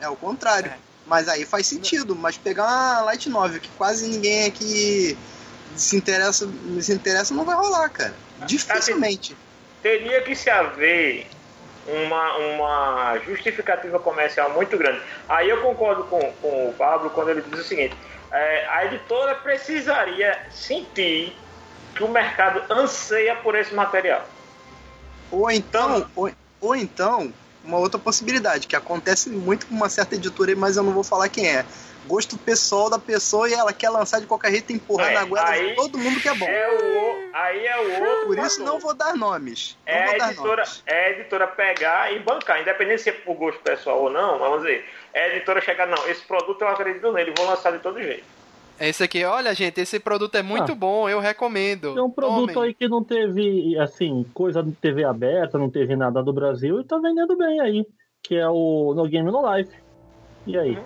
É 0.00 0.08
o 0.08 0.16
contrário. 0.16 0.70
É. 0.70 0.76
Mas 1.06 1.28
aí 1.28 1.44
faz 1.44 1.66
sentido. 1.66 2.16
Mas 2.16 2.36
pegar 2.36 2.64
uma 2.64 3.00
Light 3.02 3.28
Novel 3.28 3.60
que 3.60 3.68
quase 3.76 4.08
ninguém 4.08 4.46
aqui 4.46 5.16
se 5.76 5.96
interessa, 5.96 6.48
se 6.80 6.92
interessa 6.92 7.34
não 7.34 7.44
vai 7.44 7.54
rolar, 7.54 7.88
cara. 7.90 8.14
Dificilmente. 8.46 9.36
teria 9.82 10.20
que 10.22 10.34
se 10.34 10.50
haver 10.50 11.26
uma, 11.86 12.36
uma 12.38 13.18
justificativa 13.18 13.98
comercial 13.98 14.50
muito 14.50 14.76
grande. 14.76 15.00
Aí 15.28 15.48
eu 15.48 15.60
concordo 15.60 16.04
com, 16.04 16.20
com 16.40 16.68
o 16.68 16.74
Pablo 16.76 17.10
quando 17.10 17.30
ele 17.30 17.42
diz 17.42 17.60
o 17.60 17.64
seguinte: 17.64 17.94
é, 18.32 18.66
a 18.68 18.86
editora 18.86 19.34
precisaria 19.36 20.38
sentir 20.50 21.36
que 21.94 22.02
o 22.02 22.08
mercado 22.08 22.62
anseia 22.70 23.36
por 23.36 23.54
esse 23.54 23.74
material. 23.74 24.26
Ou 25.30 25.50
então, 25.50 26.06
ou, 26.14 26.30
ou 26.60 26.76
então, 26.76 27.32
uma 27.64 27.78
outra 27.78 27.98
possibilidade, 27.98 28.66
que 28.66 28.76
acontece 28.76 29.30
muito 29.30 29.66
com 29.66 29.74
uma 29.74 29.88
certa 29.88 30.14
editora, 30.14 30.54
mas 30.54 30.76
eu 30.76 30.82
não 30.82 30.92
vou 30.92 31.04
falar 31.04 31.28
quem 31.28 31.48
é. 31.48 31.64
Gosto 32.06 32.36
pessoal 32.36 32.90
da 32.90 32.98
pessoa 32.98 33.48
e 33.48 33.54
ela 33.54 33.72
quer 33.72 33.88
lançar 33.88 34.20
de 34.20 34.26
qualquer 34.26 34.50
jeito, 34.50 34.70
empurrar 34.74 35.10
É, 35.10 35.14
na 35.14 35.24
goela 35.24 35.56
de 35.56 35.74
todo 35.74 35.96
mundo 35.96 36.20
que 36.20 36.28
é 36.28 36.34
bom. 36.34 36.46
É 36.46 36.70
o, 36.70 37.34
aí 37.34 37.66
é 37.66 37.78
o 37.78 38.04
outro. 38.04 38.26
Por 38.26 38.38
isso 38.38 38.62
não 38.62 38.78
vou 38.78 38.92
dar 38.92 39.16
nomes. 39.16 39.74
Não 39.86 39.94
é 39.94 40.20
a, 40.20 40.28
editora, 40.28 40.62
nomes. 40.64 40.82
é 40.84 41.06
a 41.06 41.10
editora 41.12 41.46
pegar 41.46 42.12
e 42.12 42.18
bancar, 42.18 42.60
independente 42.60 43.02
se 43.02 43.08
é 43.08 43.12
por 43.12 43.34
gosto 43.34 43.58
pessoal 43.60 44.02
ou 44.02 44.10
não, 44.10 44.38
vamos 44.38 44.60
dizer. 44.60 44.86
É 45.14 45.24
a 45.24 45.28
editora 45.36 45.62
chegar, 45.62 45.86
não, 45.86 46.06
esse 46.06 46.20
produto 46.22 46.60
eu 46.60 46.68
acredito 46.68 47.10
nele, 47.10 47.32
vou 47.34 47.46
lançar 47.46 47.72
de 47.72 47.78
todo 47.78 48.02
jeito. 48.02 48.33
É 48.78 48.88
esse 48.88 49.02
aqui, 49.04 49.24
olha, 49.24 49.54
gente, 49.54 49.80
esse 49.80 50.00
produto 50.00 50.34
é 50.34 50.42
muito 50.42 50.72
Ah. 50.72 50.74
bom, 50.74 51.08
eu 51.08 51.20
recomendo. 51.20 51.94
Tem 51.94 52.02
um 52.02 52.10
produto 52.10 52.52
Tomem. 52.54 52.68
aí 52.70 52.74
que 52.74 52.88
não 52.88 53.04
teve, 53.04 53.78
assim, 53.78 54.24
coisa 54.34 54.62
de 54.62 54.72
TV 54.72 55.04
aberta, 55.04 55.58
não 55.58 55.70
teve 55.70 55.94
nada 55.94 56.22
do 56.22 56.32
Brasil 56.32 56.80
e 56.80 56.84
tá 56.84 56.98
vendendo 56.98 57.36
bem 57.36 57.60
aí. 57.60 57.86
Que 58.22 58.36
é 58.36 58.48
o 58.48 58.92
No 58.96 59.06
Game 59.06 59.30
No 59.30 59.54
Life. 59.54 59.72
E 60.46 60.58
aí? 60.58 60.78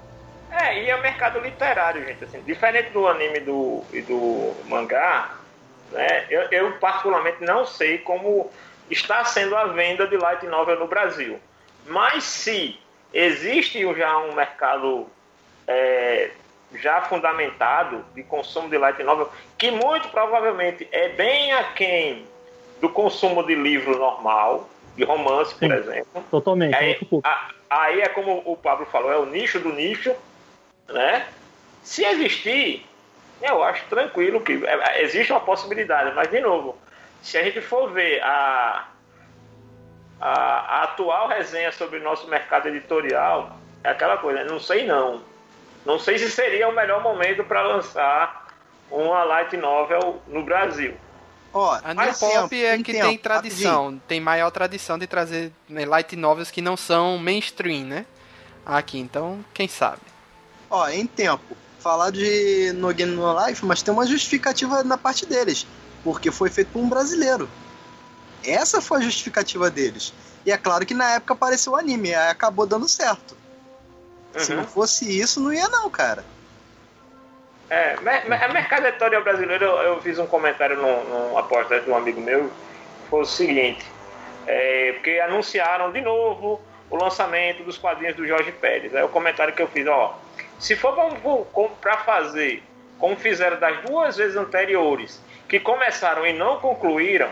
É, 0.50 0.84
e 0.84 0.90
é 0.90 0.96
o 0.96 1.00
mercado 1.02 1.38
literário, 1.40 2.04
gente. 2.04 2.24
Assim, 2.24 2.40
diferente 2.42 2.90
do 2.90 3.06
anime 3.06 3.40
do, 3.40 3.82
e 3.92 4.02
do 4.02 4.52
mangá, 4.68 5.36
né, 5.92 6.26
eu, 6.28 6.42
eu 6.50 6.72
particularmente 6.78 7.42
não 7.42 7.64
sei 7.64 7.98
como 7.98 8.50
está 8.90 9.24
sendo 9.24 9.56
a 9.56 9.64
venda 9.68 10.06
de 10.06 10.16
light 10.16 10.44
novel 10.46 10.78
no 10.78 10.86
Brasil. 10.88 11.38
Mas 11.86 12.24
se 12.24 12.78
existe 13.14 13.80
já 13.96 14.18
um 14.18 14.34
mercado 14.34 15.06
é, 15.66 16.30
já 16.74 17.00
fundamentado 17.02 18.04
de 18.14 18.22
consumo 18.22 18.68
de 18.68 18.76
light 18.76 19.02
novel, 19.02 19.30
que 19.56 19.70
muito 19.70 20.08
provavelmente 20.08 20.86
é 20.92 21.10
bem 21.10 21.52
aquém 21.52 22.26
do 22.80 22.88
consumo 22.90 23.42
de 23.44 23.54
livro 23.54 23.98
normal, 23.98 24.68
de 24.94 25.04
romance, 25.04 25.54
por 25.54 25.68
Sim. 25.68 25.74
exemplo. 25.74 26.24
Totalmente, 26.30 26.74
é 26.74 26.78
Aí, 26.78 26.98
a- 27.24 27.48
aí 27.70 28.00
é 28.00 28.08
como 28.08 28.42
o 28.44 28.56
Pablo 28.56 28.86
falou, 28.86 29.10
é 29.10 29.16
o 29.16 29.26
nicho 29.26 29.58
do 29.60 29.72
nicho, 29.72 30.14
né? 30.88 31.26
Se 31.82 32.04
existir, 32.04 32.86
eu 33.40 33.62
acho 33.62 33.84
tranquilo 33.86 34.40
que 34.40 34.62
é, 34.64 35.02
existe 35.02 35.32
uma 35.32 35.40
possibilidade, 35.40 36.14
mas 36.14 36.28
de 36.30 36.40
novo, 36.40 36.76
se 37.22 37.38
a 37.38 37.42
gente 37.42 37.60
for 37.60 37.90
ver 37.90 38.22
a, 38.22 38.88
a, 40.20 40.30
a 40.30 40.82
atual 40.84 41.28
resenha 41.28 41.72
sobre 41.72 41.98
o 41.98 42.02
nosso 42.02 42.28
mercado 42.28 42.68
editorial, 42.68 43.56
é 43.82 43.90
aquela 43.90 44.18
coisa, 44.18 44.44
não 44.44 44.60
sei 44.60 44.84
não. 44.84 45.22
Não 45.84 45.98
sei 45.98 46.18
se 46.18 46.30
seria 46.30 46.68
o 46.68 46.74
melhor 46.74 47.02
momento 47.02 47.44
para 47.44 47.62
lançar 47.62 48.48
uma 48.90 49.24
light 49.24 49.56
novel 49.56 50.20
no 50.26 50.42
Brasil. 50.42 50.94
Ó, 51.52 51.78
A 51.82 51.94
New 51.94 51.96
mas 51.96 52.18
Pop 52.18 52.48
tempo, 52.50 52.54
é 52.54 52.82
que 52.82 52.92
tempo, 52.92 53.06
tem 53.06 53.18
tradição, 53.18 54.00
tem 54.06 54.20
maior 54.20 54.50
tradição 54.50 54.98
de 54.98 55.06
trazer 55.06 55.50
né, 55.68 55.86
light 55.86 56.14
novels 56.14 56.50
que 56.50 56.60
não 56.60 56.76
são 56.76 57.16
mainstream, 57.18 57.84
né? 57.84 58.06
Aqui, 58.66 58.98
então, 58.98 59.42
quem 59.54 59.66
sabe. 59.66 60.02
Ó, 60.68 60.86
em 60.88 61.06
tempo. 61.06 61.56
Falar 61.80 62.10
de 62.10 62.72
No 62.74 62.92
Game 62.92 63.14
No 63.14 63.46
Life, 63.46 63.64
mas 63.64 63.80
tem 63.82 63.94
uma 63.94 64.06
justificativa 64.06 64.82
na 64.82 64.98
parte 64.98 65.24
deles. 65.24 65.66
Porque 66.04 66.30
foi 66.30 66.50
feito 66.50 66.68
por 66.72 66.80
um 66.80 66.88
brasileiro. 66.88 67.48
Essa 68.44 68.80
foi 68.80 68.98
a 68.98 69.02
justificativa 69.02 69.70
deles. 69.70 70.12
E 70.44 70.52
é 70.52 70.56
claro 70.56 70.84
que 70.84 70.92
na 70.92 71.12
época 71.12 71.34
apareceu 71.34 71.72
o 71.72 71.76
anime, 71.76 72.14
aí 72.14 72.30
acabou 72.30 72.66
dando 72.66 72.88
certo. 72.88 73.36
Se 74.38 74.52
Uhum. 74.52 74.58
não 74.58 74.66
fosse 74.66 75.20
isso, 75.20 75.40
não 75.40 75.52
ia 75.52 75.68
não, 75.68 75.88
cara. 75.90 76.24
É, 77.70 77.96
mer- 78.00 78.52
mercado 78.52 78.86
editorial 78.86 79.22
brasileiro, 79.22 79.64
eu, 79.64 79.76
eu 79.82 80.02
fiz 80.02 80.18
um 80.18 80.26
comentário 80.26 80.76
num, 80.76 81.04
numa 81.04 81.42
postagem 81.42 81.84
de 81.84 81.90
um 81.90 81.96
amigo 81.96 82.20
meu, 82.20 82.50
foi 83.10 83.20
o 83.20 83.26
seguinte, 83.26 83.84
é, 84.46 84.92
porque 84.92 85.20
anunciaram 85.20 85.92
de 85.92 86.00
novo 86.00 86.60
o 86.90 86.96
lançamento 86.96 87.62
dos 87.64 87.76
quadrinhos 87.76 88.16
do 88.16 88.26
Jorge 88.26 88.50
Pérez. 88.52 88.94
É 88.94 89.04
o 89.04 89.08
comentário 89.08 89.52
que 89.54 89.60
eu 89.60 89.68
fiz, 89.68 89.86
ó. 89.86 90.18
Se 90.58 90.74
for 90.76 90.94
para 91.80 91.98
fazer 91.98 92.62
como 92.98 93.14
fizeram 93.16 93.58
das 93.60 93.78
duas 93.82 94.16
vezes 94.16 94.36
anteriores, 94.36 95.20
que 95.48 95.60
começaram 95.60 96.26
e 96.26 96.32
não 96.32 96.58
concluíram, 96.58 97.28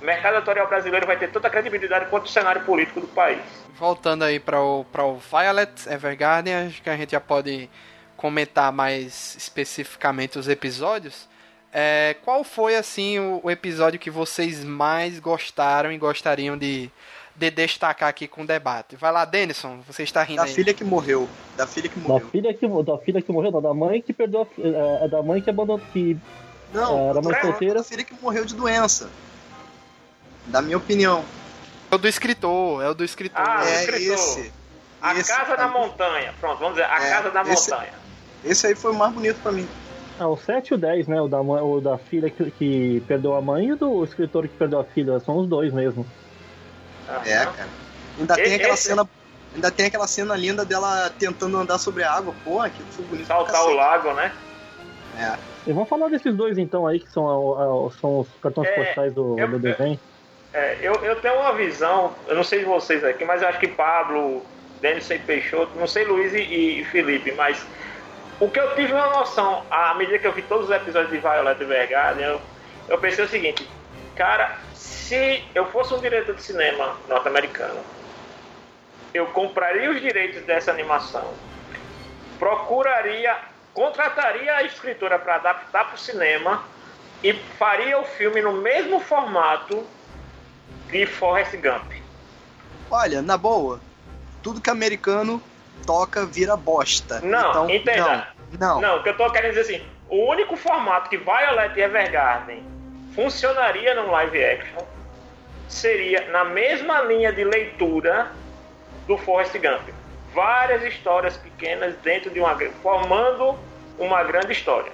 o 0.00 0.04
mercado 0.04 0.36
editorial 0.36 0.66
brasileiro 0.68 1.06
vai 1.06 1.18
ter 1.18 1.30
toda 1.30 1.48
a 1.48 1.50
credibilidade 1.50 2.06
quanto 2.06 2.26
o 2.26 2.28
cenário 2.28 2.62
político 2.62 3.00
do 3.00 3.08
país. 3.08 3.40
Voltando 3.78 4.24
aí 4.24 4.38
para 4.40 4.60
o, 4.60 4.80
o 4.80 5.16
Violet 5.16 5.88
Evergarden, 5.88 6.54
acho 6.54 6.82
que 6.82 6.90
a 6.90 6.96
gente 6.96 7.10
já 7.12 7.20
pode 7.20 7.68
comentar 8.16 8.72
mais 8.72 9.34
especificamente 9.36 10.38
os 10.38 10.48
episódios. 10.48 11.28
É, 11.72 12.16
qual 12.24 12.42
foi 12.42 12.76
assim 12.76 13.18
o, 13.18 13.40
o, 13.44 13.50
episódio 13.50 13.98
que 13.98 14.10
vocês 14.10 14.64
mais 14.64 15.20
gostaram 15.20 15.92
e 15.92 15.96
gostariam 15.98 16.58
de, 16.58 16.90
de 17.36 17.50
destacar 17.50 18.08
aqui 18.08 18.26
com 18.26 18.42
o 18.42 18.46
debate? 18.46 18.96
Vai 18.96 19.12
lá, 19.12 19.24
Denison, 19.24 19.78
você 19.86 20.02
está 20.02 20.22
rindo 20.22 20.38
Da 20.38 20.44
aí. 20.44 20.52
filha 20.52 20.74
que 20.74 20.82
morreu. 20.82 21.28
Da 21.56 21.66
filha 21.66 21.88
que 21.88 21.98
morreu. 22.00 22.18
Da 22.26 22.30
filha 22.30 22.54
que, 22.54 22.68
da 22.82 22.98
filha 22.98 23.22
que 23.22 23.32
morreu, 23.32 23.52
não, 23.52 23.62
da 23.62 23.72
mãe 23.72 24.02
que 24.02 24.12
perdeu 24.12 24.42
a, 24.58 25.04
é, 25.04 25.08
da 25.08 25.22
mãe 25.22 25.40
que 25.40 25.48
abandonou, 25.48 25.80
que 25.92 26.18
Não, 26.74 27.10
Era 27.10 27.22
mãe 27.22 27.40
solteira. 27.40 27.74
da 27.74 27.84
filha 27.84 28.02
que 28.04 28.14
morreu 28.20 28.44
de 28.44 28.54
doença. 28.54 29.08
Da 30.50 30.60
minha 30.62 30.76
opinião. 30.76 31.24
É 31.90 31.94
o 31.94 31.98
do 31.98 32.08
escritor, 32.08 32.82
é 32.82 32.88
o 32.88 32.94
do 32.94 33.04
escritor. 33.04 33.40
Ah, 33.44 33.64
é 33.64 33.84
escritor. 33.84 34.14
esse. 34.14 34.52
A 35.02 35.14
Esse 35.14 35.34
Casa 35.34 35.56
da 35.56 35.64
aí. 35.66 35.70
Montanha. 35.72 36.34
Pronto, 36.40 36.58
vamos 36.58 36.74
dizer, 36.74 36.84
a 36.86 37.02
É, 37.06 37.10
Casa 37.10 37.30
da 37.30 37.42
esse- 37.42 37.70
Montanha. 37.70 37.92
Esse 38.44 38.66
aí 38.66 38.74
foi 38.74 38.92
o 38.92 38.94
mais 38.94 39.12
bonito 39.12 39.40
pra 39.42 39.52
mim. 39.52 39.68
Ah, 40.18 40.28
o 40.28 40.36
7 40.36 40.68
e 40.68 40.74
o 40.74 40.78
10, 40.78 41.06
né? 41.08 41.20
O 41.20 41.28
da, 41.28 41.42
mãe- 41.42 41.62
o 41.62 41.80
da 41.80 41.96
filha 41.96 42.28
que, 42.28 42.50
que 42.50 43.02
perdeu 43.08 43.34
a 43.34 43.40
mãe 43.40 43.66
e 43.68 43.72
o 43.72 43.76
do 43.76 44.04
escritor 44.04 44.46
que 44.46 44.54
perdeu 44.56 44.78
a 44.80 44.84
filha. 44.84 45.18
São 45.20 45.38
os 45.38 45.48
dois 45.48 45.72
mesmo. 45.72 46.06
É, 47.24 47.44
cara. 47.44 47.68
Ainda 48.18 48.34
tem 48.34 48.44
Esse- 48.44 48.54
aquela 48.56 48.74
esse- 48.74 48.82
cena. 48.88 49.08
Ainda 49.54 49.70
tem 49.70 49.86
aquela 49.86 50.06
cena 50.06 50.36
linda 50.36 50.64
dela 50.64 51.10
tentando 51.18 51.56
andar 51.58 51.78
sobre 51.78 52.04
a 52.04 52.12
água. 52.12 52.32
Pô, 52.44 52.60
aquilo 52.60 52.86
foi 52.92 53.04
bonito. 53.06 53.26
Saltar 53.26 53.64
o 53.64 53.74
lago, 53.74 54.12
né? 54.12 54.32
É. 55.18 55.36
E 55.66 55.72
vamos 55.72 55.88
falar 55.88 56.08
desses 56.08 56.34
dois 56.36 56.56
então 56.56 56.86
aí, 56.86 57.00
que 57.00 57.10
são, 57.10 57.26
a- 57.26 57.88
a- 57.88 57.90
são 58.00 58.20
os 58.20 58.28
cartões 58.40 58.68
É, 58.68 58.72
postais 58.84 59.12
do, 59.12 59.38
eu- 59.38 59.48
do 59.48 59.58
desenho. 59.58 59.98
É, 60.52 60.78
eu, 60.82 60.94
eu 61.04 61.20
tenho 61.20 61.36
uma 61.36 61.52
visão, 61.52 62.14
eu 62.26 62.34
não 62.34 62.42
sei 62.42 62.60
de 62.60 62.64
vocês 62.64 63.04
aqui, 63.04 63.24
mas 63.24 63.40
eu 63.40 63.48
acho 63.48 63.60
que 63.60 63.68
Pablo, 63.68 64.44
Denison 64.80 65.18
Peixoto, 65.18 65.78
não 65.78 65.86
sei 65.86 66.04
Luiz 66.04 66.34
e, 66.34 66.80
e 66.80 66.84
Felipe, 66.86 67.32
mas 67.32 67.64
o 68.40 68.50
que 68.50 68.58
eu 68.58 68.74
tive 68.74 68.92
uma 68.92 69.06
noção, 69.08 69.64
à 69.70 69.94
medida 69.94 70.18
que 70.18 70.26
eu 70.26 70.32
vi 70.32 70.42
todos 70.42 70.66
os 70.68 70.74
episódios 70.74 71.12
de 71.12 71.18
Violet 71.18 71.62
Evergarden, 71.62 72.24
eu, 72.24 72.40
eu 72.88 72.98
pensei 72.98 73.24
o 73.24 73.28
seguinte, 73.28 73.68
cara, 74.16 74.58
se 74.72 75.44
eu 75.54 75.66
fosse 75.66 75.94
um 75.94 76.00
diretor 76.00 76.34
de 76.34 76.42
cinema 76.42 76.96
norte-americano, 77.06 77.84
eu 79.14 79.26
compraria 79.26 79.90
os 79.90 80.00
direitos 80.00 80.42
dessa 80.42 80.72
animação, 80.72 81.34
procuraria, 82.38 83.36
contrataria 83.72 84.56
a 84.56 84.62
escritora 84.64 85.18
para 85.18 85.36
adaptar 85.36 85.84
para 85.84 85.94
o 85.94 85.98
cinema 85.98 86.64
e 87.22 87.34
faria 87.34 87.98
o 87.98 88.04
filme 88.04 88.40
no 88.40 88.52
mesmo 88.52 88.98
formato 89.00 89.86
de 90.90 91.06
Forrest 91.06 91.56
Gump. 91.56 91.92
Olha, 92.90 93.22
na 93.22 93.36
boa, 93.36 93.80
tudo 94.42 94.60
que 94.60 94.70
americano 94.70 95.42
toca 95.86 96.26
vira 96.26 96.56
bosta. 96.56 97.20
Não, 97.20 97.50
então, 97.50 97.70
entenda. 97.70 98.28
Não, 98.58 98.80
não. 98.80 98.80
Não, 98.80 98.96
o 98.98 99.02
que 99.02 99.08
eu 99.08 99.16
tô 99.16 99.30
querendo 99.30 99.54
dizer 99.54 99.76
assim, 99.76 99.86
o 100.08 100.28
único 100.30 100.56
formato 100.56 101.08
que 101.08 101.16
Violet 101.16 101.78
Evergarden 101.78 102.64
funcionaria 103.14 103.94
no 103.94 104.10
live 104.10 104.44
action 104.44 104.84
seria 105.68 106.28
na 106.30 106.44
mesma 106.44 107.00
linha 107.02 107.32
de 107.32 107.44
leitura 107.44 108.32
do 109.06 109.16
Forrest 109.16 109.52
Gump. 109.52 109.88
Várias 110.34 110.82
histórias 110.82 111.36
pequenas 111.36 111.94
dentro 112.02 112.30
de 112.30 112.40
uma 112.40 112.56
formando 112.82 113.58
uma 113.98 114.22
grande 114.24 114.52
história. 114.52 114.92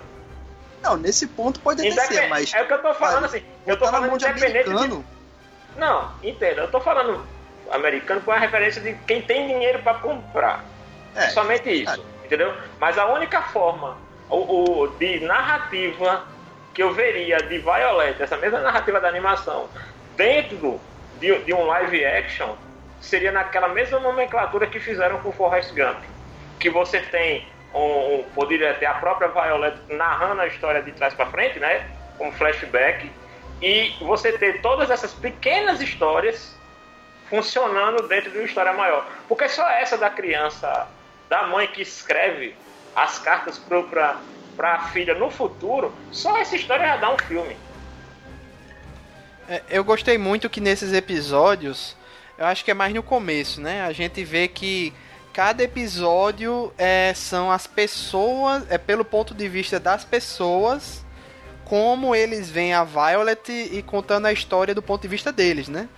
Não, 0.83 0.97
nesse 0.97 1.27
ponto 1.27 1.61
pode 1.61 1.87
até 1.87 2.07
ser, 2.07 2.29
mas. 2.29 2.53
É 2.55 2.63
o 2.63 2.67
que 2.67 2.73
eu 2.73 2.83
tô 2.83 2.95
falando 2.95 3.25
assim. 3.25 3.43
Eu 3.67 3.77
tô 3.77 3.87
falando 3.87 4.15
independente 4.15 4.69
de. 4.71 5.16
Não, 5.77 6.11
entenda, 6.23 6.63
eu 6.63 6.71
tô 6.71 6.81
falando 6.81 7.27
americano 7.71 8.21
com 8.23 8.31
a 8.31 8.39
referência 8.39 8.81
de 8.81 8.95
quem 9.07 9.23
tem 9.23 9.47
dinheiro 9.47 9.81
para 9.83 9.95
comprar. 9.95 10.65
É, 11.15 11.29
Somente 11.29 11.71
isso, 11.71 12.05
entendeu? 12.25 12.55
Mas 12.79 12.99
a 12.99 13.07
única 13.07 13.43
forma 13.43 13.99
o, 14.29 14.83
o- 14.83 14.87
de 14.99 15.21
narrativa 15.21 16.27
que 16.75 16.83
eu 16.83 16.93
veria 16.93 17.39
de 17.39 17.59
Violet, 17.59 18.23
essa 18.23 18.37
mesma 18.37 18.61
narrativa 18.61 19.01
da 19.01 19.09
animação, 19.09 19.71
dentro 20.15 20.81
de, 21.15 21.39
de 21.41 21.55
um 21.55 21.65
live 21.65 22.05
action, 22.05 22.55
seria 23.01 23.33
naquela 23.33 23.69
mesma 23.69 23.99
nomenclatura 23.99 24.67
que 24.67 24.79
fizeram 24.79 25.19
com 25.19 25.33
Forrest 25.33 25.73
Gump. 25.75 26.03
Que 26.61 26.69
você 26.71 27.01
tem 27.01 27.47
um, 27.75 27.79
um- 28.21 28.23
poderia 28.35 28.75
ter 28.75 28.87
a 28.87 28.95
própria 28.95 29.29
Violet 29.29 29.77
narrando 29.89 30.43
a 30.43 30.47
história 30.47 30.83
de 30.83 30.93
trás 30.93 31.15
para 31.15 31.27
frente, 31.27 31.59
né? 31.59 31.83
Como 32.19 32.33
flashback. 32.33 33.11
E 33.63 33.95
você 34.01 34.33
ter 34.33 34.61
todas 34.61 34.91
essas 34.91 35.13
pequenas 35.15 35.81
histórias 35.81 36.55
funcionando 37.29 38.07
dentro 38.07 38.31
de 38.31 38.39
uma 38.39 38.47
história 38.47 38.73
maior. 38.73 39.07
Porque 39.29 39.49
só 39.49 39.69
essa 39.69 39.97
da 39.97 40.11
criança, 40.11 40.89
da 41.29 41.47
mãe 41.47 41.67
que 41.67 41.83
escreve 41.83 42.55
as 42.95 43.19
cartas 43.19 43.59
para 43.59 44.19
a 44.59 44.89
filha 44.89 45.15
no 45.15 45.31
futuro, 45.31 45.93
só 46.13 46.37
essa 46.39 46.57
história 46.57 46.87
já 46.87 46.97
dá 46.97 47.13
um 47.13 47.19
filme. 47.19 47.57
É, 49.49 49.63
eu 49.69 49.85
gostei 49.85 50.19
muito 50.19 50.51
que 50.51 50.61
nesses 50.61 50.93
episódios, 50.93 51.97
eu 52.37 52.47
acho 52.47 52.65
que 52.65 52.71
é 52.71 52.75
mais 52.75 52.93
no 52.93 53.03
começo, 53.03 53.61
né? 53.61 53.83
A 53.85 53.93
gente 53.93 54.25
vê 54.25 54.49
que 54.49 54.93
cada 55.33 55.63
episódio 55.63 56.73
é, 56.77 57.13
são 57.15 57.53
as 57.53 57.67
pessoas, 57.67 58.65
é 58.71 58.79
pelo 58.79 59.05
ponto 59.05 59.35
de 59.35 59.49
vista 59.49 59.79
das 59.79 60.05
pessoas, 60.05 61.05
como 61.67 62.15
eles 62.15 62.49
veem 62.49 62.73
a 62.73 62.85
Violet 62.85 63.51
e 63.51 63.83
contando 63.83 64.27
a 64.27 64.33
história 64.33 64.75
do 64.75 64.81
ponto 64.81 65.03
de 65.03 65.09
vista 65.09 65.31
deles, 65.33 65.69
né? 65.69 65.89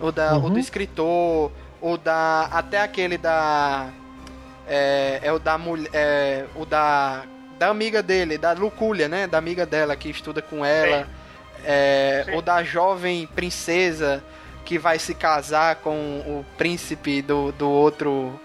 O, 0.00 0.10
da, 0.12 0.36
o 0.36 0.42
do 0.42 0.46
Uhum. 0.52 0.58
escritor, 0.58 1.50
o 1.80 1.96
da. 1.98 2.48
Até 2.52 2.80
aquele 2.80 3.18
da. 3.18 3.88
É, 4.68 5.20
é 5.22 5.32
o 5.32 5.38
da 5.38 5.58
mulher. 5.58 5.90
É, 5.92 6.44
o 6.54 6.64
da. 6.64 7.24
Da 7.58 7.68
amiga 7.68 8.02
dele, 8.02 8.36
da 8.36 8.52
Luculha, 8.52 9.08
né? 9.08 9.26
Da 9.26 9.38
amiga 9.38 9.64
dela 9.64 9.96
que 9.96 10.10
estuda 10.10 10.42
com 10.42 10.62
ela. 10.64 11.08
É, 11.64 12.24
Sim. 12.26 12.36
o 12.36 12.42
da 12.42 12.62
jovem 12.62 13.26
princesa 13.26 14.22
que 14.64 14.78
vai 14.78 14.98
se 14.98 15.14
casar 15.14 15.76
com 15.76 15.90
o 16.26 16.44
príncipe 16.58 17.22
do, 17.22 17.52
do 17.52 17.68
outro 17.70 18.38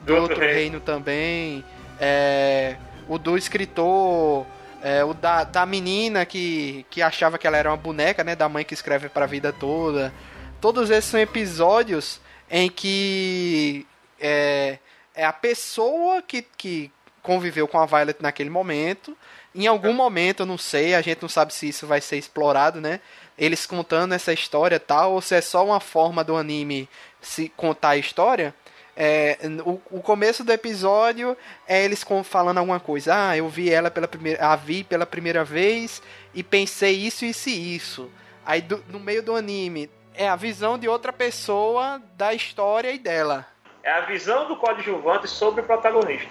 do, 0.00 0.06
Do 0.06 0.14
outro 0.14 0.34
outro 0.34 0.38
reino. 0.40 0.54
reino 0.54 0.80
também. 0.80 1.64
É, 2.00 2.76
o 3.08 3.18
do 3.18 3.36
escritor, 3.36 4.46
é, 4.82 5.04
o 5.04 5.14
da, 5.14 5.44
da 5.44 5.64
menina 5.64 6.26
que, 6.26 6.84
que 6.90 7.00
achava 7.00 7.38
que 7.38 7.46
ela 7.46 7.56
era 7.56 7.70
uma 7.70 7.76
boneca, 7.76 8.24
né? 8.24 8.34
Da 8.34 8.48
mãe 8.48 8.64
que 8.64 8.74
escreve 8.74 9.08
pra 9.08 9.26
vida 9.26 9.52
toda. 9.52 10.12
Todos 10.60 10.90
esses 10.90 11.10
são 11.10 11.20
episódios 11.20 12.20
em 12.50 12.68
que 12.68 13.86
é, 14.20 14.78
é 15.14 15.24
a 15.24 15.32
pessoa 15.32 16.20
que, 16.20 16.42
que 16.42 16.90
conviveu 17.22 17.68
com 17.68 17.78
a 17.78 17.86
Violet 17.86 18.20
naquele 18.20 18.50
momento. 18.50 19.16
Em 19.54 19.66
algum 19.66 19.92
momento, 19.92 20.40
eu 20.40 20.46
não 20.46 20.58
sei, 20.58 20.94
a 20.94 21.00
gente 21.00 21.22
não 21.22 21.28
sabe 21.28 21.54
se 21.54 21.68
isso 21.68 21.86
vai 21.86 22.00
ser 22.00 22.16
explorado, 22.16 22.80
né? 22.80 23.00
Eles 23.38 23.66
contando 23.66 24.14
essa 24.14 24.32
história 24.32 24.80
tal, 24.80 25.12
ou 25.12 25.20
se 25.20 25.34
é 25.34 25.40
só 25.40 25.64
uma 25.64 25.80
forma 25.80 26.24
do 26.24 26.36
anime 26.36 26.88
se 27.20 27.48
contar 27.56 27.90
a 27.90 27.96
história. 27.96 28.54
É, 28.96 29.38
o, 29.64 29.80
o 29.90 30.02
começo 30.02 30.44
do 30.44 30.52
episódio 30.52 31.36
é 31.66 31.82
eles 31.84 32.04
com- 32.04 32.22
falando 32.22 32.58
alguma 32.58 32.78
coisa. 32.78 33.30
Ah, 33.30 33.36
eu 33.36 33.48
vi 33.48 33.70
ela 33.70 33.90
pela 33.90 34.06
primeira, 34.06 34.46
a 34.46 34.54
vi 34.54 34.84
pela 34.84 35.06
primeira 35.06 35.42
vez 35.44 36.02
e 36.34 36.42
pensei 36.42 36.92
isso, 36.94 37.24
isso 37.24 37.48
e 37.48 37.74
isso. 37.74 38.10
Aí 38.44 38.60
do- 38.60 38.84
no 38.88 39.00
meio 39.00 39.22
do 39.22 39.34
anime 39.34 39.88
é 40.14 40.28
a 40.28 40.36
visão 40.36 40.76
de 40.78 40.88
outra 40.88 41.12
pessoa 41.12 42.02
da 42.18 42.34
história 42.34 42.92
e 42.92 42.98
dela. 42.98 43.46
É 43.82 43.90
a 43.90 44.02
visão 44.02 44.46
do 44.46 44.56
coadjuvante 44.56 45.26
sobre 45.26 45.62
o 45.62 45.64
protagonista. 45.64 46.30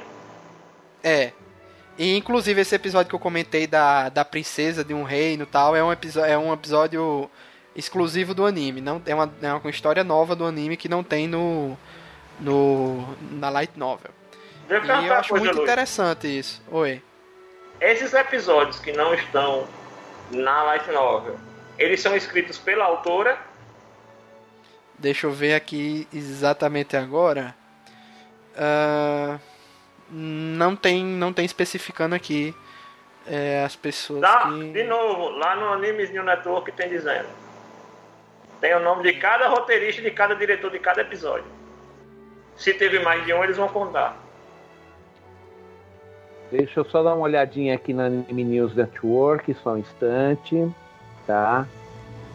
É. 1.03 1.31
E 1.97 2.15
inclusive 2.15 2.61
esse 2.61 2.75
episódio 2.75 3.09
que 3.09 3.15
eu 3.15 3.19
comentei 3.19 3.65
da, 3.67 4.07
da 4.09 4.23
princesa 4.23 4.83
de 4.83 4.93
um 4.93 5.03
reino 5.03 5.43
e 5.43 5.47
tal 5.47 5.75
é 5.75 5.83
um, 5.83 5.91
é 5.91 6.37
um 6.37 6.53
episódio 6.53 7.29
exclusivo 7.75 8.33
do 8.33 8.45
anime. 8.45 8.81
Não, 8.81 9.01
é, 9.05 9.15
uma, 9.15 9.33
é 9.41 9.53
uma 9.53 9.69
história 9.69 10.03
nova 10.03 10.35
do 10.35 10.45
anime 10.45 10.77
que 10.77 10.87
não 10.87 11.03
tem 11.03 11.27
no, 11.27 11.77
no 12.41 13.07
na 13.31 13.49
light 13.49 13.71
novel. 13.77 14.11
Deixa 14.67 15.01
E 15.01 15.07
eu 15.07 15.13
acho 15.13 15.35
muito 15.35 15.61
interessante 15.61 16.27
isso. 16.27 16.61
Oi. 16.71 17.01
Esses 17.79 18.13
episódios 18.13 18.79
que 18.79 18.91
não 18.91 19.13
estão 19.13 19.67
na 20.31 20.63
light 20.63 20.89
novel, 20.91 21.37
eles 21.77 22.01
são 22.01 22.15
escritos 22.15 22.57
pela 22.57 22.85
autora. 22.85 23.37
Deixa 24.97 25.27
eu 25.27 25.31
ver 25.31 25.55
aqui 25.55 26.07
exatamente 26.13 26.95
agora. 26.95 27.55
Ah, 28.55 29.39
não 30.09 30.75
tem 30.75 31.03
não 31.03 31.31
tem 31.31 31.45
especificando 31.45 32.13
aqui 32.13 32.53
é, 33.25 33.63
as 33.63 33.75
pessoas 33.75 34.21
Lá, 34.21 34.43
que... 34.43 34.71
De 34.71 34.83
novo, 34.83 35.29
lá 35.29 35.55
no 35.55 35.73
Animes 35.73 36.11
New 36.11 36.23
Network 36.23 36.71
tem 36.73 36.89
dizendo. 36.89 37.29
Tem 38.59 38.75
o 38.75 38.79
nome 38.79 39.03
de 39.03 39.13
cada 39.19 39.47
roteirista, 39.47 40.01
de 40.01 40.11
cada 40.11 40.35
diretor 40.35 40.69
de 40.69 40.79
cada 40.79 41.01
episódio. 41.01 41.60
Se 42.57 42.73
teve 42.73 42.99
mais 42.99 43.25
de 43.25 43.33
um, 43.33 43.43
eles 43.43 43.57
vão 43.57 43.67
contar. 43.67 44.17
Deixa 46.51 46.81
eu 46.81 46.85
só 46.85 47.01
dar 47.01 47.15
uma 47.15 47.23
olhadinha 47.23 47.73
aqui 47.73 47.93
na 47.93 48.07
Anime 48.07 48.43
News 48.43 48.75
Network, 48.75 49.53
só 49.63 49.73
um 49.73 49.77
instante. 49.77 50.69
Tá. 51.25 51.65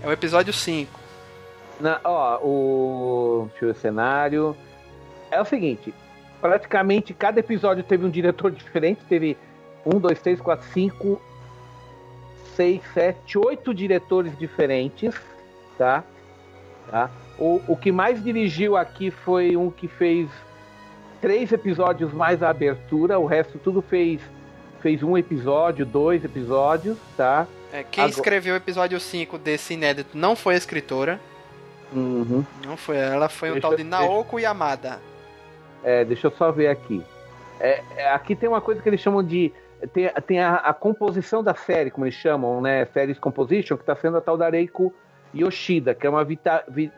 É 0.02 0.08
o 0.08 0.12
episódio 0.12 0.52
5. 0.52 0.98
Na, 1.78 2.00
ó, 2.02 2.38
o. 2.42 3.48
Deixa 3.50 3.64
eu 3.64 3.72
ver 3.72 3.78
o 3.78 3.80
cenário. 3.80 4.56
É 5.30 5.40
o 5.40 5.44
seguinte: 5.44 5.92
praticamente 6.40 7.12
cada 7.12 7.40
episódio 7.40 7.84
teve 7.84 8.06
um 8.06 8.10
diretor 8.10 8.50
diferente. 8.50 9.02
Teve 9.06 9.36
um, 9.84 9.98
dois, 9.98 10.20
três, 10.20 10.40
quatro, 10.40 10.66
cinco, 10.72 11.20
seis, 12.54 12.80
sete, 12.94 13.38
oito 13.38 13.74
diretores 13.74 14.36
diferentes. 14.38 15.14
Tá? 15.76 16.02
tá? 16.90 17.10
O, 17.38 17.60
o 17.68 17.76
que 17.76 17.92
mais 17.92 18.22
dirigiu 18.22 18.76
aqui 18.76 19.10
foi 19.10 19.56
um 19.56 19.70
que 19.70 19.86
fez 19.88 20.28
três 21.20 21.52
episódios 21.52 22.12
mais 22.12 22.42
a 22.42 22.48
abertura. 22.50 23.18
O 23.18 23.26
resto 23.26 23.58
tudo 23.58 23.82
fez, 23.82 24.20
fez 24.80 25.02
um 25.02 25.16
episódio, 25.18 25.84
dois 25.84 26.24
episódios. 26.24 26.96
Tá? 27.16 27.46
É, 27.72 27.82
quem 27.82 28.04
Agora- 28.04 28.16
escreveu 28.16 28.54
o 28.54 28.56
episódio 28.56 28.98
5 28.98 29.36
desse 29.38 29.74
inédito 29.74 30.16
não 30.16 30.34
foi 30.34 30.54
a 30.54 30.58
escritora. 30.58 31.20
Uhum. 31.92 32.44
Não 32.64 32.76
foi 32.76 32.96
ela, 32.96 33.28
foi 33.28 33.50
o 33.50 33.52
Deixa- 33.54 33.68
tal 33.68 33.76
de 33.76 33.84
Naoko 33.84 34.38
Yamada. 34.40 34.98
É, 35.84 36.04
deixa 36.04 36.26
eu 36.26 36.30
só 36.32 36.50
ver 36.50 36.68
aqui. 36.68 37.02
É, 37.60 37.82
é, 37.96 38.10
aqui 38.12 38.34
tem 38.34 38.48
uma 38.48 38.60
coisa 38.60 38.82
que 38.82 38.88
eles 38.88 39.00
chamam 39.00 39.22
de. 39.22 39.52
Tem, 39.92 40.10
tem 40.26 40.40
a, 40.40 40.56
a 40.56 40.74
composição 40.74 41.44
da 41.44 41.54
série, 41.54 41.90
como 41.90 42.06
eles 42.06 42.14
chamam, 42.16 42.60
né? 42.60 42.86
Series 42.86 43.18
Composition, 43.18 43.76
que 43.76 43.82
está 43.82 43.94
sendo 43.94 44.16
a 44.16 44.20
tal 44.20 44.36
da 44.36 44.48
Reiko 44.48 44.92
Yoshida, 45.34 45.94
que 45.94 46.06
é 46.06 46.10
uma 46.10 46.24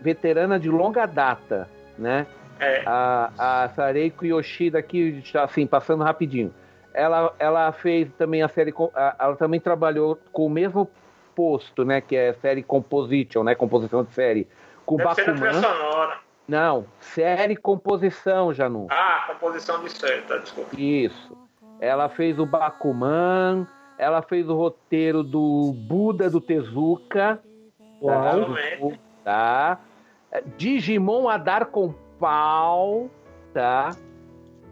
veterana 0.00 0.58
de 0.58 0.68
longa 0.70 1.06
data, 1.06 1.68
né? 1.98 2.26
É. 2.60 2.82
A, 2.86 3.30
a 3.38 3.64
essa 3.64 3.90
Reiko 3.90 4.24
Yoshida 4.24 4.78
aqui, 4.78 5.22
assim, 5.34 5.66
passando 5.66 6.02
rapidinho. 6.02 6.52
Ela, 6.92 7.32
ela 7.38 7.70
fez 7.72 8.08
também 8.18 8.42
a 8.42 8.48
série. 8.48 8.74
Ela 9.18 9.36
também 9.36 9.60
trabalhou 9.60 10.18
com 10.32 10.46
o 10.46 10.50
mesmo 10.50 10.90
posto, 11.34 11.84
né? 11.84 12.00
Que 12.00 12.16
é 12.16 12.32
série 12.34 12.62
Composition, 12.62 13.44
né? 13.44 13.54
Composição 13.54 14.02
de 14.02 14.12
série. 14.12 14.48
Com 14.84 14.96
Deve 14.96 15.14
ser 15.14 15.26
Bakuman. 15.26 15.52
sonora. 15.60 16.18
Não, 16.48 16.86
série 16.98 17.54
composição, 17.54 18.54
Janu. 18.54 18.86
Ah, 18.90 19.24
composição 19.28 19.84
de 19.84 19.92
série, 19.92 20.22
tá, 20.22 20.38
desculpa. 20.38 20.70
Isso. 20.80 21.36
Ela 21.78 22.08
fez 22.08 22.38
o 22.38 22.46
Bakuman, 22.46 23.66
ela 23.98 24.22
fez 24.22 24.48
o 24.48 24.54
roteiro 24.54 25.22
do 25.22 25.74
Buda 25.76 26.30
do 26.30 26.40
Tezuka. 26.40 27.38
Uau. 28.00 28.52
Realmente. 28.52 29.00
Tá? 29.24 29.78
Digimon 30.56 31.28
a 31.28 31.36
dar 31.36 31.66
com 31.66 31.94
pau, 32.18 33.10
tá? 33.52 33.90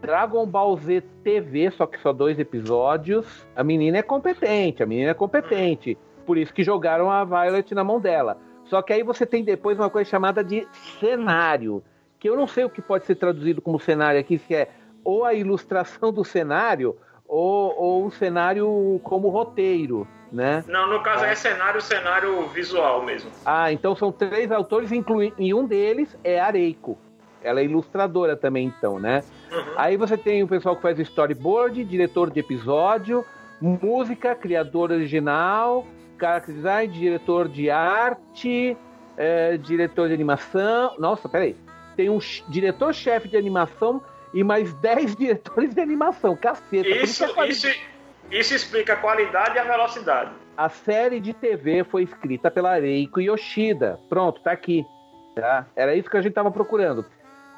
Dragon 0.01 0.45
Ball 0.45 0.77
Z 0.77 1.01
TV, 1.23 1.71
só 1.71 1.85
que 1.85 1.99
só 1.99 2.13
dois 2.13 2.39
episódios. 2.39 3.47
A 3.55 3.63
menina 3.63 3.97
é 3.97 4.01
competente, 4.01 4.83
a 4.83 4.85
menina 4.85 5.11
é 5.11 5.13
competente. 5.13 5.97
Por 6.25 6.37
isso 6.37 6.53
que 6.53 6.63
jogaram 6.63 7.09
a 7.09 7.23
Violet 7.23 7.73
na 7.73 7.83
mão 7.83 7.99
dela. 7.99 8.37
Só 8.65 8.81
que 8.81 8.93
aí 8.93 9.01
você 9.01 9.25
tem 9.25 9.43
depois 9.43 9.79
uma 9.79 9.89
coisa 9.89 10.09
chamada 10.09 10.43
de 10.43 10.67
cenário, 10.99 11.83
que 12.19 12.29
eu 12.29 12.35
não 12.35 12.47
sei 12.47 12.65
o 12.65 12.69
que 12.69 12.81
pode 12.81 13.05
ser 13.05 13.15
traduzido 13.15 13.61
como 13.61 13.79
cenário 13.79 14.19
aqui, 14.19 14.37
se 14.37 14.53
é 14.53 14.69
ou 15.03 15.23
a 15.23 15.33
ilustração 15.33 16.11
do 16.11 16.23
cenário 16.23 16.97
ou, 17.27 17.75
ou 17.77 18.05
o 18.05 18.11
cenário 18.11 18.99
como 19.03 19.29
roteiro, 19.29 20.07
né? 20.31 20.63
Não, 20.67 20.87
no 20.87 21.01
caso 21.01 21.25
é 21.25 21.35
cenário, 21.35 21.81
cenário 21.81 22.47
visual 22.47 23.03
mesmo. 23.03 23.29
Ah, 23.45 23.71
então 23.71 23.95
são 23.95 24.11
três 24.11 24.51
autores, 24.51 24.91
inclui... 24.91 25.33
e 25.37 25.53
um 25.53 25.65
deles 25.65 26.15
é 26.23 26.39
a 26.39 26.49
Reiko. 26.49 26.97
Ela 27.41 27.59
é 27.61 27.65
ilustradora 27.65 28.35
também, 28.35 28.67
então, 28.67 28.99
né? 28.99 29.23
Uhum. 29.51 29.63
Aí 29.77 29.95
você 29.95 30.17
tem 30.17 30.43
o 30.43 30.47
pessoal 30.47 30.75
que 30.75 30.81
faz 30.81 30.99
storyboard, 30.99 31.83
diretor 31.83 32.29
de 32.29 32.39
episódio, 32.39 33.23
música, 33.61 34.35
criador 34.35 34.91
original, 34.91 35.85
character 36.19 36.55
design, 36.55 36.93
diretor 36.93 37.47
de 37.47 37.69
arte, 37.69 38.75
é, 39.15 39.55
diretor 39.57 40.07
de 40.07 40.13
animação. 40.13 40.95
Nossa, 40.97 41.29
peraí. 41.29 41.55
Tem 41.95 42.09
um 42.09 42.19
ch- 42.19 42.43
diretor-chefe 42.49 43.27
de 43.27 43.37
animação 43.37 44.01
e 44.37 44.43
mais 44.43 44.71
10 44.75 45.15
diretores 45.15 45.73
de 45.73 45.81
animação. 45.81 46.37
Caceta. 46.37 46.87
Isso, 46.87 47.25
a 47.39 47.47
isso, 47.47 47.67
isso 48.29 48.53
explica 48.53 48.93
a 48.93 48.95
qualidade 48.95 49.55
e 49.55 49.59
a 49.59 49.63
velocidade. 49.63 50.29
A 50.55 50.69
série 50.69 51.19
de 51.19 51.33
TV 51.33 51.83
foi 51.83 52.03
escrita 52.03 52.51
pela 52.51 52.75
Reiko 52.75 53.19
Yoshida. 53.19 53.99
Pronto, 54.07 54.39
tá 54.41 54.51
aqui. 54.51 54.85
Tá? 55.35 55.65
Era 55.75 55.95
isso 55.95 56.07
que 56.07 56.17
a 56.17 56.21
gente 56.21 56.33
tava 56.33 56.51
procurando. 56.51 57.03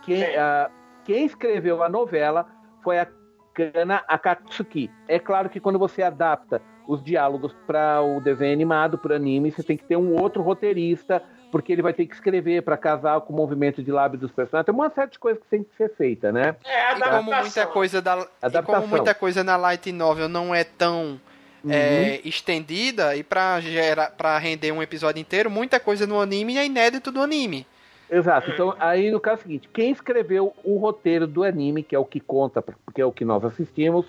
Quem, 0.04 0.24
ah, 0.38 0.72
quem 1.04 1.26
escreveu 1.26 1.84
a 1.84 1.90
novela 1.90 2.48
foi 2.82 2.98
a 2.98 3.08
Kana 3.54 4.02
Akatsuki. 4.08 4.90
É 5.06 5.20
claro 5.20 5.50
que 5.50 5.60
quando 5.60 5.78
você 5.78 6.02
adapta 6.02 6.62
os 6.90 7.04
diálogos 7.04 7.54
para 7.68 8.02
o 8.02 8.20
desenho 8.20 8.52
animado, 8.52 8.98
para 8.98 9.14
o 9.14 9.16
anime, 9.16 9.52
você 9.52 9.62
tem 9.62 9.78
que 9.78 9.84
ter 9.84 9.96
um 9.96 10.20
outro 10.20 10.42
roteirista, 10.42 11.22
porque 11.52 11.72
ele 11.72 11.84
vai 11.84 11.94
ter 11.94 12.08
que 12.08 12.16
escrever 12.16 12.64
para 12.64 12.76
casar 12.78 13.22
com 13.22 13.32
o 13.32 13.36
movimento 13.36 13.84
de 13.84 13.92
lábio 13.92 14.18
dos 14.20 14.32
personagens. 14.32 14.66
Tem 14.66 14.74
uma 14.74 14.90
série 14.90 15.12
de 15.12 15.20
coisas 15.20 15.40
que 15.44 15.50
tem 15.50 15.64
que 15.64 15.76
ser 15.78 15.94
feita, 15.96 16.32
né? 16.32 16.56
É 16.66 16.92
E 16.98 17.00
como 17.00 17.12
muita 17.24 17.36
adaptação. 17.38 17.72
coisa 17.72 18.02
da 18.02 18.14
e 18.14 18.16
como 18.16 18.30
Adaptação. 18.42 18.88
muita 18.88 19.14
coisa 19.14 19.44
na 19.44 19.56
light 19.56 19.92
novel 19.92 20.28
não 20.28 20.54
é 20.54 20.64
tão 20.64 21.22
é, 21.70 22.20
estendida 22.26 23.16
e 23.16 23.22
pra 23.24 23.60
gerar 23.60 24.10
para 24.12 24.36
render 24.40 24.72
um 24.72 24.82
episódio 24.82 25.22
inteiro, 25.22 25.50
muita 25.52 25.80
coisa 25.80 26.08
no 26.08 26.20
anime 26.20 26.58
é 26.58 26.66
inédito 26.66 27.12
do 27.12 27.22
anime. 27.22 27.68
Exato. 28.10 28.50
Então, 28.50 28.74
aí 28.80 29.12
no 29.12 29.20
caso 29.20 29.36
é 29.36 29.40
o 29.42 29.44
seguinte, 29.44 29.70
quem 29.72 29.92
escreveu 29.92 30.54
o 30.64 30.78
roteiro 30.80 31.28
do 31.28 31.44
anime, 31.44 31.84
que 31.84 31.96
é 31.96 32.00
o 32.00 32.06
que 32.06 32.20
conta, 32.20 32.64
porque 32.64 33.00
é 33.00 33.06
o 33.06 33.12
que 33.12 33.24
nós 33.24 33.46
assistimos, 33.46 34.08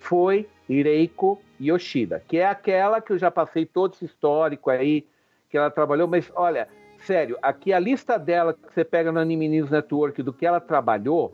foi 0.00 0.48
Reiko 0.68 1.40
Yoshida, 1.60 2.22
que 2.26 2.38
é 2.38 2.46
aquela 2.46 3.00
que 3.00 3.12
eu 3.12 3.18
já 3.18 3.30
passei 3.30 3.64
todo 3.66 3.94
esse 3.94 4.04
histórico 4.04 4.70
aí, 4.70 5.06
que 5.48 5.56
ela 5.56 5.70
trabalhou, 5.70 6.06
mas 6.08 6.30
olha, 6.34 6.68
sério, 6.98 7.38
aqui 7.42 7.72
a 7.72 7.78
lista 7.78 8.18
dela 8.18 8.52
que 8.54 8.72
você 8.72 8.84
pega 8.84 9.10
no 9.12 9.20
Anime 9.20 9.48
News 9.48 9.70
Network 9.70 10.22
do 10.22 10.32
que 10.32 10.44
ela 10.46 10.60
trabalhou, 10.60 11.32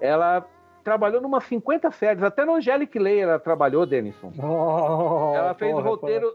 ela 0.00 0.44
trabalhou 0.82 1.20
numa 1.20 1.40
50 1.40 1.90
séries, 1.92 2.22
até 2.22 2.44
no 2.44 2.54
Angelic 2.56 2.98
Layer 2.98 3.28
ela 3.28 3.38
trabalhou, 3.38 3.86
Denison. 3.86 4.32
Oh, 4.38 5.32
ela 5.34 5.54
fez 5.54 5.72
o 5.72 5.76
porra, 5.76 5.88
roteiro, 5.88 6.34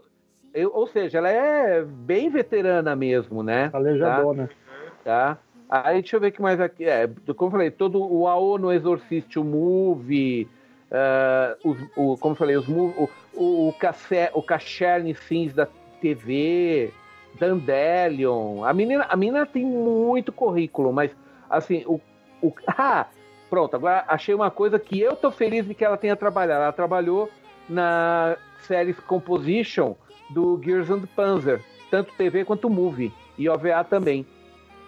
eu- 0.52 0.72
ou 0.74 0.86
seja, 0.88 1.18
ela 1.18 1.28
é 1.30 1.82
bem 1.82 2.28
veterana 2.28 2.96
mesmo, 2.96 3.42
né? 3.42 3.68
porra. 3.70 3.84
Calejadona. 3.84 4.50
tá? 5.04 5.38
Aí 5.68 6.00
deixa 6.00 6.16
eu 6.16 6.20
ver 6.20 6.28
o 6.28 6.32
que 6.32 6.42
mais 6.42 6.60
aqui. 6.60 6.84
É, 6.84 7.08
como 7.36 7.46
eu 7.46 7.52
falei, 7.52 7.70
todo 7.70 8.02
o 8.02 8.26
AO 8.26 8.58
no 8.58 8.72
Exorcist, 8.72 9.36
o 9.38 9.44
Movie, 9.44 10.48
ah, 10.90 11.56
os, 11.64 11.78
o, 11.96 12.16
como 12.18 12.32
eu 12.32 12.36
falei, 12.36 12.56
os, 12.56 12.68
o, 12.68 13.08
o, 13.34 13.72
Cassé- 13.78 14.30
o 14.34 14.42
Cacherne 14.42 15.14
Sims 15.14 15.54
da 15.54 15.66
TV, 16.00 16.92
Dandelion. 17.38 18.64
A 18.64 18.72
menina, 18.72 19.06
a 19.08 19.16
menina 19.16 19.46
tem 19.46 19.64
muito 19.64 20.32
currículo, 20.32 20.92
mas 20.92 21.14
assim, 21.48 21.84
o, 21.86 22.00
o. 22.42 22.52
Ah! 22.66 23.06
Pronto, 23.48 23.74
agora 23.74 24.04
achei 24.06 24.32
uma 24.32 24.48
coisa 24.48 24.78
que 24.78 25.00
eu 25.00 25.16
tô 25.16 25.32
feliz 25.32 25.66
de 25.66 25.74
que 25.74 25.84
ela 25.84 25.96
tenha 25.96 26.14
trabalhado. 26.14 26.62
Ela 26.62 26.72
trabalhou 26.72 27.28
na 27.68 28.36
série 28.60 28.94
Composition 28.94 29.96
do 30.30 30.60
Gears 30.62 30.88
and 30.88 31.02
Panzer, 31.16 31.60
tanto 31.90 32.14
TV 32.14 32.44
quanto 32.44 32.70
movie, 32.70 33.12
e 33.36 33.48
OVA 33.48 33.82
também 33.82 34.24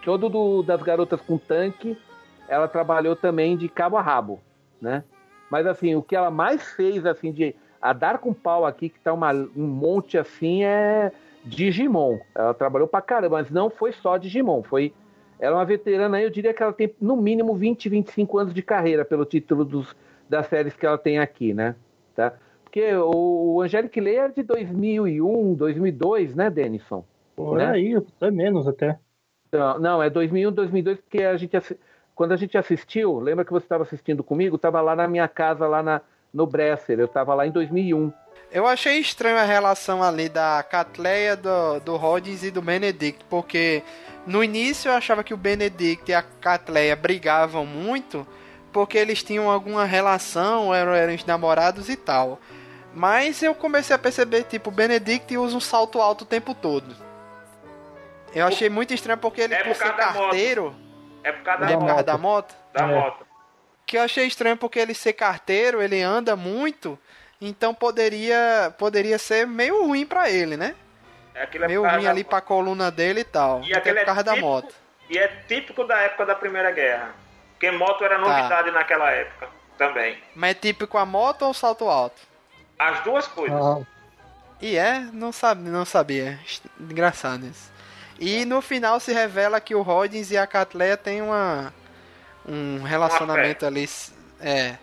todo 0.03 0.29
do, 0.29 0.63
das 0.63 0.83
garotas 0.83 1.21
com 1.21 1.39
tanque, 1.39 1.97
ela 2.49 2.69
trabalhou 2.69 3.17
também 3.17 3.57
de 3.57 3.69
cabo 3.69 3.97
a 3.97 4.03
rabo, 4.03 4.41
né? 4.81 5.05
Mas 5.51 5.67
assim, 5.67 5.95
o 5.95 6.03
que 6.03 6.17
ela 6.17 6.31
mais 6.31 6.73
fez 6.73 7.07
assim 7.07 7.33
de 7.33 7.55
a 7.83 7.93
dar 7.93 8.19
com 8.19 8.33
pau 8.33 8.65
aqui, 8.65 8.89
que 8.89 9.01
tá 9.01 9.13
uma, 9.13 9.33
um 9.33 9.67
monte 9.67 10.17
assim, 10.17 10.63
é 10.63 11.11
Digimon. 11.45 12.19
Ela 12.33 12.55
trabalhou 12.55 12.87
pra 12.87 13.03
caramba, 13.03 13.39
mas 13.39 13.51
não 13.51 13.69
foi 13.69 13.93
só 13.93 14.17
Digimon, 14.17 14.63
foi 14.63 14.95
ela 15.43 15.57
é 15.57 15.59
uma 15.59 15.65
veterana 15.65 16.19
aí, 16.19 16.23
eu 16.23 16.31
diria 16.31 16.55
que 16.55 16.63
ela 16.63 16.73
tem 16.73 16.95
no 17.01 17.17
mínimo 17.17 17.53
20, 17.57 17.89
25 17.89 18.39
anos 18.39 18.55
de 18.55 18.63
carreira 18.63 19.05
pelo 19.05 19.25
título 19.25 19.65
dos, 19.65 19.93
das 20.29 20.47
séries 20.47 20.77
que 20.77 20.87
ela 20.87 20.97
tem 20.97 21.19
aqui, 21.19 21.53
né? 21.53 21.75
Tá? 22.15 22.33
Porque 22.63 22.95
o, 22.95 23.57
o 23.57 23.61
Angelic 23.61 24.01
Layer 24.01 24.27
é 24.27 24.29
de 24.29 24.45
2001, 24.45 25.55
2002, 25.55 26.37
né, 26.37 26.49
Denison? 26.49 27.05
Por 27.35 27.59
né? 27.59 27.73
aí, 27.73 27.97
até 27.97 28.31
menos 28.31 28.69
até. 28.69 29.01
Não, 29.53 29.81
não, 29.81 30.03
é 30.03 30.09
2001, 30.09 30.53
2002, 30.53 31.01
porque 31.01 31.25
a 31.25 31.37
gente 31.37 31.57
quando 32.15 32.33
a 32.33 32.37
gente 32.37 32.57
assistiu, 32.57 33.19
lembra 33.19 33.45
que 33.45 33.51
você 33.51 33.65
estava 33.65 33.83
assistindo 33.83 34.23
comigo? 34.23 34.55
Estava 34.55 34.81
lá 34.81 34.95
na 34.95 35.09
minha 35.09 35.27
casa, 35.27 35.67
lá 35.67 35.83
na, 35.83 36.03
no 36.33 36.47
Bresser, 36.47 36.99
eu 36.99 37.07
estava 37.07 37.35
lá 37.35 37.47
em 37.47 37.51
2001. 37.51 38.13
Eu 38.51 38.67
achei 38.67 38.99
estranho 38.99 39.39
a 39.39 39.45
relação 39.45 40.03
ali 40.03 40.29
da 40.29 40.63
Catleia, 40.63 41.37
do, 41.37 41.81
do 41.81 41.97
Rollins 41.97 42.43
e 42.43 42.51
do 42.51 42.61
Benedict, 42.61 43.25
porque 43.31 43.83
no 44.27 44.43
início 44.45 44.91
eu 44.91 44.95
achava 44.95 45.25
que 45.25 45.33
o 45.33 45.37
Benedict 45.39 46.11
e 46.11 46.15
a 46.15 46.23
Catleia 46.23 46.95
brigavam 46.95 47.65
muito, 47.65 48.27
porque 48.71 48.99
eles 48.99 49.23
tinham 49.23 49.51
alguma 49.51 49.85
relação, 49.85 50.75
eram, 50.75 50.93
eram 50.93 51.15
os 51.15 51.25
namorados 51.25 51.89
e 51.89 51.97
tal. 51.97 52.39
Mas 52.95 53.43
eu 53.43 53.55
comecei 53.55 53.97
a 53.97 53.99
perceber, 53.99 54.43
tipo, 54.45 54.69
o 54.69 54.73
Benedict 54.73 55.35
usa 55.39 55.57
um 55.57 55.61
salto 55.61 56.01
alto 56.01 56.23
o 56.23 56.27
tempo 56.27 56.55
todo. 56.55 56.95
Eu 58.35 58.47
achei 58.47 58.69
muito 58.69 58.93
estranho 58.93 59.19
porque 59.19 59.41
ele, 59.43 59.55
É 59.55 59.59
por 59.63 59.69
por 59.69 59.77
ser 59.77 59.97
da 59.97 60.07
moto. 60.13 60.15
carteiro, 60.23 60.75
É 61.25 61.33
por 61.33 61.43
causa 61.43 61.65
É 61.65 61.69
da, 61.69 61.73
por 61.75 61.81
moto. 61.81 61.89
causa 61.89 62.03
da 62.05 62.19
moto? 62.19 62.55
Da 62.75 62.83
É. 62.85 62.87
moto. 63.01 63.27
Que 63.93 63.99
eu 63.99 64.03
achei 64.03 64.27
estranho 64.27 64.57
porque 64.57 64.79
ele 64.79 64.95
ser 64.95 65.13
carteiro, 65.13 65.83
ele 65.83 66.01
anda 66.01 66.35
muito, 66.35 66.99
então 67.39 67.75
poderia 67.75 68.75
poderia 68.79 69.19
ser 69.19 69.47
meio 69.47 69.85
ruim 69.85 70.07
pra 70.07 70.31
ele, 70.31 70.57
né? 70.57 70.75
Aquilo 71.35 71.65
é 71.65 71.69
Meio 71.69 71.83
ruim 71.83 72.05
da 72.05 72.09
ali 72.11 72.25
pra 72.25 72.41
coluna 72.41 72.91
dele 72.91 73.21
e 73.21 73.25
tal. 73.25 73.63
E 73.63 73.71
é 73.71 73.77
aquele 73.77 73.99
é 73.99 74.05
da 74.07 74.15
típico- 74.15 74.41
moto. 74.41 74.75
E 75.11 75.19
é 75.19 75.29
típico 75.47 75.85
da 75.85 75.99
época 76.01 76.25
da 76.25 76.35
Primeira 76.35 76.71
Guerra. 76.71 77.11
Porque 77.51 77.71
moto 77.71 78.03
era 78.03 78.17
novidade 78.17 78.71
naquela 78.71 79.11
época 79.11 79.51
também. 79.77 80.17
Mas 80.35 80.53
é 80.53 80.55
típico 80.55 80.97
a 80.97 81.05
moto 81.05 81.43
ou 81.43 81.53
salto 81.53 81.87
alto? 81.87 82.23
As 82.79 82.99
duas 83.05 83.27
coisas. 83.27 83.61
Ah, 83.61 83.83
E 84.59 84.75
é, 84.79 85.01
não, 85.13 85.33
sabe, 85.33 85.69
não 85.69 85.85
sabia. 85.85 86.41
Engraçado 86.81 87.45
isso. 87.45 87.71
E 88.19 88.47
no 88.47 88.63
final 88.63 88.99
se 89.01 89.13
revela 89.13 89.61
que 89.61 89.75
o 89.75 89.83
Rollins 89.83 90.31
e 90.31 90.39
a 90.39 90.47
Catleya 90.47 90.97
têm 90.97 91.21
uma 91.21 91.75
um 92.49 92.83
relacionamento 92.83 93.65
ali. 93.67 93.85
É. 94.41 94.77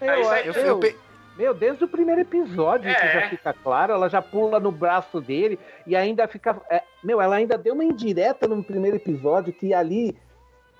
É. 0.00 0.46
Eu, 0.48 0.52
meu, 0.54 0.66
eu, 0.66 0.78
pe- 0.78 0.96
meu, 1.36 1.54
desde 1.54 1.84
o 1.84 1.88
primeiro 1.88 2.20
episódio 2.22 2.90
isso 2.90 3.00
É. 3.00 3.20
já 3.20 3.28
fica 3.28 3.52
claro. 3.52 3.92
Ela 3.92 4.08
já 4.08 4.20
pula 4.22 4.58
no 4.60 4.70
braço 4.72 5.20
dele 5.20 5.58
e 5.86 5.94
ainda 5.96 6.26
fica. 6.28 6.56
é, 6.70 6.82
meu, 7.02 7.20
ela 7.20 7.36
ainda 7.36 7.56
deu 7.58 7.74
uma 7.74 7.84
indireta 7.84 8.46
no 8.48 8.62
primeiro 8.62 8.96
episódio 8.96 9.52
que 9.52 9.72
ali. 9.74 10.16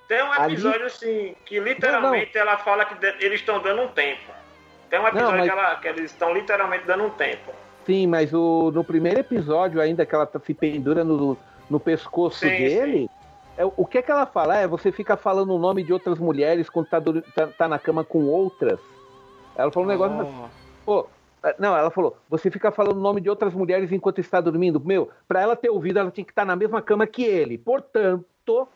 Tem 0.07 0.21
um 0.23 0.31
Ali- 0.33 0.53
episódio 0.53 0.85
assim 0.85 1.35
que 1.45 1.59
literalmente 1.59 2.37
ela 2.37 2.57
fala 2.57 2.83
que 2.85 2.93
eles 3.23 3.39
estão 3.39 3.61
dando 3.61 3.83
um 3.83 3.87
tempo. 3.89 4.31
Tem 4.89 4.99
um 4.99 5.07
episódio 5.07 5.31
Não, 5.31 5.37
mas- 5.37 5.49
que, 5.51 5.57
ela- 5.59 5.75
que 5.77 5.87
eles 5.87 6.11
estão 6.11 6.33
literalmente 6.33 6.85
dando 6.85 7.05
um 7.05 7.09
tempo. 7.11 7.53
Sim, 7.85 8.07
mas 8.07 8.33
o, 8.33 8.71
no 8.71 8.83
primeiro 8.83 9.19
episódio, 9.21 9.79
ainda 9.81 10.05
que 10.05 10.13
ela 10.13 10.25
tá- 10.25 10.39
se 10.39 10.53
pendura 10.53 11.03
no, 11.03 11.35
no 11.69 11.79
pescoço 11.79 12.39
Sim, 12.39 12.49
dele, 12.49 13.09
é, 13.09 13.20
o 13.65 13.85
que 13.85 13.97
é 13.97 14.01
que 14.01 14.11
ela 14.11 14.25
fala? 14.25 14.57
É, 14.57 14.67
você 14.67 14.91
fica 14.91 15.15
falando 15.17 15.53
o 15.53 15.59
nome 15.59 15.83
de 15.83 15.91
outras 15.93 16.17
mulheres 16.19 16.69
quando 16.69 16.87
tá, 16.87 16.99
dur- 16.99 17.23
tá, 17.35 17.47
tá 17.47 17.67
na 17.67 17.77
cama 17.79 18.03
com 18.03 18.25
outras. 18.25 18.79
Ela 19.55 19.71
falou 19.71 19.87
um 19.87 19.91
negócio. 19.91 20.17
Oh. 20.27 20.49
Pô, 20.85 21.07
é, 21.43 21.55
não, 21.59 21.75
ela 21.75 21.89
falou, 21.91 22.17
você 22.29 22.49
fica 22.51 22.71
falando 22.71 22.97
o 22.97 23.01
nome 23.01 23.19
de 23.21 23.29
outras 23.29 23.53
mulheres 23.53 23.91
enquanto 23.91 24.19
está 24.19 24.39
dormindo. 24.39 24.79
Meu, 24.79 25.09
pra 25.27 25.41
ela 25.41 25.55
ter 25.55 25.69
ouvido, 25.69 25.99
ela 25.99 26.11
tinha 26.11 26.23
que 26.25 26.31
estar 26.31 26.45
na 26.45 26.55
mesma 26.55 26.81
cama 26.81 27.05
que 27.07 27.23
ele. 27.23 27.57
Portanto, 27.57 28.67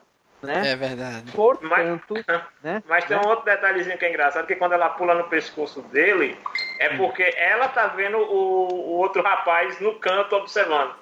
né? 0.44 0.72
É 0.72 0.76
verdade. 0.76 1.32
Portanto, 1.32 2.14
né? 2.64 2.84
Mas 2.88 3.06
tem 3.06 3.18
um 3.18 3.28
outro 3.28 3.46
detalhezinho 3.46 3.98
que 3.98 4.06
é 4.06 4.10
engraçado, 4.10 4.46
que 4.46 4.56
quando 4.56 4.74
ela 4.74 4.90
pula 4.90 5.16
no 5.16 5.24
pescoço 5.26 5.82
dele, 5.84 6.38
é 6.80 6.94
Hum. 6.94 6.98
porque 6.98 7.24
ela 7.38 7.68
tá 7.68 7.88
vendo 7.88 8.18
o, 8.18 8.68
o 8.74 8.92
outro 8.98 9.24
rapaz 9.24 9.80
no 9.80 9.96
canto 9.96 10.36
observando. 10.36 10.94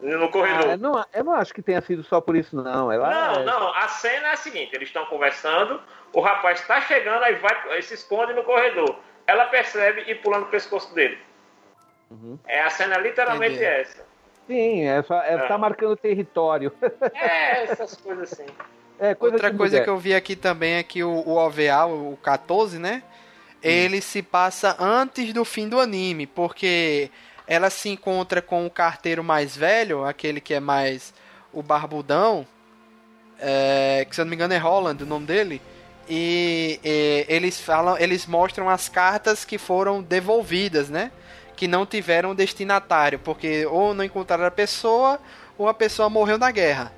No 0.00 0.24
Ah, 0.24 0.28
corredor. 0.28 0.78
não, 0.78 1.04
eu 1.12 1.24
não 1.24 1.34
acho 1.34 1.52
que 1.52 1.60
tenha 1.60 1.80
sido 1.82 2.02
só 2.02 2.20
por 2.20 2.34
isso, 2.34 2.56
não. 2.56 2.90
Ela, 2.90 3.34
Não, 3.38 3.44
não, 3.44 3.74
a 3.74 3.86
cena 3.88 4.28
é 4.28 4.32
a 4.32 4.36
seguinte, 4.36 4.70
eles 4.74 4.88
estão 4.88 5.04
conversando, 5.06 5.80
o 6.12 6.20
rapaz 6.20 6.66
tá 6.66 6.80
chegando, 6.80 7.22
aí 7.22 7.34
vai, 7.34 7.54
aí 7.72 7.82
se 7.82 7.94
esconde 7.94 8.32
no 8.32 8.42
corredor. 8.42 8.98
Ela 9.26 9.44
percebe 9.46 10.04
e 10.10 10.14
pula 10.14 10.38
no 10.38 10.46
pescoço 10.46 10.94
dele. 10.94 11.18
Uhum. 12.10 12.38
É 12.46 12.62
a 12.62 12.70
cena 12.70 12.96
literalmente 12.98 13.56
Entendi. 13.56 13.64
essa. 13.66 14.06
Sim, 14.46 14.86
é 14.88 15.02
só, 15.02 15.20
é, 15.22 15.34
É. 15.34 15.38
tá 15.46 15.56
marcando 15.58 15.96
território. 15.96 16.72
É, 17.14 17.64
essas 17.64 17.94
coisas 17.96 18.32
assim. 18.32 18.46
É 18.98 19.14
coisa 19.14 19.36
Outra 19.36 19.50
coisa 19.54 19.76
mulher. 19.76 19.84
que 19.84 19.90
eu 19.90 19.96
vi 19.98 20.14
aqui 20.14 20.34
também 20.34 20.74
é 20.74 20.82
que 20.82 21.02
o, 21.04 21.10
o 21.10 21.36
OVA, 21.36 21.86
o 21.86 22.18
14, 22.22 22.78
né? 22.78 23.02
Ele 23.62 24.00
se 24.00 24.22
passa 24.22 24.74
antes 24.78 25.32
do 25.34 25.44
fim 25.44 25.68
do 25.68 25.78
anime, 25.78 26.26
porque 26.26 27.10
ela 27.50 27.68
se 27.68 27.88
encontra 27.88 28.40
com 28.40 28.64
o 28.64 28.70
carteiro 28.70 29.24
mais 29.24 29.56
velho, 29.56 30.04
aquele 30.04 30.40
que 30.40 30.54
é 30.54 30.60
mais 30.60 31.12
o 31.52 31.60
barbudão, 31.64 32.46
é, 33.40 34.06
que 34.08 34.14
se 34.14 34.20
eu 34.20 34.24
não 34.24 34.30
me 34.30 34.36
engano 34.36 34.54
é 34.54 34.56
Holland 34.56 35.02
o 35.02 35.06
nome 35.06 35.26
dele, 35.26 35.60
e, 36.08 36.78
e 36.84 37.26
eles 37.28 37.60
falam, 37.60 37.98
eles 37.98 38.24
mostram 38.24 38.70
as 38.70 38.88
cartas 38.88 39.44
que 39.44 39.58
foram 39.58 40.00
devolvidas, 40.00 40.88
né? 40.88 41.10
Que 41.56 41.66
não 41.66 41.84
tiveram 41.84 42.36
destinatário, 42.36 43.18
porque 43.18 43.66
ou 43.66 43.92
não 43.94 44.04
encontraram 44.04 44.46
a 44.46 44.50
pessoa, 44.52 45.18
ou 45.58 45.68
a 45.68 45.74
pessoa 45.74 46.08
morreu 46.08 46.38
na 46.38 46.52
guerra. 46.52 46.92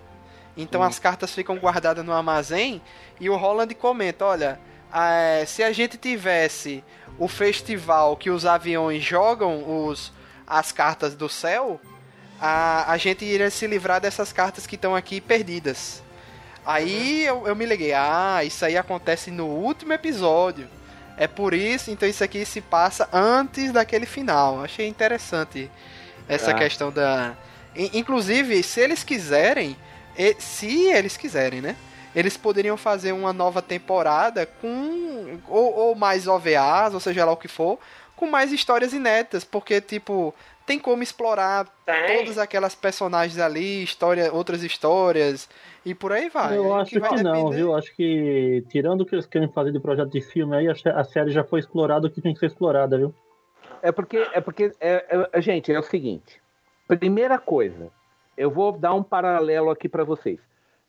Então 0.54 0.82
as 0.82 0.98
cartas 0.98 1.34
ficam 1.34 1.56
guardadas 1.56 2.04
no 2.04 2.12
armazém 2.12 2.82
e 3.18 3.30
o 3.30 3.36
Holland 3.36 3.74
comenta, 3.74 4.26
olha, 4.26 4.60
eh, 4.94 5.44
se 5.46 5.62
a 5.62 5.72
gente 5.72 5.96
tivesse 5.96 6.84
o 7.18 7.26
festival 7.26 8.18
que 8.18 8.28
os 8.28 8.44
aviões 8.44 9.02
jogam 9.02 9.86
os, 9.86 10.12
as 10.58 10.72
cartas 10.72 11.14
do 11.14 11.28
céu, 11.28 11.80
a, 12.40 12.90
a 12.92 12.96
gente 12.96 13.24
iria 13.24 13.50
se 13.50 13.66
livrar 13.66 14.00
dessas 14.00 14.32
cartas 14.32 14.66
que 14.66 14.74
estão 14.74 14.94
aqui 14.94 15.20
perdidas. 15.20 16.02
Aí 16.64 17.24
eu, 17.24 17.46
eu 17.46 17.56
me 17.56 17.66
liguei, 17.66 17.92
ah, 17.92 18.40
isso 18.44 18.64
aí 18.64 18.76
acontece 18.76 19.30
no 19.30 19.46
último 19.46 19.92
episódio. 19.92 20.68
É 21.16 21.26
por 21.26 21.52
isso, 21.54 21.90
então 21.90 22.08
isso 22.08 22.22
aqui 22.24 22.44
se 22.44 22.60
passa 22.60 23.08
antes 23.12 23.72
daquele 23.72 24.06
final. 24.06 24.62
Achei 24.62 24.86
interessante 24.88 25.70
essa 26.28 26.52
Ah. 26.52 26.54
questão 26.54 26.90
da. 26.90 27.34
In- 27.76 27.90
Inclusive, 27.94 28.62
se 28.62 28.80
eles 28.80 29.02
quiserem, 29.04 29.76
e- 30.16 30.36
se 30.38 30.86
eles 30.88 31.16
quiserem, 31.16 31.60
né? 31.60 31.76
Eles 32.14 32.36
poderiam 32.36 32.76
fazer 32.76 33.12
uma 33.12 33.32
nova 33.32 33.60
temporada 33.62 34.46
com. 34.60 35.38
Ou, 35.48 35.74
ou 35.74 35.94
mais 35.94 36.26
OVAs, 36.26 36.94
ou 36.94 37.00
seja 37.00 37.24
lá 37.24 37.32
o 37.32 37.36
que 37.36 37.48
for, 37.48 37.78
com 38.22 38.30
mais 38.30 38.52
histórias 38.52 38.92
inéditas, 38.92 39.42
porque, 39.42 39.80
tipo, 39.80 40.32
tem 40.64 40.78
como 40.78 41.02
explorar 41.02 41.66
Tem. 41.84 42.18
todas 42.18 42.38
aquelas 42.38 42.72
personagens 42.72 43.36
ali, 43.40 43.82
história, 43.82 44.32
outras 44.32 44.62
histórias, 44.62 45.48
e 45.84 45.92
por 45.92 46.12
aí 46.12 46.28
vai. 46.28 46.56
eu 46.56 46.72
É 46.72 46.80
acho 46.82 46.90
que, 46.92 47.00
vai 47.00 47.20
não, 47.20 47.32
depender- 47.32 47.56
viu? 47.56 47.74
Acho 47.74 47.92
que, 47.96 48.64
tirando 48.68 49.00
o 49.00 49.04
que 49.06 49.16
eles 49.16 49.26
querem 49.26 49.48
fazer 49.48 49.72
de 49.72 49.80
projeto 49.80 50.10
de 50.10 50.20
filme 50.20 50.54
aí, 50.56 50.68
a, 50.68 50.74
sé- 50.76 50.90
a 50.94 51.02
série 51.02 51.32
já 51.32 51.42
foi 51.42 51.58
explorada 51.58 52.06
o 52.06 52.10
que 52.10 52.20
tem 52.20 52.32
que 52.32 52.38
ser 52.38 52.46
explorada, 52.46 52.96
viu? 52.96 53.12
É 53.82 53.90
porque, 53.90 54.18
é 54.32 54.40
porque, 54.40 54.72
é, 54.80 55.26
é- 55.32 55.40
gente, 55.42 55.72
é 55.72 55.78
o 55.80 55.82
seguinte. 55.82 56.40
Primeira 56.86 57.40
coisa, 57.40 57.90
eu 58.36 58.52
vou 58.52 58.70
dar 58.70 58.94
um 58.94 59.02
paralelo 59.02 59.68
aqui 59.68 59.88
pra 59.88 60.04
vocês. 60.04 60.38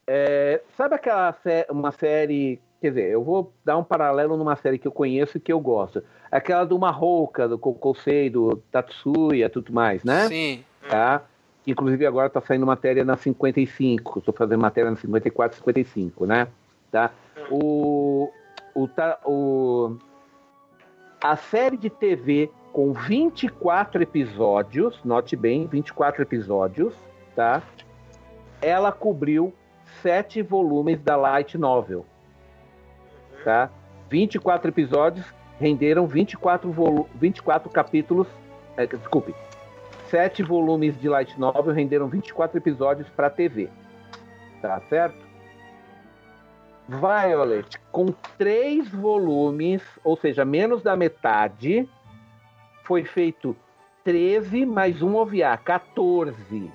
É, 0.06 0.60
sabe 0.76 0.94
aquela 0.94 1.32
sé- 1.42 1.66
uma 1.68 1.90
série, 1.90 2.60
quer 2.84 2.90
dizer, 2.90 3.10
eu 3.10 3.24
vou 3.24 3.50
dar 3.64 3.78
um 3.78 3.82
paralelo 3.82 4.36
numa 4.36 4.56
série 4.56 4.78
que 4.78 4.86
eu 4.86 4.92
conheço 4.92 5.38
e 5.38 5.40
que 5.40 5.50
eu 5.50 5.58
gosto. 5.58 6.02
Aquela 6.30 6.64
do 6.64 6.78
Marrouca, 6.78 7.48
do 7.48 7.58
Kokosei, 7.58 8.28
do 8.28 8.56
Tatsuya, 8.70 9.48
tudo 9.48 9.72
mais, 9.72 10.04
né? 10.04 10.28
Sim. 10.28 10.62
Tá? 10.86 11.22
Inclusive 11.66 12.04
agora 12.04 12.28
tá 12.28 12.42
saindo 12.42 12.66
matéria 12.66 13.02
na 13.02 13.16
55, 13.16 14.18
estou 14.18 14.34
fazendo 14.34 14.60
matéria 14.60 14.90
na 14.90 14.98
54, 14.98 15.56
55, 15.56 16.26
né? 16.26 16.46
Tá? 16.92 17.10
O, 17.50 18.30
o, 18.74 18.86
o, 19.24 19.96
a 21.22 21.36
série 21.36 21.78
de 21.78 21.88
TV 21.88 22.50
com 22.70 22.92
24 22.92 24.02
episódios, 24.02 25.00
note 25.02 25.36
bem, 25.36 25.66
24 25.66 26.20
episódios, 26.20 26.92
tá? 27.34 27.62
Ela 28.60 28.92
cobriu 28.92 29.54
sete 30.02 30.42
volumes 30.42 31.00
da 31.00 31.16
Light 31.16 31.56
Novel, 31.56 32.04
tá? 33.44 33.70
24 34.10 34.70
episódios 34.70 35.26
renderam 35.60 36.06
24, 36.06 36.72
volu 36.72 37.08
24 37.14 37.70
capítulos, 37.70 38.26
é, 38.76 38.86
desculpe, 38.86 39.34
sete 40.10 40.42
volumes 40.42 40.98
de 41.00 41.08
Light 41.08 41.38
Novel 41.38 41.72
renderam 41.72 42.08
24 42.08 42.58
episódios 42.58 43.08
para 43.10 43.30
TV, 43.30 43.68
tá 44.60 44.80
certo? 44.88 45.24
Violet, 46.88 47.78
com 47.90 48.06
três 48.36 48.88
volumes, 48.88 49.82
ou 50.02 50.16
seja, 50.16 50.44
menos 50.44 50.82
da 50.82 50.96
metade, 50.96 51.88
foi 52.82 53.04
feito 53.04 53.56
13 54.04 54.66
mais 54.66 55.00
um 55.00 55.16
OVA, 55.16 55.56
14. 55.56 56.70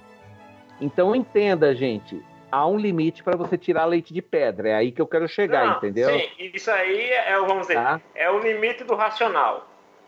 Então 0.82 1.16
entenda, 1.16 1.76
gente, 1.76 2.24
há 2.52 2.68
um 2.68 2.78
limite 2.78 3.24
para 3.24 3.38
você 3.38 3.58
tirar 3.58 3.86
leite 3.86 4.14
de 4.14 4.22
pedra. 4.22 4.70
É 4.70 4.76
aí 4.76 4.92
que 4.92 5.02
eu 5.02 5.08
quero 5.08 5.28
chegar, 5.28 5.68
Não, 5.68 5.78
entendeu? 5.78 6.10
Sim, 6.10 6.28
isso 6.54 6.70
aí 6.72 7.10
é, 7.12 7.38
o- 7.40 7.46
vamos 7.46 7.68
dizer, 7.68 7.76
Tá? 7.76 8.02
é 8.16 8.30
o 8.30 8.40
limite 8.40 8.84
do 8.84 8.96
racional. 8.96 9.68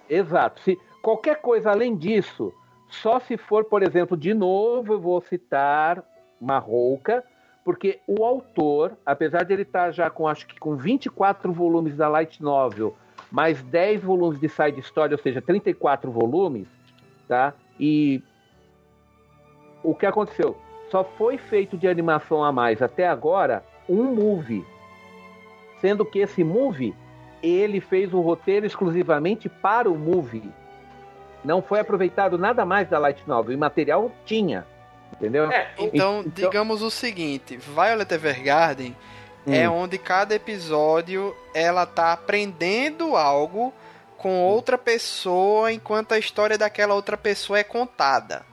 Exato. 0.10 0.62
Se 0.62 0.78
qualquer 1.02 1.42
coisa 1.42 1.72
além 1.72 1.96
disso, 1.96 2.54
só 2.90 3.20
se 3.20 3.38
for, 3.38 3.66
por 3.66 3.82
exemplo, 3.84 4.18
de 4.18 4.34
novo 4.34 4.94
eu 4.94 5.00
vou 5.00 5.22
citar 5.22 6.04
Marrouca, 6.40 7.24
porque 7.64 8.00
o 8.08 8.26
autor, 8.26 8.98
apesar 9.06 9.44
de 9.44 9.54
ele 9.54 9.62
estar 9.62 9.92
já 9.92 10.10
com 10.10 10.28
acho 10.28 10.48
que 10.48 10.60
com 10.60 10.76
24 10.76 11.52
volumes 11.54 11.96
da 11.96 12.08
Light 12.10 12.42
Novel, 12.42 12.96
mais 13.32 13.62
10 13.62 14.02
volumes 14.04 14.40
de 14.40 14.50
side 14.50 14.80
story, 14.82 15.14
ou 15.14 15.20
seja, 15.20 15.42
34 15.42 16.12
volumes, 16.12 16.68
tá? 17.28 17.54
E 17.80 18.22
o 19.84 19.96
que 19.96 20.06
aconteceu? 20.06 20.58
Só 20.92 21.04
foi 21.18 21.38
feito 21.38 21.78
de 21.78 21.88
animação 21.88 22.44
a 22.44 22.52
mais 22.52 22.82
até 22.82 23.08
agora 23.08 23.64
um 23.90 24.04
movie. 24.04 24.66
Sendo 25.80 26.06
que 26.06 26.20
esse 26.20 26.44
movie 26.44 26.94
ele 27.42 27.80
fez 27.82 28.14
o 28.14 28.20
roteiro 28.22 28.66
exclusivamente 28.66 29.50
para 29.50 29.90
o 29.90 29.98
movie. 29.98 30.52
Não 31.44 31.62
foi 31.62 31.80
aproveitado 31.80 32.38
nada 32.38 32.64
mais 32.66 32.88
da 32.88 33.00
Light 33.00 33.24
Novel. 33.26 33.54
E 33.54 33.58
material 33.58 34.12
tinha. 34.26 34.66
Entendeu? 35.14 35.52
É, 35.52 35.72
Então, 35.80 36.20
Então- 36.20 36.32
digamos 36.36 36.82
o 36.84 36.92
seguinte: 36.92 37.58
Violet 37.58 38.14
Evergarden 38.14 38.96
é 39.48 39.68
Hum. 39.68 39.74
onde 39.84 39.98
cada 39.98 40.36
episódio 40.36 41.36
ela 41.54 41.86
tá 41.86 42.14
aprendendo 42.14 43.16
algo 43.16 43.74
com 44.18 44.44
outra 44.44 44.78
pessoa 44.78 45.72
enquanto 45.74 46.12
a 46.12 46.20
história 46.20 46.58
daquela 46.58 46.94
outra 46.94 47.18
pessoa 47.18 47.58
é 47.58 47.64
contada. 47.64 48.46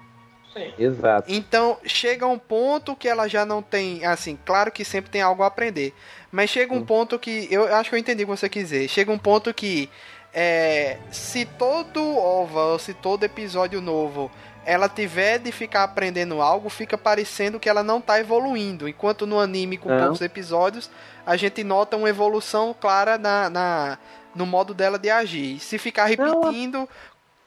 Sim. 0.59 0.73
Exato. 0.79 1.33
Então, 1.33 1.79
chega 1.85 2.27
um 2.27 2.39
ponto 2.39 2.95
que 2.97 3.09
ela 3.09 3.29
já 3.29 3.45
não 3.47 3.63
tem, 3.63 4.05
assim, 4.05 4.39
claro 4.45 4.71
que 4.73 4.85
sempre 4.85 5.11
tem 5.11 5.23
algo 5.23 5.43
a 5.43 5.47
aprender, 5.47 5.95
mas 6.33 6.51
chega 6.51 6.73
um 6.75 6.79
Hum. 6.79 6.85
ponto 6.85 7.19
que, 7.19 7.47
eu 7.51 7.75
acho 7.75 7.91
que 7.91 7.97
eu 7.97 8.01
entendi 8.01 8.23
o 8.25 8.27
que 8.27 8.37
você 8.37 8.49
quis 8.49 8.65
dizer, 8.65 8.89
chega 8.89 9.11
um 9.13 9.19
ponto 9.19 9.53
que, 9.55 9.89
é, 10.35 10.99
se 11.11 11.45
todo 11.45 12.01
OVA 12.17 12.61
ou 12.73 12.79
se 12.79 12.93
todo 12.95 13.25
episódio 13.25 13.81
novo 13.81 14.31
ela 14.67 14.87
tiver 14.87 15.39
de 15.39 15.51
ficar 15.51 15.85
aprendendo 15.85 16.43
algo, 16.43 16.69
fica 16.69 16.99
parecendo 16.99 17.59
que 17.59 17.71
ela 17.71 17.83
não 17.83 18.03
tá 18.03 18.21
evoluindo, 18.21 18.87
enquanto 18.87 19.27
no 19.27 19.41
anime 19.41 19.79
com 19.79 19.89
Não. 19.89 19.99
poucos 19.99 20.21
episódios, 20.21 20.91
a 21.25 21.37
gente 21.37 21.65
nota 21.65 21.97
uma 21.97 22.09
evolução 22.11 22.75
clara 22.79 23.17
na, 23.17 23.49
na- 23.49 23.99
no 24.35 24.45
modo 24.45 24.75
dela 24.75 24.99
de 24.99 25.09
agir. 25.09 25.59
Se 25.59 25.79
ficar 25.79 26.11
Não, 26.15 26.43
repetindo 26.43 26.87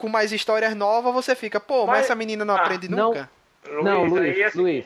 com 0.02 0.10
mais 0.10 0.32
histórias 0.32 0.76
novas, 0.76 1.14
você 1.14 1.36
fica, 1.36 1.60
pô, 1.60 1.86
mas, 1.86 1.98
Mas- 1.98 2.06
essa 2.06 2.16
menina 2.16 2.44
não 2.44 2.56
ah, 2.56 2.62
aprende 2.62 2.90
não. 2.90 3.10
nunca? 3.10 3.30
Não, 3.84 4.02
Luiz, 4.06 4.12
Luiz, 4.12 4.36
aí, 4.38 4.44
assim, 4.44 4.60
Luiz, 4.60 4.86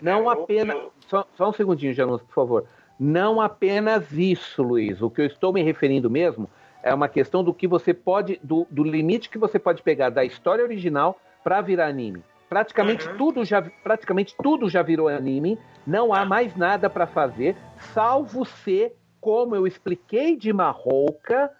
não 0.00 0.20
eu- 0.24 0.30
apenas. 0.30 0.76
Só, 1.06 1.26
só 1.36 1.50
um 1.50 1.52
segundinho, 1.52 1.92
Janus, 1.92 2.22
por 2.22 2.34
favor. 2.34 2.64
Não 2.98 3.40
apenas 3.40 4.10
isso, 4.12 4.62
Luiz. 4.62 5.02
O 5.02 5.10
que 5.10 5.20
eu 5.20 5.26
estou 5.26 5.52
me 5.52 5.62
referindo 5.62 6.08
mesmo 6.08 6.48
é 6.82 6.94
uma 6.94 7.08
questão 7.08 7.44
do 7.44 7.52
que 7.52 7.66
você 7.68 7.92
pode. 7.92 8.40
do, 8.42 8.66
do 8.70 8.82
limite 8.82 9.28
que 9.28 9.36
você 9.36 9.58
pode 9.58 9.82
pegar 9.82 10.08
da 10.10 10.24
história 10.24 10.64
original 10.64 11.18
para 11.42 11.60
virar 11.60 11.86
anime. 11.88 12.22
Praticamente 12.48 13.06
Uhum. 13.08 13.16
tudo 13.16 13.44
já 13.44 13.60
praticamente 13.82 14.34
tudo 14.42 14.68
já 14.70 14.80
virou 14.82 15.08
anime. 15.08 15.58
Não 15.86 16.14
há 16.14 16.24
mais 16.24 16.54
nada 16.56 16.88
para 16.88 17.06
fazer, 17.06 17.56
salvo 17.92 18.44
se, 18.46 18.92
como 19.20 19.54
eu 19.56 19.66
expliquei 19.66 20.36
de 20.36 20.52
Marrouca, 20.52 21.50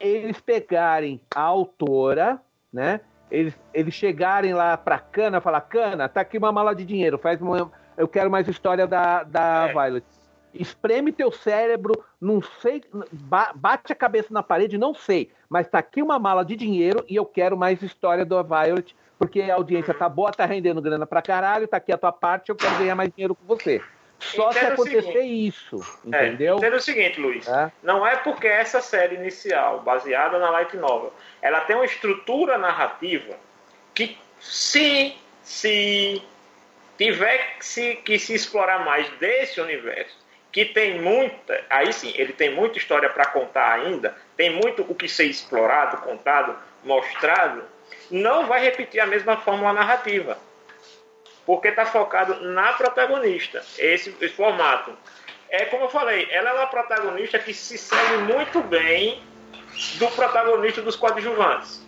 eles 0.00 0.40
pegarem 0.40 1.20
a 1.34 1.40
autora, 1.40 2.40
né? 2.72 3.00
Eles, 3.30 3.54
eles 3.74 3.92
chegarem 3.94 4.54
lá 4.54 4.76
pra 4.76 4.98
Cana, 4.98 5.40
falar, 5.40 5.60
Cana, 5.62 6.08
tá 6.08 6.20
aqui 6.20 6.38
uma 6.38 6.52
mala 6.52 6.74
de 6.74 6.84
dinheiro, 6.84 7.18
faz 7.18 7.40
uma, 7.42 7.70
eu 7.96 8.06
quero 8.06 8.30
mais 8.30 8.46
história 8.46 8.86
da, 8.86 9.24
da 9.24 9.68
É. 9.68 9.72
Violet. 9.72 10.06
Espreme 10.54 11.12
teu 11.12 11.30
cérebro, 11.32 12.02
não 12.20 12.40
sei, 12.62 12.82
ba- 13.12 13.52
bate 13.54 13.92
a 13.92 13.96
cabeça 13.96 14.32
na 14.32 14.42
parede, 14.42 14.78
não 14.78 14.94
sei, 14.94 15.30
mas 15.50 15.68
tá 15.68 15.78
aqui 15.80 16.00
uma 16.00 16.18
mala 16.18 16.44
de 16.44 16.56
dinheiro 16.56 17.04
e 17.08 17.16
eu 17.16 17.26
quero 17.26 17.56
mais 17.56 17.82
história 17.82 18.24
da 18.24 18.42
Violet, 18.42 18.96
porque 19.18 19.42
a 19.42 19.54
audiência 19.56 19.92
tá 19.92 20.08
boa, 20.08 20.30
tá 20.30 20.46
rendendo 20.46 20.80
grana 20.80 21.06
pra 21.06 21.20
caralho, 21.20 21.66
tá 21.68 21.76
aqui 21.78 21.92
a 21.92 21.98
tua 21.98 22.12
parte, 22.12 22.48
eu 22.50 22.56
quero 22.56 22.78
ganhar 22.78 22.94
mais 22.94 23.10
dinheiro 23.10 23.34
com 23.34 23.44
você. 23.46 23.82
Só 24.18 24.50
se 24.50 24.58
acontecer 24.58 25.02
seguinte. 25.02 25.48
isso, 25.48 26.00
É, 26.10 26.26
entendeu? 26.26 26.56
entenda 26.56 26.76
o 26.76 26.80
seguinte, 26.80 27.20
Luiz. 27.20 27.46
É. 27.46 27.70
Não 27.82 28.06
é 28.06 28.16
porque 28.16 28.46
essa 28.46 28.80
série 28.80 29.16
inicial, 29.16 29.80
baseada 29.80 30.38
na 30.38 30.50
Light 30.50 30.76
Novel, 30.76 31.12
ela 31.42 31.60
tem 31.60 31.76
uma 31.76 31.84
estrutura 31.84 32.56
narrativa 32.56 33.34
que 33.94 34.18
se, 34.40 35.16
se 35.42 36.22
tiver 36.96 37.58
que 37.58 37.66
se, 37.66 37.96
que 37.96 38.18
se 38.18 38.34
explorar 38.34 38.84
mais 38.84 39.08
desse 39.18 39.60
universo, 39.60 40.16
que 40.50 40.64
tem 40.64 41.00
muita, 41.00 41.62
aí 41.68 41.92
sim, 41.92 42.12
ele 42.16 42.32
tem 42.32 42.54
muita 42.54 42.78
história 42.78 43.10
para 43.10 43.26
contar 43.26 43.74
ainda, 43.74 44.16
tem 44.36 44.50
muito 44.50 44.82
o 44.88 44.94
que 44.94 45.06
ser 45.06 45.24
explorado, 45.24 45.98
contado, 45.98 46.56
mostrado, 46.82 47.62
não 48.10 48.46
vai 48.46 48.62
repetir 48.62 49.00
a 49.00 49.06
mesma 49.06 49.36
fórmula 49.36 49.74
narrativa 49.74 50.38
porque 51.46 51.68
está 51.68 51.86
focado 51.86 52.42
na 52.42 52.72
protagonista. 52.72 53.62
Esse, 53.78 54.14
esse 54.20 54.34
formato. 54.34 54.92
É 55.48 55.64
como 55.66 55.84
eu 55.84 55.88
falei, 55.88 56.26
ela 56.30 56.50
é 56.50 56.52
uma 56.54 56.66
protagonista 56.66 57.38
que 57.38 57.54
se 57.54 57.78
serve 57.78 58.18
muito 58.32 58.60
bem 58.62 59.22
do 59.98 60.08
protagonista 60.08 60.82
dos 60.82 60.96
coadjuvantes. 60.96 61.86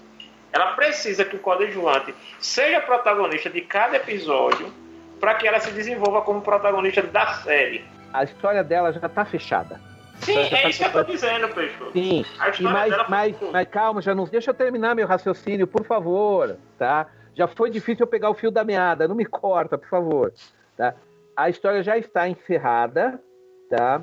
Ela 0.53 0.73
precisa 0.73 1.25
que 1.25 1.37
o 1.37 1.41
coadjuvante 1.41 2.15
seja 2.39 2.81
protagonista 2.81 3.51
de 3.51 3.61
cada 3.63 3.97
episódio 3.97 4.73
para 5.21 5.35
que 5.35 5.47
ela 5.49 5.59
se 5.59 5.73
desenvolva 5.73 6.23
como 6.23 6.41
protagonista 6.41 7.03
da 7.03 7.27
série. 7.35 7.85
A 8.13 8.23
história 8.25 8.63
dela 8.63 8.93
já 8.93 9.09
tá 9.09 9.25
fechada. 9.25 9.81
Sim, 10.21 10.37
é 10.39 10.69
isso 10.69 10.79
que 10.79 10.85
eu 10.85 10.89
estou 10.89 11.05
dizendo, 11.05 11.49
Peixoto. 11.49 11.93
Sim, 11.93 12.25
muito- 12.61 13.51
mas 13.53 13.69
calma, 13.69 14.01
já 14.01 14.15
não 14.15 14.25
deixa 14.25 14.51
eu 14.51 14.55
terminar 14.55 14.95
meu 14.95 15.07
raciocínio, 15.07 15.67
por 15.67 15.85
favor, 15.85 16.57
tá? 16.79 17.07
Já 17.39 17.47
foi 17.47 17.70
difícil 17.70 18.02
eu 18.02 18.10
pegar 18.10 18.31
o 18.31 18.35
fio 18.35 18.51
da 18.51 18.65
meada, 18.65 19.06
não 19.06 19.15
me 19.15 19.24
corta, 19.24 19.78
por 19.78 19.89
favor, 19.89 20.32
tá? 20.77 20.97
A 21.36 21.48
história 21.48 21.85
já 21.85 21.97
está 21.97 22.28
encerrada, 22.28 23.23
tá? 23.70 24.02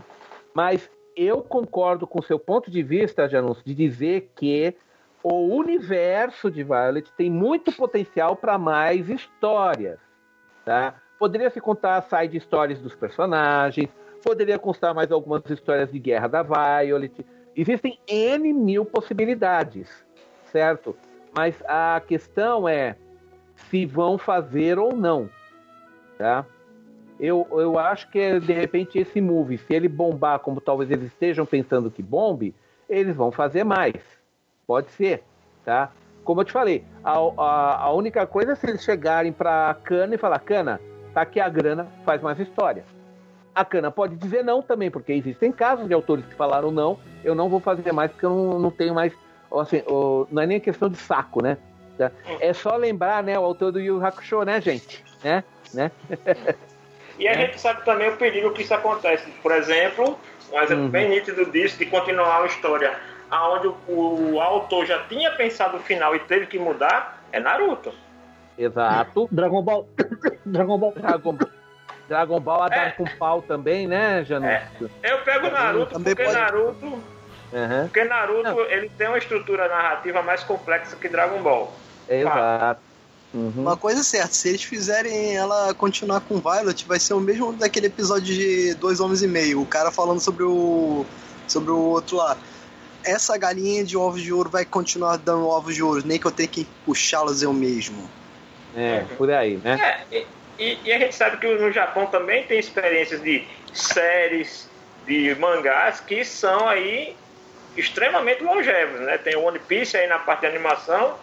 Mas 0.53 0.89
eu 1.17 1.41
concordo 1.41 2.07
com 2.07 2.19
o 2.19 2.23
seu 2.23 2.39
ponto 2.39 2.71
de 2.71 2.81
vista, 2.81 3.27
Janus, 3.27 3.61
de 3.61 3.75
dizer 3.75 4.31
que 4.37 4.73
o 5.21 5.53
universo 5.53 6.49
de 6.49 6.63
Violet 6.63 7.11
tem 7.17 7.29
muito 7.29 7.73
potencial 7.73 8.37
para 8.37 8.57
mais 8.57 9.09
histórias, 9.09 9.99
tá? 10.63 10.95
Poderia 11.19 11.49
se 11.49 11.59
contar 11.59 12.03
side 12.03 12.39
stories 12.39 12.79
dos 12.79 12.95
personagens, 12.95 13.89
poderia 14.23 14.57
constar 14.57 14.95
mais 14.95 15.11
algumas 15.11 15.43
histórias 15.49 15.91
de 15.91 15.99
guerra 15.99 16.29
da 16.29 16.41
Violet. 16.41 17.25
Existem 17.53 17.99
N 18.07 18.53
mil 18.53 18.85
possibilidades, 18.85 19.89
certo? 20.45 20.95
Mas 21.35 21.61
a 21.67 22.01
questão 22.07 22.65
é 22.69 22.95
se 23.55 23.85
vão 23.85 24.17
fazer 24.17 24.77
ou 24.77 24.95
não, 24.95 25.29
tá? 26.17 26.45
Eu, 27.19 27.47
eu 27.51 27.79
acho 27.79 28.09
que, 28.09 28.39
de 28.39 28.53
repente, 28.53 28.99
esse 28.99 29.21
movie, 29.21 29.57
se 29.57 29.73
ele 29.73 29.87
bombar 29.87 30.39
como 30.39 30.59
talvez 30.59 30.91
eles 30.91 31.05
estejam 31.05 31.45
pensando 31.45 31.89
que 31.89 32.03
bombe, 32.03 32.53
eles 32.89 33.15
vão 33.15 33.31
fazer 33.31 33.63
mais. 33.63 33.95
Pode 34.67 34.91
ser, 34.91 35.23
tá? 35.63 35.91
Como 36.23 36.41
eu 36.41 36.45
te 36.45 36.51
falei, 36.51 36.83
a, 37.03 37.13
a, 37.13 37.83
a 37.83 37.93
única 37.93 38.25
coisa 38.25 38.53
é 38.53 38.55
se 38.55 38.67
eles 38.67 38.83
chegarem 38.83 39.31
pra 39.31 39.75
Cana 39.83 40.15
e 40.15 40.17
falar, 40.17 40.39
Cana, 40.39 40.81
tá 41.13 41.21
aqui 41.21 41.39
a 41.39 41.47
grana, 41.47 41.87
faz 42.03 42.21
mais 42.21 42.39
história. 42.39 42.83
A 43.53 43.63
Cana 43.63 43.89
pode 43.89 44.15
dizer 44.17 44.43
não 44.43 44.61
também, 44.61 44.91
porque 44.91 45.13
existem 45.13 45.51
casos 45.51 45.87
de 45.87 45.93
autores 45.93 46.25
que 46.25 46.35
falaram 46.35 46.71
não, 46.71 46.99
eu 47.23 47.33
não 47.33 47.47
vou 47.47 47.59
fazer 47.61 47.91
mais 47.93 48.11
porque 48.11 48.25
eu 48.25 48.31
não, 48.31 48.59
não 48.59 48.71
tenho 48.71 48.93
mais. 48.93 49.13
Assim, 49.53 49.81
não 50.29 50.41
é 50.41 50.45
nem 50.45 50.59
questão 50.59 50.89
de 50.89 50.97
saco, 50.97 51.41
né? 51.41 51.57
Tá? 51.97 52.11
É 52.39 52.51
só 52.53 52.75
lembrar, 52.75 53.23
né, 53.23 53.37
o 53.39 53.43
autor 53.43 53.71
do 53.71 53.79
Yu 53.79 54.03
Hakusho, 54.05 54.43
né, 54.43 54.59
gente? 54.61 55.03
Né? 55.23 55.43
né? 55.73 55.91
E 57.17 57.29
a 57.29 57.33
gente 57.33 57.61
sabe 57.61 57.85
também 57.85 58.09
o 58.09 58.17
perigo 58.17 58.51
que 58.51 58.61
isso 58.61 58.73
acontece. 58.73 59.31
Por 59.41 59.53
exemplo, 59.53 60.19
um 60.51 60.59
exemplo 60.59 60.83
Uhum. 60.83 60.89
bem 60.89 61.07
nítido 61.09 61.45
disso, 61.49 61.77
de 61.77 61.85
continuar 61.85 62.39
uma 62.39 62.47
história 62.47 62.93
onde 63.31 63.67
o, 63.87 64.33
o 64.33 64.41
autor 64.41 64.85
já 64.85 65.01
tinha 65.03 65.31
pensado 65.31 65.77
o 65.77 65.79
final 65.79 66.13
e 66.13 66.19
teve 66.19 66.45
que 66.45 66.59
mudar, 66.59 67.23
é 67.31 67.39
Naruto. 67.39 67.93
Exato. 68.57 69.27
Dragon 69.31 69.61
Ball. 69.61 69.87
Dragon 70.45 70.77
Ball. 70.77 70.91
Dragon, 70.97 71.37
Dragon 72.09 72.39
Ball 72.41 72.63
a 72.63 72.67
dar 72.67 72.87
É. 72.87 72.91
com 72.91 73.05
pau 73.17 73.41
também, 73.41 73.87
né, 73.87 74.25
Janúcio? 74.25 74.91
Eu 75.01 75.19
pego 75.19 75.49
Naruto 75.49 75.93
Também 75.93 76.13
porque 76.13 76.29
pode- 76.29 76.37
Naruto, 76.37 76.85
Uhum. 76.85 77.01
porque 77.83 78.03
Naruto 78.03 78.59
ele 78.69 78.89
tem 78.89 79.07
uma 79.07 79.17
estrutura 79.17 79.69
narrativa 79.69 80.21
mais 80.21 80.43
complexa 80.43 80.97
que 80.97 81.07
Dragon 81.07 81.41
Ball. 81.41 81.71
Exato. 82.09 82.81
Uhum. 83.33 83.51
Uma 83.57 83.75
coisa 83.75 83.99
é 83.99 84.03
certa, 84.03 84.33
se 84.33 84.47
eles 84.47 84.63
fizerem 84.63 85.35
ela 85.35 85.73
continuar 85.73 86.21
com 86.21 86.39
Violet, 86.39 86.85
vai 86.87 86.99
ser 86.99 87.13
o 87.13 87.19
mesmo 87.19 87.51
daquele 87.51 87.87
episódio 87.87 88.33
de 88.33 88.73
Dois 88.75 89.01
Homens 89.01 89.21
e 89.21 89.27
Meio, 89.27 89.61
o 89.61 89.65
cara 89.65 89.91
falando 89.91 90.21
sobre 90.21 90.43
o. 90.43 91.05
sobre 91.47 91.71
o 91.71 91.77
outro 91.77 92.15
lá. 92.17 92.37
Essa 93.03 93.37
galinha 93.37 93.83
de 93.83 93.97
ovos 93.97 94.21
de 94.21 94.31
ouro 94.31 94.49
vai 94.49 94.63
continuar 94.65 95.17
dando 95.17 95.47
ovos 95.47 95.75
de 95.75 95.83
ouro, 95.83 96.01
nem 96.05 96.17
que 96.17 96.25
eu 96.25 96.31
tenha 96.31 96.47
que 96.47 96.65
puxá-los 96.85 97.43
eu 97.43 97.51
mesmo. 97.53 98.09
É, 98.75 99.01
por 99.17 99.29
aí, 99.29 99.57
né? 99.57 99.79
É, 100.11 100.17
e, 100.17 100.25
e- 100.57 100.79
e 100.85 100.93
a 100.93 100.97
gente 100.97 101.13
sabe 101.13 101.37
que 101.37 101.47
no 101.47 101.71
Japão 101.71 102.07
também 102.07 102.43
tem 102.45 102.57
experiências 102.57 103.21
de 103.21 103.43
séries, 103.73 104.67
de 105.05 105.35
mangás 105.35 105.99
que 105.99 106.23
são 106.23 106.67
aí 106.67 107.15
extremamente 107.77 108.41
longevos, 108.43 109.01
né? 109.01 109.17
Tem 109.17 109.35
o 109.35 109.43
One 109.43 109.59
Piece 109.59 109.97
aí 109.97 110.07
na 110.07 110.19
parte 110.19 110.41
de 110.41 110.47
animação 110.47 111.15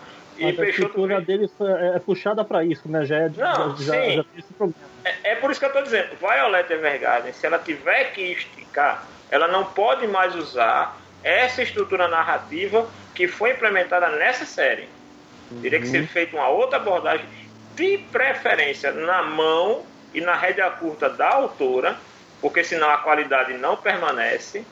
e 0.50 0.60
a 0.60 0.68
estrutura 0.68 1.20
deles 1.20 1.50
é, 1.60 1.96
é 1.96 1.98
puxada 1.98 2.44
pra 2.44 2.64
isso, 2.64 2.88
né? 2.88 3.04
Já, 3.04 3.16
é, 3.16 3.28
Não, 3.28 3.76
já, 3.76 3.94
já, 3.94 4.02
sim. 4.02 4.16
já 4.16 4.24
tem 4.24 4.38
esse 4.38 4.52
problema. 4.52 4.92
É, 5.04 5.32
é 5.32 5.34
por 5.36 5.50
isso 5.50 5.60
que 5.60 5.66
eu 5.66 5.70
estou 5.70 5.82
dizendo, 5.82 6.08
Violet 6.20 6.72
Evergarden, 6.72 7.32
se 7.32 7.46
ela 7.46 7.58
tiver 7.58 8.12
que 8.12 8.20
esticar, 8.20 9.06
ela 9.30 9.48
não 9.48 9.64
pode 9.64 10.06
mais 10.06 10.34
usar 10.34 10.96
essa 11.22 11.62
estrutura 11.62 12.08
narrativa 12.08 12.88
que 13.14 13.28
foi 13.28 13.52
implementada 13.52 14.08
nessa 14.10 14.44
série. 14.44 14.88
Teria 15.60 15.80
que 15.80 15.86
ser 15.86 16.06
feita 16.06 16.36
uma 16.36 16.48
outra 16.48 16.78
abordagem, 16.78 17.26
de 17.74 17.98
preferência 18.10 18.92
na 18.92 19.22
mão 19.22 19.84
e 20.14 20.20
na 20.20 20.34
rédea 20.34 20.70
curta 20.70 21.08
da 21.08 21.28
autora, 21.28 21.96
porque 22.40 22.64
senão 22.64 22.88
a 22.90 22.98
qualidade 22.98 23.54
não 23.54 23.76
permanece, 23.76 24.64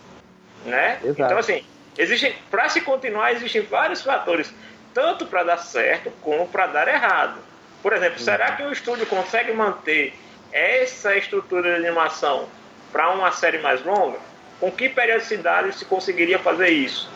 né? 0.64 0.98
Exato. 1.02 1.22
Então 1.22 1.38
assim, 1.38 1.64
existem, 1.96 2.34
para 2.50 2.68
se 2.68 2.80
continuar 2.80 3.32
existem 3.32 3.62
vários 3.62 4.02
fatores, 4.02 4.52
tanto 4.94 5.26
para 5.26 5.44
dar 5.44 5.58
certo 5.58 6.10
como 6.20 6.46
para 6.48 6.66
dar 6.68 6.88
errado. 6.88 7.42
Por 7.82 7.92
exemplo, 7.92 8.18
será 8.18 8.52
que 8.56 8.62
o 8.62 8.72
estúdio 8.72 9.06
consegue 9.06 9.52
manter 9.52 10.14
essa 10.52 11.16
estrutura 11.16 11.62
de 11.80 11.86
animação 11.86 12.48
para 12.92 13.10
uma 13.12 13.30
série 13.30 13.58
mais 13.58 13.82
longa, 13.84 14.18
com 14.58 14.70
que 14.70 14.88
periodicidade 14.88 15.72
se 15.74 15.86
conseguiria 15.86 16.38
fazer 16.38 16.68
isso? 16.68 17.08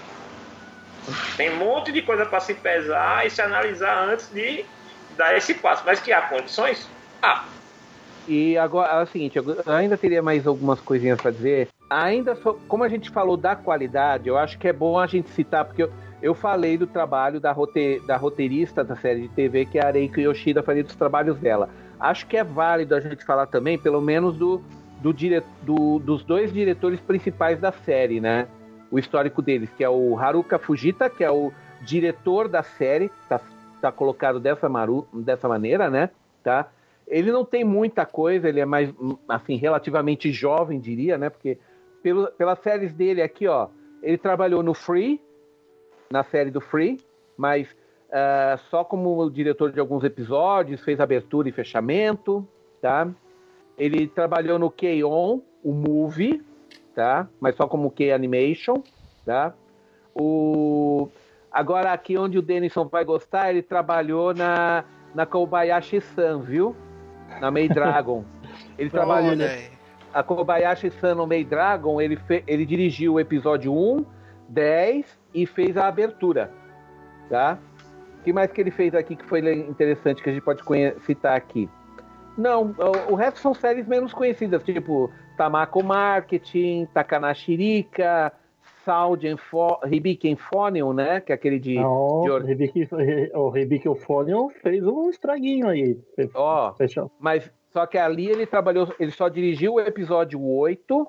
Tem 1.37 1.51
um 1.51 1.57
monte 1.57 1.93
de 1.93 2.01
coisa 2.03 2.25
para 2.25 2.41
se 2.41 2.55
pesar 2.55 3.27
e 3.27 3.31
se 3.31 3.43
analisar 3.43 4.09
antes 4.09 4.31
de 4.31 4.65
dar 5.17 5.37
esse 5.37 5.55
passo. 5.55 5.83
Mas 5.85 6.01
que 6.01 6.13
há 6.13 6.23
condições? 6.23 6.89
Ah, 7.23 7.45
E 8.27 8.57
agora 8.57 9.01
é 9.01 9.03
o 9.03 9.07
seguinte, 9.07 9.37
eu 9.37 9.45
ainda 9.67 9.99
teria 9.99 10.23
mais 10.23 10.47
algumas 10.47 10.81
coisinhas 10.81 11.21
para 11.21 11.31
dizer. 11.31 11.69
Ainda, 11.91 12.35
so- 12.37 12.55
como 12.69 12.83
a 12.83 12.89
gente 12.89 13.11
falou 13.11 13.37
da 13.37 13.55
qualidade, 13.55 14.29
eu 14.29 14.39
acho 14.39 14.59
que 14.59 14.67
é 14.67 14.73
bom 14.73 14.99
a 14.99 15.07
gente 15.07 15.29
citar, 15.31 15.65
porque 15.65 15.83
eu, 15.83 15.93
eu 16.25 16.35
falei 16.35 16.79
do 16.79 16.87
trabalho 16.87 17.39
da, 17.39 17.53
rote, 17.53 18.01
da 18.07 18.17
roteirista 18.17 18.83
da 18.83 18.97
série 18.97 19.21
de 19.21 19.29
TV, 19.29 19.67
que 19.67 19.79
é 19.79 19.85
a 19.85 19.91
Reiko 19.91 20.19
Yoshida, 20.19 20.63
falei 20.63 20.83
dos 20.83 20.97
trabalhos 20.97 21.39
dela. 21.39 21.69
Acho 22.01 22.27
que 22.27 22.35
é 22.35 22.43
válido 22.43 22.95
a 22.95 23.01
gente 23.01 23.23
falar 23.27 23.47
também, 23.47 23.79
pelo 23.79 24.01
menos, 24.01 24.35
do, 24.35 24.63
do, 25.03 25.13
dire, 25.13 25.43
do 25.61 25.99
dos 25.99 26.25
dois 26.25 26.51
diretores 26.51 26.99
principais 26.99 27.61
da 27.61 27.71
série, 27.71 28.23
né? 28.23 28.49
O 28.91 28.99
histórico 28.99 29.43
deles, 29.43 29.69
que 29.77 29.85
é 29.85 29.91
o 29.91 30.19
Haruka 30.19 30.59
Fujita, 30.59 31.11
que 31.11 31.23
é 31.23 31.31
o 31.31 31.53
diretor 31.83 32.49
da 32.49 32.63
série, 32.63 33.11
tá, 33.29 33.39
tá 33.83 33.93
colocado 33.93 34.41
dessa, 34.41 34.67
maru, 34.67 35.07
dessa 35.13 35.47
maneira, 35.47 35.91
né? 35.91 36.09
Tá? 36.43 36.71
Ele 37.07 37.31
não 37.31 37.45
tem 37.45 37.65
muita 37.65 38.07
coisa, 38.07 38.49
ele 38.49 38.61
é 38.61 38.65
mais, 38.65 38.91
assim, 39.29 39.57
relativamente 39.57 40.33
jovem, 40.33 40.81
diria, 40.81 41.19
né? 41.19 41.29
Porque 41.29 41.59
pelo, 42.03 42.29
pelas 42.29 42.61
séries 42.61 42.95
dele 42.95 43.21
aqui, 43.21 43.47
ó, 43.47 43.69
ele 44.03 44.17
trabalhou 44.17 44.63
no 44.63 44.73
Free, 44.73 45.21
na 46.11 46.23
série 46.25 46.51
do 46.51 46.61
Free, 46.61 46.99
mas 47.37 47.69
ah, 48.13 48.57
só 48.71 48.85
como 48.85 49.29
diretor 49.29 49.73
de 49.73 49.81
alguns 49.81 50.05
episódios, 50.05 50.81
fez 50.83 51.01
abertura 51.01 51.49
e 51.49 51.53
fechamento, 51.53 52.47
tá? 52.81 53.09
Ele 53.77 54.07
trabalhou 54.07 54.57
no 54.57 54.71
K-On, 54.71 55.41
o 55.65 55.73
Movie, 55.73 56.41
tá? 56.95 57.29
Mas 57.41 57.57
só 57.57 57.67
como 57.67 57.91
K-Animation, 57.91 58.83
tá? 59.27 59.53
O... 60.15 61.09
Agora 61.51 61.93
aqui 61.93 62.17
onde 62.17 62.39
o 62.39 62.43
Denison 62.43 62.87
vai 62.87 63.05
gostar, 63.05 63.51
ele 63.51 63.63
trabalhou 63.63 64.33
na, 64.33 64.85
na 65.13 65.27
Kobayashi-san, 65.27 66.41
viu? 66.41 66.77
Na 67.41 67.51
May 67.51 67.69
Dragon. 67.69 68.25
Ele 68.79 68.89
trabalhou 68.91 69.33
aí. 69.33 69.71
a 70.13 70.23
Kobayashi-san 70.23 71.17
no 71.17 71.27
May 71.27 71.43
Dragon, 71.43 72.01
ele, 72.01 72.17
fe- 72.17 72.45
ele 72.47 72.65
dirigiu 72.65 73.15
o 73.15 73.21
episódio 73.21 73.73
1, 73.75 74.05
10 74.49 75.24
e 75.35 75.47
fez 75.47 75.77
a 75.77 75.89
abertura, 75.89 76.51
tá? 77.29 77.59
O 78.21 78.25
que 78.25 78.33
mais 78.33 78.51
que 78.51 78.61
ele 78.61 78.71
fez 78.71 78.95
aqui 78.95 79.17
que 79.17 79.25
foi 79.27 79.41
interessante 79.55 80.23
que 80.23 80.31
a 80.31 80.33
gente 80.33 80.43
pode 80.43 80.63
citar 81.01 81.37
aqui? 81.37 81.69
Não, 82.37 82.75
o, 83.11 83.15
resto 83.15 83.41
são 83.41 83.55
séries 83.55 83.87
menos 83.87 84.13
conhecidas, 84.13 84.63
tipo 84.63 85.11
Tamako 85.37 85.83
Marketing, 85.83 86.87
Takanashirika, 86.93 88.33
Sound 88.85 89.27
and 89.27 89.37
Fo 89.37 89.79
Hibiki 89.85 90.29
né? 90.93 91.21
Que 91.21 91.33
é 91.33 91.35
aquele 91.35 91.59
de... 91.59 91.75
Não, 91.75 92.25
de 92.41 92.91
o 93.35 93.51
o 93.51 93.93
Euphonium 93.93 94.51
fez 94.51 94.85
um 94.85 95.11
estraguinho 95.11 95.69
aí. 95.69 95.99
Ó, 96.35 96.73
Fechou. 96.75 97.11
Mas 97.21 97.51
só 97.73 97.87
que 97.87 97.99
ali 97.99 98.29
ele 98.29 98.47
trabalhou, 98.47 98.93
ele 99.01 99.11
só 99.11 99.29
dirigiu 99.29 99.75
o 99.75 99.81
episódio 99.81 100.41
8 100.43 101.07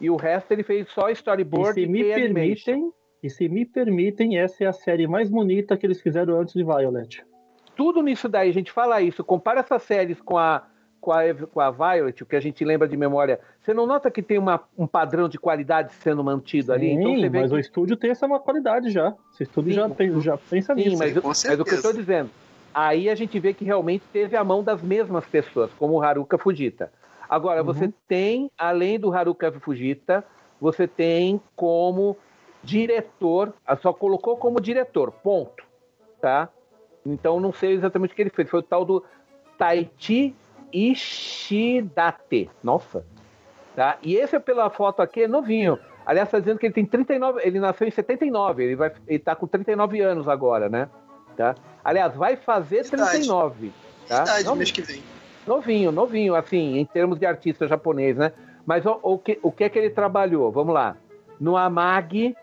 e 0.00 0.10
o 0.10 0.16
resto 0.16 0.52
ele 0.52 0.62
fez 0.62 0.88
só 0.88 1.08
E 1.08 1.12
storyboard 1.12 1.80
se 1.80 1.86
me 1.86 2.02
e 2.02 2.12
animation. 2.12 2.90
E 3.22 3.28
se 3.28 3.48
me 3.48 3.64
permitem, 3.64 4.38
essa 4.38 4.64
é 4.64 4.66
a 4.66 4.72
série 4.72 5.06
mais 5.06 5.28
bonita 5.28 5.76
que 5.76 5.86
eles 5.86 6.00
fizeram 6.00 6.40
antes 6.40 6.54
de 6.54 6.62
Violet. 6.62 7.24
tudo 7.76 8.02
nisso 8.02 8.28
daí, 8.28 8.50
a 8.50 8.52
gente 8.52 8.72
fala 8.72 9.00
isso, 9.00 9.22
compara 9.24 9.60
essas 9.60 9.82
séries 9.82 10.20
com 10.20 10.36
a, 10.36 10.64
com 11.00 11.12
a, 11.12 11.22
com 11.34 11.60
a 11.60 11.70
Violet, 11.70 12.22
o 12.22 12.26
que 12.26 12.36
a 12.36 12.40
gente 12.40 12.64
lembra 12.64 12.88
de 12.88 12.96
memória, 12.96 13.40
você 13.60 13.72
não 13.72 13.86
nota 13.86 14.10
que 14.10 14.22
tem 14.22 14.38
uma, 14.38 14.60
um 14.76 14.86
padrão 14.86 15.28
de 15.28 15.38
qualidade 15.38 15.92
sendo 15.94 16.22
mantido 16.24 16.72
ali? 16.72 16.90
Então 16.90 17.14
Sim, 17.14 17.20
você 17.20 17.28
vê 17.28 17.40
mas 17.40 17.50
que, 17.50 17.56
o 17.56 17.60
estúdio 17.60 17.96
tem 17.96 18.10
essa 18.10 18.26
uma 18.26 18.40
qualidade 18.40 18.90
já. 18.90 19.14
Esse 19.32 19.44
estúdio 19.44 19.72
Sim. 19.72 19.76
já, 19.76 19.90
tem, 19.90 20.20
já 20.20 20.36
pensa 20.36 20.74
sim, 20.74 20.84
nisso. 20.84 20.98
mas, 20.98 21.14
mas 21.14 21.60
o 21.60 21.64
que 21.64 21.70
eu 21.70 21.76
estou 21.76 21.92
dizendo, 21.92 22.30
aí 22.74 23.08
a 23.08 23.14
gente 23.14 23.38
vê 23.38 23.54
que 23.54 23.64
realmente 23.64 24.04
teve 24.12 24.36
a 24.36 24.42
mão 24.44 24.62
das 24.62 24.82
mesmas 24.82 25.24
pessoas, 25.26 25.72
como 25.74 25.94
o 25.94 26.02
Haruka 26.02 26.36
Fujita. 26.38 26.92
Agora, 27.28 27.62
você 27.62 27.84
Uhum. 27.84 27.92
tem, 28.08 28.50
além 28.56 28.98
do 28.98 29.12
Haruka 29.12 29.52
Fujita, 29.60 30.24
você 30.60 30.88
tem 30.88 31.40
como 31.54 32.16
diretor, 32.62 33.52
ah, 33.66 33.76
só 33.76 33.92
colocou 33.92 34.36
como 34.36 34.60
diretor, 34.60 35.10
ponto, 35.12 35.64
tá? 36.20 36.48
Então 37.06 37.40
não 37.40 37.52
sei 37.52 37.72
exatamente 37.72 38.12
o 38.12 38.16
que 38.16 38.22
ele 38.22 38.30
fez, 38.30 38.48
foi 38.48 38.60
o 38.60 38.62
tal 38.62 38.84
do 38.84 39.04
Taichi 39.56 40.34
Ishidate, 40.72 42.50
nossa, 42.62 43.04
tá? 43.74 43.98
E 44.02 44.16
esse 44.16 44.38
pela 44.40 44.68
foto 44.70 45.00
aqui 45.00 45.22
é 45.22 45.28
novinho, 45.28 45.78
aliás 46.04 46.28
está 46.28 46.38
dizendo 46.38 46.58
que 46.58 46.66
ele 46.66 46.74
tem 46.74 46.84
39, 46.84 47.40
ele 47.42 47.58
nasceu 47.58 47.86
em 47.86 47.90
79, 47.90 48.64
ele, 48.64 48.76
vai, 48.76 48.92
ele 49.06 49.18
tá 49.18 49.34
com 49.34 49.46
39 49.46 50.00
anos 50.00 50.28
agora, 50.28 50.68
né? 50.68 50.88
Tá? 51.36 51.54
Aliás, 51.84 52.14
vai 52.14 52.36
fazer 52.36 52.84
Idade. 52.84 53.12
39, 53.12 53.72
tá? 54.08 54.22
Idade, 54.22 54.44
Não- 54.44 54.56
mês 54.56 54.70
que 54.70 54.82
vem. 54.82 55.02
Novinho, 55.46 55.90
novinho, 55.90 56.34
assim, 56.34 56.76
em 56.76 56.84
termos 56.84 57.18
de 57.18 57.24
artista 57.24 57.66
japonês, 57.66 58.16
né? 58.16 58.32
Mas 58.66 58.84
o, 58.84 58.98
o 59.02 59.18
que, 59.18 59.38
o 59.42 59.50
que 59.50 59.64
é 59.64 59.68
que 59.70 59.78
ele 59.78 59.88
trabalhou? 59.88 60.52
Vamos 60.52 60.74
lá. 60.74 60.94
No 61.40 61.56
Amag, 61.56 62.36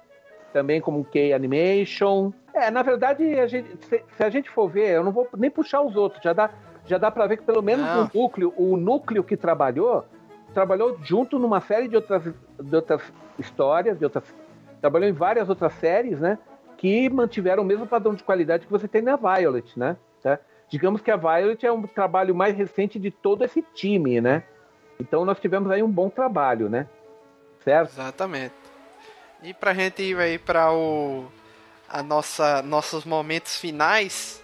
também 0.55 0.79
como 0.79 1.03
K-Animation. 1.03 2.31
É, 2.53 2.71
na 2.71 2.81
verdade, 2.81 3.37
a 3.37 3.45
gente- 3.45 3.75
se, 3.87 4.01
se 4.15 4.23
a 4.23 4.29
gente 4.29 4.49
for 4.49 4.69
ver, 4.69 4.91
eu 4.91 5.03
não 5.03 5.11
vou 5.11 5.27
nem 5.35 5.51
puxar 5.51 5.81
os 5.81 5.97
outros, 5.97 6.23
já 6.23 6.31
dá, 6.31 6.49
já 6.85 6.97
dá 6.97 7.11
pra 7.11 7.27
ver 7.27 7.35
que 7.35 7.43
pelo 7.43 7.61
menos 7.61 7.85
o 8.15 8.17
núcleo, 8.17 8.53
o 8.55 8.77
núcleo 8.77 9.21
que 9.21 9.35
trabalhou, 9.35 10.05
trabalhou 10.53 10.97
junto 11.03 11.37
numa 11.37 11.59
série 11.59 11.89
de 11.89 11.97
outras, 11.97 12.23
de 12.23 12.73
outras 12.73 13.01
histórias, 13.37 13.99
de 13.99 14.05
outras, 14.05 14.23
trabalhou 14.79 15.09
em 15.09 15.11
várias 15.11 15.49
outras 15.49 15.73
séries, 15.73 16.21
né? 16.21 16.37
Que 16.77 17.09
mantiveram 17.09 17.61
o 17.61 17.65
mesmo 17.65 17.85
padrão 17.85 18.13
de 18.15 18.23
qualidade 18.23 18.65
que 18.65 18.71
você 18.71 18.87
tem 18.87 19.01
na 19.01 19.17
Violet, 19.17 19.77
né? 19.77 19.97
Tá? 20.23 20.39
Digamos 20.69 21.01
que 21.01 21.11
a 21.11 21.17
Violet 21.17 21.65
é 21.65 21.71
um 21.71 21.81
trabalho 21.81 22.33
mais 22.33 22.55
recente 22.55 22.97
de 22.97 23.11
todo 23.11 23.43
esse 23.43 23.61
time, 23.73 24.21
né? 24.21 24.43
Então 24.97 25.25
nós 25.25 25.37
tivemos 25.37 25.69
aí 25.69 25.83
um 25.83 25.91
bom 25.91 26.09
trabalho, 26.09 26.69
né? 26.69 26.87
Certo? 27.61 27.89
Exatamente. 27.89 28.53
E 29.45 29.53
pra 29.53 29.75
gente 29.75 30.01
ir 30.01 30.17
aí 30.17 30.39
para 30.39 30.73
o 30.73 31.25
a 31.87 32.01
nossa 32.01 32.63
nossos 32.63 33.05
momentos 33.05 33.57
finais, 33.59 34.41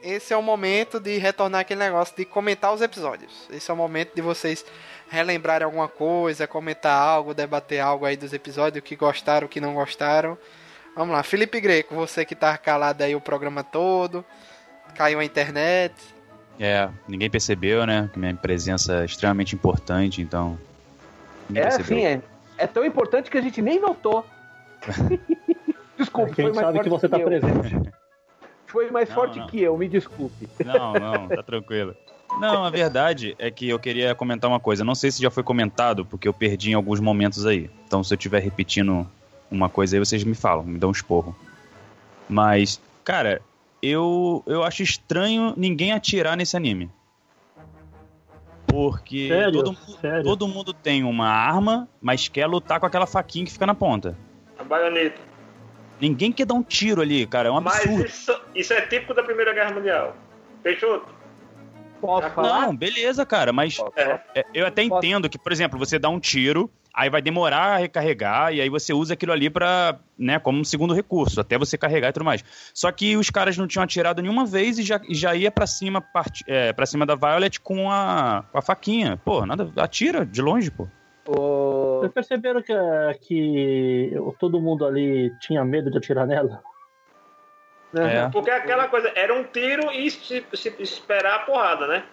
esse 0.00 0.32
é 0.32 0.36
o 0.36 0.42
momento 0.42 1.00
de 1.00 1.18
retornar 1.18 1.62
aquele 1.62 1.80
negócio 1.80 2.14
de 2.16 2.24
comentar 2.24 2.72
os 2.72 2.80
episódios. 2.80 3.48
Esse 3.50 3.68
é 3.68 3.74
o 3.74 3.76
momento 3.76 4.14
de 4.14 4.22
vocês 4.22 4.64
relembrarem 5.10 5.64
alguma 5.64 5.88
coisa, 5.88 6.46
comentar 6.46 6.96
algo, 6.96 7.34
debater 7.34 7.80
algo 7.80 8.06
aí 8.06 8.16
dos 8.16 8.32
episódios, 8.32 8.78
o 8.80 8.84
que 8.86 8.94
gostaram, 8.94 9.46
o 9.46 9.50
que 9.50 9.60
não 9.60 9.74
gostaram. 9.74 10.38
Vamos 10.94 11.16
lá, 11.16 11.24
Felipe 11.24 11.60
Greco, 11.60 11.92
você 11.96 12.24
que 12.24 12.36
tá 12.36 12.56
calado 12.56 13.02
aí 13.02 13.16
o 13.16 13.20
programa 13.20 13.64
todo, 13.64 14.24
caiu 14.94 15.18
a 15.18 15.24
internet. 15.24 15.94
É, 16.60 16.88
ninguém 17.08 17.28
percebeu, 17.28 17.84
né? 17.84 18.08
Que 18.12 18.20
minha 18.20 18.36
presença 18.36 19.02
é 19.02 19.04
extremamente 19.04 19.56
importante, 19.56 20.22
então. 20.22 20.56
Ninguém 21.48 21.64
É 21.64 21.70
percebeu. 21.70 21.98
assim, 21.98 22.06
é, 22.06 22.20
é 22.56 22.66
tão 22.68 22.84
importante 22.84 23.28
que 23.28 23.36
a 23.36 23.42
gente 23.42 23.60
nem 23.60 23.80
notou. 23.80 24.24
Desculpa, 25.98 26.34
Quem 26.34 26.44
foi 26.46 26.52
mais 26.54 26.66
sabe 26.66 26.78
forte 26.78 26.84
que 26.84 26.90
você 26.90 27.08
tá 27.08 27.18
eu. 27.18 27.26
presente. 27.26 27.92
Foi 28.66 28.90
mais 28.90 29.08
Não, 29.08 29.14
forte 29.14 29.38
não. 29.38 29.46
que 29.46 29.60
eu, 29.62 29.78
me 29.78 29.86
desculpe. 29.88 30.48
Não, 30.64 30.94
não, 30.94 31.28
tá 31.28 31.44
tranquilo. 31.44 31.94
Não, 32.40 32.64
a 32.64 32.70
verdade 32.70 33.36
é 33.38 33.48
que 33.48 33.68
eu 33.68 33.78
queria 33.78 34.16
comentar 34.16 34.50
uma 34.50 34.58
coisa. 34.58 34.82
Não 34.82 34.96
sei 34.96 35.12
se 35.12 35.22
já 35.22 35.30
foi 35.30 35.44
comentado, 35.44 36.04
porque 36.04 36.26
eu 36.26 36.32
perdi 36.34 36.72
em 36.72 36.74
alguns 36.74 36.98
momentos 36.98 37.46
aí. 37.46 37.70
Então, 37.86 38.02
se 38.02 38.12
eu 38.12 38.16
estiver 38.16 38.40
repetindo 38.42 39.06
uma 39.48 39.68
coisa 39.68 39.94
aí, 39.94 40.00
vocês 40.00 40.24
me 40.24 40.34
falam, 40.34 40.64
me 40.64 40.76
dão 40.76 40.88
um 40.88 40.92
esporro. 40.92 41.36
Mas, 42.28 42.80
cara, 43.04 43.40
eu, 43.80 44.42
eu 44.44 44.64
acho 44.64 44.82
estranho 44.82 45.54
ninguém 45.56 45.92
atirar 45.92 46.36
nesse 46.36 46.56
anime. 46.56 46.90
Porque 48.66 49.28
Sério? 49.28 49.62
todo, 49.62 49.76
Sério? 50.00 50.24
todo 50.24 50.48
mundo 50.48 50.72
tem 50.72 51.04
uma 51.04 51.28
arma, 51.28 51.88
mas 52.02 52.26
quer 52.26 52.46
lutar 52.46 52.80
com 52.80 52.86
aquela 52.86 53.06
faquinha 53.06 53.44
que 53.44 53.52
fica 53.52 53.66
na 53.66 53.74
ponta. 53.74 54.16
Baioneta. 54.74 55.20
Ninguém 56.00 56.32
quer 56.32 56.44
dar 56.46 56.54
um 56.54 56.62
tiro 56.62 57.00
ali, 57.00 57.26
cara. 57.26 57.48
É 57.48 57.52
um 57.52 57.60
Mas 57.60 57.76
absurdo. 57.76 58.06
isso, 58.06 58.40
isso 58.54 58.72
é 58.72 58.80
típico 58.82 59.14
da 59.14 59.22
Primeira 59.22 59.52
Guerra 59.54 59.72
Mundial. 59.72 60.16
Posso 62.00 62.30
falar? 62.30 62.66
Não, 62.66 62.76
beleza, 62.76 63.24
cara, 63.24 63.52
mas 63.52 63.78
É. 63.96 64.20
É, 64.34 64.44
eu 64.52 64.66
até 64.66 64.82
entendo 64.82 65.28
que, 65.28 65.38
por 65.38 65.52
exemplo, 65.52 65.78
você 65.78 65.98
dá 65.98 66.08
um 66.08 66.18
tiro, 66.18 66.70
aí 66.92 67.08
vai 67.08 67.22
demorar 67.22 67.74
a 67.74 67.76
recarregar, 67.76 68.52
e 68.52 68.60
aí 68.60 68.68
você 68.68 68.92
usa 68.92 69.14
aquilo 69.14 69.32
ali 69.32 69.48
pra, 69.48 69.98
né, 70.18 70.38
como 70.38 70.58
um 70.58 70.64
segundo 70.64 70.92
recurso, 70.92 71.40
até 71.40 71.56
você 71.56 71.78
carregar 71.78 72.08
e 72.08 72.12
tudo 72.12 72.24
mais. 72.24 72.44
Só 72.74 72.90
que 72.90 73.16
os 73.16 73.30
caras 73.30 73.56
não 73.56 73.66
tinham 73.66 73.84
atirado 73.84 74.20
nenhuma 74.20 74.44
vez 74.44 74.78
e 74.78 74.82
já, 74.82 75.00
e 75.08 75.14
já 75.14 75.34
ia 75.34 75.50
pra 75.50 75.66
cima, 75.66 76.00
part, 76.00 76.42
é, 76.46 76.72
pra 76.72 76.84
cima 76.84 77.06
da 77.06 77.14
Violet 77.14 77.60
com 77.60 77.90
a, 77.90 78.44
com 78.50 78.58
a 78.58 78.62
faquinha. 78.62 79.18
Pô, 79.24 79.46
nada, 79.46 79.70
atira 79.76 80.26
de 80.26 80.42
longe, 80.42 80.70
pô. 80.70 80.88
Vocês 81.26 82.12
perceberam 82.12 82.60
que, 82.62 82.72
que 83.22 84.12
todo 84.38 84.60
mundo 84.60 84.86
ali 84.86 85.30
tinha 85.40 85.64
medo 85.64 85.90
de 85.90 85.98
atirar 85.98 86.26
nela? 86.26 86.62
É. 87.96 88.28
Porque 88.30 88.50
aquela 88.50 88.88
coisa, 88.88 89.10
era 89.14 89.32
um 89.32 89.44
tiro 89.44 89.90
e 89.92 90.10
se, 90.10 90.44
se 90.52 90.74
esperar 90.80 91.34
a 91.36 91.38
porrada, 91.40 91.86
né? 91.86 92.04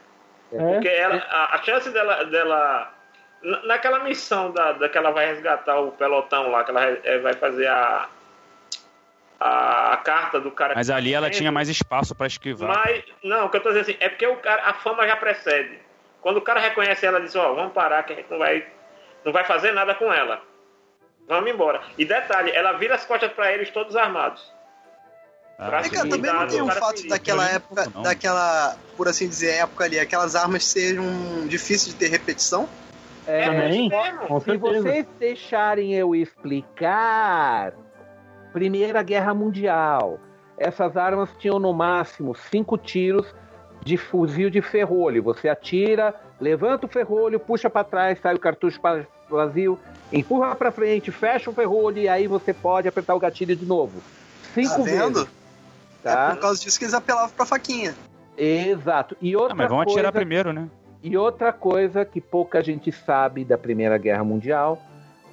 É? 0.53 0.73
Porque 0.73 0.87
ela, 0.87 1.15
a, 1.15 1.55
a 1.55 1.63
chance 1.63 1.89
dela, 1.91 2.23
dela 2.25 2.93
Na- 3.41 3.63
Naquela 3.65 3.99
missão 4.03 4.51
da, 4.51 4.73
da 4.73 4.87
que 4.87 4.97
ela 4.97 5.09
vai 5.11 5.25
resgatar 5.25 5.79
o 5.79 5.91
pelotão 5.91 6.51
lá, 6.51 6.63
que 6.63 6.69
ela 6.69 6.83
eh, 6.85 7.17
vai 7.19 7.33
fazer 7.33 7.65
a, 7.67 8.07
a, 9.39 9.93
a 9.93 9.97
carta 9.97 10.39
do 10.39 10.51
cara. 10.51 10.73
Mas 10.75 10.89
ali 10.91 11.13
ela 11.13 11.29
tinha 11.31 11.51
mais 11.51 11.67
espaço 11.67 12.13
pra 12.13 12.27
esquivar. 12.27 12.69
Mas, 12.69 13.03
não, 13.23 13.47
o 13.47 13.49
que 13.49 13.57
eu 13.57 13.61
tô 13.63 13.69
dizendo 13.69 13.83
assim, 13.89 13.97
é 13.99 14.09
porque 14.09 14.27
o 14.27 14.35
cara, 14.37 14.61
a 14.63 14.73
fama 14.75 15.07
já 15.07 15.15
precede. 15.15 15.79
Quando 16.21 16.37
o 16.37 16.41
cara 16.41 16.59
reconhece 16.59 17.03
ela, 17.05 17.19
diz, 17.19 17.35
ó, 17.35 17.53
vamos 17.55 17.73
parar 17.73 18.03
que 18.03 18.13
a 18.13 18.15
gente 18.17 18.29
não 18.29 18.37
vai, 18.37 18.63
não 19.25 19.31
vai 19.31 19.43
fazer 19.45 19.71
nada 19.71 19.93
com 19.95 20.11
ela. 20.11 20.41
Vamos 21.27 21.49
embora. 21.51 21.81
E 21.97 22.03
detalhe, 22.05 22.51
ela 22.51 22.73
vira 22.73 22.95
as 22.95 23.05
costas 23.05 23.31
pra 23.31 23.51
eles 23.51 23.69
todos 23.69 23.95
armados. 23.95 24.51
Ah, 25.57 25.67
É, 25.85 25.89
cara, 25.89 26.09
também 26.09 26.33
não 26.33 26.47
tem 26.47 26.61
o 26.61 26.67
fato 26.67 26.95
perigo. 26.95 27.09
daquela 27.09 27.45
Não, 27.45 27.55
época, 27.55 27.91
não. 27.93 28.01
daquela, 28.01 28.75
por 28.97 29.07
assim 29.07 29.27
dizer, 29.29 29.51
época 29.59 29.83
ali, 29.85 29.99
aquelas 29.99 30.35
armas 30.35 30.65
sejam 30.65 31.05
difíceis 31.47 31.93
de 31.93 31.95
ter 31.95 32.07
repetição. 32.07 32.67
É, 33.27 33.45
Também. 33.45 33.87
mesmo. 33.87 34.19
Com 34.27 34.39
Se 34.41 34.57
vocês 34.57 35.05
deixarem 35.19 35.93
eu 35.93 36.15
explicar, 36.15 37.73
Primeira 38.51 39.03
Guerra 39.03 39.33
Mundial, 39.33 40.19
essas 40.57 40.97
armas 40.97 41.29
tinham 41.37 41.59
no 41.59 41.71
máximo 41.71 42.35
cinco 42.35 42.77
tiros 42.77 43.33
de 43.83 43.97
fuzil 43.97 44.49
de 44.49 44.61
ferrolho. 44.61 45.21
Você 45.23 45.47
atira, 45.47 46.13
levanta 46.41 46.85
o 46.87 46.89
ferrolho, 46.89 47.39
puxa 47.39 47.69
para 47.69 47.83
trás, 47.85 48.19
sai 48.19 48.33
o 48.35 48.39
cartucho 48.39 48.81
vazio, 49.29 49.79
empurra 50.11 50.55
para 50.55 50.71
frente, 50.71 51.11
fecha 51.11 51.49
o 51.49 51.53
ferrolho 51.53 51.99
e 51.99 52.09
aí 52.09 52.27
você 52.27 52.53
pode 52.53 52.87
apertar 52.87 53.15
o 53.15 53.19
gatilho 53.19 53.55
de 53.55 53.65
novo. 53.65 54.01
Cinco 54.53 54.77
Tá 54.79 54.83
vendo? 54.83 55.13
vezes. 55.19 55.29
É 56.03 56.09
Tá? 56.11 56.31
por 56.31 56.39
causa 56.41 56.59
disso 56.59 56.79
que 56.79 56.85
eles 56.85 56.95
apelavam 56.95 57.29
pra 57.29 57.45
faquinha. 57.45 57.93
Exato. 58.35 59.15
E 59.21 59.35
outra 59.35 59.53
Ah, 59.53 59.55
mas 59.55 59.69
vamos 59.69 59.85
coisa... 59.85 59.99
atirar 59.99 60.11
primeiro, 60.11 60.51
né? 60.51 60.67
E 61.03 61.15
outra 61.15 61.53
coisa 61.53 62.03
que 62.03 62.19
pouca 62.19 62.61
gente 62.63 62.91
sabe 62.91 63.45
da 63.45 63.57
Primeira 63.57 63.97
Guerra 63.97 64.23
Mundial, 64.23 64.81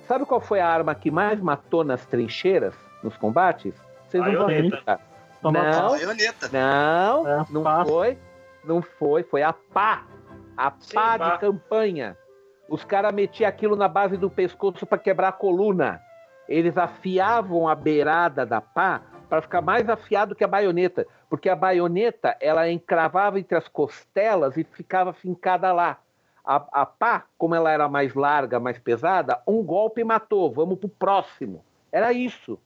sabe 0.07 0.25
qual 0.27 0.41
foi 0.41 0.61
a 0.61 0.67
arma 0.69 0.95
que 0.95 1.11
mais 1.11 1.41
matou 1.41 1.83
nas 1.85 2.05
trincheiras, 2.07 2.75
nos 3.03 3.17
combates? 3.17 3.73
Vocês 4.09 4.23
não 4.25 4.33
vão 4.33 4.43
acreditar. 4.45 5.01
Não. 5.43 5.53
Não, 6.53 7.29
É, 7.29 7.45
não 7.51 7.63
pá. 7.63 7.85
foi. 7.85 8.19
Não 8.65 8.83
foi, 8.83 9.23
foi 9.23 9.43
a 9.43 9.53
pá. 9.53 10.03
A 10.59 10.73
Sim, 10.79 10.95
pá 10.95 11.17
pá. 11.19 11.31
de 11.35 11.39
campanha. 11.39 12.17
Os 12.69 12.85
caras 12.85 13.15
metiam 13.15 13.49
aquilo 13.49 13.77
na 13.77 13.89
base 13.89 14.17
do 14.17 14.29
pescoço 14.29 14.85
para 14.85 14.99
quebrar 14.99 15.29
a 15.29 15.33
coluna. 15.33 16.03
Eles 16.49 16.77
afiavam 16.77 17.69
a 17.69 17.75
beirada 17.75 18.45
da 18.45 18.61
pá 18.61 19.01
para 19.29 19.41
ficar 19.43 19.61
mais 19.63 19.89
afiado 19.89 20.35
que 20.35 20.43
a 20.45 20.49
baioneta, 20.49 21.07
porque 21.31 21.49
a 21.49 21.57
baioneta 21.57 22.37
ela 22.41 22.69
encravava 22.71 23.39
entre 23.39 23.57
as 23.57 23.69
costelas 23.69 24.57
e 24.57 24.65
ficava 24.65 25.13
fincada 25.13 25.73
lá. 25.73 25.99
A, 26.45 26.57
a 26.73 26.87
pá, 26.87 27.25
como 27.37 27.55
ela 27.55 27.71
era 27.71 27.89
mais 27.89 28.15
larga, 28.15 28.59
mais 28.59 28.79
pesada, 28.79 29.39
um 29.47 29.63
golpe 29.63 30.03
matou. 30.03 30.51
Vamos 30.51 30.79
pro 30.79 30.89
próximo. 30.89 31.63
Era 31.93 32.13
isso, 32.13 32.59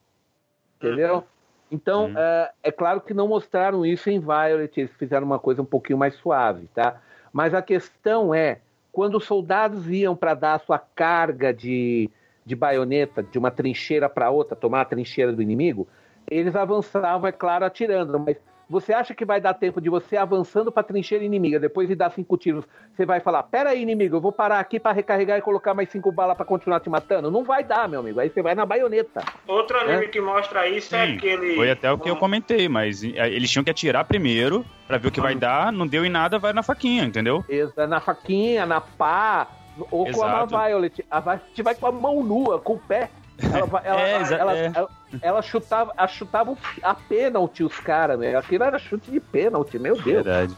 entendeu? 0.76 1.24
Então, 1.70 2.06
Uhum. 2.06 2.14
é, 2.18 2.52
é 2.64 2.70
claro 2.72 3.00
que 3.00 3.14
não 3.14 3.26
mostraram 3.26 3.84
isso 3.84 4.08
em 4.10 4.20
Violet, 4.20 4.78
eles 4.78 4.92
fizeram 4.92 5.26
uma 5.26 5.38
coisa 5.38 5.62
um 5.62 5.64
pouquinho 5.64 5.98
mais 5.98 6.14
suave, 6.16 6.68
tá? 6.74 7.00
Mas 7.32 7.54
a 7.54 7.62
questão 7.62 8.34
é, 8.34 8.60
quando 8.90 9.16
os 9.16 9.24
soldados 9.24 9.88
iam 9.88 10.14
para 10.14 10.34
dar 10.34 10.54
a 10.54 10.58
sua 10.58 10.78
carga 10.78 11.52
de, 11.52 12.10
de 12.44 12.54
baioneta 12.54 13.22
de 13.22 13.38
uma 13.38 13.50
trincheira 13.50 14.08
para 14.08 14.30
outra, 14.30 14.54
tomar 14.54 14.82
a 14.82 14.84
trincheira 14.84 15.32
do 15.32 15.40
inimigo, 15.40 15.88
eles 16.30 16.54
avançavam, 16.54 17.26
é 17.26 17.32
claro, 17.32 17.64
atirando, 17.64 18.18
mas 18.18 18.36
você 18.72 18.92
acha 18.92 19.14
que 19.14 19.24
vai 19.24 19.40
dar 19.40 19.54
tempo 19.54 19.80
de 19.80 19.88
você 19.90 20.16
avançando 20.16 20.72
para 20.72 20.82
trincheira 20.82 21.22
inimiga, 21.24 21.60
depois 21.60 21.86
de 21.86 21.94
dar 21.94 22.10
cinco 22.10 22.36
tiros, 22.36 22.64
você 22.96 23.04
vai 23.06 23.20
falar: 23.20 23.42
pera 23.44 23.70
aí, 23.70 23.82
inimigo, 23.82 24.16
eu 24.16 24.20
vou 24.20 24.32
parar 24.32 24.58
aqui 24.58 24.80
para 24.80 24.92
recarregar 24.92 25.38
e 25.38 25.42
colocar 25.42 25.74
mais 25.74 25.90
cinco 25.90 26.10
balas 26.10 26.36
para 26.36 26.46
continuar 26.46 26.80
te 26.80 26.88
matando? 26.90 27.30
Não 27.30 27.44
vai 27.44 27.62
dar, 27.62 27.88
meu 27.88 28.00
amigo. 28.00 28.18
Aí 28.18 28.30
você 28.30 28.40
vai 28.42 28.54
na 28.54 28.64
baioneta. 28.66 29.22
Outro 29.46 29.78
anime 29.78 30.08
que 30.08 30.20
mostra 30.20 30.66
isso 30.68 30.96
é 30.96 31.06
Sim, 31.06 31.16
aquele. 31.18 31.54
Foi 31.54 31.70
até 31.70 31.92
o 31.92 31.98
que 31.98 32.08
eu 32.10 32.16
comentei, 32.16 32.68
mas 32.68 33.04
eh, 33.04 33.28
eles 33.28 33.50
tinham 33.50 33.62
que 33.62 33.70
atirar 33.70 34.04
primeiro 34.06 34.64
pra 34.88 34.96
ver 34.98 35.08
o 35.08 35.12
que 35.12 35.20
vai 35.20 35.34
dar, 35.34 35.70
não 35.72 35.86
deu 35.86 36.04
em 36.04 36.10
nada, 36.10 36.38
vai 36.38 36.52
na 36.52 36.62
faquinha, 36.62 37.04
entendeu? 37.04 37.44
Exa- 37.48 37.86
Na 37.86 38.00
faquinha, 38.00 38.64
na 38.66 38.80
pá, 38.80 39.48
ou 39.90 40.04
com 40.04 40.22
a 40.22 40.26
Exato. 40.44 40.56
Violet. 40.58 41.04
A 41.10 41.20
Violet 41.20 41.62
vai 41.62 41.74
com 41.74 41.86
a 41.86 41.92
mão 41.92 42.22
nua, 42.22 42.58
com 42.58 42.74
o 42.74 42.78
pé. 42.78 43.10
Ela, 43.38 43.82
ela, 43.84 44.00
É, 44.08 44.40
ela, 44.40 44.52
é. 44.58 44.72
ela- 44.74 44.88
ela 45.20 45.42
chutava, 45.42 45.92
ela 45.96 46.08
chutava 46.08 46.56
a 46.82 46.94
pênalti 46.94 47.62
os 47.62 47.78
caras, 47.80 48.18
velho. 48.18 48.38
Aquilo 48.38 48.64
era 48.64 48.78
chute 48.78 49.10
de 49.10 49.20
pênalti, 49.20 49.78
meu 49.78 49.94
Deus. 49.96 50.24
Verdade. 50.24 50.56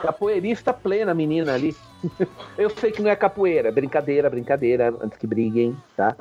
Capoeirista 0.00 0.72
plena, 0.72 1.12
menina 1.14 1.54
ali. 1.54 1.76
Eu 2.56 2.70
sei 2.70 2.90
que 2.92 3.02
não 3.02 3.10
é 3.10 3.16
capoeira, 3.16 3.70
brincadeira, 3.72 4.30
brincadeira, 4.30 4.94
antes 5.00 5.18
que 5.18 5.26
briguem, 5.26 5.76
tá? 5.96 6.14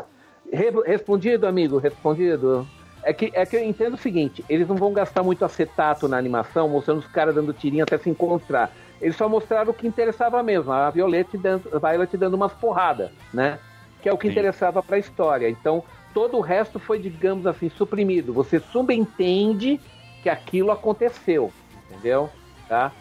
Re- 0.51 0.71
respondido, 0.85 1.45
amigo, 1.47 1.77
respondido. 1.77 2.67
É 3.03 3.13
que, 3.13 3.31
é 3.33 3.45
que 3.45 3.55
eu 3.55 3.63
entendo 3.63 3.93
o 3.93 3.97
seguinte: 3.97 4.43
eles 4.49 4.67
não 4.67 4.75
vão 4.75 4.91
gastar 4.93 5.23
muito 5.23 5.45
acetato 5.45 6.07
na 6.07 6.17
animação, 6.17 6.67
mostrando 6.67 6.99
os 6.99 7.07
caras 7.07 7.35
dando 7.35 7.53
tirinho 7.53 7.83
até 7.83 7.97
se 7.97 8.09
encontrar. 8.09 8.71
Eles 8.99 9.15
só 9.15 9.29
mostraram 9.29 9.69
o 9.71 9.73
que 9.73 9.87
interessava 9.87 10.41
mesmo, 10.43 10.71
a 10.71 10.89
Violette 10.89 11.37
dando, 11.37 11.69
a 11.71 11.77
Violet 11.91 12.17
dando 12.17 12.33
umas 12.33 12.53
porradas, 12.53 13.09
né? 13.33 13.59
Que 14.07 14.09
é 14.09 14.13
o 14.13 14.17
que 14.17 14.27
Sim. 14.27 14.31
interessava 14.31 14.81
pra 14.81 14.97
história. 14.97 15.49
Então, 15.49 15.83
todo 16.13 16.37
o 16.37 16.39
resto 16.39 16.79
foi, 16.79 16.97
digamos 16.97 17.45
assim, 17.45 17.67
suprimido. 17.69 18.31
Você 18.31 18.57
subentende 18.57 19.81
que 20.23 20.29
aquilo 20.29 20.71
aconteceu, 20.71 21.51
entendeu? 21.89 22.29
Tá? 22.69 22.93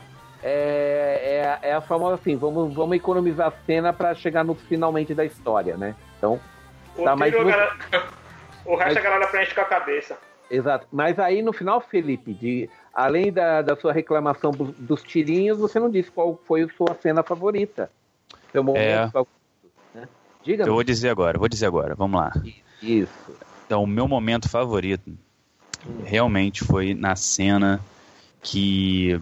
É, 0.42 1.58
é, 1.62 1.68
é 1.70 1.72
a 1.74 1.80
famosa 1.80 2.16
assim, 2.16 2.34
vamos, 2.36 2.74
vamos 2.74 2.96
economizar 2.96 3.46
a 3.46 3.52
cena 3.64 3.92
pra 3.92 4.16
chegar 4.16 4.42
no 4.44 4.56
finalmente 4.56 5.14
da 5.14 5.24
história, 5.24 5.76
né? 5.76 5.94
Então, 6.18 6.40
O, 6.98 7.04
Tá, 7.04 7.12
a 7.12 7.16
você- 7.16 7.30
galera- 7.30 7.76
o 8.64 8.74
resto 8.74 8.94
Mas- 8.94 8.96
a 8.96 9.00
galera 9.00 9.26
preenche 9.28 9.54
com 9.54 9.60
a 9.60 9.64
cabeça. 9.64 10.18
exato. 10.50 10.88
Mas 10.90 11.20
aí 11.20 11.40
no 11.40 11.52
final, 11.52 11.80
Felipe, 11.80 12.34
de, 12.34 12.68
além 12.92 13.30
da, 13.32 13.62
da 13.62 13.76
sua 13.76 13.92
reclamação 13.92 14.50
dos, 14.50 14.70
dos 14.76 15.02
tirinhos, 15.04 15.56
você 15.58 15.78
não 15.78 15.88
disse 15.88 16.10
qual 16.10 16.36
foi 16.46 16.62
a 16.62 16.68
sua 16.76 16.96
cena 17.00 17.22
favorita. 17.22 17.90
Seu 18.50 18.64
momento 18.64 18.80
É. 18.82 19.08
Diga 20.46 20.64
Eu 20.64 20.72
vou 20.74 20.84
dizer 20.84 21.08
agora, 21.08 21.38
vou 21.38 21.48
dizer 21.48 21.66
agora, 21.66 21.94
vamos 21.96 22.20
lá. 22.20 22.32
isso. 22.80 23.12
Então, 23.66 23.82
o 23.82 23.86
meu 23.86 24.06
momento 24.06 24.48
favorito 24.48 25.10
realmente 26.04 26.62
foi 26.64 26.94
na 26.94 27.16
cena 27.16 27.80
que 28.42 29.20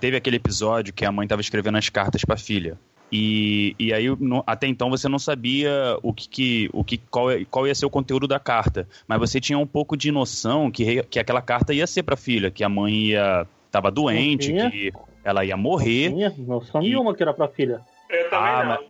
teve 0.00 0.16
aquele 0.16 0.36
episódio 0.36 0.92
que 0.92 1.04
a 1.04 1.12
mãe 1.12 1.24
estava 1.24 1.40
escrevendo 1.40 1.78
as 1.78 1.88
cartas 1.88 2.24
para 2.24 2.34
a 2.34 2.38
filha. 2.38 2.76
E, 3.12 3.74
e 3.78 3.92
aí, 3.92 4.08
no- 4.20 4.42
até 4.46 4.66
então, 4.68 4.88
você 4.90 5.08
não 5.08 5.18
sabia 5.18 5.96
o 6.02 6.12
que, 6.12 6.28
que, 6.28 6.70
o 6.72 6.84
que 6.84 6.98
qual, 6.98 7.30
é- 7.30 7.44
qual 7.44 7.66
ia 7.66 7.74
ser 7.74 7.86
o 7.86 7.90
conteúdo 7.90 8.26
da 8.28 8.38
carta. 8.38 8.86
Mas 9.06 9.18
você 9.18 9.40
tinha 9.40 9.58
um 9.58 9.66
pouco 9.66 9.96
de 9.96 10.12
noção 10.12 10.70
que, 10.70 11.02
que 11.04 11.18
aquela 11.18 11.42
carta 11.42 11.72
ia 11.74 11.86
ser 11.88 12.02
para 12.04 12.14
a 12.14 12.16
filha, 12.16 12.50
que 12.50 12.62
a 12.62 12.68
mãe 12.68 13.06
ia 13.08 13.46
tava 13.70 13.90
doente, 13.90 14.52
que 14.52 14.92
ela 15.24 15.44
ia 15.44 15.56
morrer. 15.56 16.10
Tinha 16.12 16.32
noção 16.38 16.80
E- 16.82 16.88
nenhuma 16.88 17.14
que 17.14 17.22
era 17.22 17.34
pra 17.34 17.48
filha. 17.48 17.80
Eu 18.08 18.30
também 18.30 18.48
Ah, 18.48 18.64
não. 18.64 18.89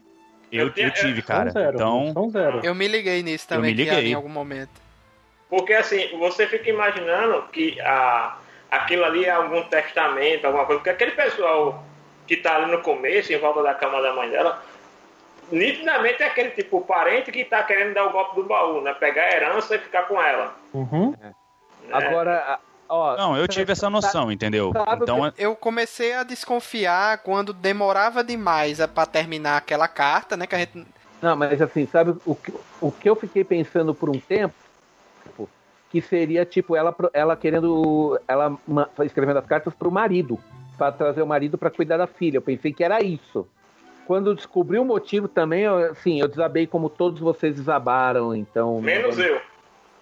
Eu, 0.50 0.72
Eu 0.76 0.86
eu 0.86 0.90
tive, 0.92 1.22
cara. 1.22 1.52
Noção 1.72 2.30
zero. 2.30 2.58
Então. 2.58 2.60
Eu 2.64 2.74
me 2.74 2.88
liguei 2.88 3.22
nisso 3.22 3.46
também, 3.46 3.74
me 3.74 3.82
que 3.82 3.88
era 3.88 3.96
liguei. 3.96 4.12
em 4.12 4.14
algum 4.14 4.28
momento. 4.28 4.70
Porque 5.48 5.72
assim, 5.72 6.16
você 6.18 6.46
fica 6.46 6.70
imaginando 6.70 7.42
que 7.52 7.80
a, 7.80 8.36
aquilo 8.70 9.04
ali 9.04 9.24
é 9.24 9.30
algum 9.30 9.62
testamento, 9.64 10.44
alguma 10.44 10.64
coisa. 10.64 10.80
Porque 10.80 10.90
aquele 10.90 11.12
pessoal 11.12 11.84
que 12.26 12.36
tá 12.36 12.56
ali 12.56 12.70
no 12.70 12.80
começo, 12.82 13.32
em 13.32 13.38
volta 13.38 13.62
da 13.62 13.74
cama 13.74 14.00
da 14.00 14.12
mãe 14.12 14.30
dela, 14.30 14.62
nitidamente 15.50 16.22
é 16.22 16.26
aquele 16.26 16.50
tipo 16.50 16.80
parente 16.82 17.32
que 17.32 17.44
tá 17.44 17.62
querendo 17.64 17.94
dar 17.94 18.06
o 18.06 18.12
golpe 18.12 18.36
do 18.36 18.44
baú, 18.44 18.80
né? 18.80 18.94
Pegar 18.94 19.24
a 19.24 19.32
herança 19.32 19.74
e 19.74 19.78
ficar 19.78 20.04
com 20.04 20.20
ela. 20.22 20.54
Uhum. 20.72 21.14
né? 21.20 21.32
Agora, 21.90 22.60
ó. 22.90 23.16
não, 23.16 23.36
eu 23.36 23.46
tive 23.48 23.72
essa 23.72 23.88
noção, 23.88 24.30
entendeu? 24.30 24.72
sabe 24.72 25.02
o 25.02 25.04
Então, 25.04 25.32
Eu 25.38 25.54
comecei 25.54 26.12
a 26.12 26.22
desconfiar 26.22 27.18
quando 27.18 27.52
demorava 27.52 28.22
demais 28.24 28.84
para 28.86 29.06
terminar 29.06 29.56
aquela 29.56 29.88
carta, 29.88 30.36
né? 30.36 30.46
Que 30.46 30.54
a 30.54 30.58
gente 30.58 30.86
Não, 31.22 31.36
mas 31.36 31.62
assim, 31.62 31.86
sabe 31.86 32.14
o 32.26 32.34
que, 32.34 32.52
o 32.80 32.90
que 32.90 33.08
eu 33.08 33.16
fiquei 33.16 33.44
pensando 33.44 33.94
por 33.94 34.10
um 34.10 34.18
tempo? 34.18 34.54
Que 35.90 36.00
seria 36.00 36.44
tipo 36.44 36.76
ela, 36.76 36.94
ela 37.12 37.36
querendo. 37.36 38.20
Ela 38.28 38.56
escrevendo 39.04 39.38
as 39.38 39.46
cartas 39.46 39.74
pro 39.74 39.90
marido. 39.90 40.38
Pra 40.78 40.92
trazer 40.92 41.20
o 41.20 41.26
marido 41.26 41.58
pra 41.58 41.68
cuidar 41.68 41.96
da 41.96 42.06
filha. 42.06 42.38
Eu 42.38 42.42
pensei 42.42 42.72
que 42.72 42.84
era 42.84 43.02
isso. 43.02 43.46
Quando 44.06 44.34
descobri 44.34 44.78
o 44.78 44.84
motivo 44.84 45.28
também, 45.28 45.62
eu, 45.62 45.90
assim, 45.90 46.20
eu 46.20 46.26
desabei 46.26 46.66
como 46.66 46.88
todos 46.88 47.20
vocês 47.20 47.54
desabaram, 47.54 48.34
então. 48.34 48.80
Menos 48.80 49.18
eu. 49.18 49.40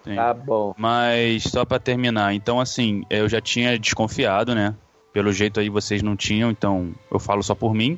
Sim. 0.09 0.15
Tá 0.15 0.33
bom. 0.33 0.73
Mas 0.77 1.43
só 1.43 1.63
pra 1.65 1.79
terminar, 1.79 2.33
então 2.33 2.59
assim, 2.59 3.03
eu 3.09 3.27
já 3.29 3.39
tinha 3.41 3.77
desconfiado, 3.77 4.53
né? 4.55 4.75
Pelo 5.13 5.31
jeito 5.31 5.59
aí 5.59 5.69
vocês 5.69 6.01
não 6.03 6.15
tinham, 6.15 6.51
então 6.51 6.93
eu 7.11 7.19
falo 7.19 7.41
só 7.43 7.55
por 7.55 7.73
mim, 7.73 7.97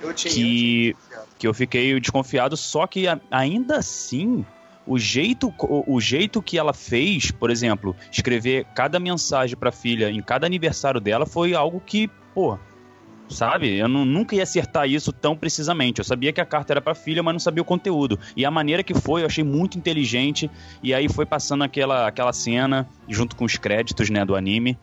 Eu 0.00 0.12
tinha. 0.14 0.32
que 0.32 0.88
eu 0.88 0.94
tinha. 0.94 1.22
que 1.38 1.46
eu 1.46 1.54
fiquei 1.54 1.98
desconfiado, 2.00 2.56
só 2.56 2.86
que 2.86 3.06
a- 3.06 3.20
ainda 3.30 3.76
assim, 3.78 4.44
o 4.86 4.98
jeito 4.98 5.52
o, 5.60 5.94
o 5.96 6.00
jeito 6.00 6.40
que 6.42 6.56
ela 6.58 6.72
fez, 6.72 7.30
por 7.30 7.50
exemplo, 7.50 7.94
escrever 8.10 8.64
cada 8.74 8.98
mensagem 8.98 9.56
pra 9.56 9.70
filha 9.70 10.10
em 10.10 10.22
cada 10.22 10.46
aniversário 10.46 11.00
dela 11.00 11.26
foi 11.26 11.54
algo 11.54 11.80
que, 11.80 12.08
pô, 12.34 12.58
Sabe? 13.28 13.76
Eu 13.76 13.88
nu- 13.88 14.04
nunca 14.04 14.34
ia 14.34 14.42
acertar 14.42 14.88
isso 14.88 15.12
tão 15.12 15.36
precisamente. 15.36 15.98
Eu 15.98 16.04
sabia 16.04 16.32
que 16.32 16.40
a 16.40 16.46
carta 16.46 16.72
era 16.72 16.80
pra 16.80 16.94
filha, 16.94 17.22
mas 17.22 17.34
não 17.34 17.40
sabia 17.40 17.62
o 17.62 17.64
conteúdo. 17.64 18.18
E 18.36 18.44
a 18.44 18.50
maneira 18.50 18.82
que 18.82 18.94
foi, 18.94 19.22
eu 19.22 19.26
achei 19.26 19.44
muito 19.44 19.76
inteligente. 19.78 20.50
E 20.82 20.94
aí 20.94 21.08
foi 21.08 21.26
passando 21.26 21.62
aquela, 21.64 22.06
aquela 22.08 22.32
cena, 22.32 22.88
junto 23.08 23.36
com 23.36 23.44
os 23.44 23.56
créditos, 23.56 24.08
né, 24.10 24.24
do 24.24 24.34
anime. 24.34 24.78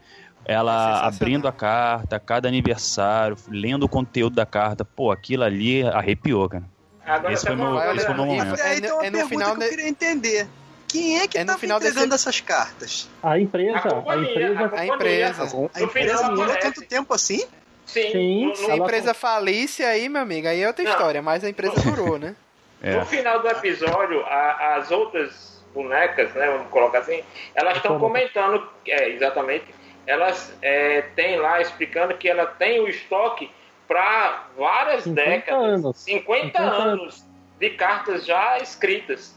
Ela 0.48 0.74
Sensacional. 0.78 1.08
abrindo 1.08 1.48
a 1.48 1.52
carta, 1.52 2.20
cada 2.20 2.48
aniversário, 2.48 3.36
lendo 3.50 3.84
o 3.84 3.90
conteúdo 3.90 4.36
da 4.36 4.46
carta. 4.46 4.86
Pô, 4.86 5.12
aquilo 5.12 5.44
ali 5.44 5.82
arrepiou, 5.84 6.48
cara. 6.48 6.64
Agora 7.04 7.34
Esse 7.34 7.46
foi 7.48 7.56
meu- 7.56 7.72
coisa? 7.72 7.94
esse 7.96 8.06
foi 8.06 8.16
meu 8.16 8.26
momento. 8.26 8.62
Aí 8.62 8.78
É 8.78 8.82
no- 8.82 8.94
uma 8.96 9.06
é 9.06 9.10
no 9.10 9.28
final 9.28 9.56
que 9.56 9.64
eu 9.64 9.70
queria 9.70 9.88
entender. 9.90 10.48
Quem 10.88 11.20
é 11.20 11.28
que 11.28 11.38
É 11.38 11.42
no 11.44 11.48
tá 11.54 11.58
final 11.58 11.80
desse- 11.80 11.92
entregando 11.92 12.16
essas 12.16 12.40
cartas? 12.42 13.10
A 13.22 13.40
empresa, 13.40 13.78
A 13.80 14.14
a, 14.14 14.18
empresa, 14.18 14.60
a 14.60 14.80
A 14.80 14.86
empresa. 14.88 15.70
A 15.74 15.82
empresa 15.82 16.26
aparece. 16.28 16.60
tanto 16.62 16.82
tempo 16.88 17.14
assim? 17.14 17.44
Sim, 17.86 18.12
Sim, 18.12 18.46
no, 18.48 18.56
Se 18.56 18.72
a 18.72 18.76
empresa 18.78 19.14
falisse 19.14 19.84
aí, 19.84 20.10
meu 20.10 20.22
amigo, 20.22 20.48
aí 20.48 20.62
é 20.62 20.68
outra 20.68 20.84
Não. 20.84 20.92
história, 20.92 21.22
mas 21.22 21.44
a 21.44 21.50
empresa 21.50 21.76
durou, 21.82 22.18
né? 22.18 22.36
É. 22.84 22.92
No 22.98 23.06
final 23.06 23.40
do 23.40 23.48
episódio, 23.48 24.24
a- 24.26 24.76
as 24.76 24.92
outras 24.92 25.64
bonecas, 25.74 26.32
né, 26.36 26.46
vamos 26.52 26.68
colocar 26.70 27.00
assim, 27.00 27.24
elas 27.56 27.78
estão 27.78 27.94
Como? 27.98 28.08
comentando, 28.08 28.68
é, 28.86 29.10
exatamente, 29.10 29.66
elas 30.06 30.56
é, 30.62 31.02
têm 31.16 31.38
lá 31.38 31.60
explicando 31.62 32.16
que 32.16 32.30
ela 32.30 32.46
tem 32.46 32.80
o 32.82 32.88
estoque 32.88 33.50
para 33.88 34.44
várias 34.58 35.04
50 35.04 35.30
décadas, 35.30 35.64
anos. 35.86 35.98
50, 35.98 36.46
50 36.60 36.62
anos 36.62 37.26
de 37.60 37.70
cartas 37.72 38.26
já 38.26 38.58
escritas. 38.60 39.36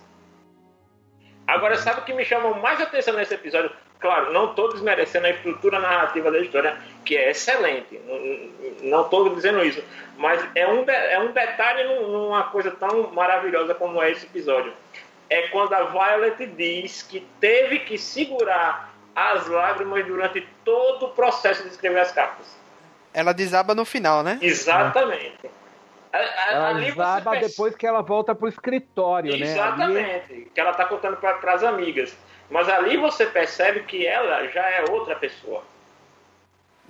Agora, 1.47 1.79
sabe 1.79 2.01
o 2.01 2.05
que 2.05 2.13
me 2.13 2.25
chamou 2.25 2.55
mais 2.57 2.81
atenção 2.81 3.15
nesse 3.15 3.35
episódio? 3.35 3.71
Claro, 4.01 4.33
não 4.33 4.51
estou 4.51 4.71
desmerecendo 4.73 5.27
a 5.27 5.31
estrutura 5.31 5.81
narrativa 5.81 6.31
da 6.31 6.39
história, 6.41 6.77
que 7.09 7.17
é 7.17 7.31
excelente. 7.31 7.99
Não 8.83 9.01
estou 9.01 9.35
dizendo 9.35 9.65
isso. 9.65 9.83
Mas 10.19 10.47
é 10.55 10.69
um, 10.69 10.85
é 10.87 11.19
um 11.21 11.33
detalhe 11.33 11.85
num- 11.85 12.07
numa 12.09 12.43
coisa 12.45 12.71
tão 12.71 13.11
maravilhosa 13.13 13.75
como 13.75 14.03
é 14.03 14.11
esse 14.11 14.27
episódio. 14.27 14.75
É 15.31 15.49
quando 15.49 15.73
a 15.73 15.85
Violet 15.85 16.45
diz 16.49 17.03
que 17.03 17.27
teve 17.41 17.79
que 17.79 17.97
segurar 17.97 18.93
as 19.17 19.47
lágrimas 19.49 20.05
durante 20.07 20.47
todo 20.63 21.07
o 21.07 21.09
processo 21.13 21.63
de 21.63 21.71
escrever 21.71 22.01
as 22.01 22.13
cartas. 22.13 22.47
Ela 23.15 23.33
desaba 23.33 23.75
no 23.75 23.87
final, 23.87 24.23
né? 24.23 24.39
Exatamente. 24.43 25.49
A- 26.13 26.19
a- 26.19 26.53
Ela 26.53 26.73
desaba 26.75 27.37
depois 27.37 27.75
que 27.75 27.87
ela 27.87 28.03
volta 28.03 28.35
pro 28.35 28.49
escritório, 28.49 29.31
né? 29.31 29.37
Ali- 29.37 29.45
Exatamente. 29.45 30.51
Que 30.55 30.61
ela 30.61 30.73
está 30.73 30.85
contando 30.85 31.17
para 31.17 31.53
as 31.55 31.63
amigas. 31.65 32.15
Mas 32.51 32.69
ali 32.69 32.99
você 32.99 33.25
percebe 33.25 33.81
que 33.81 34.07
ela 34.07 34.47
já 34.49 34.69
é 34.71 34.85
outra 34.91 35.17
pessoa. 35.17 35.63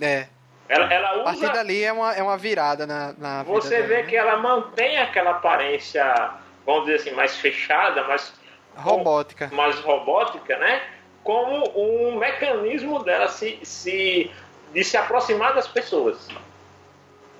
É. 0.00 0.26
Ela, 0.68 0.92
ela 0.92 1.08
A 1.08 1.14
usa. 1.14 1.24
partir 1.24 1.52
dali 1.52 1.82
é 1.82 1.92
uma, 1.92 2.14
é 2.14 2.22
uma 2.22 2.36
virada 2.36 2.86
na, 2.86 3.14
na 3.16 3.42
Você 3.44 3.76
dela, 3.76 3.86
vê 3.86 3.96
né? 3.98 4.02
que 4.02 4.16
ela 4.16 4.36
mantém 4.36 4.98
aquela 4.98 5.30
aparência, 5.30 6.30
vamos 6.66 6.84
dizer 6.84 6.96
assim, 6.96 7.10
mais 7.12 7.36
fechada, 7.36 8.04
mais, 8.04 8.34
Robótica. 8.76 9.48
mais 9.52 9.78
robótica, 9.80 10.56
né? 10.58 10.82
Como 11.24 11.72
um 11.74 12.16
mecanismo 12.18 13.02
dela 13.02 13.28
se, 13.28 13.58
se, 13.62 14.30
de 14.72 14.84
se 14.84 14.96
aproximar 14.96 15.54
das 15.54 15.66
pessoas. 15.66 16.28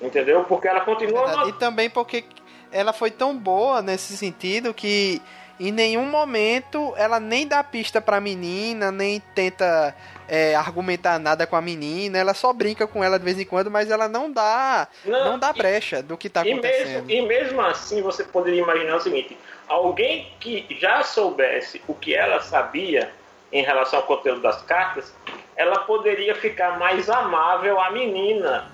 Entendeu? 0.01 0.44
Porque 0.44 0.66
ela 0.68 0.80
continua. 0.80 1.26
Verdade. 1.26 1.51
E 1.51 1.52
também 1.55 1.90
porque 1.90 2.24
ela 2.72 2.93
foi 2.93 3.10
tão 3.10 3.36
boa 3.36 3.82
nesse 3.82 4.16
sentido 4.16 4.72
que 4.72 5.20
em 5.59 5.72
nenhum 5.72 6.06
momento 6.06 6.94
ela 6.97 7.18
nem 7.18 7.47
dá 7.47 7.62
pista 7.64 8.01
pra 8.01 8.20
menina, 8.20 8.93
nem 8.93 9.20
tenta 9.35 9.94
é, 10.28 10.55
argumentar 10.55 11.18
nada 11.18 11.46
com 11.46 11.56
a 11.56 11.60
menina, 11.60 12.18
ela 12.18 12.34
só 12.34 12.52
brinca 12.52 12.86
com 12.86 13.02
ela 13.02 13.18
de 13.18 13.24
vez 13.24 13.38
em 13.40 13.44
quando, 13.44 13.70
mas 13.70 13.90
ela 13.90 14.09
não 14.09 14.30
dá, 14.30 14.86
não, 15.05 15.38
dá 15.38 15.50
e- 15.55 15.59
brecha 15.59 16.02
do 16.02 16.16
que 16.16 16.28
tá 16.28 16.46
e, 16.46 16.52
acontecendo. 16.52 17.06
mesmo, 17.06 17.10
e 17.10 17.22
mesmo 17.26 17.60
assim, 17.62 18.02
você 18.02 18.22
poderia 18.24 18.62
imaginar 18.62 18.96
o 18.96 19.00
seguinte: 19.00 19.36
alguém 19.66 20.30
que 20.38 20.66
já 20.78 21.02
soubesse 21.02 21.82
o 21.88 21.94
que 21.94 22.14
ela 22.14 22.40
sabia 22.40 23.10
em 23.50 23.62
relação 23.62 24.00
ao 24.00 24.05
conteúdo 24.05 24.42
das 24.42 24.60
cartas, 24.62 25.12
ela 25.56 25.80
poderia 25.80 26.34
ficar 26.34 26.78
mais 26.78 27.09
amável 27.09 27.80
à 27.80 27.90
menina 27.90 28.70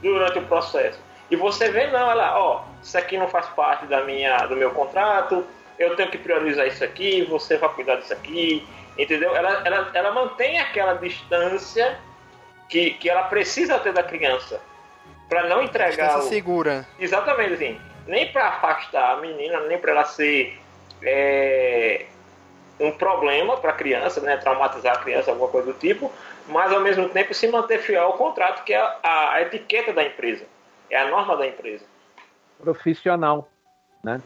durante 0.00 0.38
o 0.38 0.42
processo. 0.42 0.98
E 1.30 1.36
você 1.36 1.70
vê, 1.70 1.86
não, 1.88 2.10
ela, 2.10 2.38
ó, 2.38 2.62
isso 2.82 2.96
aqui 2.96 3.16
não 3.18 3.28
faz 3.28 3.46
parte 3.48 3.86
da 3.86 4.02
minha, 4.02 4.46
do 4.46 4.56
meu 4.56 4.70
contrato, 4.70 5.44
eu 5.80 5.96
tenho 5.96 6.10
que 6.10 6.18
priorizar 6.18 6.66
isso 6.66 6.84
aqui, 6.84 7.22
você 7.24 7.56
vai 7.56 7.70
cuidar 7.70 7.96
disso 7.96 8.12
aqui, 8.12 8.66
entendeu? 8.98 9.34
Ela, 9.34 9.62
ela, 9.64 9.90
ela 9.94 10.12
mantém 10.12 10.60
aquela 10.60 10.92
distância 10.92 11.98
que, 12.68 12.90
que 12.92 13.08
ela 13.08 13.22
precisa 13.24 13.78
ter 13.78 13.92
da 13.92 14.02
criança 14.02 14.60
para 15.26 15.48
não 15.48 15.62
entregar 15.62 15.88
Distância 15.88 16.18
o, 16.18 16.22
segura. 16.28 16.86
Exatamente 16.98 17.54
assim. 17.54 17.80
Nem 18.06 18.30
para 18.30 18.48
afastar 18.48 19.14
a 19.14 19.16
menina, 19.20 19.60
nem 19.60 19.78
para 19.78 19.92
ela 19.92 20.04
ser 20.04 20.58
é, 21.02 22.04
um 22.78 22.92
problema 22.92 23.56
para 23.56 23.70
a 23.70 23.74
criança, 23.74 24.20
né? 24.20 24.36
Traumatizar 24.36 24.96
a 24.96 25.00
criança, 25.00 25.30
alguma 25.30 25.48
coisa 25.48 25.72
do 25.72 25.78
tipo, 25.78 26.12
mas 26.46 26.70
ao 26.72 26.80
mesmo 26.80 27.08
tempo 27.08 27.32
se 27.32 27.48
manter 27.48 27.78
fiel 27.78 28.02
ao 28.02 28.12
contrato, 28.14 28.64
que 28.64 28.74
é 28.74 28.80
a, 28.80 29.32
a 29.32 29.42
etiqueta 29.42 29.94
da 29.94 30.04
empresa, 30.04 30.44
é 30.90 30.98
a 30.98 31.08
norma 31.08 31.38
da 31.38 31.46
empresa. 31.46 31.86
profissional, 32.62 33.48
né? 34.04 34.20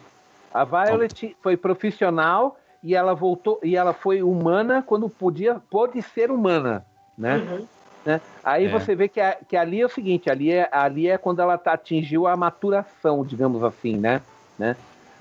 A 0.55 0.65
Violet 0.65 1.37
foi 1.43 1.57
profissional 1.57 2.57
e 2.83 2.95
ela 2.95 3.13
voltou 3.13 3.59
e 3.63 3.77
ela 3.77 3.93
foi 3.93 4.23
humana 4.23 4.83
quando 4.87 5.09
podia 5.09 5.57
pôde 5.69 6.01
ser 6.01 6.31
humana, 6.31 6.87
né? 7.19 7.37
Uhum. 7.39 7.67
né? 8.07 8.21
Aí 8.45 8.67
É. 8.67 8.69
você 8.69 8.95
vê 8.95 9.09
que, 9.09 9.21
a- 9.21 9.37
que 9.49 9.57
ali 9.57 9.81
é 9.81 9.85
o 9.87 9.89
seguinte, 9.89 10.31
ali 10.31 10.53
é, 10.53 10.69
ali 10.71 11.09
é 11.09 11.19
quando 11.19 11.41
ela 11.43 11.59
tá, 11.59 11.73
atingiu 11.73 12.27
a 12.29 12.37
maturação, 12.37 13.25
digamos 13.25 13.65
assim, 13.65 13.97
né? 13.97 14.23
né? 14.59 14.77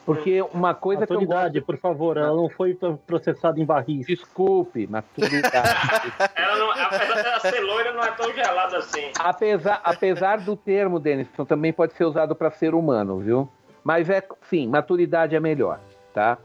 Porque 0.05 0.41
uma 0.53 0.73
coisa 0.73 1.07
que 1.07 1.14
eu 1.14 1.22
Maturidade, 1.22 1.60
gosto... 1.61 1.65
por 1.65 1.77
favor, 1.77 2.18
ela 2.18 2.35
não 2.35 2.49
foi 2.49 2.77
processada 3.07 3.57
em 3.57 3.65
barris. 3.65 4.05
Desculpe, 4.05 4.85
maturidade. 4.85 6.14
Ela 6.35 6.57
não, 6.57 6.72
apesar 6.72 7.23
dela 7.23 7.39
ser 7.39 7.61
loira, 7.61 7.93
não 7.93 8.03
é 8.03 8.11
tão 8.11 8.34
gelada 8.34 8.77
assim. 8.80 9.11
apesar, 9.18 9.80
apesar 9.81 10.39
do 10.41 10.57
termo, 10.57 10.99
Denison, 10.99 11.45
também 11.45 11.72
pode 11.72 11.93
ser 11.93 12.03
usado 12.03 12.35
para 12.35 12.51
ser 12.51 12.76
humano, 12.76 13.18
viu? 13.19 13.49
Mas 13.84 14.10
é, 14.10 14.23
sim, 14.43 14.68
maturidade 14.68 15.35
é 15.35 15.39
melhor, 15.39 15.80
tá? 16.14 16.38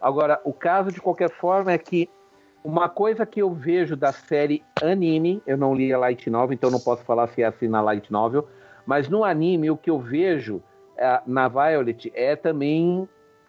Agora, 0.00 0.40
o 0.44 0.52
caso 0.52 0.90
de 0.90 1.00
qualquer 1.00 1.30
forma 1.30 1.72
é 1.72 1.78
que 1.78 2.08
uma 2.64 2.88
coisa 2.88 3.24
que 3.24 3.40
eu 3.40 3.50
vejo 3.52 3.96
da 3.96 4.12
série 4.12 4.62
anime, 4.80 5.42
eu 5.46 5.56
não 5.56 5.74
li 5.74 5.92
a 5.92 5.98
Light 5.98 6.28
Novel, 6.28 6.54
então 6.54 6.70
não 6.70 6.78
posso 6.80 7.04
falar 7.04 7.26
se 7.28 7.42
é 7.42 7.46
assim 7.46 7.66
na 7.68 7.80
Light 7.80 8.10
Novel, 8.12 8.46
mas 8.84 9.08
no 9.08 9.24
anime 9.24 9.70
o 9.70 9.76
que 9.76 9.90
eu 9.90 9.98
vejo 9.98 10.62
eh, 10.96 11.20
na 11.26 11.48
Violet 11.48 12.12
é 12.14 12.36
também, 12.36 13.08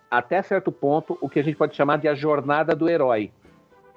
até 0.10 0.42
certo 0.42 0.72
ponto, 0.72 1.18
o 1.20 1.28
que 1.28 1.40
a 1.40 1.44
gente 1.44 1.58
pode 1.58 1.76
chamar 1.76 1.98
de 1.98 2.08
a 2.08 2.14
jornada 2.16 2.76
do 2.76 2.88
herói. 2.88 3.32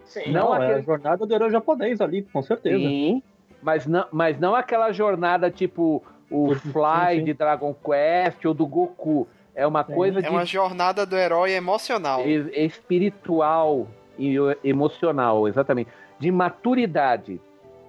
Sim. 0.05 0.33
Não 0.33 0.47
Não, 0.49 0.55
é 0.55 0.59
aquele- 0.65 0.79
a 0.81 0.83
jornada 0.83 1.27
do 1.27 1.35
herói 1.35 1.51
japonês 1.51 2.01
ali, 2.01 2.23
com 2.23 2.43
certeza. 2.43 2.79
Sim, 2.89 3.23
mas 3.63 3.87
não, 3.87 4.07
mas 4.13 4.39
não 4.39 4.55
aquela 4.55 4.93
jornada 4.93 5.51
tipo 5.51 6.03
o 6.31 6.55
Sim, 6.55 6.73
Fly 6.73 7.19
sim. 7.19 7.25
de 7.25 7.35
Dragon 7.35 7.75
Quest 7.75 8.45
ou 8.45 8.53
do 8.55 8.67
Goku. 8.67 9.29
É 9.57 9.67
uma 9.67 9.83
coisa 9.83 10.19
É 10.19 10.23
de 10.23 10.29
uma 10.29 10.45
jornada 10.45 11.07
do 11.07 11.17
herói 11.17 11.53
emocional. 11.53 12.21
e- 12.27 12.51
espiritual 12.67 13.89
e 14.19 14.37
emocional, 14.63 15.49
exatamente. 15.49 15.91
De 16.21 16.31
maturidade. 16.31 17.41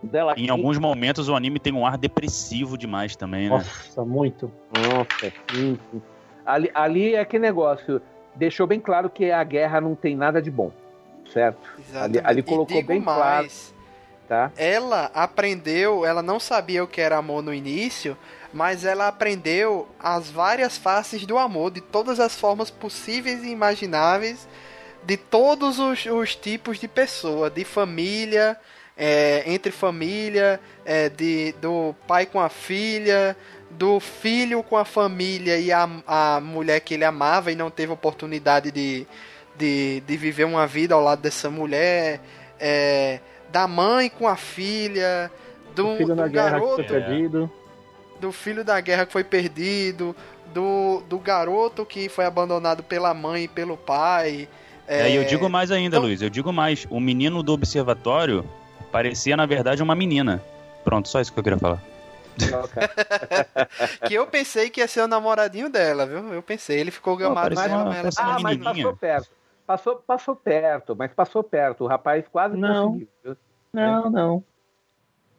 Dela 0.02 0.34
Em 0.38 0.50
alguns 0.50 0.78
momentos 0.78 1.28
o 1.28 1.36
anime 1.36 1.60
tem 1.60 1.74
um 1.74 1.86
ar 1.86 1.98
depressivo 1.98 2.78
demais 2.78 3.16
também, 3.16 3.50
né? 3.50 3.58
Nossa, 3.58 4.06
muito. 4.06 4.50
Nossa, 4.72 5.34
sim, 5.50 5.78
sim. 5.92 6.02
Ali, 6.46 6.72
ali 6.74 7.16
é 7.16 7.26
que 7.26 7.38
negócio. 7.38 8.02
Deixou 8.36 8.66
bem 8.68 8.80
claro 8.80 9.10
que 9.10 9.32
a 9.32 9.44
guerra 9.44 9.82
não 9.82 9.96
tem 9.96 10.16
nada 10.16 10.42
de 10.42 10.50
bom. 10.52 10.72
Certo? 11.34 11.70
Exatamente. 11.78 12.22
ali 12.26 12.40
E 12.40 12.44
colocou 12.44 12.82
bem 12.84 13.02
mais, 13.02 13.76
Tá? 14.28 14.52
Ela 14.58 15.10
aprendeu, 15.14 16.06
ela 16.06 16.22
não 16.22 16.38
sabia 16.38 16.84
o 16.84 16.88
que 16.88 17.00
era 17.00 17.18
amor 17.18 17.42
no 17.42 17.54
início, 17.54 18.18
mas 18.58 18.84
ela 18.84 19.08
aprendeu 19.08 19.88
as 20.00 20.32
várias 20.32 20.80
faces 20.80 21.28
do 21.28 21.38
amor, 21.38 21.70
de 21.70 21.80
todas 21.80 22.20
as 22.20 22.40
formas 22.40 22.72
possíveis 22.72 23.44
e 23.44 23.50
imagináveis, 23.50 24.48
de 25.04 25.16
todos 25.16 25.78
os, 25.78 26.08
os 26.08 26.36
tipos 26.36 26.80
de 26.80 26.88
pessoa, 26.88 27.52
de 27.52 27.64
família, 27.64 28.58
é, 28.98 29.44
entre 29.46 29.72
família, 29.72 30.60
é, 30.84 31.08
de, 31.08 31.52
do 31.62 31.94
pai 32.08 32.26
com 32.26 32.40
a 32.40 32.50
filha, 32.50 33.38
do 33.70 34.00
filho 34.00 34.64
com 34.64 34.76
a 34.76 34.86
família 34.86 35.60
e 35.60 35.72
a, 35.72 35.88
a 36.08 36.42
mulher 36.42 36.80
que 36.80 36.96
ele 36.96 37.06
amava 37.06 37.52
e 37.52 37.56
não 37.56 37.70
teve 37.70 37.94
oportunidade 37.94 38.72
de, 38.72 39.06
de, 39.56 40.02
de 40.02 40.18
viver 40.18 40.46
uma 40.46 40.66
vida 40.66 40.96
ao 40.96 41.04
lado 41.04 41.22
dessa 41.22 41.48
mulher. 41.52 42.20
É, 42.60 43.20
da 43.52 43.68
mãe 43.68 44.10
com 44.10 44.28
a 44.28 44.36
filha, 44.36 45.32
do, 45.76 45.96
do 45.96 46.30
garoto, 46.32 46.84
perdido. 46.84 47.52
Do 48.20 48.32
filho 48.32 48.64
da 48.64 48.80
guerra 48.82 49.06
que 49.06 49.12
foi 49.14 49.24
perdido, 49.24 50.16
do, 50.54 51.02
do 51.10 51.18
garoto 51.20 51.86
que 51.86 52.10
foi 52.10 52.26
abandonado 52.26 52.82
pela 52.84 53.14
mãe 53.14 53.44
e 53.44 53.48
pelo 53.48 53.78
pai. 53.78 54.48
É, 54.88 55.10
e 55.10 55.16
eu 55.16 55.26
digo 55.26 55.50
mais 55.50 55.70
ainda, 55.72 55.98
então- 55.98 56.08
Luiz, 56.08 56.22
eu 56.22 56.30
digo 56.30 56.52
mais. 56.54 56.88
O 56.90 57.00
menino 57.00 57.44
do 57.44 57.54
observatório 57.54 58.46
parecia, 58.92 59.36
na 59.36 59.46
verdade, 59.46 59.84
uma 59.84 59.94
menina. 59.96 60.42
Pronto, 60.84 61.10
só 61.10 61.20
isso 61.20 61.32
que 61.34 61.40
eu 61.40 61.44
queria 61.44 61.60
falar. 61.60 61.82
Que 64.08 64.14
eu 64.14 64.28
pensei 64.28 64.70
que 64.70 64.80
ia 64.80 64.88
ser 64.88 65.02
o 65.02 65.08
namoradinho 65.08 65.70
dela, 65.70 66.06
viu? 66.06 66.34
Eu 66.34 66.42
pensei, 66.42 66.80
ele 66.80 66.92
ficou 66.92 67.18
gamado 67.18 67.54
uma- 67.56 67.62
mas 67.86 68.18
ela 68.18 68.36
Ah, 68.36 68.40
mas 68.40 68.58
menininha. 68.58 68.86
passou 68.86 68.96
perto. 68.96 69.30
Passou, 69.66 69.96
passou 69.98 70.36
perto, 70.36 70.96
mas 70.96 71.12
passou 71.12 71.44
perto. 71.44 71.84
O 71.84 71.88
rapaz 71.88 72.24
quase 72.32 72.56
Não. 72.56 72.88
conseguiu. 72.94 73.08
viu? 73.24 73.38
Não, 73.74 74.44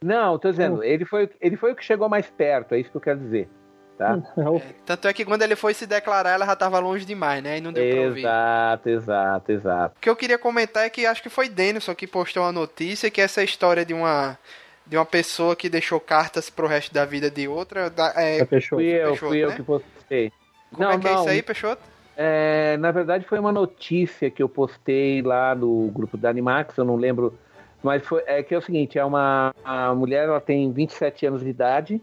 não. 0.03 0.39
Tô 0.39 0.51
dizendo, 0.51 0.83
ele 0.83 1.05
foi, 1.05 1.29
ele 1.41 1.57
foi 1.57 1.73
o 1.73 1.77
que 1.77 1.85
chegou 1.85 2.09
mais 2.09 2.27
perto, 2.31 2.75
é 2.75 2.81
isso 2.81 2.91
que 2.91 2.97
eu 2.97 3.01
quero 3.01 3.19
dizer. 3.21 3.49
Tá? 3.97 4.17
É 4.37 4.49
o- 4.49 4.63
Tanto 4.87 5.09
é 5.09 5.13
que 5.13 5.25
quando 5.25 5.43
ele 5.43 5.57
foi 5.57 5.75
se 5.75 5.85
declarar, 5.87 6.31
ela 6.31 6.47
já 6.47 6.55
tava 6.55 6.79
longe 6.79 7.05
demais, 7.05 7.43
né? 7.43 7.59
E 7.59 7.61
não 7.61 7.73
deu 7.73 7.89
pra 7.95 8.05
ouvir. 8.07 8.21
Exato, 8.21 8.89
exato, 8.89 9.53
exato. 9.53 9.95
O 9.97 10.01
que 10.01 10.09
eu 10.09 10.15
queria 10.17 10.39
comentar 10.39 10.85
é 10.85 10.91
que 10.91 11.05
acho 11.05 11.23
que 11.23 11.29
foi 11.29 11.49
Denilson 11.49 11.95
que 11.97 12.07
postou 12.07 12.45
uma 12.45 12.53
notícia 12.53 13.11
que 13.11 13.21
essa 13.21 13.43
história 13.43 13.85
de 13.85 13.93
uma 13.95 14.39
de 14.87 14.97
uma 14.97 15.05
pessoa 15.05 15.55
que 15.55 15.69
deixou 15.69 16.01
cartas 16.01 16.49
pro 16.49 16.67
resto 16.67 16.95
da 16.95 17.05
vida 17.05 17.31
de 17.31 17.47
outra. 17.47 17.91
da- 17.91 18.15
é, 18.17 18.39
é 18.39 18.45
Peixoto. 18.45 18.77
Fui 18.81 18.87
eu, 18.91 19.09
Peixoto, 19.09 19.29
fui 19.29 19.39
eu 19.45 19.49
né? 19.51 19.57
que 19.57 19.63
postei. 19.63 20.33
como 20.73 20.83
não, 20.85 20.93
é 20.93 20.99
que 20.99 21.07
é 21.09 21.11
não, 21.13 21.21
isso 21.21 21.29
aí, 21.29 21.43
Peixoto? 21.43 21.83
É, 22.17 22.77
na 22.79 22.91
verdade 22.91 23.25
foi 23.27 23.39
uma 23.39 23.53
notícia 23.53 24.31
que 24.31 24.43
eu 24.43 24.49
postei 24.49 25.21
lá 25.23 25.55
no 25.55 25.89
grupo 25.91 26.17
da 26.17 26.31
Animax, 26.31 26.77
eu 26.79 26.85
não 26.85 26.97
lembro, 26.97 27.39
mas 27.83 28.05
foi, 28.07 28.23
é 28.27 28.43
que 28.43 28.55
é 28.55 28.59
o 28.59 28.63
seguinte, 28.63 28.99
é 28.99 29.05
uma 29.05 29.55
a 29.65 29.95
mulher, 29.95 30.25
ela 30.25 30.41
tem 30.41 30.71
27 30.73 31.27
anos 31.27 31.43
de 31.43 31.49
idade, 31.49 32.01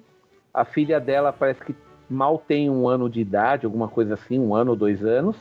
a 0.53 0.63
filha 0.63 0.99
dela 0.99 1.33
parece 1.33 1.63
que 1.63 1.75
mal 2.09 2.37
tem 2.37 2.69
um 2.69 2.87
ano 2.87 3.09
de 3.09 3.19
idade, 3.19 3.65
alguma 3.65 3.87
coisa 3.87 4.13
assim, 4.13 4.39
um 4.39 4.55
ano 4.55 4.71
ou 4.71 4.77
dois 4.77 5.03
anos, 5.03 5.35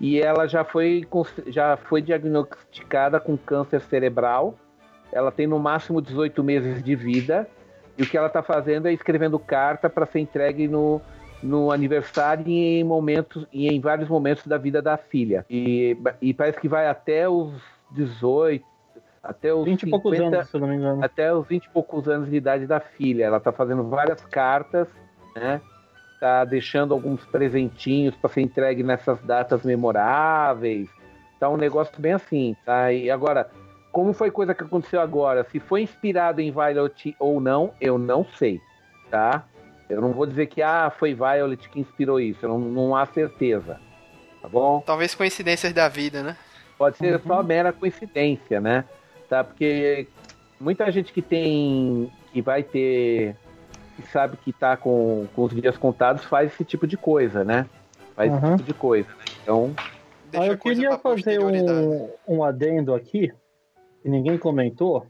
e 0.00 0.20
ela 0.20 0.46
já 0.46 0.64
foi, 0.64 1.06
já 1.46 1.76
foi 1.76 2.02
diagnosticada 2.02 3.20
com 3.20 3.36
câncer 3.36 3.80
cerebral, 3.82 4.54
ela 5.12 5.30
tem 5.30 5.46
no 5.46 5.58
máximo 5.58 6.02
18 6.02 6.42
meses 6.42 6.82
de 6.82 6.94
vida, 6.94 7.48
e 7.96 8.02
o 8.02 8.06
que 8.06 8.16
ela 8.16 8.26
está 8.26 8.42
fazendo 8.42 8.88
é 8.88 8.92
escrevendo 8.92 9.38
carta 9.38 9.88
para 9.88 10.04
ser 10.04 10.20
entregue 10.20 10.68
no, 10.68 11.00
no 11.42 11.70
aniversário 11.70 12.46
e 12.46 12.80
em 12.80 12.84
momentos 12.84 13.46
e 13.52 13.68
em 13.68 13.80
vários 13.80 14.08
momentos 14.08 14.46
da 14.46 14.58
vida 14.58 14.82
da 14.82 14.96
filha. 14.96 15.46
E, 15.48 15.96
e 16.20 16.34
parece 16.34 16.60
que 16.60 16.68
vai 16.68 16.86
até 16.86 17.28
os 17.28 17.54
18, 17.92 18.64
até 19.28 19.52
os 19.52 19.64
20 19.64 19.82
e 19.82 19.90
poucos 19.90 20.16
50, 20.16 20.36
anos, 20.36 20.48
se 20.48 20.56
eu 20.56 20.60
não 20.60 20.68
me 20.68 20.76
engano. 20.76 21.04
até 21.04 21.34
os 21.34 21.46
20 21.46 21.64
e 21.64 21.70
poucos 21.70 22.08
anos 22.08 22.30
de 22.30 22.36
idade 22.36 22.66
da 22.66 22.80
filha. 22.80 23.24
Ela 23.24 23.40
tá 23.40 23.52
fazendo 23.52 23.84
várias 23.88 24.24
cartas, 24.26 24.88
né? 25.34 25.60
Tá 26.20 26.44
deixando 26.44 26.94
alguns 26.94 27.24
presentinhos 27.26 28.14
para 28.16 28.30
ser 28.30 28.40
entregue 28.40 28.82
nessas 28.82 29.20
datas 29.22 29.62
memoráveis. 29.62 30.88
Tá 31.38 31.48
um 31.48 31.56
negócio 31.56 32.00
bem 32.00 32.12
assim, 32.12 32.56
tá? 32.64 32.92
E 32.92 33.10
agora, 33.10 33.50
como 33.92 34.12
foi 34.12 34.30
coisa 34.30 34.54
que 34.54 34.64
aconteceu 34.64 35.00
agora? 35.00 35.44
Se 35.44 35.60
foi 35.60 35.82
inspirado 35.82 36.40
em 36.40 36.50
Violet 36.50 37.14
ou 37.18 37.40
não, 37.40 37.72
eu 37.80 37.98
não 37.98 38.24
sei, 38.24 38.60
tá? 39.10 39.44
Eu 39.88 40.00
não 40.00 40.12
vou 40.12 40.26
dizer 40.26 40.46
que 40.46 40.62
ah, 40.62 40.90
foi 40.90 41.14
Violet 41.14 41.68
que 41.68 41.80
inspirou 41.80 42.18
isso, 42.18 42.44
eu 42.44 42.48
não, 42.48 42.58
não 42.58 42.96
há 42.96 43.04
certeza. 43.06 43.78
Tá 44.40 44.48
bom? 44.48 44.80
Talvez 44.80 45.14
coincidências 45.14 45.72
da 45.72 45.88
vida, 45.88 46.22
né? 46.22 46.36
Pode 46.78 46.98
ser 46.98 47.20
só 47.20 47.42
mera 47.42 47.72
coincidência, 47.72 48.60
né? 48.60 48.84
Tá? 49.28 49.42
Porque 49.44 50.06
muita 50.60 50.90
gente 50.90 51.12
que 51.12 51.22
tem. 51.22 52.10
que 52.32 52.40
vai 52.42 52.62
ter. 52.62 53.36
que 53.96 54.02
sabe 54.08 54.36
que 54.36 54.52
tá 54.52 54.76
com, 54.76 55.26
com 55.34 55.42
os 55.44 55.54
dias 55.54 55.76
contados 55.78 56.24
faz 56.24 56.52
esse 56.52 56.64
tipo 56.64 56.86
de 56.86 56.96
coisa, 56.96 57.42
né? 57.44 57.66
Faz 58.14 58.30
Uhum. 58.32 58.38
esse 58.38 58.50
tipo 58.56 58.62
de 58.64 58.74
coisa. 58.74 59.08
Né? 59.08 59.24
Então, 59.42 59.74
Deixa 60.30 60.46
Ah, 60.46 60.50
a 60.50 60.54
eu 60.54 60.58
queria 60.58 60.98
fazer 60.98 61.38
um, 61.40 62.10
um 62.28 62.42
adendo 62.44 62.94
aqui, 62.94 63.32
que 64.02 64.08
ninguém 64.08 64.36
comentou. 64.38 65.06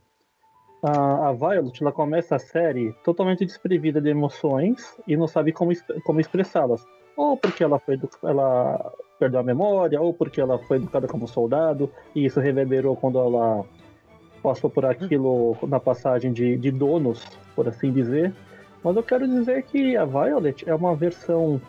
A, 0.85 1.29
a 1.29 1.33
Violet 1.33 1.83
ela 1.83 1.91
começa 1.91 2.37
a 2.37 2.39
série 2.39 2.93
totalmente 3.03 3.45
desprevida 3.45 4.01
de 4.01 4.11
emoções 4.11 4.95
e 5.07 5.17
não 5.17 5.27
sabe 5.27 5.53
como, 5.53 5.73
como 6.05 6.21
expressá-las. 6.21 6.85
Ou 7.17 7.37
porque 7.37 7.65
ela, 7.65 7.79
foi 7.79 7.95
edu- 7.95 8.11
ela 8.23 8.93
perdeu 9.19 9.41
a 9.41 9.43
memória, 9.43 10.01
ou 10.01 10.13
porque 10.13 10.39
ela 10.41 10.59
foi 10.59 10.77
educada 10.77 11.09
como 11.09 11.27
soldado, 11.27 11.91
e 12.15 12.27
isso 12.27 12.39
reverberou 12.41 12.95
quando 12.95 13.19
ela 13.19 13.65
passou 14.47 14.71
por 14.71 14.85
aquilo 14.87 15.57
na 15.67 15.81
passagem 15.81 16.33
de, 16.33 16.57
de 16.57 16.71
donos, 16.71 17.25
por 17.57 17.67
assim 17.67 17.91
dizer. 17.91 18.33
Mas 18.85 18.95
eu 18.95 19.03
quero 19.03 19.27
dizer 19.27 19.65
que 19.65 19.97
a 19.97 20.05
Violet 20.05 20.63
é 20.69 20.73
uma 20.73 20.95
versão 20.95 21.61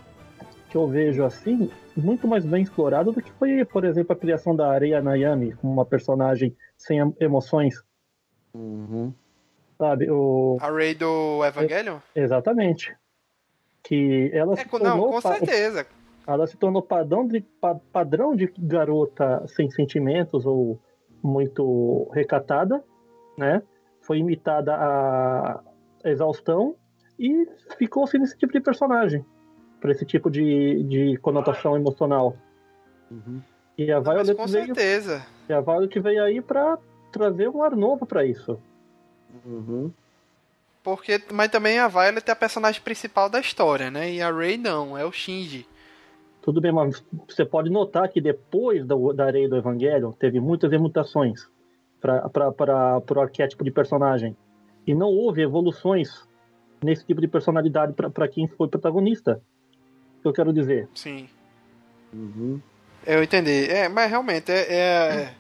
que 0.70 0.78
eu 0.78 0.88
vejo 0.88 1.24
assim 1.26 1.72
muito 1.96 2.28
mais 2.28 2.46
bem 2.46 2.62
explorado 2.62 3.12
do 3.12 3.20
que 3.20 3.32
foi, 3.32 3.66
por 3.66 3.84
exemplo, 3.84 4.14
a 4.14 4.16
criação 4.16 4.56
da 4.56 4.70
Areia 4.70 5.02
Nayami 5.02 5.54
como 5.54 5.74
uma 5.74 5.86
personagem 5.86 6.56
sem 6.78 7.00
em- 7.00 7.16
emoções, 7.20 7.82
uhum. 8.54 9.12
sabe? 9.80 10.08
O... 10.12 10.58
A 10.62 10.70
Ray 10.70 10.94
do 10.94 11.44
Evangelion? 11.44 11.98
Exatamente. 12.16 12.96
Que 13.82 14.30
ela 14.34 14.54
É, 14.54 14.58
se 14.58 14.66
com- 14.66 14.78
não, 14.78 14.92
tornou 14.92 15.14
com 15.14 15.22
pa- 15.22 15.34
certeza. 15.38 15.88
ela 16.28 16.46
se 16.46 16.56
tornou 16.58 16.84
padrão 16.84 17.28
de, 17.28 17.42
pa- 17.42 17.80
padrão 17.92 18.36
de 18.36 18.54
garota 18.60 19.44
sem 19.48 19.68
sentimentos 19.72 20.46
ou 20.46 20.80
muito 21.22 22.10
recatada, 22.14 22.84
né? 23.38 23.62
Foi 24.02 24.20
imitada 24.20 24.74
a 24.76 25.62
exaustão 26.06 26.76
e 27.20 27.48
ficou-se 27.78 28.18
nesse 28.18 28.38
tipo 28.38 28.54
de 28.54 28.62
personagem, 28.62 29.26
para 29.82 29.92
esse 29.92 30.06
tipo 30.06 30.30
de, 30.30 30.84
de 30.84 31.18
conotação 31.18 31.76
emocional. 31.76 32.36
Uhum. 33.10 33.42
E 33.78 33.92
a 33.92 33.96
Não, 33.96 34.04
Violet 34.04 34.36
com 34.36 34.48
veio 34.48 34.66
certeza. 34.66 35.26
E 35.48 35.54
a 35.54 35.62
Violet 35.62 36.00
veio 36.00 36.24
aí 36.24 36.42
pra 36.42 36.78
trazer 37.12 37.50
um 37.50 37.62
ar 37.62 37.76
novo 37.76 38.06
pra 38.06 38.26
isso. 38.26 38.60
Uhum. 39.46 39.92
Porque, 40.84 41.22
mas 41.32 41.50
também 41.50 41.80
a 41.80 41.88
Violet 41.88 42.24
é 42.28 42.32
a 42.32 42.36
personagem 42.36 42.82
principal 42.82 43.30
da 43.30 43.40
história, 43.40 43.92
né? 43.92 44.12
E 44.12 44.22
a 44.22 44.32
Ray 44.32 44.58
não, 44.58 44.98
é 44.98 45.04
o 45.04 45.12
Shinji. 45.12 45.68
Tudo 46.48 46.62
bem, 46.62 46.72
mas 46.72 47.04
você 47.28 47.44
pode 47.44 47.70
notar 47.70 48.08
que 48.08 48.22
depois 48.22 48.86
do, 48.86 49.12
da 49.12 49.26
Areia 49.26 49.50
do 49.50 49.58
Evangelho 49.58 50.16
teve 50.18 50.40
muitas 50.40 50.72
mutações 50.80 51.46
para 52.00 52.24
o 52.26 53.20
arquétipo 53.20 53.66
de 53.66 53.70
personagem. 53.70 54.34
E 54.88 54.96
não 54.96 55.10
houve 55.10 55.42
evoluções 55.42 56.26
nesse 56.82 57.06
tipo 57.06 57.20
de 57.20 57.28
personalidade 57.28 57.92
para 57.92 58.30
quem 58.30 58.48
foi 58.48 58.70
protagonista. 58.70 59.42
Que 60.22 60.28
eu 60.30 60.32
quero 60.32 60.54
dizer? 60.54 60.88
Sim. 60.96 61.28
Uhum. 62.14 62.62
Eu 63.06 63.22
entendi. 63.22 63.70
É, 63.70 63.90
mas 63.90 64.10
realmente 64.10 64.50
é, 64.50 64.74
é, 64.74 65.34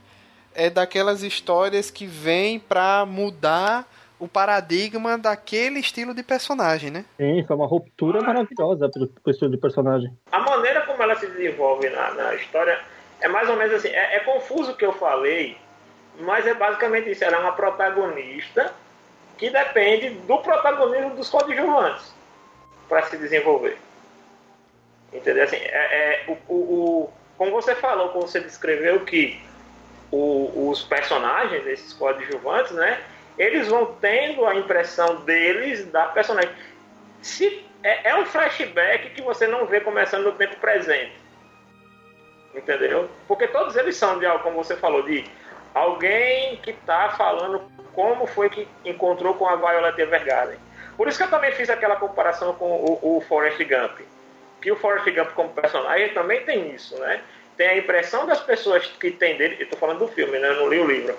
é 0.65 0.69
daquelas 0.69 1.23
histórias 1.23 1.89
que 1.89 2.05
vêm 2.05 2.59
pra 2.59 3.05
mudar 3.05 3.87
o 4.19 4.27
paradigma 4.27 5.17
daquele 5.17 5.79
estilo 5.79 6.13
de 6.13 6.23
personagem, 6.23 6.89
né? 6.89 7.05
Sim, 7.19 7.43
foi 7.45 7.55
uma 7.55 7.67
ruptura 7.67 8.21
maravilhosa 8.21 8.89
pro, 8.89 9.07
pro 9.07 9.31
estilo 9.31 9.51
de 9.51 9.57
personagem. 9.57 10.11
A 10.31 10.39
maneira 10.39 10.81
como 10.81 11.01
ela 11.03 11.15
se 11.15 11.27
desenvolve 11.27 11.89
na, 11.89 12.11
na 12.13 12.35
história 12.35 12.79
é 13.21 13.27
mais 13.27 13.47
ou 13.49 13.55
menos 13.55 13.73
assim. 13.75 13.89
É, 13.89 14.15
é 14.17 14.19
confuso 14.21 14.71
o 14.71 14.75
que 14.75 14.85
eu 14.85 14.93
falei, 14.93 15.57
mas 16.19 16.47
é 16.47 16.53
basicamente 16.53 17.11
isso. 17.11 17.23
Ela 17.23 17.37
é 17.37 17.39
uma 17.39 17.51
protagonista 17.53 18.73
que 19.37 19.49
depende 19.51 20.09
do 20.09 20.37
protagonismo 20.39 21.11
dos 21.15 21.29
coadjuvantes 21.29 22.11
para 22.89 23.03
se 23.03 23.17
desenvolver. 23.17 23.77
Entendeu? 25.13 25.43
Assim, 25.43 25.57
é, 25.57 25.69
é, 25.69 26.25
o, 26.27 26.53
o, 26.53 26.55
o- 27.03 27.09
como 27.37 27.51
você 27.51 27.75
falou, 27.75 28.09
como 28.09 28.27
você 28.27 28.39
descreveu 28.39 29.01
que 29.05 29.39
o- 30.11 30.69
os 30.69 30.83
personagens 30.83 31.63
desses 31.63 31.93
coadjuvantes, 31.93 32.71
né? 32.71 32.99
Eles 33.37 33.67
vão 33.67 33.95
tendo 34.01 34.45
a 34.45 34.55
impressão 34.55 35.17
deles 35.17 35.85
da 35.91 36.05
personagem. 36.07 36.51
Se, 37.21 37.63
é, 37.83 38.09
é 38.09 38.15
um 38.15 38.25
flashback 38.25 39.11
que 39.11 39.21
você 39.21 39.47
não 39.47 39.65
vê 39.65 39.79
começando 39.79 40.23
no 40.23 40.31
tempo 40.33 40.55
presente. 40.57 41.13
Entendeu? 42.55 43.09
Porque 43.27 43.47
todos 43.47 43.75
eles 43.75 43.95
são 43.95 44.17
de 44.17 44.25
algo, 44.25 44.43
como 44.43 44.63
você 44.63 44.75
falou, 44.75 45.03
de 45.03 45.25
alguém 45.73 46.57
que 46.57 46.71
está 46.71 47.09
falando 47.09 47.61
como 47.93 48.25
foi 48.25 48.49
que 48.49 48.67
encontrou 48.83 49.35
com 49.35 49.47
a 49.47 49.55
Violet 49.55 49.99
Evergarden. 49.99 50.57
Por 50.95 51.07
isso 51.07 51.17
que 51.17 51.23
eu 51.23 51.29
também 51.29 51.51
fiz 51.51 51.69
aquela 51.69 51.95
comparação 51.95 52.53
com 52.55 52.65
o, 52.65 53.17
o 53.17 53.21
Forrest 53.21 53.59
Gump. 53.59 53.99
Que 54.61 54.71
o 54.71 54.75
Forrest 54.75 55.09
Gump 55.15 55.31
como 55.33 55.49
personagem 55.49 56.13
também 56.13 56.43
tem 56.43 56.71
isso, 56.73 56.97
né? 56.97 57.21
Tem 57.55 57.67
a 57.67 57.77
impressão 57.77 58.25
das 58.25 58.39
pessoas 58.39 58.85
que 58.85 59.11
tem 59.11 59.37
dele, 59.37 59.57
eu 59.59 59.63
estou 59.63 59.79
falando 59.79 59.99
do 59.99 60.07
filme, 60.07 60.39
né? 60.39 60.49
Eu 60.49 60.55
não 60.55 60.69
li 60.69 60.79
o 60.79 60.87
livro, 60.87 61.15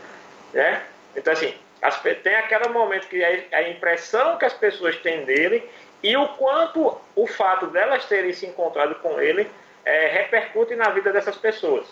né? 0.53 0.83
Então 1.15 1.33
assim, 1.33 1.55
as 1.81 2.01
tem 2.01 2.35
aquele 2.35 2.69
momento 2.69 3.09
que 3.09 3.23
é 3.23 3.47
a 3.53 3.69
impressão 3.69 4.37
que 4.37 4.45
as 4.45 4.55
pessoas 4.55 4.97
têm 4.97 5.25
dele 5.25 5.69
e 6.03 6.17
o 6.17 6.29
quanto 6.29 6.97
o 7.15 7.27
fato 7.27 7.67
delas 7.69 8.07
terem 8.07 8.33
se 8.33 8.47
encontrado 8.47 8.97
com 8.97 9.21
ele 9.21 9.49
é, 9.85 10.09
repercute 10.09 10.75
na 10.75 10.91
vida 10.91 11.13
dessas 11.13 11.37
pessoas. 11.37 11.87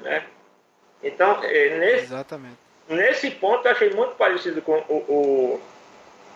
Né? 0.00 0.24
Então, 1.02 1.42
é, 1.44 1.78
nesse, 1.78 2.04
Exatamente. 2.04 2.56
nesse 2.88 3.30
ponto 3.30 3.66
eu 3.66 3.72
achei 3.72 3.90
muito 3.90 4.14
parecido 4.16 4.60
com 4.62 4.78
o, 4.88 4.94
o, 5.08 5.60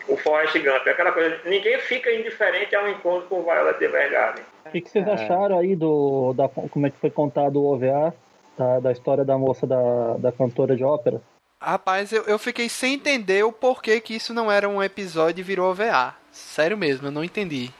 o 0.07 0.17
Forrest 0.17 0.57
Gump. 0.57 0.87
Aquela 0.87 1.11
coisa, 1.11 1.39
ninguém 1.45 1.77
fica 1.79 2.11
indiferente 2.11 2.75
ao 2.75 2.89
encontro 2.89 3.27
com 3.27 3.43
Violet 3.43 3.83
Evergarden. 3.83 4.43
O 4.65 4.71
que, 4.71 4.81
que 4.81 4.89
vocês 4.89 5.07
acharam 5.07 5.59
aí 5.59 5.75
do 5.75 6.33
da, 6.33 6.47
como 6.47 6.87
é 6.87 6.89
que 6.89 6.97
foi 6.97 7.09
contado 7.09 7.61
o 7.61 7.65
OVA 7.65 8.13
da, 8.61 8.79
da 8.79 8.91
história 8.91 9.25
da 9.25 9.37
moça 9.37 9.65
da, 9.65 10.17
da 10.17 10.31
cantora 10.31 10.75
de 10.75 10.83
ópera? 10.83 11.19
Rapaz, 11.59 12.11
eu, 12.11 12.23
eu 12.23 12.37
fiquei 12.39 12.69
sem 12.69 12.93
entender 12.95 13.43
o 13.43 13.51
porquê 13.51 13.99
que 13.99 14.15
isso 14.15 14.33
não 14.33 14.51
era 14.51 14.67
um 14.69 14.81
episódio 14.81 15.41
e 15.41 15.43
virou 15.43 15.69
OVA. 15.71 16.15
Sério 16.31 16.77
mesmo, 16.77 17.07
eu 17.07 17.11
não 17.11 17.23
entendi. 17.23 17.71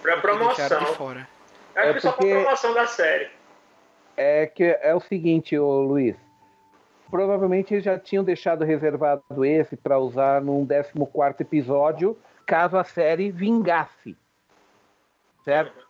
Pra 0.00 0.16
Deixaram 0.16 0.48
de 0.50 0.56
promoção. 0.68 0.94
fora. 0.94 1.28
É, 1.74 1.90
É 1.90 1.92
que 1.94 2.00
só 2.00 2.08
pra 2.12 2.18
porque- 2.18 2.34
promoção 2.42 2.74
da 2.74 2.86
série. 2.86 3.30
É 4.16 4.46
que 4.46 4.64
é 4.64 4.94
o 4.94 5.00
seguinte, 5.00 5.56
ô 5.58 5.80
Luiz. 5.82 6.16
Provavelmente 7.10 7.72
eles 7.74 7.84
já 7.84 7.98
tinham 7.98 8.24
deixado 8.24 8.64
reservado 8.64 9.44
esse 9.44 9.76
para 9.76 9.98
usar 9.98 10.40
num 10.42 10.66
14 10.66 11.36
episódio, 11.40 12.16
caso 12.46 12.76
a 12.76 12.84
série 12.84 13.30
vingasse. 13.30 14.16
Certo? 15.44 15.81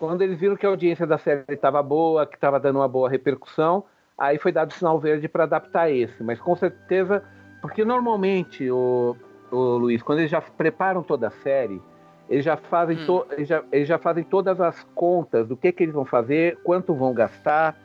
Quando 0.00 0.22
eles 0.22 0.38
viram 0.40 0.56
que 0.56 0.64
a 0.64 0.68
audiência 0.70 1.06
da 1.06 1.18
série 1.18 1.44
estava 1.50 1.82
boa, 1.82 2.26
que 2.26 2.34
estava 2.34 2.58
dando 2.58 2.76
uma 2.76 2.88
boa 2.88 3.06
repercussão, 3.08 3.84
aí 4.16 4.38
foi 4.38 4.50
dado 4.50 4.72
sinal 4.72 4.98
verde 4.98 5.28
para 5.28 5.44
adaptar 5.44 5.90
esse. 5.90 6.22
Mas 6.22 6.40
com 6.40 6.56
certeza, 6.56 7.22
porque 7.60 7.84
normalmente, 7.84 8.70
o, 8.70 9.14
o 9.52 9.56
Luiz, 9.76 10.02
quando 10.02 10.20
eles 10.20 10.30
já 10.30 10.40
preparam 10.40 11.02
toda 11.02 11.28
a 11.28 11.30
série, 11.30 11.82
eles 12.30 12.42
já 12.42 12.56
fazem, 12.56 12.96
Hum. 12.96 13.04
to- 13.04 13.26
eles 13.32 13.46
já, 13.46 13.62
eles 13.70 13.86
já 13.86 13.98
fazem 13.98 14.24
todas 14.24 14.58
as 14.58 14.82
contas 14.94 15.46
do 15.46 15.54
que, 15.54 15.70
que 15.70 15.82
eles 15.82 15.94
vão 15.94 16.06
fazer, 16.06 16.56
quanto 16.64 16.94
vão 16.94 17.12
gastar, 17.12 17.76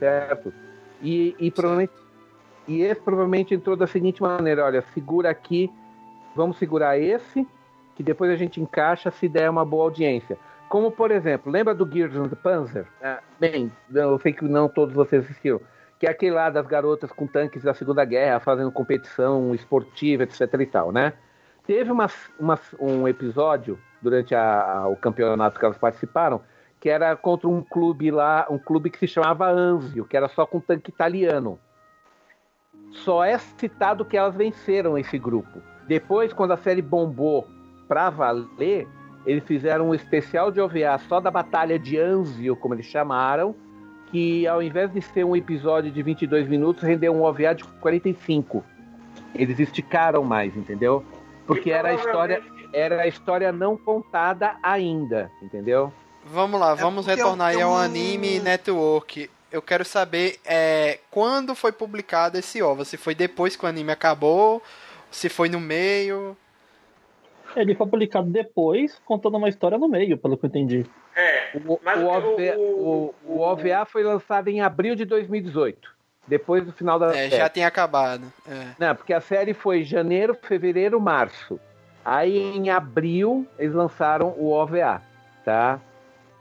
certo? 0.00 0.52
E, 1.00 1.36
e 1.38 1.48
provavelmente 1.52 1.92
e 2.66 2.82
esse 2.82 3.00
provavelmente 3.00 3.54
entrou 3.54 3.76
da 3.76 3.86
seguinte 3.86 4.20
maneira: 4.20 4.64
olha, 4.64 4.82
segura 4.92 5.30
aqui, 5.30 5.72
vamos 6.34 6.58
segurar 6.58 6.98
esse, 6.98 7.46
que 7.94 8.02
depois 8.02 8.32
a 8.32 8.36
gente 8.36 8.60
encaixa 8.60 9.12
se 9.12 9.28
der 9.28 9.48
uma 9.48 9.64
boa 9.64 9.84
audiência. 9.84 10.36
Como, 10.68 10.90
por 10.90 11.10
exemplo, 11.10 11.50
lembra 11.50 11.74
do 11.74 11.88
Gears 11.90 12.16
and 12.16 12.28
Panzer? 12.42 12.86
Ah, 13.02 13.20
bem, 13.38 13.70
eu 13.94 14.18
sei 14.18 14.32
que 14.32 14.44
não 14.44 14.68
todos 14.68 14.94
vocês 14.94 15.24
assistiram. 15.24 15.60
Que 15.98 16.06
é 16.06 16.10
aquele 16.10 16.34
lá 16.34 16.50
das 16.50 16.66
garotas 16.66 17.10
com 17.12 17.26
tanques 17.26 17.62
da 17.62 17.72
Segunda 17.72 18.04
Guerra, 18.04 18.40
fazendo 18.40 18.70
competição 18.72 19.54
esportiva, 19.54 20.24
etc 20.24 20.40
e 20.60 20.66
tal, 20.66 20.92
né? 20.92 21.12
Teve 21.66 21.90
uma, 21.90 22.06
uma- 22.38 22.58
um 22.78 23.08
episódio 23.08 23.78
durante 24.02 24.34
a- 24.34 24.62
a- 24.80 24.88
o 24.88 24.96
campeonato 24.96 25.58
que 25.58 25.64
elas 25.64 25.78
participaram, 25.78 26.40
que 26.80 26.88
era 26.90 27.16
contra 27.16 27.48
um 27.48 27.62
clube 27.62 28.10
lá, 28.10 28.46
um 28.50 28.58
clube 28.58 28.90
que 28.90 28.98
se 28.98 29.06
chamava 29.08 29.48
Anzio, 29.50 30.04
que 30.04 30.16
era 30.16 30.28
só 30.28 30.44
com 30.44 30.60
tanque 30.60 30.90
italiano. 30.90 31.58
Só 32.92 33.24
é 33.24 33.38
citado 33.38 34.04
que 34.04 34.16
elas 34.16 34.34
venceram 34.34 34.98
esse 34.98 35.18
grupo. 35.18 35.60
Depois, 35.86 36.32
quando 36.32 36.52
a 36.52 36.56
série 36.56 36.82
bombou 36.82 37.46
pra 37.88 38.10
valer, 38.10 38.86
eles 39.26 39.44
fizeram 39.44 39.88
um 39.90 39.94
especial 39.94 40.50
de 40.52 40.60
OVA 40.60 40.98
só 41.08 41.20
da 41.20 41.30
Batalha 41.30 41.78
de 41.78 41.98
Anzio, 41.98 42.54
como 42.56 42.74
eles 42.74 42.86
chamaram, 42.86 43.54
que 44.10 44.46
ao 44.46 44.62
invés 44.62 44.92
de 44.92 45.02
ser 45.02 45.24
um 45.24 45.34
episódio 45.34 45.90
de 45.90 46.02
22 46.02 46.48
minutos, 46.48 46.82
rendeu 46.82 47.12
um 47.12 47.22
OVA 47.22 47.54
de 47.54 47.64
45. 47.64 48.64
Eles 49.34 49.58
esticaram 49.58 50.22
mais, 50.22 50.56
entendeu? 50.56 51.04
Porque 51.46 51.70
era 51.70 51.88
a 51.90 51.94
história, 51.94 52.36
provavelmente- 52.40 52.76
era 52.76 53.02
a 53.02 53.06
história 53.06 53.52
não 53.52 53.76
contada 53.76 54.56
ainda, 54.62 55.30
entendeu? 55.42 55.92
Vamos 56.24 56.58
lá, 56.60 56.72
É 56.72 56.74
vamos 56.76 57.04
porque 57.04 57.20
retornar 57.20 57.48
aí 57.48 57.60
eu- 57.60 57.68
ao 57.68 57.76
Anime 57.76 58.40
Network. 58.40 59.30
Eu 59.52 59.62
quero 59.62 59.84
saber 59.84 60.38
é, 60.44 60.98
quando 61.10 61.54
foi 61.54 61.70
publicado 61.72 62.36
esse 62.36 62.60
OVA. 62.62 62.84
Se 62.84 62.96
foi 62.96 63.14
depois 63.14 63.54
que 63.56 63.64
o 63.64 63.68
anime 63.68 63.92
acabou, 63.92 64.60
se 65.10 65.28
foi 65.28 65.48
no 65.48 65.60
meio. 65.60 66.36
Ele 67.56 67.74
foi 67.74 67.86
publicado 67.86 68.28
depois, 68.28 69.00
contando 69.04 69.36
uma 69.36 69.48
história 69.48 69.78
no 69.78 69.88
meio, 69.88 70.18
pelo 70.18 70.36
que 70.36 70.44
eu 70.44 70.48
entendi. 70.48 70.86
É, 71.14 71.56
O, 71.66 71.80
Mas 71.82 71.98
o 72.00 72.04
o- 72.04 72.08
OVA, 72.08 72.56
o- 72.58 73.14
o- 73.24 73.34
o 73.36 73.40
OVA 73.40 73.84
foi 73.86 74.02
lançado 74.04 74.48
em 74.48 74.60
abril 74.60 74.94
de 74.94 75.04
2018, 75.06 75.90
depois 76.28 76.64
do 76.64 76.72
final 76.72 76.98
da 76.98 77.08
É, 77.10 77.28
série. 77.30 77.36
já 77.36 77.48
tinha 77.48 77.66
acabado. 77.66 78.30
É. 78.46 78.66
Não, 78.78 78.94
porque 78.94 79.12
a 79.14 79.20
série 79.20 79.54
foi 79.54 79.82
janeiro, 79.82 80.34
fevereiro, 80.34 81.00
março. 81.00 81.58
Aí 82.04 82.36
em 82.56 82.68
abril 82.70 83.46
eles 83.58 83.74
lançaram 83.74 84.28
o 84.36 84.50
OVA, 84.50 85.02
tá? 85.44 85.80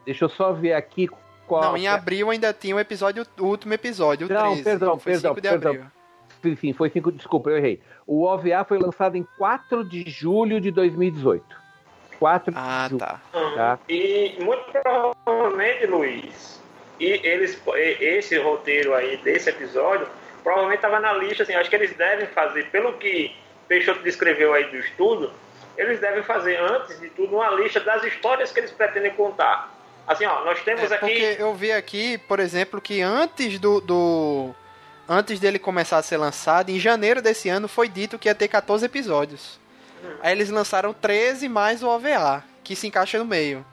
Deixa 0.06 0.26
eu 0.26 0.30
só 0.30 0.52
ver 0.52 0.74
aqui 0.74 1.08
qual. 1.48 1.64
Não, 1.64 1.78
em 1.78 1.88
abril 1.88 2.30
ainda 2.30 2.54
tinha 2.54 2.76
o 2.76 2.80
episódio, 2.80 3.26
o 3.40 3.46
último 3.46 3.74
episódio, 3.74 4.28
o 4.28 4.34
Não, 4.34 4.48
13. 4.50 4.64
perdão, 4.64 5.00
foi 5.00 5.14
perdão, 5.14 5.32
5 5.34 5.42
de 5.42 5.50
perdão. 5.50 5.92
Sim, 6.60 6.74
foi 6.74 6.90
cinco. 6.90 7.12
Desculpa, 7.12 7.50
eu 7.50 7.58
errei. 7.58 7.80
O 8.06 8.24
OVA 8.24 8.64
foi 8.68 8.78
lançado 8.78 9.16
em 9.18 9.28
4 9.38 9.84
de 9.84 10.10
julho 10.10 10.60
de 10.62 10.70
2018. 10.72 11.44
4 12.20 12.52
de 12.52 12.58
Ah, 12.60 12.88
julho. 12.90 13.00
tá. 13.00 13.22
Tá. 13.56 13.80
E 13.90 14.36
muito 14.40 14.64
provavelmente, 14.72 15.86
Luiz, 15.88 16.62
e 17.00 17.06
eles, 17.28 17.62
esse 18.00 18.38
roteiro 18.38 18.94
aí 18.94 19.18
desse 19.18 19.50
episódio, 19.50 20.08
provavelmente 20.44 20.78
estava 20.78 21.00
na 21.00 21.14
lista, 21.14 21.44
assim, 21.44 21.54
acho 21.56 21.70
que 21.70 21.76
eles 21.76 21.94
devem 21.96 22.28
fazer, 22.28 22.70
pelo 22.70 22.94
que 22.94 23.36
Peixoto 23.68 24.02
descreveu 24.04 24.54
aí 24.54 24.66
do 24.66 24.78
estudo, 24.78 25.32
eles 25.78 26.00
devem 26.00 26.24
fazer, 26.24 26.58
antes 26.58 27.00
de 27.02 27.10
tudo, 27.10 27.36
uma 27.36 27.50
lista 27.50 27.80
das 27.80 28.04
histórias 28.04 28.52
que 28.52 28.60
eles 28.60 28.72
pretendem 28.72 29.12
contar. 29.12 29.74
Assim, 30.08 30.26
ó, 30.26 30.46
nós 30.46 30.62
temos 30.64 30.90
É, 30.92 30.96
aqui... 30.96 31.00
porque 31.00 31.36
eu 31.40 31.54
vi 31.56 31.72
aqui, 31.72 32.18
por 32.20 32.40
exemplo, 32.40 32.80
que 32.80 33.02
antes 33.02 33.60
do, 33.60 33.82
do. 33.82 34.56
Antes 35.08 35.40
dele 35.40 35.60
começar 35.60 35.98
a 35.98 36.02
ser 36.04 36.18
lançado, 36.18 36.70
em 36.70 36.80
janeiro 36.80 37.22
desse 37.22 37.48
ano 37.48 37.68
foi 37.68 37.88
dito 37.88 38.18
que 38.18 38.28
ia 38.28 38.36
ter 38.36 38.48
14 38.48 38.86
episódios. 38.86 39.60
Aí 40.22 40.32
eles 40.32 40.50
lançaram 40.50 40.94
13 40.94 41.48
mais 41.48 41.84
o 41.84 41.88
OVA, 41.88 42.44
que 42.64 42.76
se 42.76 42.88
encaixa 42.88 43.18
no 43.18 43.26
meio. 43.26 43.66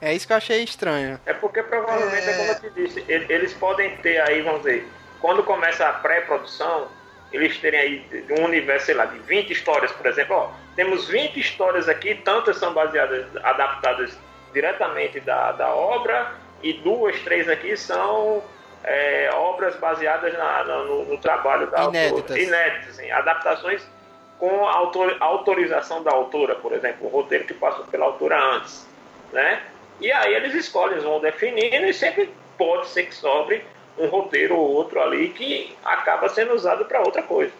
É 0.00 0.14
isso 0.14 0.26
que 0.26 0.32
eu 0.32 0.36
achei 0.38 0.62
estranho. 0.64 1.20
É 1.26 1.34
porque 1.34 1.62
provavelmente, 1.62 2.26
é... 2.26 2.30
É. 2.30 2.36
como 2.36 2.50
eu 2.52 2.60
te 2.60 2.70
disse, 2.70 3.04
ele- 3.08 3.26
eles 3.32 3.52
podem 3.52 3.96
ter 3.98 4.18
aí, 4.22 4.40
vamos 4.40 4.60
dizer, 4.62 4.86
quando 5.20 5.42
começa 5.42 5.86
a 5.86 5.92
pré-produção, 5.92 6.88
eles 7.30 7.58
terem 7.58 7.80
aí 7.80 8.26
um 8.38 8.44
universo, 8.44 8.86
sei 8.86 8.94
lá, 8.94 9.04
de 9.04 9.18
20 9.20 9.52
histórias, 9.52 9.92
por 9.92 10.06
exemplo. 10.06 10.34
Ó, 10.34 10.50
temos 10.74 11.06
20 11.08 11.38
histórias 11.38 11.88
aqui, 11.88 12.14
tantas 12.14 12.56
são 12.56 12.72
baseadas, 12.72 13.26
adaptadas 13.44 14.16
diretamente 14.54 15.20
da, 15.20 15.52
da 15.52 15.68
obra, 15.74 16.32
e 16.62 16.72
duas, 16.72 17.18
três 17.20 17.48
aqui 17.48 17.76
são 17.76 18.42
é, 18.84 19.30
obras 19.34 19.76
baseadas 19.76 20.32
na- 20.32 20.64
na- 20.64 20.84
no, 20.84 21.04
no 21.04 21.18
trabalho 21.18 21.70
da 21.70 21.84
Inéditas. 21.84 22.20
autora. 22.20 22.40
Inéditas, 22.40 22.96
sim. 22.96 23.10
Adaptações 23.10 23.82
com 24.38 24.66
autor- 24.66 25.16
autorização 25.20 26.02
da 26.02 26.10
autora, 26.12 26.54
por 26.54 26.72
exemplo, 26.72 27.06
o 27.06 27.10
roteiro 27.10 27.44
que 27.44 27.54
passou 27.54 27.84
pela 27.86 28.06
autora 28.06 28.40
antes, 28.54 28.86
né? 29.32 29.62
E 30.00 30.10
aí 30.10 30.34
eles 30.34 30.54
escolhem, 30.54 30.92
eles 30.92 31.04
vão 31.04 31.20
definindo 31.20 31.86
e 31.86 31.92
sempre 31.92 32.32
pode 32.56 32.88
ser 32.88 33.04
que 33.04 33.14
sobre 33.14 33.62
um 33.98 34.06
roteiro 34.06 34.56
ou 34.56 34.70
outro 34.70 35.00
ali 35.02 35.28
que 35.28 35.76
acaba 35.84 36.28
sendo 36.30 36.54
usado 36.54 36.86
para 36.86 37.00
outra 37.00 37.22
coisa. 37.22 37.52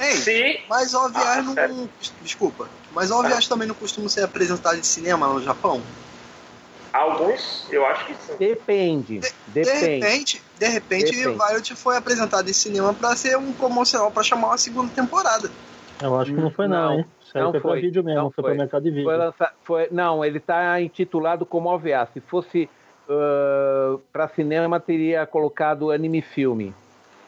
Ei, 0.00 0.10
Se 0.10 0.60
mas 0.68 0.92
OVAs 0.92 1.24
Ah, 1.38 1.42
não. 1.42 1.54
sério? 1.54 1.90
Desculpa. 2.20 2.68
Mas 2.90 3.12
OVAs 3.12 3.46
também 3.46 3.68
não 3.68 3.74
costumam 3.76 4.08
ser 4.08 4.24
apresentados 4.24 4.80
em 4.80 4.82
cinema 4.82 5.28
lá 5.28 5.34
no 5.34 5.42
Japão? 5.44 5.80
Alguns, 6.94 7.66
eu 7.72 7.84
acho 7.86 8.06
que 8.06 8.14
sim. 8.14 8.36
Depende. 8.38 9.18
De 9.20 9.32
Depende. 9.48 9.84
repente, 9.86 10.42
de 10.58 10.66
repente, 10.68 11.04
Depende. 11.16 11.36
Violet 11.36 11.74
foi 11.74 11.96
apresentado 11.96 12.48
em 12.48 12.52
cinema 12.52 12.94
pra 12.94 13.16
ser 13.16 13.36
um 13.36 13.52
promocional 13.52 14.10
pra 14.10 14.22
chamar 14.22 14.48
uma 14.48 14.58
segunda 14.58 14.92
temporada. 14.92 15.50
Eu 16.02 16.18
acho 16.18 16.32
que 16.34 16.40
não 16.40 16.50
foi, 16.50 16.66
não, 16.68 16.76
Não, 16.76 16.92
hein? 16.98 17.04
Não 17.34 17.50
foi, 17.52 17.60
foi, 17.60 17.70
pra 17.72 17.80
vídeo 17.80 18.04
mesmo, 18.04 18.22
não 18.22 18.30
foi, 18.30 18.42
foi. 18.42 18.52
pra 18.52 18.62
mercado 18.62 18.82
de 18.82 18.90
vídeo. 18.90 19.04
Foi 19.04 19.16
lança- 19.16 19.52
foi- 19.64 19.88
não, 19.90 20.24
ele 20.24 20.38
está 20.38 20.80
intitulado 20.80 21.44
como 21.46 21.68
OVA. 21.68 22.08
Se 22.12 22.20
fosse 22.20 22.68
para 24.12 24.28
cinema, 24.28 24.80
teria 24.80 25.26
colocado 25.26 25.90
anime 25.90 26.22
filme. 26.22 26.74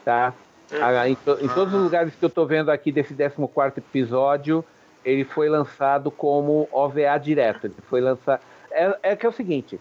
Tá? 0.05 0.33
Ah, 0.81 1.09
em, 1.09 1.15
to- 1.15 1.39
em 1.41 1.49
todos 1.49 1.73
os 1.75 1.83
lugares 1.83 2.15
que 2.15 2.25
eu 2.25 2.29
estou 2.29 2.47
vendo 2.47 2.71
aqui 2.71 2.91
desse 2.91 3.15
14 3.15 3.79
episódio, 3.79 4.65
ele 5.05 5.25
foi 5.25 5.49
lançado 5.49 6.11
como 6.11 6.69
OVA 6.73 7.17
direto. 7.19 7.67
Ele 7.67 7.75
foi 7.89 8.01
lançado. 8.01 8.41
É, 8.77 8.99
é 9.13 9.17
que 9.17 9.25
é 9.25 9.29
o 9.29 9.33
seguinte: 9.33 9.81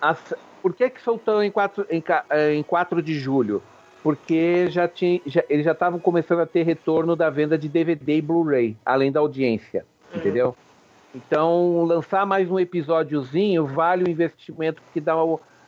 as- 0.00 0.34
por 0.60 0.74
que, 0.74 0.90
que 0.90 1.00
soltou 1.00 1.42
em 1.42 1.50
4, 1.50 1.86
em, 1.90 2.02
em 2.56 2.62
4 2.62 3.00
de 3.02 3.14
julho? 3.14 3.62
Porque 4.02 4.66
já 4.68 4.86
tinha, 4.86 5.20
já- 5.24 5.44
eles 5.48 5.64
já 5.64 5.72
estavam 5.72 5.98
começando 5.98 6.40
a 6.40 6.46
ter 6.46 6.62
retorno 6.62 7.16
da 7.16 7.30
venda 7.30 7.56
de 7.56 7.68
DVD 7.68 8.16
e 8.18 8.22
Blu-ray, 8.22 8.76
além 8.84 9.10
da 9.10 9.20
audiência. 9.20 9.86
Entendeu? 10.14 10.54
Então, 11.14 11.84
lançar 11.84 12.26
mais 12.26 12.50
um 12.50 12.58
episódiozinho 12.58 13.66
vale 13.66 14.04
o 14.04 14.10
investimento 14.10 14.82
porque 14.82 15.00
dá, 15.00 15.14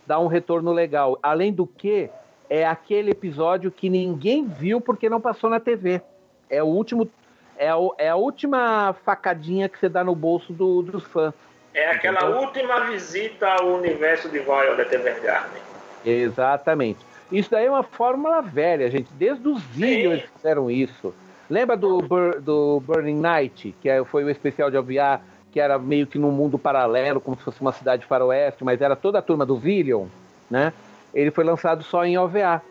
dá 0.07 0.19
um 0.19 0.27
retorno 0.27 0.73
legal. 0.73 1.19
Além 1.23 1.53
do 1.53 1.67
que, 1.67 2.11
é 2.51 2.67
aquele 2.67 3.11
episódio 3.13 3.71
que 3.71 3.89
ninguém 3.89 4.45
viu 4.47 4.81
porque 4.81 5.09
não 5.09 5.21
passou 5.21 5.49
na 5.49 5.61
TV. 5.61 6.03
É 6.51 6.63
o 6.63 6.67
último. 6.67 7.09
É, 7.57 7.75
o- 7.75 7.95
é 7.97 8.09
a 8.11 8.17
última 8.17 8.95
facadinha 9.05 9.69
que 9.69 9.79
você 9.79 9.89
dá 9.89 10.05
no 10.05 10.15
bolso 10.15 10.53
do- 10.53 10.83
dos 10.83 11.05
fãs. 11.05 11.33
É 11.77 11.91
aquela 11.91 12.25
última 12.41 12.81
visita 12.87 13.47
ao 13.47 13.75
universo 13.75 14.31
de 14.31 14.39
Violet 14.39 14.95
Evergarden. 14.95 15.61
Exatamente. 16.03 17.05
Isso 17.31 17.51
daí 17.51 17.67
é 17.67 17.71
uma 17.71 17.83
fórmula 17.83 18.41
velha, 18.41 18.91
gente. 18.91 19.13
Desde 19.13 19.47
os 19.47 19.63
eles 19.79 20.25
fizeram 20.35 20.71
isso. 20.71 21.15
Lembra 21.51 21.77
do, 21.77 21.99
do 22.41 22.81
Burning 22.81 23.21
Night, 23.21 23.75
que 23.83 23.91
é- 23.91 24.03
foi 24.05 24.25
o 24.25 24.31
especial 24.31 24.71
de 24.71 24.79
OVA, 24.79 25.21
que 25.53 25.61
era 25.61 25.79
meio 25.79 26.07
que 26.07 26.19
num 26.19 26.31
mundo 26.31 26.59
paralelo, 26.59 27.21
como 27.21 27.37
se 27.37 27.43
fosse 27.43 27.61
uma 27.61 27.73
cidade 27.73 28.07
faroeste, 28.07 28.65
mas 28.65 28.81
era 28.81 28.97
toda 28.97 29.19
a 29.19 29.23
turma 29.23 29.45
do 29.45 29.59
Villion, 29.59 30.07
né? 30.51 30.73
Ele 31.13 31.31
foi 31.31 31.45
lançado 31.45 31.83
só 31.85 32.07
em 32.07 32.17
OVA. 32.17 32.63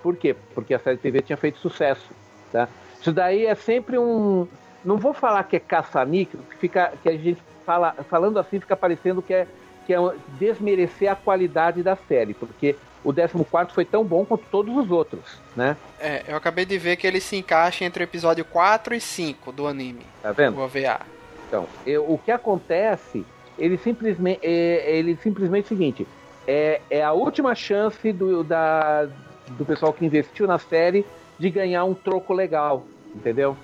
Por 0.00 0.16
quê? 0.16 0.36
Porque 0.54 0.74
a 0.74 0.78
série 0.78 0.96
TV 0.96 1.22
tinha 1.22 1.36
feito 1.36 1.58
sucesso, 1.58 2.08
tá? 2.52 2.68
Isso 3.00 3.12
daí 3.12 3.46
é 3.46 3.54
sempre 3.56 3.98
um... 3.98 4.46
Não 4.84 4.96
vou 4.96 5.12
falar 5.14 5.44
que 5.44 5.56
é 5.56 5.60
caça-níquel, 5.60 6.40
que, 6.50 6.56
fica, 6.58 6.92
que 7.02 7.08
a 7.08 7.16
gente 7.16 7.42
fala, 7.64 7.92
falando 8.08 8.38
assim 8.38 8.58
fica 8.60 8.76
parecendo 8.76 9.22
que 9.22 9.32
é, 9.32 9.46
que 9.86 9.94
é 9.94 9.98
desmerecer 10.38 11.10
a 11.10 11.14
qualidade 11.16 11.82
da 11.82 11.96
série, 11.96 12.34
porque 12.34 12.76
o 13.04 13.12
14 13.12 13.72
foi 13.72 13.84
tão 13.84 14.04
bom 14.04 14.24
quanto 14.24 14.44
todos 14.50 14.76
os 14.76 14.90
outros, 14.90 15.38
né? 15.56 15.76
É, 16.00 16.22
eu 16.28 16.36
acabei 16.36 16.64
de 16.64 16.78
ver 16.78 16.96
que 16.96 17.06
ele 17.06 17.20
se 17.20 17.36
encaixa 17.36 17.84
entre 17.84 18.02
o 18.02 18.04
episódio 18.04 18.44
4 18.44 18.94
e 18.94 19.00
5 19.00 19.52
do 19.52 19.66
anime. 19.66 20.02
Tá 20.22 20.32
vendo? 20.32 20.58
O 20.58 20.64
OVA. 20.64 21.00
Então, 21.48 21.66
eu- 21.86 22.08
o 22.10 22.16
que 22.18 22.30
acontece, 22.30 23.24
ele 23.58 23.76
simplesmente, 23.76 24.40
é, 24.42 24.96
ele 24.96 25.16
simplesmente 25.16 25.64
é 25.64 25.66
o 25.66 25.68
seguinte, 25.68 26.06
é, 26.46 26.80
é 26.90 27.02
a 27.02 27.12
última 27.12 27.54
chance 27.54 28.12
do, 28.12 28.42
da, 28.42 29.08
do 29.50 29.64
pessoal 29.64 29.92
que 29.92 30.04
investiu 30.04 30.46
na 30.46 30.58
série 30.58 31.04
de 31.38 31.50
ganhar 31.50 31.84
um 31.84 31.94
troco 31.94 32.32
legal, 32.32 32.86
entendeu? 33.14 33.56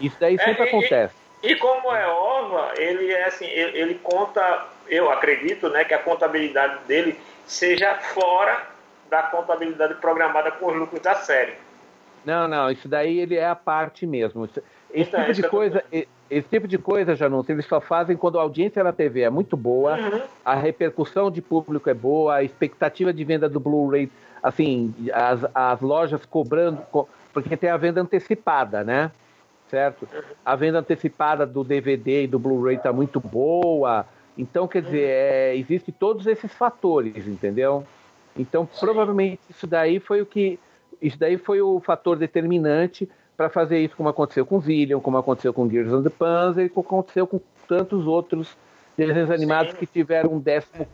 Isso 0.00 0.16
daí 0.18 0.34
É, 0.36 0.38
sempre 0.38 0.64
e- 0.64 0.68
acontece. 0.68 1.14
E 1.42 1.54
como 1.56 1.92
é 1.94 2.06
ova, 2.08 2.72
ele 2.76 3.12
é 3.12 3.26
assim, 3.26 3.44
ele, 3.46 3.78
ele 3.78 3.94
conta, 4.02 4.66
eu 4.88 5.10
acredito, 5.10 5.68
né, 5.68 5.84
que 5.84 5.94
a 5.94 5.98
contabilidade 5.98 6.84
dele 6.86 7.18
seja 7.46 7.94
fora 7.94 8.66
da 9.10 9.22
contabilidade 9.24 9.94
programada 9.94 10.50
com 10.50 10.66
os 10.66 10.76
lucros 10.76 11.00
da 11.02 11.14
série. 11.16 11.52
Não, 12.24 12.48
não, 12.48 12.70
isso 12.70 12.88
daí 12.88 13.20
ele 13.20 13.36
é 13.36 13.46
a 13.46 13.54
parte 13.54 14.04
mesmo. 14.06 14.44
Esse 14.46 14.62
Então, 14.92 15.20
tipo 15.20 15.30
isso 15.30 15.42
de 15.42 15.48
tô 15.48 15.50
coisa, 15.50 15.84
e- 15.92 16.08
esse 16.28 16.48
tipo 16.48 16.66
de 16.66 16.76
coisa, 16.78 17.14
Janus, 17.14 17.48
eles 17.48 17.66
só 17.66 17.80
fazem 17.80 18.16
quando 18.16 18.38
a 18.38 18.42
audiência 18.42 18.82
na 18.82 18.92
TV 18.92 19.20
é 19.20 19.30
muito 19.30 19.56
boa, 19.56 19.96
Uhum. 19.96 20.22
a 20.44 20.54
repercussão 20.56 21.30
de 21.30 21.40
público 21.40 21.88
é 21.88 21.94
boa, 21.94 22.36
a 22.36 22.42
expectativa 22.42 23.12
de 23.12 23.22
venda 23.22 23.48
do 23.48 23.60
Blu-ray, 23.60 24.10
assim, 24.42 24.92
as, 25.12 25.40
as 25.54 25.80
lojas 25.80 26.24
cobrando, 26.26 26.82
co- 26.90 27.08
porque 27.32 27.56
tem 27.56 27.70
a 27.70 27.76
venda 27.76 28.00
antecipada, 28.00 28.82
né? 28.82 29.12
Certo? 29.68 30.08
A 30.44 30.54
venda 30.54 30.78
antecipada 30.78 31.44
do 31.44 31.64
DVD 31.64 32.24
e 32.24 32.26
do 32.26 32.38
Blu-ray 32.38 32.78
tá 32.78 32.92
muito 32.92 33.18
boa. 33.20 34.06
Então, 34.38 34.68
quer 34.68 34.82
dizer, 34.82 35.08
é, 35.08 35.56
existe 35.56 35.90
todos 35.90 36.26
esses 36.26 36.52
fatores, 36.52 37.26
entendeu? 37.26 37.84
Então, 38.38 38.68
provavelmente 38.78 39.40
isso 39.48 39.66
daí 39.66 39.98
foi 39.98 40.20
o 40.20 40.26
que 40.26 40.58
isso 41.00 41.18
daí 41.18 41.36
foi 41.36 41.60
o 41.60 41.80
fator 41.80 42.16
determinante 42.16 43.08
para 43.36 43.50
fazer 43.50 43.78
isso, 43.78 43.96
como 43.96 44.08
aconteceu 44.08 44.46
com 44.46 44.60
Zillion, 44.60 45.00
como 45.00 45.18
aconteceu 45.18 45.52
com 45.52 45.68
Gears 45.68 45.92
of 45.92 46.02
the 46.02 46.10
Panzer 46.10 46.66
e 46.66 46.68
como 46.68 46.86
aconteceu 46.86 47.26
com 47.26 47.38
tantos 47.68 48.06
outros 48.06 48.56
desenhos 48.96 49.30
animados 49.30 49.72
Sim. 49.72 49.78
que 49.78 49.86
tiveram 49.86 50.32
um 50.32 50.42
14 50.42 50.86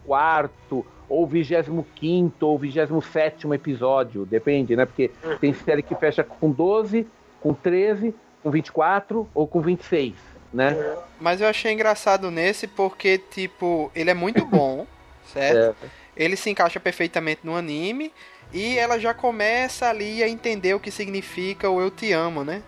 ou 1.08 1.26
25 1.26 2.34
ou 2.44 2.58
27 2.58 3.46
episódio, 3.52 4.26
depende, 4.26 4.74
né? 4.74 4.86
Porque 4.86 5.10
tem 5.40 5.52
série 5.52 5.82
que 5.82 5.94
fecha 5.94 6.24
com 6.24 6.50
12, 6.50 7.06
com 7.40 7.52
13, 7.54 8.14
com 8.42 8.50
24 8.50 9.28
ou 9.34 9.46
com 9.46 9.60
26, 9.60 10.14
né? 10.52 10.76
Mas 11.20 11.40
eu 11.40 11.46
achei 11.48 11.72
engraçado 11.72 12.30
nesse 12.30 12.66
porque, 12.66 13.18
tipo, 13.18 13.90
ele 13.94 14.10
é 14.10 14.14
muito 14.14 14.44
bom, 14.44 14.86
certo? 15.32 15.76
É, 15.84 15.86
Ele 16.16 16.36
se 16.36 16.50
encaixa 16.50 16.78
perfeitamente 16.80 17.40
no 17.44 17.54
anime 17.56 18.12
e 18.52 18.76
ela 18.76 18.98
já 18.98 19.14
começa 19.14 19.88
ali 19.88 20.22
a 20.22 20.28
entender 20.28 20.74
o 20.74 20.80
que 20.80 20.90
significa 20.90 21.70
o 21.70 21.80
eu 21.80 21.90
te 21.90 22.12
amo, 22.12 22.44
né? 22.44 22.62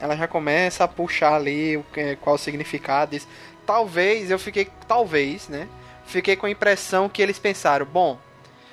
Ela 0.00 0.16
já 0.16 0.26
começa 0.26 0.82
a 0.84 0.88
puxar 0.88 1.34
ali 1.34 1.76
o 1.76 1.84
que- 1.92 2.16
qual 2.16 2.34
o 2.36 2.38
significado 2.38 3.10
disso. 3.12 3.28
Talvez 3.66 4.30
eu 4.30 4.38
fiquei, 4.38 4.66
talvez, 4.88 5.48
né? 5.48 5.68
Fiquei 6.06 6.34
com 6.34 6.46
a 6.46 6.50
impressão 6.50 7.08
que 7.08 7.20
eles 7.22 7.38
pensaram, 7.38 7.86
bom, 7.86 8.18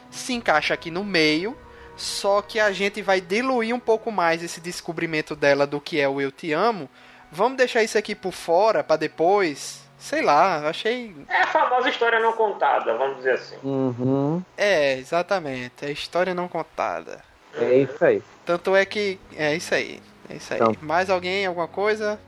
se 0.09 0.33
encaixa 0.33 0.73
aqui 0.73 0.89
no 0.89 1.03
meio, 1.03 1.55
só 1.97 2.41
que 2.41 2.59
a 2.59 2.71
gente 2.71 3.01
vai 3.01 3.19
diluir 3.19 3.73
um 3.75 3.79
pouco 3.79 4.11
mais 4.11 4.41
esse 4.43 4.61
descobrimento 4.61 5.35
dela 5.35 5.65
do 5.67 5.81
que 5.81 5.99
é 5.99 6.07
o 6.07 6.21
eu 6.21 6.31
te 6.31 6.53
amo. 6.53 6.89
Vamos 7.31 7.57
deixar 7.57 7.83
isso 7.83 7.97
aqui 7.97 8.15
por 8.15 8.31
fora 8.31 8.83
pra 8.83 8.95
depois. 8.95 9.85
Sei 9.99 10.21
lá, 10.21 10.69
achei 10.69 11.13
É 11.27 11.41
a 11.41 11.47
famosa 11.47 11.89
história 11.89 12.19
não 12.19 12.31
contada, 12.33 12.95
vamos 12.95 13.17
dizer 13.17 13.31
assim. 13.31 13.55
uhum, 13.63 14.43
É, 14.55 14.93
exatamente. 14.99 15.83
É 15.85 15.91
história 15.91 16.33
não 16.35 16.47
contada. 16.47 17.19
é 17.55 17.79
isso 17.79 18.05
aí. 18.05 18.21
Tanto 18.45 18.75
é 18.75 18.85
que. 18.85 19.19
É 19.35 19.55
isso 19.55 19.73
aí. 19.73 19.99
É 20.29 20.35
isso 20.35 20.53
aí. 20.53 20.59
Então. 20.61 20.75
Mais 20.81 21.09
alguém? 21.09 21.45
Alguma 21.47 21.67
coisa? 21.67 22.19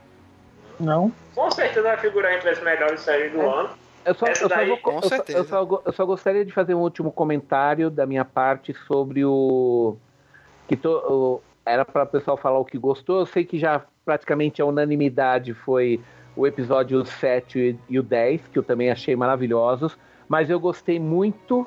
Não? 0.80 1.12
Com 1.34 1.50
certeza 1.50 1.82
vai 1.82 1.96
figurar 1.98 2.34
entre 2.34 2.50
as 2.50 2.60
melhores 2.62 3.00
séries 3.02 3.30
do 3.32 3.40
É. 3.40 3.44
ano. 3.44 3.70
Eu 4.04 4.14
só, 4.14 4.26
eu, 4.26 4.48
só 4.48 4.64
vou- 4.64 4.78
eu 4.84 5.02
só- 5.02 5.24
eu 5.28 5.44
só 5.44 5.82
eu 5.86 5.92
só 5.92 6.06
gostaria 6.06 6.44
de 6.44 6.52
fazer 6.52 6.74
um 6.74 6.80
último 6.80 7.12
comentário 7.12 7.90
da 7.90 8.06
minha 8.06 8.24
parte 8.24 8.72
sobre 8.86 9.24
o. 9.24 9.96
que 10.66 10.76
to, 10.76 10.88
o- 10.90 11.42
era 11.66 11.84
para 11.84 12.04
o 12.04 12.06
pessoal 12.06 12.36
falar 12.36 12.58
o 12.58 12.64
que 12.64 12.78
gostou. 12.78 13.20
Eu 13.20 13.26
sei 13.26 13.44
que 13.44 13.58
já 13.58 13.82
praticamente 14.04 14.62
a 14.62 14.64
unanimidade 14.64 15.52
foi 15.52 16.00
o 16.34 16.46
episódio 16.46 17.04
7 17.04 17.78
e 17.88 17.98
o 17.98 18.02
10, 18.02 18.40
que 18.48 18.58
eu 18.58 18.62
também 18.62 18.90
achei 18.90 19.14
maravilhosos. 19.14 19.98
Mas 20.28 20.48
eu 20.48 20.58
gostei 20.58 20.98
muito, 20.98 21.66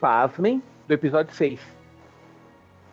pasmem, 0.00 0.62
do 0.86 0.94
episódio 0.94 1.32
6. 1.34 1.60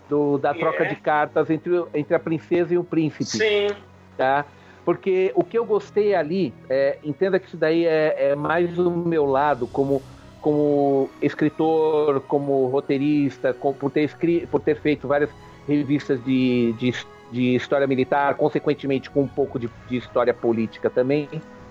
Do, 0.08 0.38
da 0.38 0.54
troca 0.54 0.84
é? 0.84 0.88
de 0.90 0.96
cartas 0.98 1.50
entre, 1.50 1.84
entre 1.94 2.14
a 2.14 2.20
princesa 2.20 2.74
e 2.74 2.78
o 2.78 2.84
príncipe 2.84 3.26
Sim, 3.26 3.68
tá? 4.16 4.46
Porque 4.86 5.32
o 5.36 5.44
que 5.44 5.58
eu 5.58 5.66
gostei 5.66 6.14
ali, 6.14 6.54
é, 6.70 7.00
entenda 7.04 7.40
que 7.40 7.48
isso 7.48 7.58
daí 7.58 7.86
é, 7.86 8.30
é 8.30 8.36
mais 8.36 8.78
o 8.78 8.92
meu 8.92 9.26
lado 9.26 9.66
como, 9.66 10.02
como 10.40 11.10
escritor, 11.22 12.22
como 12.22 12.68
roteirista, 12.68 13.52
com- 13.52 13.74
por, 13.74 13.90
ter 13.90 14.04
escri 14.04 14.46
por 14.46 14.62
ter 14.62 14.80
feito 14.80 15.08
várias 15.08 15.32
revistas 15.68 16.24
de, 16.24 16.74
de, 16.74 16.94
de 17.32 17.56
história 17.56 17.88
militar, 17.88 18.36
consequentemente 18.36 19.10
com 19.10 19.24
um 19.24 19.28
pouco 19.28 19.58
de, 19.58 19.68
de 19.90 19.98
história 19.98 20.34
política 20.36 20.88
também, 20.88 21.28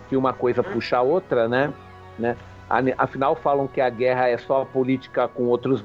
que 0.09 0.17
uma 0.17 0.33
coisa 0.33 0.63
puxa 0.65 0.97
a 0.99 1.03
outra, 1.03 1.49
né? 1.49 1.73
né? 2.19 2.37
Afinal, 2.99 3.37
falam 3.37 3.69
que 3.69 3.81
a 3.81 3.89
guerra 3.89 4.29
é 4.29 4.37
só 4.37 4.65
política 4.65 5.29
com 5.29 5.45
outros 5.45 5.85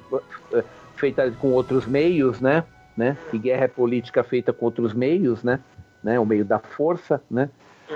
eh, 0.54 0.64
feita 0.96 1.30
com 1.40 1.52
outros 1.52 1.86
meios, 1.86 2.42
né? 2.42 2.64
né? 2.98 3.16
Que 3.30 3.38
guerra 3.38 3.66
é 3.66 3.68
política 3.68 4.24
feita 4.24 4.52
com 4.52 4.66
outros 4.66 4.94
meios, 4.94 5.44
né? 5.44 5.60
Né? 6.04 6.20
O 6.20 6.26
meio 6.26 6.46
da 6.46 6.60
força, 6.60 7.22
né? 7.30 7.50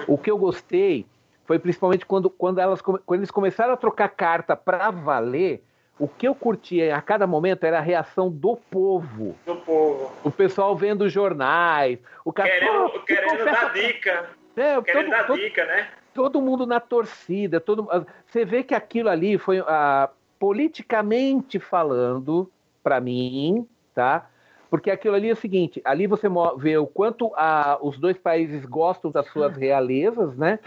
O 0.08 0.18
que 0.18 0.30
eu 0.32 0.38
gostei 0.38 1.06
foi 1.46 1.60
principalmente 1.60 2.06
quando, 2.06 2.30
quando, 2.30 2.60
elas, 2.60 2.82
quando 2.82 3.20
eles 3.20 3.32
começaram 3.32 3.74
a 3.74 3.78
trocar 3.78 4.10
carta 4.10 4.56
para 4.56 4.90
valer. 4.92 5.64
O 6.00 6.08
que 6.08 6.28
eu 6.28 6.34
curtia 6.34 6.96
a 6.96 7.02
cada 7.02 7.28
momento 7.28 7.64
era 7.66 7.78
a 7.78 7.82
reação 7.82 8.28
do 8.30 8.56
povo. 8.56 9.36
do 9.46 9.56
povo. 9.58 10.12
O 10.24 10.32
pessoal 10.32 10.76
vendo 10.76 11.08
jornais, 11.08 12.00
o 12.26 12.34
cara 12.34 12.50
Querendo, 12.50 12.90
"Pô, 12.90 13.00
querendo 13.02 13.30
confessa- 13.38 13.52
dar 13.68 13.74
dica. 13.74 14.30
É, 14.56 14.82
Querendo 14.82 15.02
todo- 15.04 15.10
dar 15.12 15.28
todo- 15.28 15.40
dica, 15.40 15.66
né? 15.66 15.88
todo 16.14 16.42
mundo 16.42 16.66
na 16.66 16.80
torcida, 16.80 17.60
todo 17.60 17.88
você 18.26 18.44
vê 18.44 18.64
que 18.64 18.74
aquilo 18.74 19.10
ali 19.10 19.38
foi 19.38 19.60
ah, 19.68 20.10
politicamente 20.40 21.60
falando 21.60 22.50
para 22.84 23.00
mim, 23.00 23.68
tá? 23.94 24.28
Porque 24.74 24.90
aquilo 24.90 25.14
ali 25.14 25.30
é 25.30 25.34
o 25.34 25.36
seguinte, 25.36 25.80
ali 25.86 26.08
você 26.08 26.28
vê 26.58 26.76
o 26.80 26.88
quanto 26.88 27.32
ah, 27.36 27.78
os 27.80 28.00
dois 28.00 28.18
países 28.18 28.66
gostam 28.66 29.12
das 29.12 29.28
suas 29.28 29.54
realezas, 29.56 30.36
né? 30.36 30.58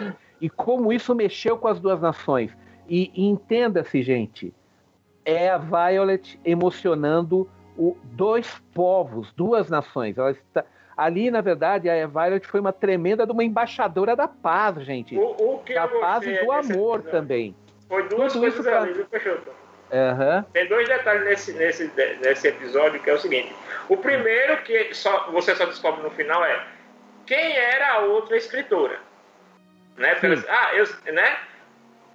E 0.40 0.48
como 0.48 0.92
isso 0.92 1.12
mexeu 1.12 1.58
com 1.58 1.66
as 1.66 1.80
duas 1.80 2.00
nações. 2.00 2.56
E, 2.88 3.10
e 3.12 3.26
entenda-se, 3.26 4.00
gente, 4.04 4.54
é 5.24 5.50
a 5.50 5.58
Violet 5.58 6.38
emocionando 6.44 7.50
o, 7.76 7.96
dois 8.04 8.62
povos, 8.72 9.32
duas 9.32 9.68
nações. 9.68 10.16
Ela 10.16 10.30
está, 10.30 10.64
ali, 10.96 11.28
na 11.28 11.40
verdade, 11.40 11.90
a 11.90 12.06
Violet 12.06 12.46
foi 12.46 12.60
uma 12.60 12.72
tremenda 12.72 13.26
de 13.26 13.32
uma 13.32 13.42
embaixadora 13.42 14.14
da 14.14 14.28
paz, 14.28 14.84
gente 14.84 15.18
O, 15.18 15.54
o 15.54 15.58
que 15.64 15.74
da 15.74 15.88
paz 15.88 16.22
e 16.22 16.26
do 16.26 16.32
desse 16.32 16.42
amor 16.44 17.00
episódio 17.00 17.10
também. 17.10 17.56
Foi 17.88 18.08
duas 18.08 18.32
Tudo 18.32 18.42
coisas 18.42 18.64
pra- 18.64 18.82
ali, 18.82 18.92
viu, 18.92 19.06
Peixoto? 19.06 19.65
Aham. 19.92 20.44
Tem 20.52 20.66
dois 20.68 20.88
detalhes 20.88 21.24
nesse, 21.24 21.52
nesse, 21.52 21.90
nesse 22.20 22.48
episódio 22.48 23.00
que 23.00 23.08
é 23.08 23.14
o 23.14 23.18
seguinte. 23.18 23.54
O 23.88 23.96
primeiro 23.96 24.62
que 24.62 24.92
só, 24.94 25.30
você 25.30 25.54
só 25.54 25.64
descobre 25.66 26.02
no 26.02 26.10
final 26.10 26.44
é 26.44 26.64
quem 27.26 27.56
era 27.56 27.92
a 27.92 27.98
outra 28.00 28.36
escritora. 28.36 28.98
Né? 29.96 30.16
Ah, 30.48 30.74
eu, 30.74 30.86
né? 31.12 31.38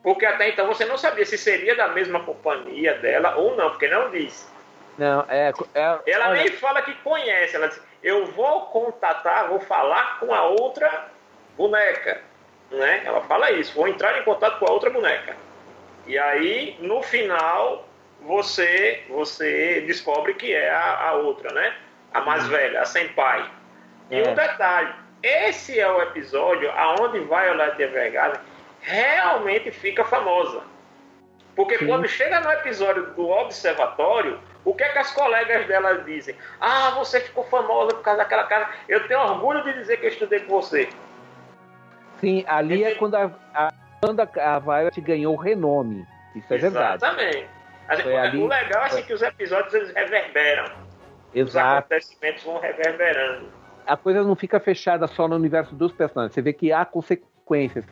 Porque 0.04 0.26
até 0.26 0.50
então 0.50 0.68
você 0.68 0.86
não 0.86 0.98
sabia 0.98 1.26
se 1.26 1.38
seria 1.38 1.76
da 1.76 1.90
mesma 1.90 2.24
companhia 2.24 2.96
dela 2.96 3.36
ou 3.36 3.56
não, 3.56 3.70
porque 3.70 3.88
não 3.88 4.10
diz. 4.10 4.52
Não, 4.98 5.26
é. 5.30 5.52
é 5.74 6.00
Ela 6.12 6.30
olha, 6.30 6.44
nem 6.44 6.52
fala 6.52 6.82
que 6.82 6.94
conhece, 6.96 7.56
ela 7.56 7.68
diz, 7.68 7.82
eu 8.04 8.26
vou 8.28 8.68
contatar, 8.68 9.48
vou 9.48 9.60
falar 9.60 10.20
com 10.20 10.34
a 10.34 10.44
outra 10.44 11.08
boneca. 11.56 12.22
Né? 12.72 13.04
Ela 13.06 13.22
fala 13.22 13.52
isso, 13.52 13.76
vou 13.76 13.88
entrar 13.88 14.18
em 14.20 14.24
contato 14.24 14.60
com 14.60 14.66
a 14.66 14.72
outra 14.72 14.90
boneca. 14.90 15.36
E 16.08 16.18
aí, 16.18 16.78
no 16.80 17.02
final, 17.04 17.88
você 18.22 19.04
você 19.10 19.82
descobre 19.82 20.34
que 20.34 20.54
é 20.54 20.70
a, 20.70 21.10
a 21.10 21.14
outra, 21.14 21.54
né? 21.54 21.74
A 22.14 22.22
mais 22.22 22.48
velha, 22.48 22.82
a 22.82 22.86
Senpai. 22.86 23.50
E 24.10 24.20
É. 24.20 24.30
um 24.30 24.34
detalhe, 24.36 24.94
esse 25.24 25.80
é 25.80 25.90
o 25.90 26.02
episódio 26.02 26.70
aonde 26.72 27.20
Violet 27.20 27.82
Evergarden 27.82 28.42
realmente 28.82 29.72
fica 29.72 30.04
famosa. 30.04 30.64
Porque 31.56 31.78
Sim. 31.78 31.88
quando 31.88 32.08
chega 32.08 32.40
no 32.40 32.52
episódio 32.52 33.08
do 33.14 33.30
observatório, 33.30 34.40
O 34.64 34.76
que 34.76 34.84
é 34.84 34.90
que 34.90 35.00
as 35.00 35.12
colegas 35.12 35.66
dela 35.66 36.04
dizem? 36.04 36.36
Ah, 36.60 36.92
você 36.92 37.20
ficou 37.20 37.44
famosa 37.46 37.96
por 37.96 38.04
causa 38.04 38.20
daquela 38.20 38.44
cara. 38.44 38.70
Eu 38.88 39.08
tenho 39.08 39.20
orgulho 39.20 39.64
de 39.64 39.74
dizer 39.74 39.98
que 39.98 40.06
eu 40.06 40.10
estudei 40.12 40.42
com 40.42 40.62
você. 40.62 40.88
Sim, 42.20 42.46
ali 42.48 42.84
é 42.84 42.94
quando 42.94 43.16
a, 43.16 43.32
a, 43.56 43.72
quando 44.02 44.20
a 44.20 44.60
Violet 44.60 45.00
ganhou 45.00 45.36
renome. 45.36 46.06
Isso 46.36 46.52
é 46.54 46.58
verdade. 46.58 46.96
Exatamente. 47.06 47.48
A 47.88 47.96
gente- 47.96 48.04
Foi 48.04 48.18
ali- 48.18 48.38
o 48.42 48.48
legal 48.48 48.84
é 48.84 48.86
assim, 48.88 49.04
que 49.04 49.14
os 49.14 49.22
episódios 49.22 49.74
eles 49.74 49.94
reverberam. 49.94 50.66
Os 51.30 51.36
Exato. 51.36 51.80
acontecimentos 51.80 52.44
vão 52.44 52.60
reverberando. 52.60 53.48
A 53.86 53.96
coisa 53.98 54.24
não 54.24 54.36
fica 54.36 54.60
fechada 54.60 55.08
só 55.08 55.28
no 55.28 55.36
universo 55.36 55.76
dos 55.76 55.92
personagens. 55.92 56.34
Você 56.34 56.42
vê 56.42 56.54
que 56.54 56.72
há 56.72 56.84
consequências. 56.86 57.86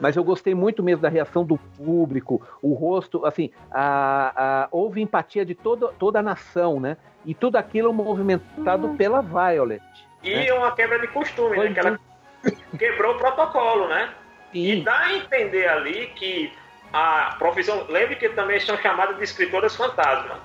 Mas 0.00 0.16
eu 0.16 0.24
gostei 0.24 0.54
muito 0.54 0.82
mesmo 0.82 1.02
da 1.02 1.08
reação 1.08 1.44
do 1.44 1.56
público, 1.56 2.42
o 2.60 2.72
rosto, 2.74 3.24
assim, 3.24 3.50
a, 3.70 4.32
a- 4.64 4.68
houve 4.72 5.00
empatia 5.00 5.44
de 5.44 5.54
toda, 5.54 5.88
toda 5.92 6.18
a 6.18 6.22
nação, 6.22 6.80
né? 6.80 6.96
E 7.24 7.34
tudo 7.34 7.56
aquilo 7.56 7.92
movimentado 7.92 8.88
pela 8.96 9.20
Violet. 9.22 9.82
E 10.22 10.32
É. 10.48 10.54
uma 10.54 10.72
quebra 10.74 10.98
de 10.98 11.06
costume, 11.08 11.54
Foi 11.54 11.68
né? 11.68 11.74
Que 11.74 11.80
ela 11.86 11.98
quebrou 12.76 13.14
o 13.14 13.18
protocolo, 13.18 13.88
né? 13.88 14.12
E 14.52 14.82
dá 14.82 14.98
a 14.98 15.12
entender 15.14 15.68
ali 15.68 16.08
que 16.08 16.52
a 16.92 17.36
profissão. 17.38 17.86
Lembre 17.88 18.16
que 18.16 18.28
também 18.30 18.60
são 18.60 18.76
chamadas 18.78 19.16
de 19.16 19.24
escritoras 19.24 19.74
fantasma. 19.74 20.38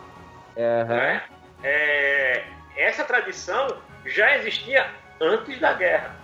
aham. 0.57 0.95
né? 0.95 1.23
É, 1.63 2.43
essa 2.77 3.03
tradição 3.03 3.67
já 4.05 4.35
existia 4.38 4.85
antes 5.19 5.59
da 5.59 5.73
guerra. 5.73 6.15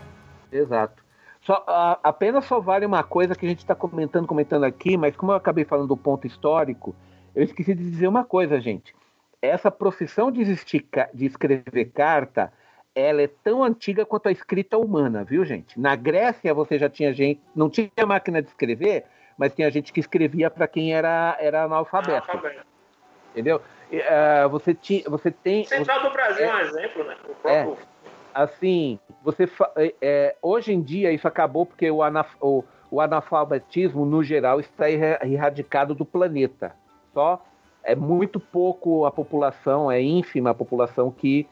Exato. 0.52 1.04
Só, 1.42 1.64
a- 1.68 2.00
apenas 2.04 2.46
só 2.46 2.60
vale 2.62 2.86
uma 2.86 3.04
coisa 3.04 3.36
que 3.36 3.46
a 3.46 3.50
gente 3.50 3.60
está 3.60 3.76
comentando, 3.76 4.28
comentando 4.28 4.64
aqui, 4.64 4.96
mas 4.96 5.16
como 5.16 5.32
eu 5.32 5.36
acabei 5.36 5.66
falando 5.66 5.88
do 5.88 5.98
ponto 5.98 6.26
histórico, 6.26 6.96
eu 7.36 7.44
esqueci 7.44 7.74
de 7.74 7.84
dizer 7.84 8.08
uma 8.08 8.24
coisa, 8.24 8.62
gente. 8.62 8.96
Essa 9.42 9.70
profissão 9.70 10.32
de, 10.32 10.40
existir 10.40 10.88
de 11.14 11.26
escrever 11.26 11.86
carta, 11.94 12.54
ela 12.96 13.22
é 13.22 13.28
tão 13.28 13.64
antiga 13.64 14.06
quanto 14.06 14.28
a 14.30 14.32
escrita 14.32 14.78
humana, 14.78 15.24
viu, 15.24 15.44
gente? 15.44 15.80
Na 15.80 15.96
Grécia 15.96 16.54
você 16.54 16.78
já 16.78 16.90
tinha 16.90 17.14
gente, 17.14 17.42
não 17.56 17.70
tinha 17.70 17.90
máquina 18.06 18.42
de 18.42 18.50
escrever, 18.50 19.06
mas 19.38 19.54
tinha 19.54 19.70
gente 19.72 19.92
que 19.92 20.00
escrevia 20.00 20.50
para 20.50 20.68
quem 20.68 20.94
era, 20.94 21.36
era 21.40 21.64
analfabeto, 21.64 22.12
Analfabeto. 22.32 22.66
entendeu? 23.32 23.62
Ah, 24.10 24.48
você, 24.48 24.74
ti, 24.74 25.04
você 25.08 25.32
tem... 25.32 25.66
Central 25.66 26.02
do 26.04 26.12
Brasil 26.12 26.46
é 26.46 26.54
um 26.56 26.60
exemplo, 26.60 27.04
né? 27.04 27.16
O 27.28 27.36
próprio. 27.36 27.78
assim, 28.34 29.00
você 29.24 29.48
é, 29.76 29.94
é, 30.02 30.36
hoje 30.42 30.72
em 30.74 30.82
dia 30.82 31.12
isso 31.12 31.28
acabou 31.28 31.66
porque 31.66 31.90
o, 31.90 32.02
anaf- 32.04 32.36
o- 32.42 32.64
o 32.92 33.02
analfabetismo 33.02 34.06
no 34.06 34.24
geral 34.24 34.60
está 34.60 34.90
erra- 34.90 35.20
erradicado 35.24 35.96
do 35.96 36.06
planeta. 36.06 36.76
Só 37.14 37.44
é 37.84 37.96
muito 37.96 38.40
pouco 38.40 39.06
a 39.06 39.12
população, 39.12 39.92
é 39.92 40.00
ínfima 40.02 40.52
a 40.52 40.54
população 40.56 41.12
que, 41.12 41.48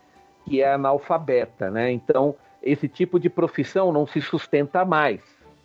que 0.45 0.61
é 0.61 0.73
analfabeta, 0.73 1.69
né? 1.71 1.91
Então 1.91 2.35
esse 2.61 2.87
tipo 2.87 3.19
de 3.19 3.29
profissão 3.29 3.91
não 3.91 4.05
se 4.05 4.21
sustenta 4.21 4.85
mais, 4.85 5.21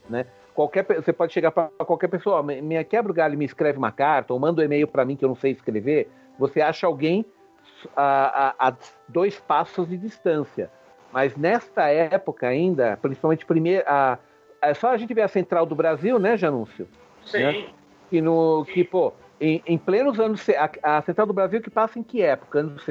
né? 0.09 0.27
Qualquer, 0.55 0.87
você 0.87 1.13
pode 1.13 1.33
chegar 1.35 1.51
para 1.51 1.69
qualquer 1.85 2.09
pessoa, 2.09 2.37
"Ó, 2.39 2.43
me, 2.43 2.63
me 2.63 2.83
quebra 2.85 3.13
o 3.13 3.15
galho 3.15 3.35
e 3.35 3.37
me 3.37 3.45
escreve 3.45 3.77
uma 3.77 3.93
carta, 3.93 4.33
ou 4.33 4.41
manda 4.41 4.63
um 4.63 4.65
e-mail 4.65 4.89
para 4.89 5.05
mim 5.05 5.15
que 5.15 5.23
eu 5.25 5.29
não 5.29 5.37
sei 5.37 5.53
escrever. 5.53 6.11
Você 6.39 6.63
acha 6.63 6.87
alguém 6.87 7.27
a, 7.95 8.55
a- 8.59 8.69
a 8.71 8.77
dois 9.09 9.39
passos 9.39 9.87
de 9.89 9.99
distância. 9.99 10.71
Mas 11.13 11.37
nesta 11.37 11.89
época 11.89 12.49
ainda, 12.49 12.97
principalmente 13.01 13.45
primeiro, 13.45 13.85
a, 13.87 14.19
é 14.63 14.73
só 14.75 14.89
a 14.91 14.97
gente 14.97 15.13
ver 15.13 15.23
a 15.23 15.29
central 15.29 15.67
do 15.67 15.75
Brasil, 15.75 16.19
né, 16.19 16.37
Janúncio? 16.37 16.89
Sim. 17.25 17.39
né? 17.39 17.67
Que 18.09 18.21
no 18.23 18.65
que 18.65 18.83
pô, 18.85 19.13
em, 19.41 19.63
em 19.67 19.77
plenos 19.77 20.19
anos 20.19 20.47
a, 20.51 20.97
a 20.99 21.03
central 21.03 21.27
do 21.27 21.33
Brasil 21.35 21.61
que 21.61 21.69
passa 21.71 21.99
em 21.99 22.03
que 22.03 22.23
época? 22.23 22.61
Anos 22.61 22.83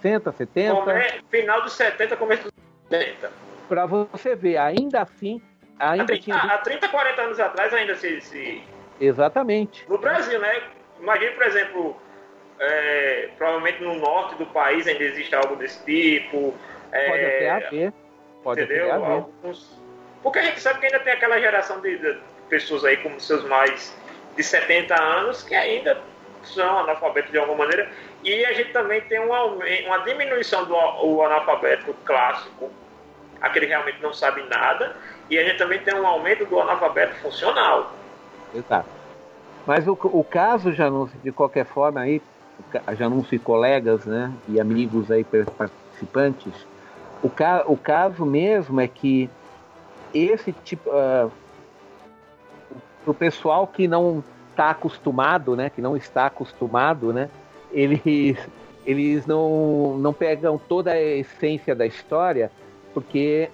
60, 0.00 0.32
70? 0.32 0.74
Come- 0.82 1.22
Final 1.30 1.62
dos 1.62 1.72
70, 1.74 2.16
começo 2.16 2.42
dos 2.44 2.52
70. 2.90 3.30
Para 3.68 3.86
você 3.86 4.34
ver, 4.34 4.56
ainda 4.56 5.02
assim, 5.02 5.40
Há 5.78 5.90
ainda 5.92 6.06
30, 6.06 6.22
tinha 6.22 6.36
há 6.36 6.58
30, 6.58 6.88
40 6.88 7.22
anos 7.22 7.40
atrás 7.40 7.72
ainda 7.74 7.94
se. 7.94 8.20
se- 8.20 8.62
exatamente. 9.00 9.84
No 9.88 9.98
Brasil, 9.98 10.38
né? 10.40 10.62
Imagine, 11.00 11.30
por 11.32 11.42
exemplo, 11.44 11.96
é, 12.58 13.28
provavelmente 13.36 13.82
no 13.82 13.94
norte 13.94 14.34
do 14.36 14.46
país 14.46 14.86
ainda 14.88 15.04
existe 15.04 15.34
algo 15.34 15.54
desse 15.56 15.84
tipo. 15.84 16.54
é, 16.90 17.08
Pode 17.08 17.24
até 17.24 17.50
haver. 17.50 17.92
Pode 18.42 18.62
entendeu? 18.62 18.86
até 18.86 18.94
haver. 19.04 19.10
Alguns- 19.12 19.78
Porque 20.22 20.38
a 20.38 20.42
gente 20.42 20.60
sabe 20.60 20.80
que 20.80 20.86
ainda 20.86 20.98
tem 21.00 21.12
aquela 21.12 21.38
geração 21.38 21.80
de, 21.80 21.96
de 21.98 22.18
pessoas 22.48 22.84
aí 22.84 22.96
como 22.96 23.20
seus 23.20 23.44
mais 23.44 23.96
de 24.36 24.42
70 24.42 25.00
anos 25.00 25.42
que 25.44 25.54
ainda 25.54 26.00
são 26.46 26.78
analfabetos 26.78 27.30
de 27.30 27.38
alguma 27.38 27.58
maneira. 27.58 27.90
E 28.22 28.44
a 28.44 28.52
gente 28.52 28.72
também 28.72 29.00
tem 29.02 29.20
um 29.20 29.32
aumen- 29.32 29.86
uma 29.86 29.98
diminuição 29.98 30.64
do 30.64 30.74
o 30.74 31.22
analfabeto 31.22 31.94
clássico, 32.04 32.70
aquele 33.40 33.66
que 33.66 33.72
realmente 33.72 34.02
não 34.02 34.12
sabe 34.12 34.42
nada, 34.44 34.96
e 35.30 35.38
a 35.38 35.44
gente 35.44 35.58
também 35.58 35.78
tem 35.80 35.94
um 35.94 36.06
aumento 36.06 36.44
do 36.46 36.60
analfabeto 36.60 37.14
funcional. 37.16 37.92
Exato. 38.54 38.88
Mas 39.66 39.86
o, 39.86 39.92
o 39.92 40.24
caso, 40.24 40.72
Janúncio, 40.72 41.18
de 41.20 41.30
qualquer 41.30 41.66
forma, 41.66 42.00
aí, 42.00 42.22
Janúncio 42.96 43.34
e 43.34 43.38
colegas, 43.38 44.06
né, 44.06 44.32
e 44.48 44.60
amigos 44.60 45.10
aí 45.10 45.24
participantes, 45.24 46.66
o, 47.22 47.28
ca, 47.28 47.64
o 47.66 47.76
caso 47.76 48.24
mesmo 48.24 48.80
é 48.80 48.88
que 48.88 49.28
esse 50.14 50.52
tipo. 50.52 50.90
ah, 50.90 51.28
o 53.06 53.14
pessoal 53.14 53.66
que 53.66 53.88
não 53.88 54.22
está 54.58 54.70
acostumado, 54.70 55.54
né, 55.54 55.70
que 55.70 55.80
não 55.80 55.96
está 55.96 56.26
acostumado, 56.26 57.12
né, 57.12 57.30
eles, 57.70 58.36
eles 58.84 59.24
não, 59.24 59.96
não 59.98 60.12
pegam 60.12 60.58
toda 60.58 60.90
a 60.90 61.00
essência 61.00 61.76
da 61.76 61.86
história, 61.86 62.50
porque 62.92 63.48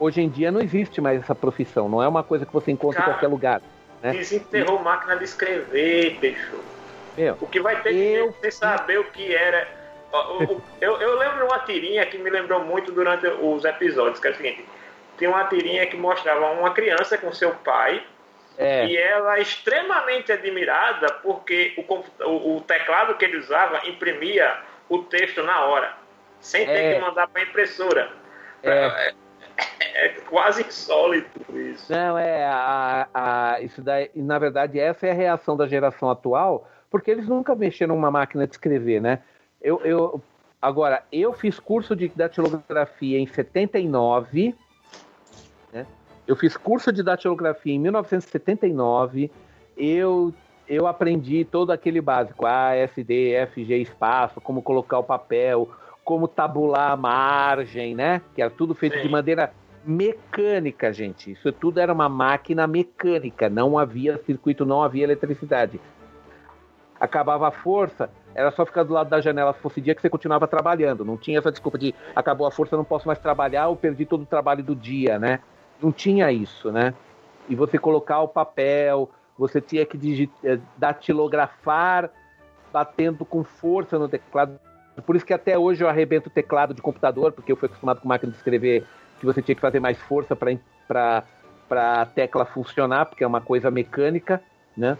hoje 0.00 0.22
em 0.22 0.30
dia 0.30 0.50
não 0.50 0.62
existe 0.62 0.98
mais 0.98 1.20
essa 1.20 1.34
profissão, 1.34 1.90
não 1.90 2.02
é 2.02 2.08
uma 2.08 2.22
coisa 2.22 2.46
que 2.46 2.52
você 2.54 2.70
encontra 2.70 3.00
em 3.00 3.02
Cara, 3.02 3.14
qualquer 3.14 3.26
lugar. 3.28 3.60
É. 4.02 4.12
Desenterrou 4.12 4.82
máquina 4.82 5.16
de 5.16 5.24
escrever, 5.24 6.18
bicho. 6.20 6.58
Meu, 7.18 7.36
O 7.40 7.46
que 7.46 7.60
vai 7.60 7.82
ter 7.82 7.94
Eu- 7.94 8.32
que 8.32 8.50
saber 8.50 8.98
o 8.98 9.04
que 9.04 9.34
era. 9.34 9.68
Eu, 10.80 10.96
eu 11.00 11.18
lembro 11.18 11.38
de 11.38 11.42
uma 11.44 11.58
tirinha 11.60 12.06
que 12.06 12.16
me 12.16 12.30
lembrou 12.30 12.62
muito 12.64 12.92
durante 12.92 13.26
os 13.26 13.64
episódios, 13.64 14.20
que 14.20 14.28
é 14.28 14.30
o 14.30 14.34
seguinte: 14.34 14.64
tinha 15.18 15.28
uma 15.30 15.44
tirinha 15.44 15.86
que 15.86 15.96
mostrava 15.96 16.52
uma 16.52 16.70
criança 16.70 17.18
com 17.18 17.32
seu 17.32 17.50
pai 17.56 18.02
é, 18.58 18.86
e 18.86 18.96
ela 18.96 19.38
é 19.38 19.42
extremamente 19.42 20.32
admirada 20.32 21.12
porque 21.22 21.74
o, 21.76 21.94
o- 22.24 22.56
o 22.56 22.60
teclado 22.62 23.14
que 23.16 23.24
ele 23.24 23.38
usava 23.38 23.86
imprimia 23.86 24.56
o 24.88 24.98
texto 24.98 25.42
na 25.42 25.64
hora, 25.64 25.92
sem 26.40 26.64
ter 26.66 26.72
É. 26.72 26.94
que 26.94 27.00
mandar 27.00 27.28
para 27.28 27.42
a 27.42 27.44
impressora. 27.44 28.10
É. 28.62 29.12
É, 29.88 30.06
é 30.06 30.08
quase 30.28 30.62
insólito 30.66 31.40
isso. 31.58 31.90
não, 31.90 32.18
é, 32.18 32.44
a, 32.44 33.08
a, 33.14 33.60
isso 33.62 33.80
daí, 33.82 34.10
na 34.14 34.38
verdade, 34.38 34.78
essa 34.78 35.06
é 35.06 35.10
a 35.10 35.14
reação 35.14 35.56
da 35.56 35.66
geração 35.66 36.10
atual, 36.10 36.68
porque 36.90 37.10
eles 37.10 37.26
nunca 37.26 37.54
mexeram 37.54 37.94
numa 37.94 38.10
máquina 38.10 38.46
de 38.46 38.52
escrever, 38.52 39.00
né? 39.00 39.20
Eu, 39.62 39.80
eu, 39.82 40.20
agora, 40.60 41.02
eu 41.10 41.32
fiz 41.32 41.58
curso 41.58 41.96
de 41.96 42.08
datilografia 42.08 43.18
em 43.18 43.26
79, 43.26 44.48
né? 44.48 44.54
Eu 46.26 46.34
fiz 46.34 46.56
curso 46.56 46.92
de 46.92 47.02
datilografia 47.02 47.72
em 47.72 47.78
1979, 47.78 49.30
eu, 49.76 50.34
eu 50.68 50.86
aprendi 50.86 51.44
todo 51.44 51.70
aquele 51.70 52.00
básico, 52.00 52.44
A, 52.44 52.74
S, 52.74 53.02
D, 53.04 53.32
F, 53.32 53.64
G, 53.64 53.76
espaço, 53.78 54.40
como 54.40 54.60
colocar 54.60 54.98
o 54.98 55.04
papel, 55.04 55.68
como 56.04 56.26
tabular 56.26 56.90
a 56.90 56.96
margem, 56.96 57.94
né? 57.94 58.20
Que 58.34 58.42
era 58.42 58.50
tudo 58.50 58.74
feito 58.74 58.96
Sim. 58.96 59.02
de 59.02 59.08
maneira 59.08 59.52
mecânica, 59.84 60.92
gente. 60.92 61.30
Isso 61.30 61.52
tudo 61.52 61.78
era 61.78 61.92
uma 61.92 62.08
máquina 62.08 62.66
mecânica, 62.66 63.48
não 63.48 63.78
havia 63.78 64.20
circuito, 64.24 64.66
não 64.66 64.82
havia 64.82 65.04
eletricidade. 65.04 65.80
Acabava 66.98 67.46
a 67.48 67.50
força, 67.52 68.10
era 68.34 68.50
só 68.50 68.66
ficar 68.66 68.82
do 68.82 68.92
lado 68.92 69.08
da 69.08 69.20
janela 69.20 69.52
se 69.52 69.60
fosse 69.60 69.80
dia 69.80 69.94
que 69.94 70.02
você 70.02 70.10
continuava 70.10 70.48
trabalhando. 70.48 71.04
Não 71.04 71.16
tinha 71.16 71.38
essa 71.38 71.52
desculpa 71.52 71.78
de 71.78 71.94
acabou 72.16 72.46
a 72.46 72.50
força, 72.50 72.76
não 72.76 72.84
posso 72.84 73.06
mais 73.06 73.18
trabalhar, 73.18 73.68
ou 73.68 73.76
perdi 73.76 74.04
todo 74.04 74.22
o 74.22 74.26
trabalho 74.26 74.64
do 74.64 74.74
dia, 74.74 75.18
né? 75.18 75.40
Não 75.80 75.92
tinha 75.92 76.30
isso, 76.32 76.70
né? 76.72 76.94
E 77.48 77.54
você 77.54 77.78
colocar 77.78 78.20
o 78.20 78.28
papel, 78.28 79.10
você 79.38 79.60
tinha 79.60 79.84
que 79.86 80.30
eh, 80.44 80.58
datilografar 80.76 82.10
batendo 82.72 83.24
com 83.24 83.44
força 83.44 83.98
no 83.98 84.08
teclado. 84.08 84.58
Por 85.04 85.14
isso 85.16 85.24
que 85.26 85.32
até 85.34 85.58
hoje 85.58 85.84
eu 85.84 85.88
arrebento 85.88 86.28
o 86.28 86.32
teclado 86.32 86.74
de 86.74 86.82
computador, 86.82 87.32
porque 87.32 87.52
eu 87.52 87.56
fui 87.56 87.66
acostumado 87.66 88.00
com 88.00 88.08
máquina 88.08 88.30
de 88.32 88.38
escrever 88.38 88.84
que 89.20 89.26
você 89.26 89.40
tinha 89.42 89.54
que 89.54 89.60
fazer 89.60 89.80
mais 89.80 89.98
força 89.98 90.34
para 90.34 91.22
a 91.70 92.06
tecla 92.06 92.44
funcionar, 92.44 93.06
porque 93.06 93.22
é 93.22 93.26
uma 93.26 93.40
coisa 93.40 93.70
mecânica, 93.70 94.42
né? 94.76 94.96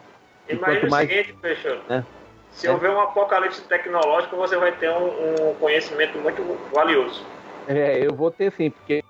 E 0.48 0.52
Imagina 0.54 0.80
quanto 0.80 0.86
o 0.86 0.90
mais- 0.90 1.08
seguinte, 1.10 1.32
Peixoto. 1.40 1.92
É. 1.92 2.04
Se 2.52 2.66
É. 2.66 2.70
houver 2.70 2.90
um 2.90 3.00
apocalipse 3.00 3.62
tecnológico, 3.62 4.36
você 4.36 4.56
vai 4.56 4.72
ter 4.72 4.90
um, 4.90 5.50
um 5.50 5.54
conhecimento 5.56 6.16
muito 6.18 6.42
valioso. 6.72 7.24
É, 7.66 7.98
eu 8.06 8.14
vou 8.14 8.30
ter 8.30 8.50
sim, 8.52 8.70
porque 8.70 9.02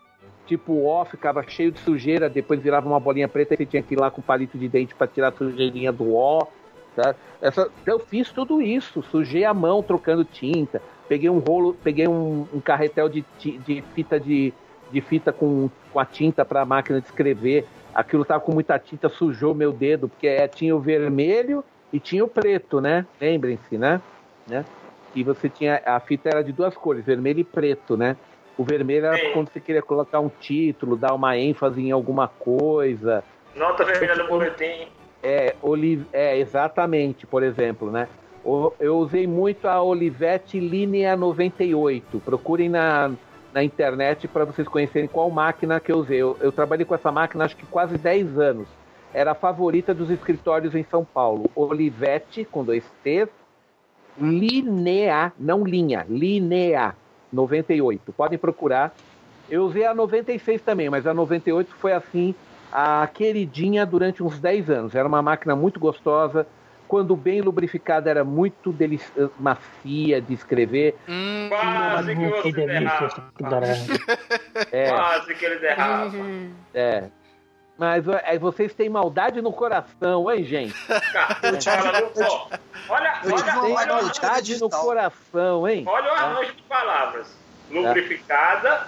tipo 0.47 0.73
o 0.73 0.87
ó 0.87 1.05
ficava 1.05 1.43
cheio 1.43 1.73
de 1.73 1.81
sujeira, 1.81 2.29
depois 2.29 2.61
virava 2.61 2.89
uma 2.89 3.01
bolinha 3.01 3.29
preta 3.29 3.55
e 3.55 3.57
você 3.59 3.67
tinha 3.67 3.83
que 3.83 3.95
ir 3.95 4.01
lá 4.01 4.11
com 4.11 4.23
palito 4.23 4.57
de 4.57 4.69
dente 4.69 4.95
para 4.95 5.07
tirar 5.07 5.29
a 5.29 5.33
sujeirinha 5.33 5.93
do 5.93 6.15
ó, 6.15 6.47
Tá? 6.97 7.15
Essa, 7.43 7.71
eu 7.85 7.99
fiz 7.99 8.31
tudo 8.33 8.63
isso, 8.63 9.03
sujei 9.03 9.45
a 9.45 9.53
mão 9.53 9.83
trocando 9.83 10.25
tinta, 10.25 10.81
peguei 11.07 11.29
um 11.29 11.39
rolo, 11.39 11.77
peguei 11.85 12.09
um, 12.09 12.47
um 12.53 12.59
carretel 12.59 13.07
de, 13.11 13.23
de 13.39 13.85
fita 13.95 14.19
de, 14.19 14.53
de 14.91 15.01
fita 15.03 15.31
com, 15.31 15.69
com 15.93 16.01
a 16.01 16.07
tinta 16.07 16.43
para 16.43 16.63
a 16.63 16.65
máquina 16.65 16.99
de 16.99 17.07
escrever. 17.07 17.67
Aquilo 17.95 18.25
tava 18.25 18.41
com 18.41 18.53
muita 18.53 18.79
tinta, 18.79 19.11
sujou 19.11 19.55
meu 19.55 19.73
dedo, 19.73 20.09
porque 20.09 20.27
é, 20.27 20.49
tinha 20.49 20.75
o 20.75 20.81
vermelho 20.81 21.63
e 21.93 22.01
tinha 22.01 22.25
o 22.25 22.29
preto, 22.29 22.81
né? 22.81 23.07
Lembrem-se, 23.21 23.77
né? 23.77 24.01
né? 24.49 24.65
E 25.15 25.23
você 25.23 25.51
tinha. 25.51 25.83
A 25.85 26.01
fita 26.01 26.31
era 26.31 26.43
de 26.43 26.53
duas 26.53 26.75
cores, 26.75 27.05
vermelho 27.05 27.41
e 27.41 27.45
preto, 27.45 27.97
né? 27.97 28.17
O 28.59 28.65
vermelho 28.65 29.07
era 29.07 29.19
Sim. 29.19 29.33
quando 29.33 29.51
você 29.53 29.61
queria 29.61 29.83
colocar 29.83 30.21
um 30.21 30.29
título, 30.29 30.97
dar 30.97 31.13
uma 31.15 31.37
ênfase 31.37 31.81
em 31.83 31.91
alguma 31.91 32.27
coisa. 32.29 33.23
Nota 33.55 33.85
vermelha 33.85 34.15
no 34.17 34.27
boletim. 34.29 34.89
É, 35.23 35.55
Oli- 35.63 36.07
é, 36.13 36.39
exatamente, 36.39 37.27
por 37.27 37.43
exemplo, 37.43 37.91
né? 37.91 38.09
Eu 38.79 38.99
usei 38.99 39.27
muito 39.27 39.67
a 39.67 39.83
Olivetti 39.83 40.61
Linea 40.61 41.17
98. 41.17 42.21
Procurem 42.21 42.69
na, 42.69 43.11
na 43.53 43.65
internet 43.65 44.29
para 44.29 44.45
vocês 44.45 44.69
conhecerem 44.69 45.09
qual 45.09 45.29
máquina 45.31 45.81
que 45.81 45.91
eu 45.91 45.97
usei. 45.97 46.23
Eu, 46.23 46.37
eu 46.41 46.53
trabalhei 46.53 46.85
com 46.85 46.95
essa 46.95 47.11
máquina 47.11 47.45
acho 47.45 47.57
que 47.57 47.67
quase 47.67 47.99
10 47.99 48.39
anos. 48.39 48.69
Era 49.13 49.33
a 49.33 49.35
favorita 49.35 49.93
dos 49.93 50.11
escritórios 50.11 50.75
em 50.77 50.85
São 50.85 51.05
Paulo. 51.05 51.51
Olivetti, 51.57 52.45
com 52.45 52.63
dois 52.63 52.85
T's, 53.03 53.29
Linea, 54.19 55.33
não 55.39 55.65
linha, 55.65 56.07
Linea 56.09 56.95
98. 57.33 58.13
Podem 58.13 58.39
procurar. 58.39 58.95
Eu 59.49 59.63
usei 59.65 59.85
a 59.87 59.95
96 59.95 60.61
também, 60.63 60.91
mas 60.91 61.07
a 61.07 61.15
98 61.15 61.73
foi 61.77 61.93
assim 61.93 62.35
a 62.73 63.07
queridinha 63.13 63.87
durante 63.87 64.23
uns 64.23 64.39
10 64.41 64.71
anos. 64.71 64.95
Era 64.95 65.07
uma 65.07 65.23
máquina 65.23 65.55
muito 65.55 65.79
gostosa. 65.79 66.47
Quando 66.89 67.17
bem 67.17 67.41
lubrificada, 67.41 68.09
era 68.09 68.23
muito 68.23 68.71
delici- 68.73 69.11
macia 69.41 70.21
de 70.21 70.33
escrever. 70.35 70.95
Hum, 71.09 71.47
Quase 71.49 72.15
que 72.15 72.31
Que 72.31 72.43
você 72.43 72.53
delícia 72.53 73.09
derrapa. 73.39 74.67
É, 74.71 74.89
Quase 74.91 75.35
que 75.35 75.45
ele 75.45 75.59
derrapa. 75.59 76.17
é. 76.73 77.05
Mas 77.79 78.09
é, 78.09 78.39
vocês 78.39 78.73
têm 78.73 78.89
maldade 78.89 79.43
no 79.43 79.53
coração, 79.53 80.31
hein, 80.31 80.45
gente? 80.45 80.75
Cara, 81.13 81.39
Olha, 82.89 83.21
olha, 83.25 83.25
olha, 83.25 83.95
olha, 83.95 84.13
de 84.13 84.21
maldade 84.23 84.61
no 84.61 84.71
coração, 84.71 85.69
hein? 85.69 85.85
olha 85.87 86.09
o 86.09 86.15
arranjo 86.15 86.55
de 86.55 86.63
palavras. 86.63 87.27
Lubrificada 87.71 88.87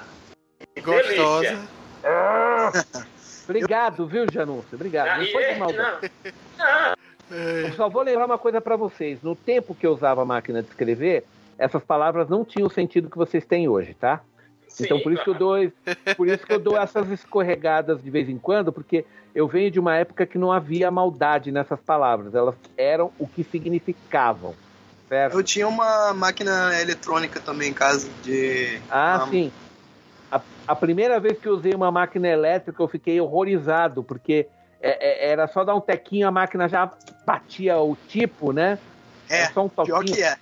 e 0.77 0.81
gostosa. 0.81 1.41
delícia. 1.43 1.69
Obrigado, 3.45 4.07
viu, 4.07 4.27
Janúncio? 4.31 4.75
Obrigado. 4.75 5.19
Não 5.19 5.27
foi 5.27 5.53
de 5.53 5.59
maldade. 5.59 6.13
Eu 7.31 7.73
só 7.73 7.89
vou 7.89 8.03
lembrar 8.03 8.27
uma 8.27 8.39
coisa 8.39 8.61
pra 8.61 8.77
vocês. 8.77 9.23
No 9.23 9.35
tempo 9.35 9.75
que 9.75 9.87
eu 9.87 9.93
usava 9.93 10.23
a 10.23 10.25
máquina 10.25 10.63
de 10.63 10.69
escrever, 10.69 11.25
essas 11.59 11.83
palavras 11.83 12.29
não 12.29 12.45
tinham 12.45 12.69
o 12.69 12.71
sentido 12.71 13.11
que 13.11 13.17
vocês 13.17 13.45
têm 13.45 13.69
hoje, 13.69 13.95
tá? 13.95 14.21
Sim, 14.69 14.85
então 14.85 15.01
por 15.01 15.13
isso 15.13 15.25
que 15.25 15.31
eu 15.31 15.35
dou, 15.35 15.57
por 16.17 16.29
isso 16.29 16.47
que 16.47 16.53
eu 16.53 16.59
dou 16.59 16.77
essas 16.77 17.09
escorregadas 17.11 18.03
de 18.03 18.11
vez 18.11 18.29
em 18.29 18.39
quando, 18.39 18.73
porque 18.73 19.05
eu 19.35 19.47
venho 19.49 19.71
de 19.71 19.79
uma 19.79 19.97
época 19.97 20.27
que 20.27 20.39
não 20.39 20.51
havia 20.53 20.91
maldade 20.91 21.53
nessas 21.53 21.81
palavras. 21.81 22.35
Elas 22.35 22.57
eram 22.77 23.13
o 23.19 23.27
que 23.29 23.45
significavam. 23.45 24.57
Certo? 25.09 25.39
Eu 25.39 25.43
tinha 25.43 25.67
uma 25.67 26.13
máquina 26.13 26.79
eletrônica 26.81 27.41
também 27.41 27.71
em 27.71 27.75
casa 27.75 28.11
de. 28.23 28.83
Ah, 28.91 29.17
uma- 29.17 29.27
sim. 29.31 29.53
A, 30.31 30.43
a 30.67 30.77
primeira 30.77 31.19
vez 31.19 31.39
que 31.39 31.49
eu 31.49 31.55
usei 31.55 31.73
uma 31.75 31.91
máquina 31.91 32.29
elétrica, 32.29 32.83
eu 32.83 32.89
fiquei 32.89 33.19
horrorizado, 33.19 34.05
porque 34.05 34.51
é- 34.81 35.27
é- 35.29 35.31
era 35.31 35.49
só 35.49 35.65
dar 35.65 35.75
um 35.75 35.81
tequinho, 35.81 36.29
a 36.29 36.31
máquina 36.31 36.69
já 36.69 36.93
batia 37.27 37.79
o 37.79 37.97
tipo, 37.97 38.53
né? 38.53 38.79
É, 39.31 39.43
Era 39.43 39.53
só 39.53 39.65
um 39.65 39.69
pior 39.69 40.05
que 40.05 40.23
é. 40.23 40.37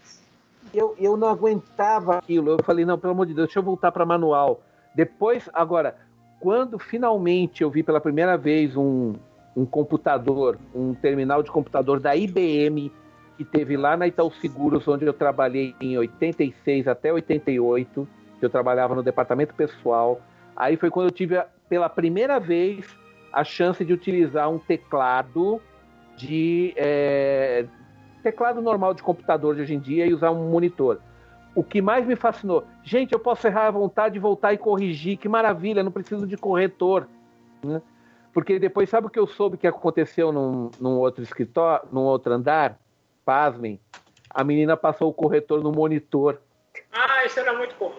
Eu, 0.73 0.95
eu 0.99 1.17
não 1.17 1.29
aguentava 1.29 2.19
aquilo. 2.19 2.51
Eu 2.51 2.59
falei, 2.65 2.85
não, 2.85 2.99
pelo 2.99 3.13
amor 3.13 3.27
de 3.27 3.35
Deus, 3.35 3.49
deixa 3.49 3.59
eu 3.59 3.63
voltar 3.63 3.93
para 3.93 4.05
manual. 4.05 4.61
Depois, 4.95 5.49
agora, 5.53 5.97
quando 6.41 6.79
finalmente 6.79 7.63
eu 7.63 7.71
vi 7.71 7.83
pela 7.83 8.01
primeira 8.01 8.37
vez 8.37 8.77
um, 8.77 9.15
um 9.57 9.65
computador, 9.65 10.59
um 10.75 10.95
terminal 10.95 11.43
de 11.43 11.51
computador 11.51 12.01
da 12.01 12.15
IBM, 12.15 12.93
que 13.37 13.45
teve 13.45 13.77
lá 13.77 13.97
na 13.97 14.07
Itaú 14.07 14.31
Seguros, 14.33 14.87
onde 14.89 15.05
eu 15.05 15.13
trabalhei 15.13 15.75
em 15.81 15.97
86 15.99 16.89
até 16.89 17.13
88, 17.13 18.09
que 18.39 18.45
eu 18.45 18.51
trabalhava 18.51 18.95
no 18.95 19.03
departamento 19.03 19.55
pessoal. 19.55 20.21
Aí 20.57 20.77
foi 20.77 20.91
quando 20.91 21.09
eu 21.09 21.13
tive, 21.13 21.43
pela 21.69 21.89
primeira 21.89 22.39
vez, 22.39 22.87
a 23.33 23.45
chance 23.45 23.85
de 23.85 23.93
utilizar 23.93 24.49
um 24.51 24.59
teclado 24.59 25.61
de 26.17 26.73
é, 26.77 27.67
teclado 28.27 28.61
normal 28.61 28.93
de 28.93 29.05
computador 29.05 29.55
de 29.55 29.63
hoje 29.63 29.75
em 29.75 29.79
dia 29.79 30.05
e 30.05 30.13
usar 30.13 30.33
um 30.33 30.51
monitor. 30.51 30.99
O 31.55 31.63
que 31.63 31.81
mais 31.81 32.05
me 32.05 32.17
fascinou, 32.17 32.65
gente, 32.83 33.13
eu 33.13 33.21
posso 33.21 33.47
errar 33.47 33.69
à 33.69 33.71
vontade 33.71 34.19
voltar 34.19 34.53
e 34.53 34.59
corrigir, 34.59 35.17
que 35.17 35.29
maravilha, 35.29 35.81
não 35.81 35.93
preciso 35.93 36.27
de 36.27 36.37
corretor. 36.37 37.07
né? 37.63 37.81
Porque 38.33 38.59
depois, 38.59 38.91
sabe 38.91 39.07
o 39.07 39.11
que 39.11 39.19
eu 39.19 39.29
soube 39.29 39.57
que 39.57 39.67
aconteceu 39.67 40.33
num, 40.33 40.71
num 40.81 40.99
outro 40.99 41.23
escritório, 41.23 41.87
num 41.93 42.03
outro 42.03 42.33
andar? 42.33 42.77
Pasmem, 43.25 43.79
a 44.29 44.43
menina 44.43 44.77
passou 44.77 45.09
o 45.09 45.15
corretor 45.15 45.63
no 45.63 45.71
monitor. 45.71 46.39
Ah, 46.93 47.25
isso 47.25 47.39
era 47.39 47.57
muito 47.57 47.77
comum. 47.77 47.95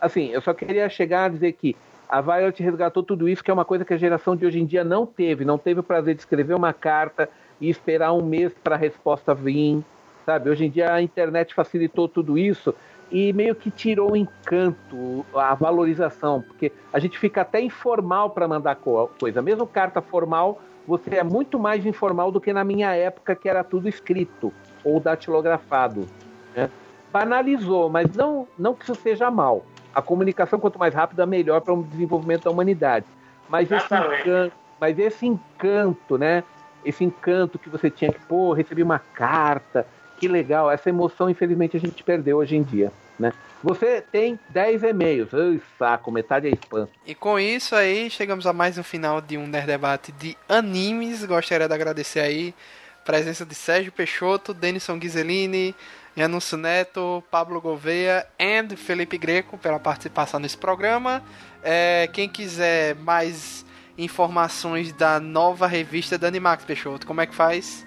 Assim, 0.00 0.26
eu 0.30 0.42
só 0.42 0.52
queria 0.52 0.88
chegar 0.88 1.26
a 1.26 1.28
dizer 1.28 1.52
que 1.52 1.76
a 2.08 2.20
Violet 2.20 2.60
resgatou 2.60 3.04
tudo 3.04 3.28
isso, 3.28 3.44
que 3.44 3.50
é 3.50 3.54
uma 3.54 3.64
coisa 3.64 3.84
que 3.84 3.94
a 3.94 3.96
geração 3.96 4.34
de 4.34 4.44
hoje 4.44 4.60
em 4.60 4.66
dia 4.66 4.82
não 4.82 5.06
teve. 5.06 5.44
Não 5.44 5.56
teve 5.56 5.78
o 5.78 5.84
prazer 5.84 6.16
de 6.16 6.20
escrever 6.20 6.54
uma 6.54 6.72
carta 6.72 7.30
e 7.62 7.70
esperar 7.70 8.12
um 8.12 8.22
mês 8.24 8.52
para 8.62 8.74
a 8.74 8.78
resposta 8.78 9.32
vir, 9.32 9.84
sabe? 10.26 10.50
Hoje 10.50 10.66
em 10.66 10.70
dia 10.70 10.92
a 10.92 11.00
internet 11.00 11.54
facilitou 11.54 12.08
tudo 12.08 12.36
isso 12.36 12.74
e 13.10 13.32
meio 13.32 13.54
que 13.54 13.70
tirou 13.70 14.12
o 14.12 14.16
encanto, 14.16 15.24
a 15.32 15.54
valorização, 15.54 16.42
porque 16.42 16.72
a 16.92 16.98
gente 16.98 17.16
fica 17.16 17.42
até 17.42 17.60
informal 17.60 18.30
para 18.30 18.48
mandar 18.48 18.74
co- 18.74 19.08
coisa. 19.20 19.40
Mesmo 19.40 19.64
carta 19.64 20.02
formal, 20.02 20.60
você 20.88 21.16
é 21.16 21.22
muito 21.22 21.56
mais 21.56 21.86
informal 21.86 22.32
do 22.32 22.40
que 22.40 22.52
na 22.52 22.64
minha 22.64 22.92
época, 22.96 23.36
que 23.36 23.48
era 23.48 23.62
tudo 23.62 23.88
escrito 23.88 24.52
ou 24.84 24.98
datilografado. 24.98 26.08
Né? 26.56 26.68
Banalizou, 27.12 27.88
mas 27.88 28.12
não, 28.12 28.48
não 28.58 28.74
que 28.74 28.82
isso 28.82 28.96
seja 28.96 29.30
mal. 29.30 29.62
A 29.94 30.02
comunicação, 30.02 30.58
quanto 30.58 30.80
mais 30.80 30.92
rápida, 30.94 31.24
melhor 31.26 31.60
para 31.60 31.74
o 31.74 31.84
desenvolvimento 31.84 32.44
da 32.44 32.50
humanidade. 32.50 33.06
Mas 33.48 33.70
esse, 33.70 33.94
encanto, 33.94 34.52
mas 34.80 34.98
esse 34.98 35.26
encanto, 35.26 36.18
né? 36.18 36.42
Esse 36.84 37.04
encanto 37.04 37.58
que 37.58 37.68
você 37.68 37.90
tinha 37.90 38.12
que, 38.12 38.20
pô, 38.20 38.52
recebi 38.52 38.82
uma 38.82 38.98
carta, 38.98 39.86
que 40.18 40.28
legal. 40.28 40.70
Essa 40.70 40.88
emoção, 40.88 41.28
infelizmente, 41.28 41.76
a 41.76 41.80
gente 41.80 42.02
perdeu 42.02 42.38
hoje 42.38 42.56
em 42.56 42.62
dia, 42.62 42.92
né? 43.18 43.32
Você 43.62 44.00
tem 44.00 44.38
10 44.48 44.82
e-mails. 44.82 45.32
Ai, 45.32 45.60
saco, 45.78 46.10
metade 46.10 46.48
é 46.48 46.50
spam. 46.50 46.88
E 47.06 47.14
com 47.14 47.38
isso 47.38 47.76
aí, 47.76 48.10
chegamos 48.10 48.46
a 48.46 48.52
mais 48.52 48.76
um 48.76 48.82
final 48.82 49.20
de 49.20 49.38
um 49.38 49.46
Nerd 49.46 49.66
Debate 49.66 50.12
de 50.12 50.36
animes. 50.48 51.24
Gostaria 51.24 51.68
de 51.68 51.74
agradecer 51.74 52.20
aí 52.20 52.54
a 53.00 53.04
presença 53.04 53.46
de 53.46 53.54
Sérgio 53.54 53.92
Peixoto, 53.92 54.52
Denison 54.52 54.98
Ghiseline, 54.98 55.74
Janúncio 56.16 56.58
Neto, 56.58 57.22
Pablo 57.30 57.60
Gouveia 57.60 58.26
e 58.38 58.76
Felipe 58.76 59.16
Greco 59.16 59.56
pela 59.56 59.78
participação 59.78 60.38
nesse 60.38 60.58
programa. 60.58 61.22
É, 61.62 62.08
quem 62.12 62.28
quiser 62.28 62.96
mais 62.96 63.64
informações 63.96 64.92
da 64.92 65.20
nova 65.20 65.66
revista 65.66 66.18
da 66.18 66.28
Animax 66.28 66.64
Peixoto, 66.64 67.06
como 67.06 67.20
é 67.20 67.26
que 67.26 67.34
faz? 67.34 67.86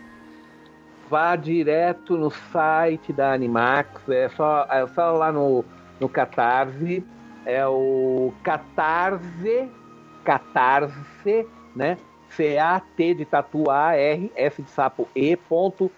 Vá 1.09 1.35
direto 1.35 2.17
no 2.17 2.31
site 2.31 3.13
da 3.13 3.33
Animax, 3.33 4.09
é 4.09 4.29
só, 4.29 4.67
é 4.69 4.85
só 4.87 5.11
lá 5.11 5.31
no, 5.31 5.63
no 5.99 6.09
Catarse, 6.09 7.03
é 7.45 7.65
o 7.67 8.33
Catarse, 8.43 9.69
Catarse, 10.23 11.47
né? 11.75 11.97
C-A-T 12.29 13.13
de 13.13 13.25
tatu 13.25 13.69
A-R, 13.69 14.31
S 14.35 14.61
de 14.61 14.69
sapo 14.69 15.07
E, 15.15 15.35
ponto, 15.35 15.91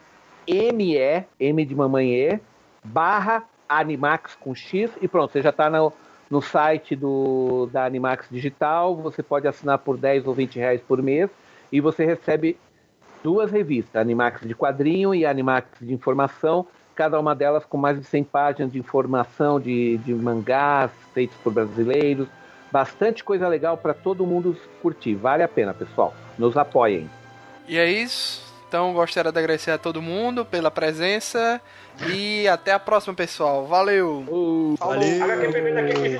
M-E, 0.46 1.24
M 1.40 1.66
de 1.66 1.76
mamãe 1.76 2.14
E, 2.14 2.40
barra 2.84 3.44
Animax 3.68 4.36
com 4.36 4.54
X, 4.54 4.92
e 5.02 5.08
pronto, 5.08 5.32
você 5.32 5.42
já 5.42 5.50
está 5.50 5.70
no, 5.70 5.92
no 6.30 6.42
site 6.42 6.96
do, 6.96 7.70
da 7.72 7.86
Animax 7.86 8.28
Digital, 8.30 8.96
você 8.96 9.24
pode 9.24 9.48
assinar 9.48 9.80
por 9.80 9.98
10 9.98 10.28
ou 10.28 10.34
20 10.34 10.58
reais 10.58 10.82
por 10.82 11.02
mês, 11.02 11.30
e 11.72 11.80
você 11.80 12.06
recebe 12.06 12.58
duas 13.24 13.52
revistas, 13.52 14.02
Animax 14.02 14.42
de 14.42 14.56
quadrinho 14.56 15.14
e 15.14 15.26
Animax 15.26 15.70
de 15.82 15.94
informação, 15.94 16.66
cada 16.96 17.20
uma 17.20 17.36
delas 17.36 17.64
com 17.66 17.78
mais 17.78 18.00
de 18.00 18.06
100 18.06 18.24
páginas 18.24 18.72
de 18.72 18.80
informação 18.80 19.60
de, 19.60 19.98
de 20.00 20.14
mangás 20.14 20.92
feitos 21.14 21.38
por 21.44 21.54
brasileiros. 21.54 22.28
Bastante 22.72 23.24
coisa 23.24 23.48
legal 23.48 23.78
para 23.78 23.94
todo 23.94 24.26
mundo 24.26 24.58
curtir. 24.82 25.16
Vale 25.16 25.44
a 25.44 25.48
pena, 25.48 25.74
pessoal. 25.74 26.14
Nos 26.38 26.58
apoiem. 26.58 27.10
E 27.68 27.78
é 27.78 27.90
isso. 27.90 28.47
Então 28.68 28.94
gostaria 28.94 29.32
de 29.32 29.40
agradecer 29.40 29.72
a 29.72 29.78
todo 29.78 30.02
mundo 30.02 30.44
pela 30.44 30.70
presença 30.70 31.62
e 32.10 32.48
até 32.48 32.74
a 32.74 32.80
próxima, 32.80 33.14
pessoal. 33.14 33.66
Valeu! 33.66 34.24
Falou. 34.78 34.78
Valeu. 34.78 35.24
HQ 35.24 36.18